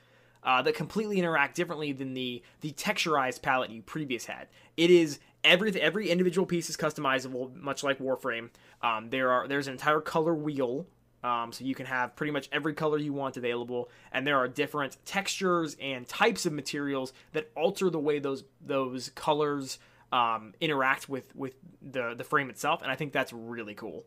uh, 0.46 0.62
that 0.62 0.74
completely 0.76 1.18
interact 1.18 1.56
differently 1.56 1.92
than 1.92 2.14
the 2.14 2.42
the 2.60 2.72
texturized 2.72 3.42
palette 3.42 3.70
you 3.70 3.82
previous 3.82 4.26
had. 4.26 4.46
It 4.76 4.90
is 4.90 5.18
every 5.44 5.78
every 5.80 6.08
individual 6.08 6.46
piece 6.46 6.70
is 6.70 6.76
customizable, 6.76 7.54
much 7.54 7.82
like 7.82 7.98
Warframe. 7.98 8.50
Um, 8.80 9.10
there 9.10 9.30
are 9.30 9.48
there's 9.48 9.66
an 9.66 9.72
entire 9.72 10.00
color 10.00 10.34
wheel. 10.34 10.86
Um, 11.24 11.50
so 11.50 11.64
you 11.64 11.74
can 11.74 11.86
have 11.86 12.14
pretty 12.14 12.30
much 12.30 12.48
every 12.52 12.72
color 12.72 12.98
you 12.98 13.12
want 13.12 13.36
available, 13.36 13.90
and 14.12 14.24
there 14.24 14.36
are 14.36 14.46
different 14.46 14.96
textures 15.04 15.76
and 15.80 16.06
types 16.06 16.46
of 16.46 16.52
materials 16.52 17.12
that 17.32 17.50
alter 17.56 17.90
the 17.90 17.98
way 17.98 18.20
those 18.20 18.44
those 18.64 19.08
colors 19.08 19.80
um, 20.12 20.54
interact 20.60 21.08
with 21.08 21.34
with 21.34 21.54
the 21.82 22.14
the 22.16 22.22
frame 22.22 22.48
itself, 22.48 22.80
and 22.82 22.92
I 22.92 22.94
think 22.94 23.12
that's 23.12 23.32
really 23.32 23.74
cool. 23.74 24.04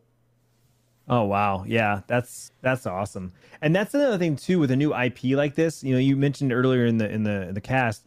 Oh 1.08 1.24
wow, 1.24 1.64
yeah, 1.66 2.02
that's 2.06 2.52
that's 2.60 2.86
awesome. 2.86 3.32
And 3.62 3.74
that's 3.74 3.94
another 3.94 4.18
thing 4.18 4.36
too 4.36 4.58
with 4.58 4.70
a 4.70 4.76
new 4.76 4.94
IP 4.94 5.36
like 5.36 5.54
this. 5.54 5.82
You 5.82 5.94
know, 5.94 6.00
you 6.00 6.16
mentioned 6.16 6.52
earlier 6.52 6.86
in 6.86 6.98
the 6.98 7.10
in 7.10 7.24
the 7.24 7.48
in 7.48 7.54
the 7.54 7.60
cast, 7.60 8.06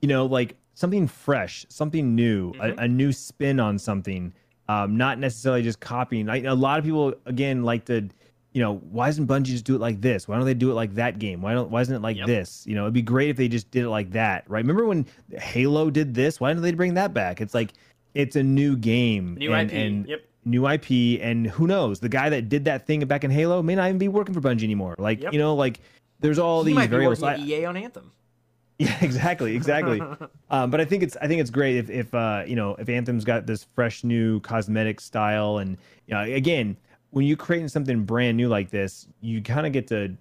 you 0.00 0.08
know, 0.08 0.26
like 0.26 0.56
something 0.74 1.08
fresh, 1.08 1.66
something 1.68 2.14
new, 2.14 2.52
mm-hmm. 2.52 2.78
a, 2.78 2.84
a, 2.84 2.88
new 2.88 3.10
spin 3.10 3.58
on 3.58 3.78
something. 3.78 4.32
um, 4.68 4.96
not 4.96 5.18
necessarily 5.18 5.62
just 5.62 5.80
copying. 5.80 6.28
I, 6.28 6.42
a 6.42 6.54
lot 6.54 6.78
of 6.78 6.84
people 6.84 7.14
again 7.24 7.62
like 7.64 7.86
to, 7.86 8.08
you 8.52 8.60
know, 8.62 8.76
why 8.90 9.06
doesn't 9.06 9.26
Bungie 9.26 9.44
just 9.44 9.64
do 9.64 9.74
it 9.74 9.80
like 9.80 10.00
this? 10.00 10.28
Why 10.28 10.36
don't 10.36 10.44
they 10.44 10.54
do 10.54 10.70
it 10.70 10.74
like 10.74 10.94
that 10.94 11.18
game? 11.18 11.40
Why 11.40 11.54
don't 11.54 11.70
why 11.70 11.80
isn't 11.80 11.94
it 11.94 12.02
like 12.02 12.16
Yep. 12.16 12.26
this? 12.26 12.64
You 12.66 12.74
know, 12.74 12.82
it'd 12.82 12.94
be 12.94 13.02
great 13.02 13.30
if 13.30 13.36
they 13.36 13.48
just 13.48 13.70
did 13.70 13.84
it 13.84 13.88
like 13.88 14.10
that, 14.12 14.44
right? 14.48 14.60
Remember 14.60 14.86
when 14.86 15.06
Halo 15.32 15.90
did 15.90 16.14
this? 16.14 16.40
Why 16.40 16.52
don't 16.52 16.62
they 16.62 16.72
bring 16.72 16.94
that 16.94 17.14
back? 17.14 17.40
It's 17.40 17.54
like 17.54 17.72
it's 18.14 18.36
a 18.36 18.42
new 18.42 18.76
game, 18.76 19.34
New 19.34 19.52
and, 19.52 19.70
IP. 19.70 19.76
and 19.76 20.08
Yep. 20.08 20.20
New 20.46 20.66
IP, 20.66 21.20
and 21.20 21.46
who 21.46 21.66
knows? 21.66 22.00
The 22.00 22.08
guy 22.08 22.30
that 22.30 22.48
did 22.48 22.64
that 22.64 22.86
thing 22.86 23.04
back 23.06 23.24
in 23.24 23.30
Halo 23.30 23.62
may 23.62 23.74
not 23.74 23.88
even 23.88 23.98
be 23.98 24.08
working 24.08 24.32
for 24.34 24.40
Bungie 24.40 24.62
anymore. 24.64 24.94
Like 24.98 25.22
Yep. 25.22 25.32
you 25.32 25.38
know, 25.38 25.54
like 25.54 25.80
there's 26.20 26.38
all 26.38 26.62
he 26.62 26.68
these 26.68 26.76
might 26.76 26.86
be 26.86 26.90
variables. 26.92 27.20
working 27.20 27.44
I- 27.44 27.46
EA 27.46 27.64
on 27.66 27.76
Anthem. 27.76 28.12
yeah, 28.78 28.96
exactly, 29.00 29.56
exactly. 29.56 30.00
um, 30.50 30.70
but 30.70 30.80
I 30.80 30.84
think 30.84 31.02
it's 31.02 31.16
I 31.20 31.26
think 31.28 31.40
it's 31.40 31.50
great 31.50 31.76
if 31.76 31.90
if 31.90 32.14
uh, 32.14 32.44
you 32.46 32.56
know 32.56 32.74
if 32.76 32.88
Anthem's 32.88 33.24
got 33.24 33.46
this 33.46 33.66
fresh 33.74 34.04
new 34.04 34.40
cosmetic 34.40 35.00
style, 35.00 35.58
and 35.58 35.76
you 36.06 36.14
know 36.14 36.22
again 36.22 36.76
when 37.10 37.24
you're 37.26 37.36
creating 37.38 37.68
something 37.68 38.04
brand 38.04 38.36
new 38.36 38.48
like 38.48 38.70
this, 38.70 39.08
you 39.20 39.42
kind 39.42 39.66
of 39.66 39.72
get 39.72 39.86
to 39.88 40.14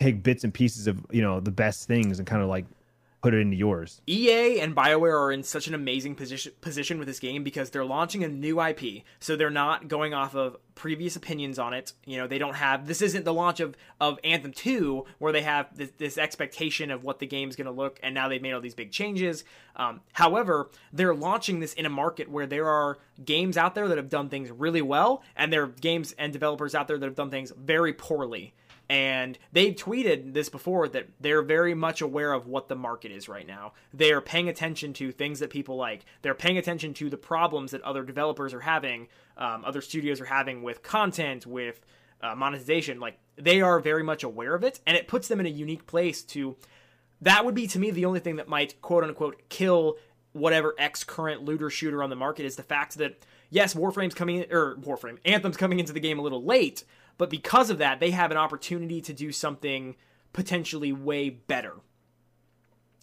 take 0.00 0.22
bits 0.22 0.44
and 0.44 0.52
pieces 0.54 0.86
of 0.86 1.04
you 1.10 1.20
know 1.22 1.38
the 1.40 1.50
best 1.50 1.86
things 1.86 2.18
and 2.18 2.26
kind 2.26 2.42
of 2.42 2.48
like 2.48 2.64
put 3.26 3.34
it 3.34 3.40
into 3.40 3.56
yours. 3.56 4.00
EA 4.06 4.60
and 4.60 4.76
BioWare 4.76 5.20
are 5.20 5.32
in 5.32 5.42
such 5.42 5.66
an 5.66 5.74
amazing 5.74 6.14
position 6.14 6.52
position 6.60 6.96
with 6.96 7.08
this 7.08 7.18
game 7.18 7.42
because 7.42 7.70
they're 7.70 7.84
launching 7.84 8.22
a 8.22 8.28
new 8.28 8.62
IP. 8.62 9.02
So 9.18 9.34
they're 9.34 9.50
not 9.50 9.88
going 9.88 10.14
off 10.14 10.36
of 10.36 10.56
previous 10.76 11.16
opinions 11.16 11.58
on 11.58 11.74
it. 11.74 11.92
You 12.04 12.18
know, 12.18 12.28
they 12.28 12.38
don't 12.38 12.54
have 12.54 12.86
this 12.86 13.02
isn't 13.02 13.24
the 13.24 13.34
launch 13.34 13.58
of 13.58 13.76
of 14.00 14.20
Anthem 14.22 14.52
2 14.52 15.06
where 15.18 15.32
they 15.32 15.42
have 15.42 15.76
this, 15.76 15.90
this 15.98 16.18
expectation 16.18 16.92
of 16.92 17.02
what 17.02 17.18
the 17.18 17.26
game's 17.26 17.56
going 17.56 17.64
to 17.64 17.72
look 17.72 17.98
and 18.00 18.14
now 18.14 18.28
they've 18.28 18.40
made 18.40 18.52
all 18.52 18.60
these 18.60 18.76
big 18.76 18.92
changes. 18.92 19.42
Um, 19.74 20.02
however, 20.12 20.70
they're 20.92 21.12
launching 21.12 21.58
this 21.58 21.72
in 21.72 21.84
a 21.84 21.90
market 21.90 22.30
where 22.30 22.46
there 22.46 22.68
are 22.68 22.98
games 23.24 23.56
out 23.56 23.74
there 23.74 23.88
that 23.88 23.96
have 23.96 24.08
done 24.08 24.28
things 24.28 24.52
really 24.52 24.82
well 24.82 25.24
and 25.34 25.52
there 25.52 25.64
are 25.64 25.66
games 25.66 26.14
and 26.16 26.32
developers 26.32 26.76
out 26.76 26.86
there 26.86 26.96
that 26.96 27.06
have 27.06 27.16
done 27.16 27.30
things 27.30 27.52
very 27.56 27.92
poorly. 27.92 28.54
And 28.88 29.36
they've 29.52 29.74
tweeted 29.74 30.32
this 30.32 30.48
before 30.48 30.88
that 30.88 31.08
they're 31.18 31.42
very 31.42 31.74
much 31.74 32.00
aware 32.00 32.32
of 32.32 32.46
what 32.46 32.68
the 32.68 32.76
market 32.76 33.10
is 33.10 33.28
right 33.28 33.46
now. 33.46 33.72
They 33.92 34.12
are 34.12 34.20
paying 34.20 34.48
attention 34.48 34.92
to 34.94 35.10
things 35.10 35.40
that 35.40 35.50
people 35.50 35.76
like. 35.76 36.04
They're 36.22 36.34
paying 36.34 36.58
attention 36.58 36.94
to 36.94 37.10
the 37.10 37.16
problems 37.16 37.72
that 37.72 37.82
other 37.82 38.04
developers 38.04 38.54
are 38.54 38.60
having, 38.60 39.08
um, 39.36 39.64
other 39.64 39.80
studios 39.80 40.20
are 40.20 40.26
having 40.26 40.62
with 40.62 40.82
content, 40.82 41.46
with 41.46 41.80
uh, 42.20 42.34
monetization. 42.36 43.00
Like 43.00 43.18
they 43.36 43.60
are 43.60 43.80
very 43.80 44.04
much 44.04 44.22
aware 44.22 44.54
of 44.54 44.62
it, 44.62 44.80
and 44.86 44.96
it 44.96 45.08
puts 45.08 45.28
them 45.28 45.40
in 45.40 45.46
a 45.46 45.50
unique 45.50 45.86
place 45.86 46.22
to. 46.24 46.56
That 47.22 47.44
would 47.44 47.54
be 47.54 47.66
to 47.68 47.78
me 47.78 47.90
the 47.90 48.04
only 48.04 48.20
thing 48.20 48.36
that 48.36 48.48
might 48.48 48.80
quote 48.82 49.02
unquote 49.02 49.48
kill 49.48 49.96
whatever 50.32 50.74
X 50.78 51.02
current 51.02 51.42
looter 51.42 51.70
shooter 51.70 52.02
on 52.02 52.10
the 52.10 52.16
market 52.16 52.44
is 52.44 52.56
the 52.56 52.62
fact 52.62 52.98
that 52.98 53.24
yes, 53.50 53.74
Warframe's 53.74 54.14
coming 54.14 54.42
in, 54.42 54.52
or 54.52 54.76
Warframe 54.76 55.18
Anthem's 55.24 55.56
coming 55.56 55.80
into 55.80 55.92
the 55.92 56.00
game 56.00 56.18
a 56.18 56.22
little 56.22 56.44
late, 56.44 56.84
but 57.18 57.30
because 57.30 57.70
of 57.70 57.78
that, 57.78 58.00
they 58.00 58.10
have 58.10 58.30
an 58.30 58.36
opportunity 58.36 59.00
to 59.00 59.12
do 59.12 59.32
something 59.32 59.96
potentially 60.32 60.92
way 60.92 61.30
better. 61.30 61.74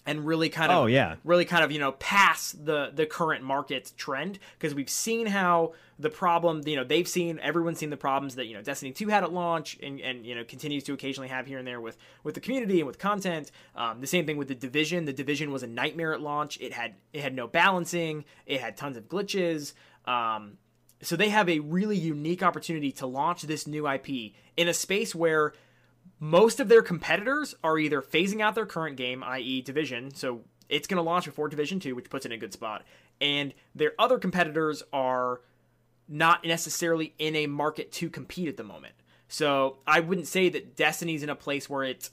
And 0.06 0.26
really 0.26 0.50
kind 0.50 0.70
of 0.70 0.78
Oh, 0.80 0.86
yeah. 0.88 1.16
really 1.24 1.46
kind 1.46 1.64
of, 1.64 1.72
you 1.72 1.80
know, 1.80 1.94
pass 1.94 2.52
the 2.52 2.92
the 2.94 3.06
current 3.06 3.42
market 3.42 3.94
trend 3.96 4.38
because 4.60 4.76
we've 4.76 4.90
seen 4.90 5.28
how 5.28 5.72
the 5.98 6.10
problem, 6.10 6.62
you 6.66 6.76
know, 6.76 6.84
they've 6.84 7.08
seen 7.08 7.40
everyone's 7.42 7.80
seen 7.80 7.90
the 7.90 7.96
problems 7.96 8.36
that, 8.36 8.48
you 8.48 8.54
know, 8.54 8.62
Destiny 8.62 8.92
2 8.92 9.08
had 9.08 9.24
at 9.24 9.32
launch 9.32 9.78
and 9.82 10.02
and 10.02 10.26
you 10.26 10.36
know, 10.36 10.44
continues 10.44 10.84
to 10.84 10.94
occasionally 10.94 11.30
have 11.30 11.48
here 11.48 11.58
and 11.58 11.66
there 11.66 11.80
with 11.80 11.96
with 12.22 12.36
the 12.36 12.42
community 12.42 12.80
and 12.82 12.88
with 12.88 13.00
content. 13.00 13.50
Um, 13.78 14.02
the 14.02 14.08
same 14.08 14.26
thing 14.26 14.36
with 14.36 14.50
the 14.50 14.56
Division. 14.56 15.06
The 15.06 15.14
Division 15.14 15.54
was 15.54 15.64
a 15.64 15.68
nightmare 15.68 16.14
at 16.14 16.20
launch. 16.20 16.58
It 16.60 16.74
had 16.74 16.96
it 17.14 17.22
had 17.22 17.34
no 17.34 17.48
balancing, 17.48 18.26
it 18.46 18.60
had 18.60 18.76
tons 18.76 18.98
of 18.98 19.08
glitches. 19.08 19.72
Um, 20.04 20.58
so 21.04 21.16
they 21.16 21.30
have 21.30 21.50
a 21.50 21.60
really 21.60 21.98
unique 21.98 22.44
opportunity 22.44 22.92
to 22.94 23.06
launch 23.06 23.44
this 23.44 23.68
new 23.68 23.88
IP 23.88 24.34
in 24.58 24.68
a 24.68 24.74
space 24.74 25.14
where 25.14 25.54
most 26.20 26.60
of 26.60 26.70
their 26.70 26.82
competitors 26.82 27.56
are 27.64 27.78
either 27.78 28.02
phasing 28.02 28.42
out 28.42 28.56
their 28.56 28.66
current 28.66 28.98
game, 28.98 29.24
i.e., 29.24 29.62
Division, 29.62 30.14
so 30.14 30.42
it's 30.70 30.88
going 30.88 30.98
to 30.98 31.04
launch 31.04 31.26
before 31.26 31.50
Division 31.50 31.80
2, 31.80 31.96
which 31.96 32.10
puts 32.10 32.26
it 32.26 32.32
in 32.32 32.38
a 32.38 32.40
good 32.40 32.54
spot, 32.54 32.84
and 33.20 33.54
their 33.76 33.94
other 34.00 34.18
competitors 34.18 34.84
are 34.92 35.42
not 36.08 36.46
necessarily 36.46 37.14
in 37.20 37.36
a 37.36 37.48
market 37.48 37.92
to 37.92 38.10
compete 38.10 38.48
at 38.48 38.58
the 38.58 38.64
moment. 38.64 38.94
So 39.28 39.78
I 39.88 40.00
wouldn't 40.00 40.28
say 40.28 40.50
that 40.50 40.76
Destiny's 40.76 41.24
in 41.24 41.30
a 41.30 41.36
place 41.36 41.70
where 41.70 41.84
it's 41.84 42.12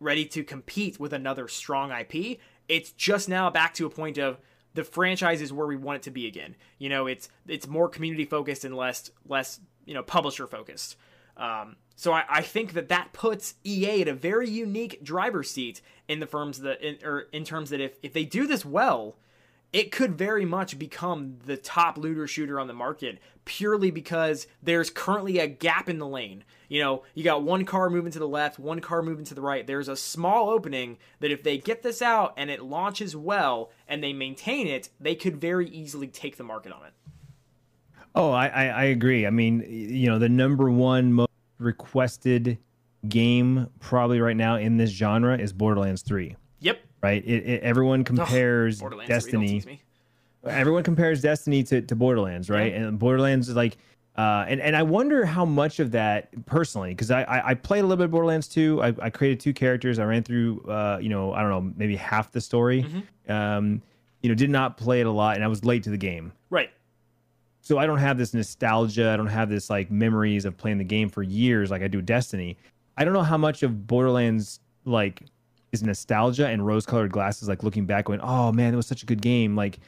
ready 0.00 0.24
to 0.26 0.44
compete 0.44 1.00
with 1.00 1.12
another 1.12 1.48
strong 1.48 1.90
IP. 1.90 2.38
It's 2.68 2.92
just 2.92 3.28
now 3.28 3.50
back 3.50 3.74
to 3.74 3.86
a 3.86 3.90
point 3.90 4.18
of 4.18 4.38
the 4.74 4.84
franchise 4.84 5.42
is 5.42 5.52
where 5.52 5.66
we 5.66 5.76
want 5.76 5.96
it 5.96 6.02
to 6.02 6.10
be 6.10 6.26
again. 6.26 6.56
You 6.78 6.88
know, 6.88 7.06
it's 7.06 7.28
it's 7.46 7.66
more 7.66 7.88
community 7.88 8.24
focused 8.24 8.64
and 8.64 8.76
less 8.76 9.10
less 9.26 9.60
you 9.84 9.94
know 9.94 10.02
publisher 10.02 10.46
focused. 10.46 10.96
Um, 11.36 11.76
so 11.96 12.12
I, 12.12 12.24
I 12.28 12.42
think 12.42 12.74
that 12.74 12.88
that 12.88 13.12
puts 13.12 13.54
EA 13.64 14.02
at 14.02 14.08
a 14.08 14.14
very 14.14 14.48
unique 14.48 15.02
driver's 15.02 15.50
seat 15.50 15.80
in 16.08 16.20
the 16.20 16.26
firms 16.26 16.60
that 16.60 16.80
in, 16.80 16.98
or 17.04 17.26
in 17.32 17.44
terms 17.44 17.70
that 17.70 17.80
if 17.80 17.98
if 18.02 18.12
they 18.12 18.24
do 18.24 18.46
this 18.46 18.64
well, 18.64 19.16
it 19.72 19.90
could 19.90 20.16
very 20.16 20.44
much 20.44 20.78
become 20.78 21.38
the 21.46 21.56
top 21.56 21.96
looter 21.96 22.26
shooter 22.26 22.60
on 22.60 22.66
the 22.66 22.74
market 22.74 23.18
purely 23.44 23.90
because 23.90 24.46
there's 24.62 24.90
currently 24.90 25.38
a 25.38 25.46
gap 25.46 25.88
in 25.88 25.98
the 25.98 26.06
lane. 26.06 26.44
You 26.68 26.80
know, 26.80 27.02
you 27.14 27.24
got 27.24 27.42
one 27.42 27.64
car 27.64 27.90
moving 27.90 28.12
to 28.12 28.18
the 28.18 28.28
left, 28.28 28.58
one 28.58 28.80
car 28.80 29.02
moving 29.02 29.24
to 29.26 29.34
the 29.34 29.40
right. 29.40 29.66
There's 29.66 29.88
a 29.88 29.96
small 29.96 30.50
opening 30.50 30.98
that 31.20 31.30
if 31.30 31.42
they 31.42 31.58
get 31.58 31.82
this 31.82 32.00
out 32.02 32.34
and 32.36 32.50
it 32.50 32.62
launches 32.62 33.16
well 33.16 33.70
and 33.88 34.02
they 34.02 34.12
maintain 34.12 34.66
it, 34.66 34.90
they 35.00 35.14
could 35.14 35.40
very 35.40 35.68
easily 35.68 36.06
take 36.06 36.36
the 36.36 36.44
market 36.44 36.72
on 36.72 36.86
it. 36.86 36.92
Oh, 38.14 38.30
I, 38.30 38.46
I, 38.48 38.64
I 38.66 38.84
agree. 38.84 39.26
I 39.26 39.30
mean, 39.30 39.64
you 39.68 40.08
know, 40.08 40.18
the 40.18 40.28
number 40.28 40.70
one 40.70 41.12
most 41.12 41.30
requested 41.58 42.58
game 43.08 43.68
probably 43.80 44.20
right 44.20 44.36
now 44.36 44.56
in 44.56 44.76
this 44.76 44.90
genre 44.90 45.36
is 45.36 45.52
Borderlands 45.52 46.02
3, 46.02 46.36
Yep. 46.60 46.78
Right? 47.02 47.22
It, 47.24 47.46
it, 47.46 47.62
everyone 47.62 48.04
compares 48.04 48.80
Borderlands 48.80 49.24
3, 49.24 49.32
don't 49.32 49.42
Destiny. 49.42 49.80
Everyone 50.44 50.82
compares 50.82 51.20
Destiny 51.22 51.62
to, 51.64 51.82
to 51.82 51.94
Borderlands, 51.96 52.50
right? 52.50 52.72
Yeah. 52.72 52.80
And 52.80 52.98
Borderlands 52.98 53.48
is 53.48 53.56
like, 53.56 53.76
uh, 54.16 54.44
and, 54.48 54.60
and 54.60 54.76
I 54.76 54.82
wonder 54.82 55.24
how 55.24 55.44
much 55.44 55.78
of 55.80 55.92
that 55.92 56.30
personally, 56.46 56.90
because 56.90 57.10
I, 57.10 57.22
I, 57.22 57.50
I 57.50 57.54
played 57.54 57.80
a 57.80 57.82
little 57.82 57.96
bit 57.96 58.04
of 58.06 58.10
Borderlands 58.10 58.48
2. 58.48 58.82
I, 58.82 58.94
I 59.00 59.10
created 59.10 59.40
two 59.40 59.52
characters. 59.52 59.98
I 59.98 60.04
ran 60.04 60.22
through, 60.22 60.60
uh, 60.68 60.98
you 61.00 61.08
know, 61.08 61.32
I 61.32 61.40
don't 61.40 61.50
know, 61.50 61.72
maybe 61.76 61.96
half 61.96 62.32
the 62.32 62.40
story. 62.40 62.82
Mm-hmm. 62.82 63.32
Um, 63.32 63.82
you 64.20 64.28
know, 64.28 64.34
did 64.34 64.50
not 64.50 64.76
play 64.76 65.00
it 65.00 65.06
a 65.06 65.10
lot, 65.10 65.34
and 65.36 65.44
I 65.44 65.48
was 65.48 65.64
late 65.64 65.82
to 65.84 65.90
the 65.90 65.96
game 65.96 66.32
Right. 66.50 66.70
so 67.60 67.78
I 67.78 67.86
don't 67.86 67.98
have 67.98 68.18
this 68.18 68.34
nostalgia. 68.34 69.10
I 69.10 69.16
don't 69.16 69.26
have 69.26 69.48
this 69.48 69.68
like 69.70 69.90
memories 69.90 70.44
of 70.44 70.56
playing 70.56 70.78
the 70.78 70.84
game 70.84 71.08
for 71.08 71.22
years 71.22 71.70
like 71.70 71.82
I 71.82 71.88
do 71.88 72.00
Destiny. 72.02 72.56
I 72.96 73.04
don't 73.04 73.14
know 73.14 73.22
how 73.22 73.38
much 73.38 73.62
of 73.62 73.86
Borderlands 73.86 74.60
like 74.84 75.22
is 75.72 75.82
nostalgia 75.82 76.46
and 76.46 76.64
rose-colored 76.66 77.10
glasses, 77.10 77.48
like 77.48 77.62
looking 77.62 77.86
back, 77.86 78.04
going, 78.04 78.20
"Oh 78.20 78.52
man, 78.52 78.72
it 78.72 78.76
was 78.76 78.86
such 78.86 79.02
a 79.02 79.06
good 79.06 79.22
game." 79.22 79.56
Like, 79.56 79.80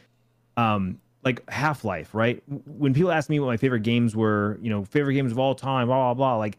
um, 0.57 0.99
like 1.25 1.49
Half 1.51 1.85
Life, 1.85 2.15
right? 2.15 2.43
When 2.67 2.93
people 2.95 3.13
ask 3.13 3.29
me 3.31 3.39
what 3.39 3.47
my 3.47 3.57
favorite 3.57 3.81
games 3.83 4.17
were, 4.17 4.59
you 4.63 4.71
know, 4.71 4.85
favorite 4.85 5.15
games 5.15 5.31
of 5.31 5.39
all 5.39 5.55
time, 5.55 5.87
blah 5.87 5.97
blah 5.97 6.15
blah. 6.15 6.37
Like, 6.39 6.59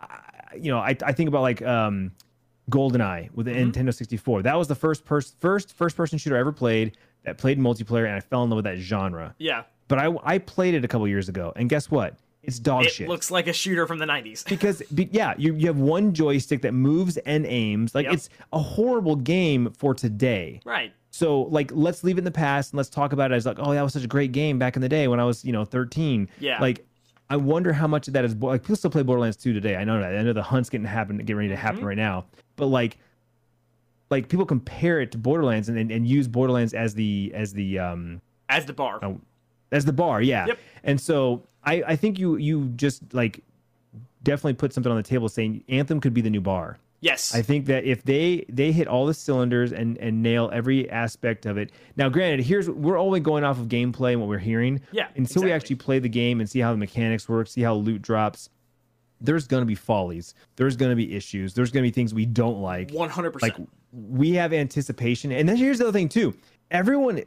I, 0.00 0.20
you 0.54 0.70
know, 0.70 0.78
I 0.78 0.94
I 1.02 1.12
think 1.12 1.28
about 1.28 1.42
like 1.42 1.62
um, 1.62 2.12
GoldenEye 2.70 3.30
with 3.32 3.46
the 3.46 3.52
Nintendo 3.52 3.92
64. 3.94 4.42
That 4.42 4.56
was 4.58 4.68
the 4.68 4.74
first 4.74 5.04
person 5.04 5.34
first 5.40 5.72
first 5.74 5.96
person 5.96 6.18
shooter 6.18 6.36
I 6.36 6.40
ever 6.40 6.52
played 6.52 6.96
that 7.24 7.38
played 7.38 7.58
multiplayer, 7.58 8.04
and 8.04 8.14
I 8.14 8.20
fell 8.20 8.44
in 8.44 8.50
love 8.50 8.56
with 8.56 8.64
that 8.66 8.76
genre 8.78 9.34
Yeah. 9.38 9.62
but 9.88 9.98
I 9.98 10.14
I 10.22 10.38
played 10.38 10.74
it 10.74 10.84
a 10.84 10.88
couple 10.88 11.08
years 11.08 11.28
ago, 11.30 11.52
and 11.56 11.68
guess 11.68 11.90
what? 11.90 12.14
It's 12.46 12.58
dog 12.58 12.82
shit. 12.84 12.92
It 12.92 12.94
shit. 12.94 13.08
looks 13.08 13.30
like 13.30 13.46
a 13.48 13.52
shooter 13.52 13.86
from 13.86 13.98
the 13.98 14.06
90s. 14.06 14.44
because 14.48 14.82
be, 14.94 15.08
yeah, 15.12 15.34
you 15.36 15.54
you 15.54 15.66
have 15.66 15.78
one 15.78 16.14
joystick 16.14 16.62
that 16.62 16.72
moves 16.72 17.16
and 17.18 17.44
aims. 17.46 17.94
Like 17.94 18.04
Yep. 18.04 18.14
it's 18.14 18.28
a 18.52 18.58
horrible 18.58 19.16
game 19.16 19.72
for 19.72 19.94
today. 19.94 20.60
right. 20.64 20.92
So 21.10 21.42
like 21.42 21.70
let's 21.74 22.04
leave 22.04 22.16
it 22.16 22.20
in 22.20 22.24
the 22.24 22.30
past 22.30 22.72
and 22.72 22.76
let's 22.76 22.90
talk 22.90 23.12
about 23.14 23.32
it 23.32 23.34
as 23.36 23.46
like 23.46 23.58
oh 23.58 23.72
that 23.72 23.80
was 23.82 23.92
such 23.94 24.04
a 24.04 24.06
great 24.08 24.32
game 24.32 24.58
back 24.58 24.76
in 24.76 24.82
the 24.82 24.88
day 24.88 25.08
when 25.08 25.18
I 25.18 25.24
was 25.24 25.44
you 25.44 25.52
know 25.52 25.64
13. 25.64 26.28
Yeah. 26.40 26.60
Like 26.60 26.86
I 27.30 27.36
wonder 27.36 27.72
how 27.72 27.86
much 27.86 28.06
of 28.06 28.12
that 28.14 28.24
is 28.24 28.34
like 28.36 28.62
people 28.62 28.76
still 28.76 28.90
play 28.90 29.02
Borderlands 29.02 29.36
2 29.38 29.52
today. 29.52 29.76
I 29.76 29.84
know 29.84 29.98
that. 30.00 30.14
I 30.16 30.22
know 30.22 30.32
the 30.32 30.42
hunt's 30.42 30.68
getting 30.70 30.86
happen 30.86 31.16
getting 31.18 31.36
ready 31.36 31.48
to 31.48 31.56
happen 31.56 31.78
Mm-hmm. 31.78 31.86
right 31.88 31.96
now. 31.96 32.26
But 32.56 32.66
like 32.66 32.98
like 34.10 34.28
people 34.28 34.46
compare 34.46 35.00
it 35.00 35.10
to 35.12 35.18
Borderlands 35.18 35.68
and, 35.68 35.78
and, 35.78 35.90
and 35.90 36.06
use 36.06 36.28
Borderlands 36.28 36.74
as 36.74 36.94
the 36.94 37.32
as 37.34 37.52
the 37.52 37.78
um 37.78 38.20
As 38.48 38.66
the 38.66 38.72
bar. 38.72 38.98
Oh, 39.02 39.20
as 39.72 39.84
the 39.84 39.92
bar 39.92 40.22
yeah 40.22 40.46
Yep. 40.46 40.58
and 40.84 41.00
so 41.00 41.42
i 41.66 41.82
i 41.88 41.96
think 41.96 42.18
you 42.18 42.36
you 42.36 42.68
just 42.76 43.02
like 43.12 43.42
definitely 44.22 44.54
put 44.54 44.72
something 44.72 44.90
on 44.90 44.96
the 44.96 45.02
table 45.02 45.28
saying 45.28 45.62
anthem 45.68 46.00
could 46.00 46.14
be 46.14 46.20
the 46.20 46.30
new 46.30 46.40
bar. 46.40 46.78
Yes. 47.00 47.34
i 47.34 47.42
think 47.42 47.66
that 47.66 47.84
if 47.84 48.02
they 48.04 48.46
they 48.48 48.72
hit 48.72 48.88
all 48.88 49.04
the 49.06 49.14
cylinders 49.14 49.72
and 49.72 49.98
and 49.98 50.22
nail 50.22 50.50
every 50.52 50.90
aspect 50.90 51.44
of 51.44 51.58
it. 51.58 51.70
Now 51.96 52.08
granted 52.08 52.44
here's 52.44 52.70
we're 52.70 52.98
only 52.98 53.20
going 53.20 53.44
off 53.44 53.58
of 53.60 53.68
gameplay 53.68 54.12
and 54.12 54.20
what 54.20 54.28
we're 54.28 54.38
hearing. 54.38 54.80
Yeah, 54.92 55.08
until 55.14 55.42
we 55.42 55.52
actually 55.52 55.76
play 55.76 55.98
the 55.98 56.08
game 56.08 56.40
and 56.40 56.48
see 56.48 56.60
how 56.60 56.72
the 56.72 56.78
mechanics 56.78 57.28
work 57.28 57.48
see 57.48 57.60
how 57.60 57.74
loot 57.74 58.00
drops. 58.02 58.48
There's 59.20 59.46
going 59.46 59.62
to 59.62 59.66
be 59.66 59.74
follies. 59.74 60.34
There's 60.56 60.76
going 60.76 60.90
to 60.90 60.96
be 60.96 61.14
issues. 61.16 61.54
There's 61.54 61.70
going 61.70 61.82
to 61.82 61.88
be 61.88 61.92
things 61.92 62.12
we 62.12 62.26
don't 62.26 62.60
like. 62.60 62.88
100%. 62.88 63.40
like 63.40 63.56
we 63.92 64.32
have 64.32 64.52
anticipation. 64.52 65.32
And 65.32 65.48
then 65.48 65.56
here's 65.56 65.78
the 65.78 65.84
other 65.84 65.92
thing 65.92 66.08
too. 66.08 66.34
Everyone 66.70 67.22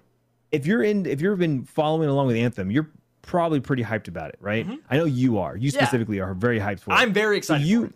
if 0.51 0.65
you're 0.65 0.83
in 0.83 1.05
if 1.05 1.21
you've 1.21 1.39
been 1.39 1.63
following 1.63 2.09
along 2.09 2.27
with 2.27 2.35
anthem 2.35 2.71
you're 2.71 2.89
probably 3.29 3.59
pretty 3.59 3.83
hyped 3.83 4.07
about 4.07 4.29
it, 4.29 4.37
right? 4.41 4.65
I 4.89 4.97
know 4.97 5.05
you 5.05 5.37
are. 5.37 5.55
You 5.55 5.65
Yeah. 5.71 5.81
specifically 5.81 6.19
are 6.19 6.33
very 6.33 6.59
hyped 6.59 6.79
for 6.79 6.89
it. 6.91 6.95
I'm 6.95 7.13
very 7.13 7.35
So 7.37 7.53
excited. 7.55 7.61
for 7.63 7.67
you 7.67 7.93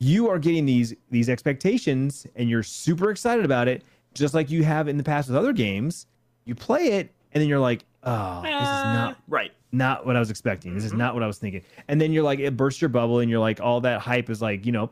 you 0.00 0.28
are 0.28 0.40
getting 0.40 0.66
these 0.66 0.92
these 1.12 1.28
expectations 1.28 2.26
and 2.34 2.50
you're 2.50 2.64
super 2.64 3.10
excited 3.12 3.44
about 3.44 3.68
it 3.68 3.84
just 4.14 4.34
like 4.34 4.50
you 4.50 4.64
have 4.64 4.88
in 4.88 4.96
the 4.96 5.04
past 5.04 5.28
with 5.28 5.36
other 5.36 5.52
games 5.52 6.06
you 6.44 6.56
play 6.56 6.86
it 6.98 7.12
and 7.32 7.40
then 7.40 7.48
you're 7.48 7.60
like 7.60 7.84
oh 8.02 8.42
this 8.42 8.50
is 8.50 8.54
not 8.58 9.16
right. 9.28 9.52
not 9.70 10.04
what 10.04 10.16
i 10.16 10.18
was 10.18 10.28
expecting 10.28 10.72
Mm-hmm. 10.72 10.78
this 10.78 10.86
is 10.86 10.92
not 10.92 11.14
what 11.14 11.22
i 11.22 11.26
was 11.28 11.38
thinking 11.38 11.62
and 11.86 12.00
then 12.00 12.12
you're 12.12 12.24
like 12.24 12.40
it 12.40 12.56
bursts 12.56 12.82
your 12.82 12.88
bubble 12.88 13.20
and 13.20 13.30
you're 13.30 13.38
like 13.38 13.60
all 13.60 13.80
that 13.82 14.00
hype 14.00 14.28
is 14.28 14.42
like 14.42 14.66
you 14.66 14.72
know 14.72 14.88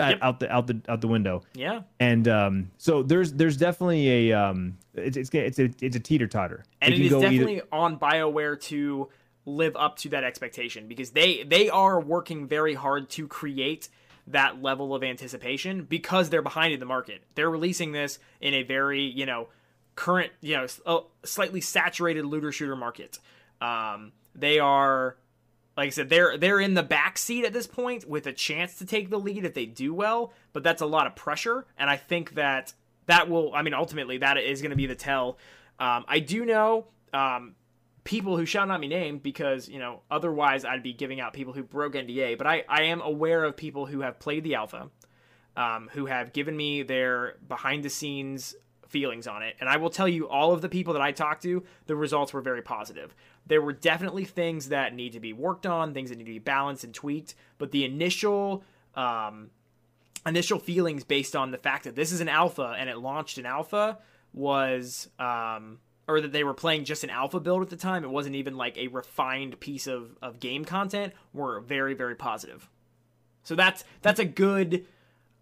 out- 0.00 0.10
Yep. 0.10 0.18
out 0.22 0.40
the 0.40 0.52
out 0.52 0.66
the 0.66 0.80
out 0.88 1.00
the 1.00 1.08
window 1.08 1.42
Yeah. 1.54 1.82
and 2.00 2.26
um 2.28 2.70
so 2.78 3.02
there's 3.02 3.32
there's 3.32 3.56
definitely 3.56 4.30
a 4.30 4.32
um 4.38 4.78
it's 4.94 5.16
it's 5.16 5.30
it's 5.32 5.58
a 5.58 5.70
it's 5.80 5.96
a 5.96 6.00
teeter 6.00 6.26
totter 6.26 6.64
and 6.80 6.94
it 6.94 7.00
is 7.00 7.10
definitely 7.12 7.62
on 7.72 7.98
BioWare 7.98 8.60
to 8.62 9.08
live 9.44 9.76
up 9.76 9.96
to 9.98 10.08
that 10.10 10.24
expectation 10.24 10.88
because 10.88 11.10
they 11.10 11.42
they 11.44 11.68
are 11.70 12.00
working 12.00 12.46
very 12.48 12.74
hard 12.74 13.08
to 13.10 13.28
create 13.28 13.88
that 14.28 14.60
level 14.60 14.92
of 14.94 15.04
anticipation 15.04 15.84
because 15.84 16.30
they're 16.30 16.42
behind 16.42 16.74
in 16.74 16.80
the 16.80 16.86
market. 16.86 17.22
They're 17.36 17.48
releasing 17.50 17.92
this 17.92 18.18
in 18.40 18.54
a 18.54 18.64
very 18.64 19.02
you 19.02 19.24
know 19.26 19.48
current 19.94 20.32
you 20.40 20.56
know 20.56 20.66
uh, 20.84 21.00
slightly 21.24 21.60
saturated 21.60 22.24
looter 22.26 22.50
shooter 22.50 22.74
market. 22.74 23.18
Um, 23.60 24.10
they 24.34 24.58
are 24.58 25.16
like 25.76 25.88
I 25.88 25.90
said, 25.90 26.08
they're 26.08 26.38
they're 26.38 26.60
in 26.60 26.74
the 26.74 26.82
back 26.82 27.18
seat 27.18 27.44
at 27.44 27.52
this 27.52 27.66
point 27.66 28.08
with 28.08 28.26
a 28.26 28.32
chance 28.32 28.78
to 28.78 28.86
take 28.86 29.10
the 29.10 29.18
lead 29.18 29.44
if 29.44 29.54
they 29.54 29.66
do 29.66 29.92
well, 29.92 30.32
but 30.52 30.62
that's 30.62 30.82
a 30.82 30.86
lot 30.86 31.06
of 31.06 31.14
pressure, 31.14 31.66
and 31.76 31.90
I 31.90 31.96
think 31.96 32.34
that 32.34 32.72
that 33.06 33.28
will, 33.28 33.54
I 33.54 33.62
mean, 33.62 33.74
ultimately 33.74 34.18
that 34.18 34.38
is 34.38 34.62
going 34.62 34.70
to 34.70 34.76
be 34.76 34.86
the 34.86 34.94
tell. 34.94 35.38
Um, 35.78 36.04
I 36.08 36.18
do 36.18 36.44
know 36.44 36.86
um, 37.12 37.54
people 38.04 38.36
who 38.36 38.46
shall 38.46 38.66
not 38.66 38.80
be 38.80 38.88
named 38.88 39.22
because 39.22 39.68
you 39.68 39.78
know 39.78 40.00
otherwise 40.10 40.64
I'd 40.64 40.82
be 40.82 40.94
giving 40.94 41.20
out 41.20 41.34
people 41.34 41.52
who 41.52 41.62
broke 41.62 41.94
NDA, 41.94 42.38
but 42.38 42.46
I 42.46 42.64
I 42.68 42.84
am 42.84 43.02
aware 43.02 43.44
of 43.44 43.56
people 43.56 43.84
who 43.84 44.00
have 44.00 44.18
played 44.18 44.44
the 44.44 44.54
alpha, 44.54 44.88
um, 45.56 45.90
who 45.92 46.06
have 46.06 46.32
given 46.32 46.56
me 46.56 46.82
their 46.84 47.36
behind 47.46 47.82
the 47.82 47.90
scenes 47.90 48.54
feelings 48.88 49.26
on 49.26 49.42
it. 49.42 49.56
And 49.60 49.68
I 49.68 49.76
will 49.76 49.90
tell 49.90 50.08
you, 50.08 50.28
all 50.28 50.52
of 50.52 50.60
the 50.60 50.68
people 50.68 50.92
that 50.94 51.02
I 51.02 51.12
talked 51.12 51.42
to, 51.42 51.62
the 51.86 51.96
results 51.96 52.32
were 52.32 52.40
very 52.40 52.62
positive. 52.62 53.14
There 53.46 53.62
were 53.62 53.72
definitely 53.72 54.24
things 54.24 54.68
that 54.70 54.94
need 54.94 55.12
to 55.12 55.20
be 55.20 55.32
worked 55.32 55.66
on, 55.66 55.94
things 55.94 56.10
that 56.10 56.18
need 56.18 56.24
to 56.24 56.30
be 56.30 56.38
balanced 56.38 56.84
and 56.84 56.94
tweaked, 56.94 57.34
but 57.58 57.70
the 57.70 57.84
initial. 57.84 58.64
Um, 58.94 59.50
initial 60.26 60.58
feelings 60.58 61.04
based 61.04 61.36
on 61.36 61.52
the 61.52 61.58
fact 61.58 61.84
that 61.84 61.94
this 61.94 62.10
is 62.12 62.20
an 62.20 62.28
alpha 62.28 62.74
and 62.78 62.90
it 62.90 62.98
launched 62.98 63.38
an 63.38 63.46
alpha 63.46 63.98
was 64.34 65.08
um 65.18 65.78
or 66.08 66.20
that 66.20 66.32
they 66.32 66.44
were 66.44 66.54
playing 66.54 66.84
just 66.84 67.04
an 67.04 67.10
alpha 67.10 67.38
build 67.40 67.62
at 67.62 67.70
the 67.70 67.76
time 67.76 68.04
it 68.04 68.10
wasn't 68.10 68.34
even 68.34 68.56
like 68.56 68.76
a 68.76 68.88
refined 68.88 69.58
piece 69.60 69.86
of 69.86 70.16
of 70.20 70.40
game 70.40 70.64
content 70.64 71.12
were 71.32 71.60
very 71.60 71.94
very 71.94 72.16
positive 72.16 72.68
so 73.44 73.54
that's 73.54 73.84
that's 74.02 74.18
a 74.18 74.24
good 74.24 74.84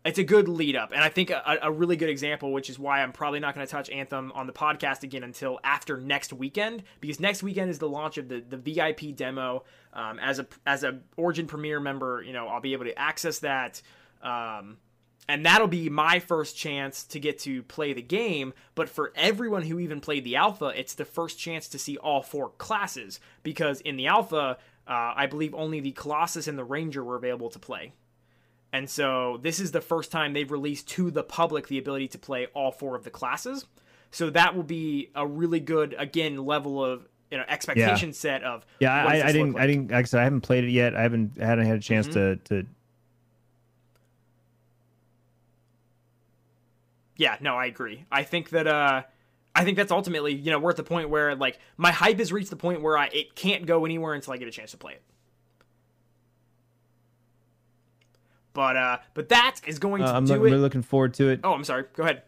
it's 0.05 0.19
a 0.19 0.25
good 0.25 0.49
lead 0.49 0.77
up 0.77 0.93
and 0.93 1.03
i 1.03 1.09
think 1.09 1.31
a, 1.31 1.59
a 1.63 1.73
really 1.73 1.97
good 1.97 2.09
example 2.09 2.53
which 2.53 2.69
is 2.69 2.79
why 2.79 3.03
i'm 3.03 3.13
probably 3.13 3.41
not 3.41 3.55
going 3.55 3.67
to 3.67 3.71
touch 3.71 3.89
anthem 3.91 4.33
on 4.33 4.47
the 4.47 4.53
podcast 4.53 5.03
again 5.03 5.23
until 5.23 5.59
after 5.65 5.97
next 5.97 6.33
weekend 6.33 6.83
because 7.01 7.21
next 7.21 7.43
weekend 7.43 7.71
is 7.71 7.79
the 7.79 7.89
launch 7.89 8.19
of 8.19 8.29
the, 8.29 8.41
the 8.49 8.57
vip 8.57 9.17
demo 9.17 9.65
um, 9.93 10.19
as 10.19 10.39
a 10.39 10.47
as 10.67 10.85
a 10.85 11.01
origin 11.17 11.47
premier 11.47 11.81
member 11.81 12.23
you 12.23 12.33
know 12.33 12.49
i'll 12.49 12.61
be 12.61 12.73
able 12.73 12.85
to 12.85 12.99
access 12.99 13.39
that 13.41 13.81
um, 14.23 14.79
and 15.29 15.47
that'll 15.47 15.69
be 15.69 15.89
my 15.89 16.19
first 16.19 16.57
chance 16.57 17.05
to 17.05 17.21
get 17.21 17.39
to 17.41 17.63
play 17.63 17.93
the 17.93 18.03
game. 18.03 18.53
But 18.75 18.89
for 18.89 19.13
everyone 19.15 19.63
who 19.63 19.79
even 19.79 20.01
played 20.01 20.25
the 20.25 20.37
alpha, 20.37 20.73
it's 20.77 20.95
the 20.95 21.05
first 21.05 21.39
chance 21.39 21.69
to 21.69 21.79
see 21.79 21.97
all 21.97 22.23
four 22.23 22.51
classes 22.51 23.21
because 23.43 23.81
in 23.81 23.97
the 23.97 24.07
alpha, 24.07 24.59
uh, 24.87 25.13
I 25.17 25.27
believe 25.27 25.55
only 25.55 25.81
the 25.81 25.93
Colossus 25.93 26.47
and 26.47 26.59
the 26.59 26.65
Ranger 26.65 27.03
were 27.03 27.17
available 27.17 27.49
to 27.51 27.59
play. 27.59 27.93
And 28.75 28.91
so 28.91 29.39
this 29.41 29.61
is 29.61 29.71
the 29.71 29.81
first 29.81 30.11
time 30.11 30.33
they've 30.33 30.51
released 30.51 30.89
to 30.89 31.13
the 31.13 31.23
public 31.23 31.69
the 31.69 31.79
ability 31.79 32.09
to 32.09 32.19
play 32.19 32.49
all 32.55 32.73
four 32.73 32.97
of 32.97 33.05
the 33.05 33.11
classes. 33.11 33.67
So 34.11 34.31
that 34.31 34.57
will 34.57 34.65
be 34.65 35.11
a 35.15 35.25
really 35.25 35.61
good, 35.61 35.95
again, 35.97 36.45
level 36.45 36.85
of 36.85 37.07
you 37.31 37.39
know 37.39 37.45
expectation 37.49 38.13
set 38.13 38.43
of 38.45 38.67
yeah 38.81 38.93
I, 38.93 39.29
I 39.29 39.33
didn't 39.33 39.55
like? 39.55 39.63
i 39.63 39.67
didn't 39.67 39.91
like 39.91 40.05
i 40.05 40.07
said 40.07 40.21
i 40.21 40.25
haven't 40.25 40.43
played 40.43 40.63
it 40.63 40.71
yet 40.71 40.95
i 40.95 41.03
haven't 41.03 41.33
I 41.41 41.47
hadn't 41.47 41.67
had 41.67 41.79
a 41.79 41.81
chance 41.81 42.07
Mm-hmm. 42.07 42.45
to 42.45 42.63
to 42.63 42.67
Yeah, 47.17 47.37
no, 47.41 47.57
I 47.57 47.67
agree. 47.67 48.05
I 48.11 48.25
think 48.25 48.51
that 48.51 48.67
uh 48.67 49.03
I 49.55 49.65
think 49.65 49.77
that's 49.77 49.93
ultimately, 49.93 50.35
you 50.35 50.51
know, 50.51 50.59
we're 50.59 50.71
at 50.71 50.77
the 50.77 50.83
point 50.83 51.11
where 51.11 51.35
like 51.37 51.59
my 51.77 51.93
hype 51.93 52.19
has 52.19 52.33
reached 52.33 52.51
the 52.51 52.57
point 52.57 52.83
where 52.83 52.99
I 52.99 53.07
it 53.07 53.37
can't 53.37 53.67
go 53.67 53.85
anywhere 53.85 54.15
until 54.15 54.33
I 54.33 54.37
get 54.37 54.49
a 54.49 54.53
chance 54.53 54.73
to 54.73 54.77
play 54.77 54.95
it. 54.95 55.03
But 58.55 58.77
uh 58.77 58.99
but 59.13 59.29
that 59.29 59.61
is 59.67 59.79
going 59.79 60.01
to 60.03 60.09
uh, 60.09 60.13
i'm 60.13 60.25
do 60.25 60.33
look- 60.33 60.41
it. 60.41 60.45
really 60.45 60.59
looking 60.59 60.83
forward 60.83 61.13
to 61.15 61.29
it 61.29 61.41
oh, 61.45 61.53
I'm 61.53 61.65
sorry. 61.65 61.85
Go 61.95 62.05
ahead. 62.05 62.23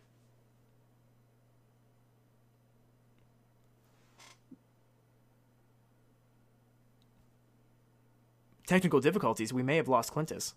Technical 8.66 9.00
difficulties. 9.00 9.52
We 9.52 9.62
may 9.62 9.76
have 9.76 9.88
lost 9.88 10.12
Clintus. 10.12 10.54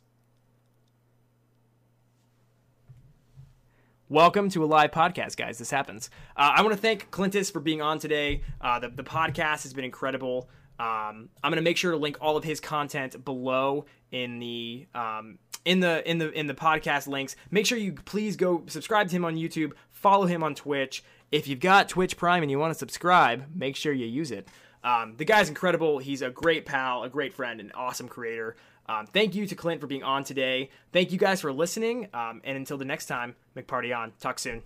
Welcome 4.07 4.49
to 4.49 4.63
a 4.63 4.65
live 4.65 4.89
podcast, 4.89 5.37
guys. 5.37 5.59
This 5.59 5.69
happens. 5.69 6.09
Uh, 6.35 6.53
I 6.55 6.63
want 6.63 6.73
to 6.73 6.81
thank 6.81 7.11
Clintus 7.11 7.51
for 7.51 7.59
being 7.59 7.83
on 7.83 7.99
today. 7.99 8.41
Uh, 8.59 8.79
the, 8.79 8.89
the 8.89 9.03
podcast 9.03 9.61
has 9.61 9.73
been 9.73 9.85
incredible. 9.85 10.49
Um, 10.79 11.29
I'm 11.43 11.51
going 11.51 11.57
to 11.57 11.61
make 11.61 11.77
sure 11.77 11.91
to 11.91 11.97
link 11.97 12.17
all 12.19 12.35
of 12.35 12.43
his 12.43 12.59
content 12.59 13.23
below 13.23 13.85
in 14.11 14.39
the 14.39 14.87
um, 14.95 15.37
in 15.69 15.81
the 15.81 16.09
in 16.09 16.17
the 16.17 16.31
in 16.31 16.47
the 16.47 16.55
podcast 16.55 17.05
links. 17.07 17.35
Make 17.51 17.67
sure 17.67 17.77
you 17.77 17.93
please 17.93 18.35
go 18.35 18.63
subscribe 18.65 19.07
to 19.09 19.15
him 19.15 19.23
on 19.23 19.35
YouTube, 19.35 19.73
follow 19.91 20.25
him 20.25 20.43
on 20.43 20.55
Twitch. 20.55 21.03
If 21.31 21.47
you've 21.47 21.59
got 21.59 21.87
Twitch 21.87 22.17
Prime 22.17 22.41
and 22.41 22.49
you 22.49 22.57
want 22.57 22.73
to 22.73 22.79
subscribe, 22.79 23.45
make 23.53 23.75
sure 23.75 23.93
you 23.93 24.07
use 24.07 24.31
it. 24.31 24.47
Um, 24.83 25.13
the 25.17 25.25
guy's 25.25 25.47
incredible. 25.47 25.99
He's 25.99 26.23
a 26.23 26.31
great 26.31 26.65
pal, 26.65 27.03
a 27.03 27.09
great 27.09 27.33
friend, 27.33 27.59
an 27.59 27.71
awesome 27.75 28.07
creator. 28.07 28.55
Um, 28.87 29.05
thank 29.05 29.35
you 29.35 29.45
to 29.45 29.55
Clint 29.55 29.79
for 29.79 29.85
being 29.85 30.01
on 30.01 30.23
today. 30.23 30.71
Thank 30.91 31.11
you 31.11 31.19
guys 31.19 31.39
for 31.39 31.53
listening. 31.53 32.07
Um, 32.15 32.41
and 32.43 32.57
until 32.57 32.79
the 32.79 32.85
next 32.85 33.05
time, 33.05 33.35
McParty 33.55 33.95
on. 33.95 34.13
Talk 34.19 34.39
soon. 34.39 34.63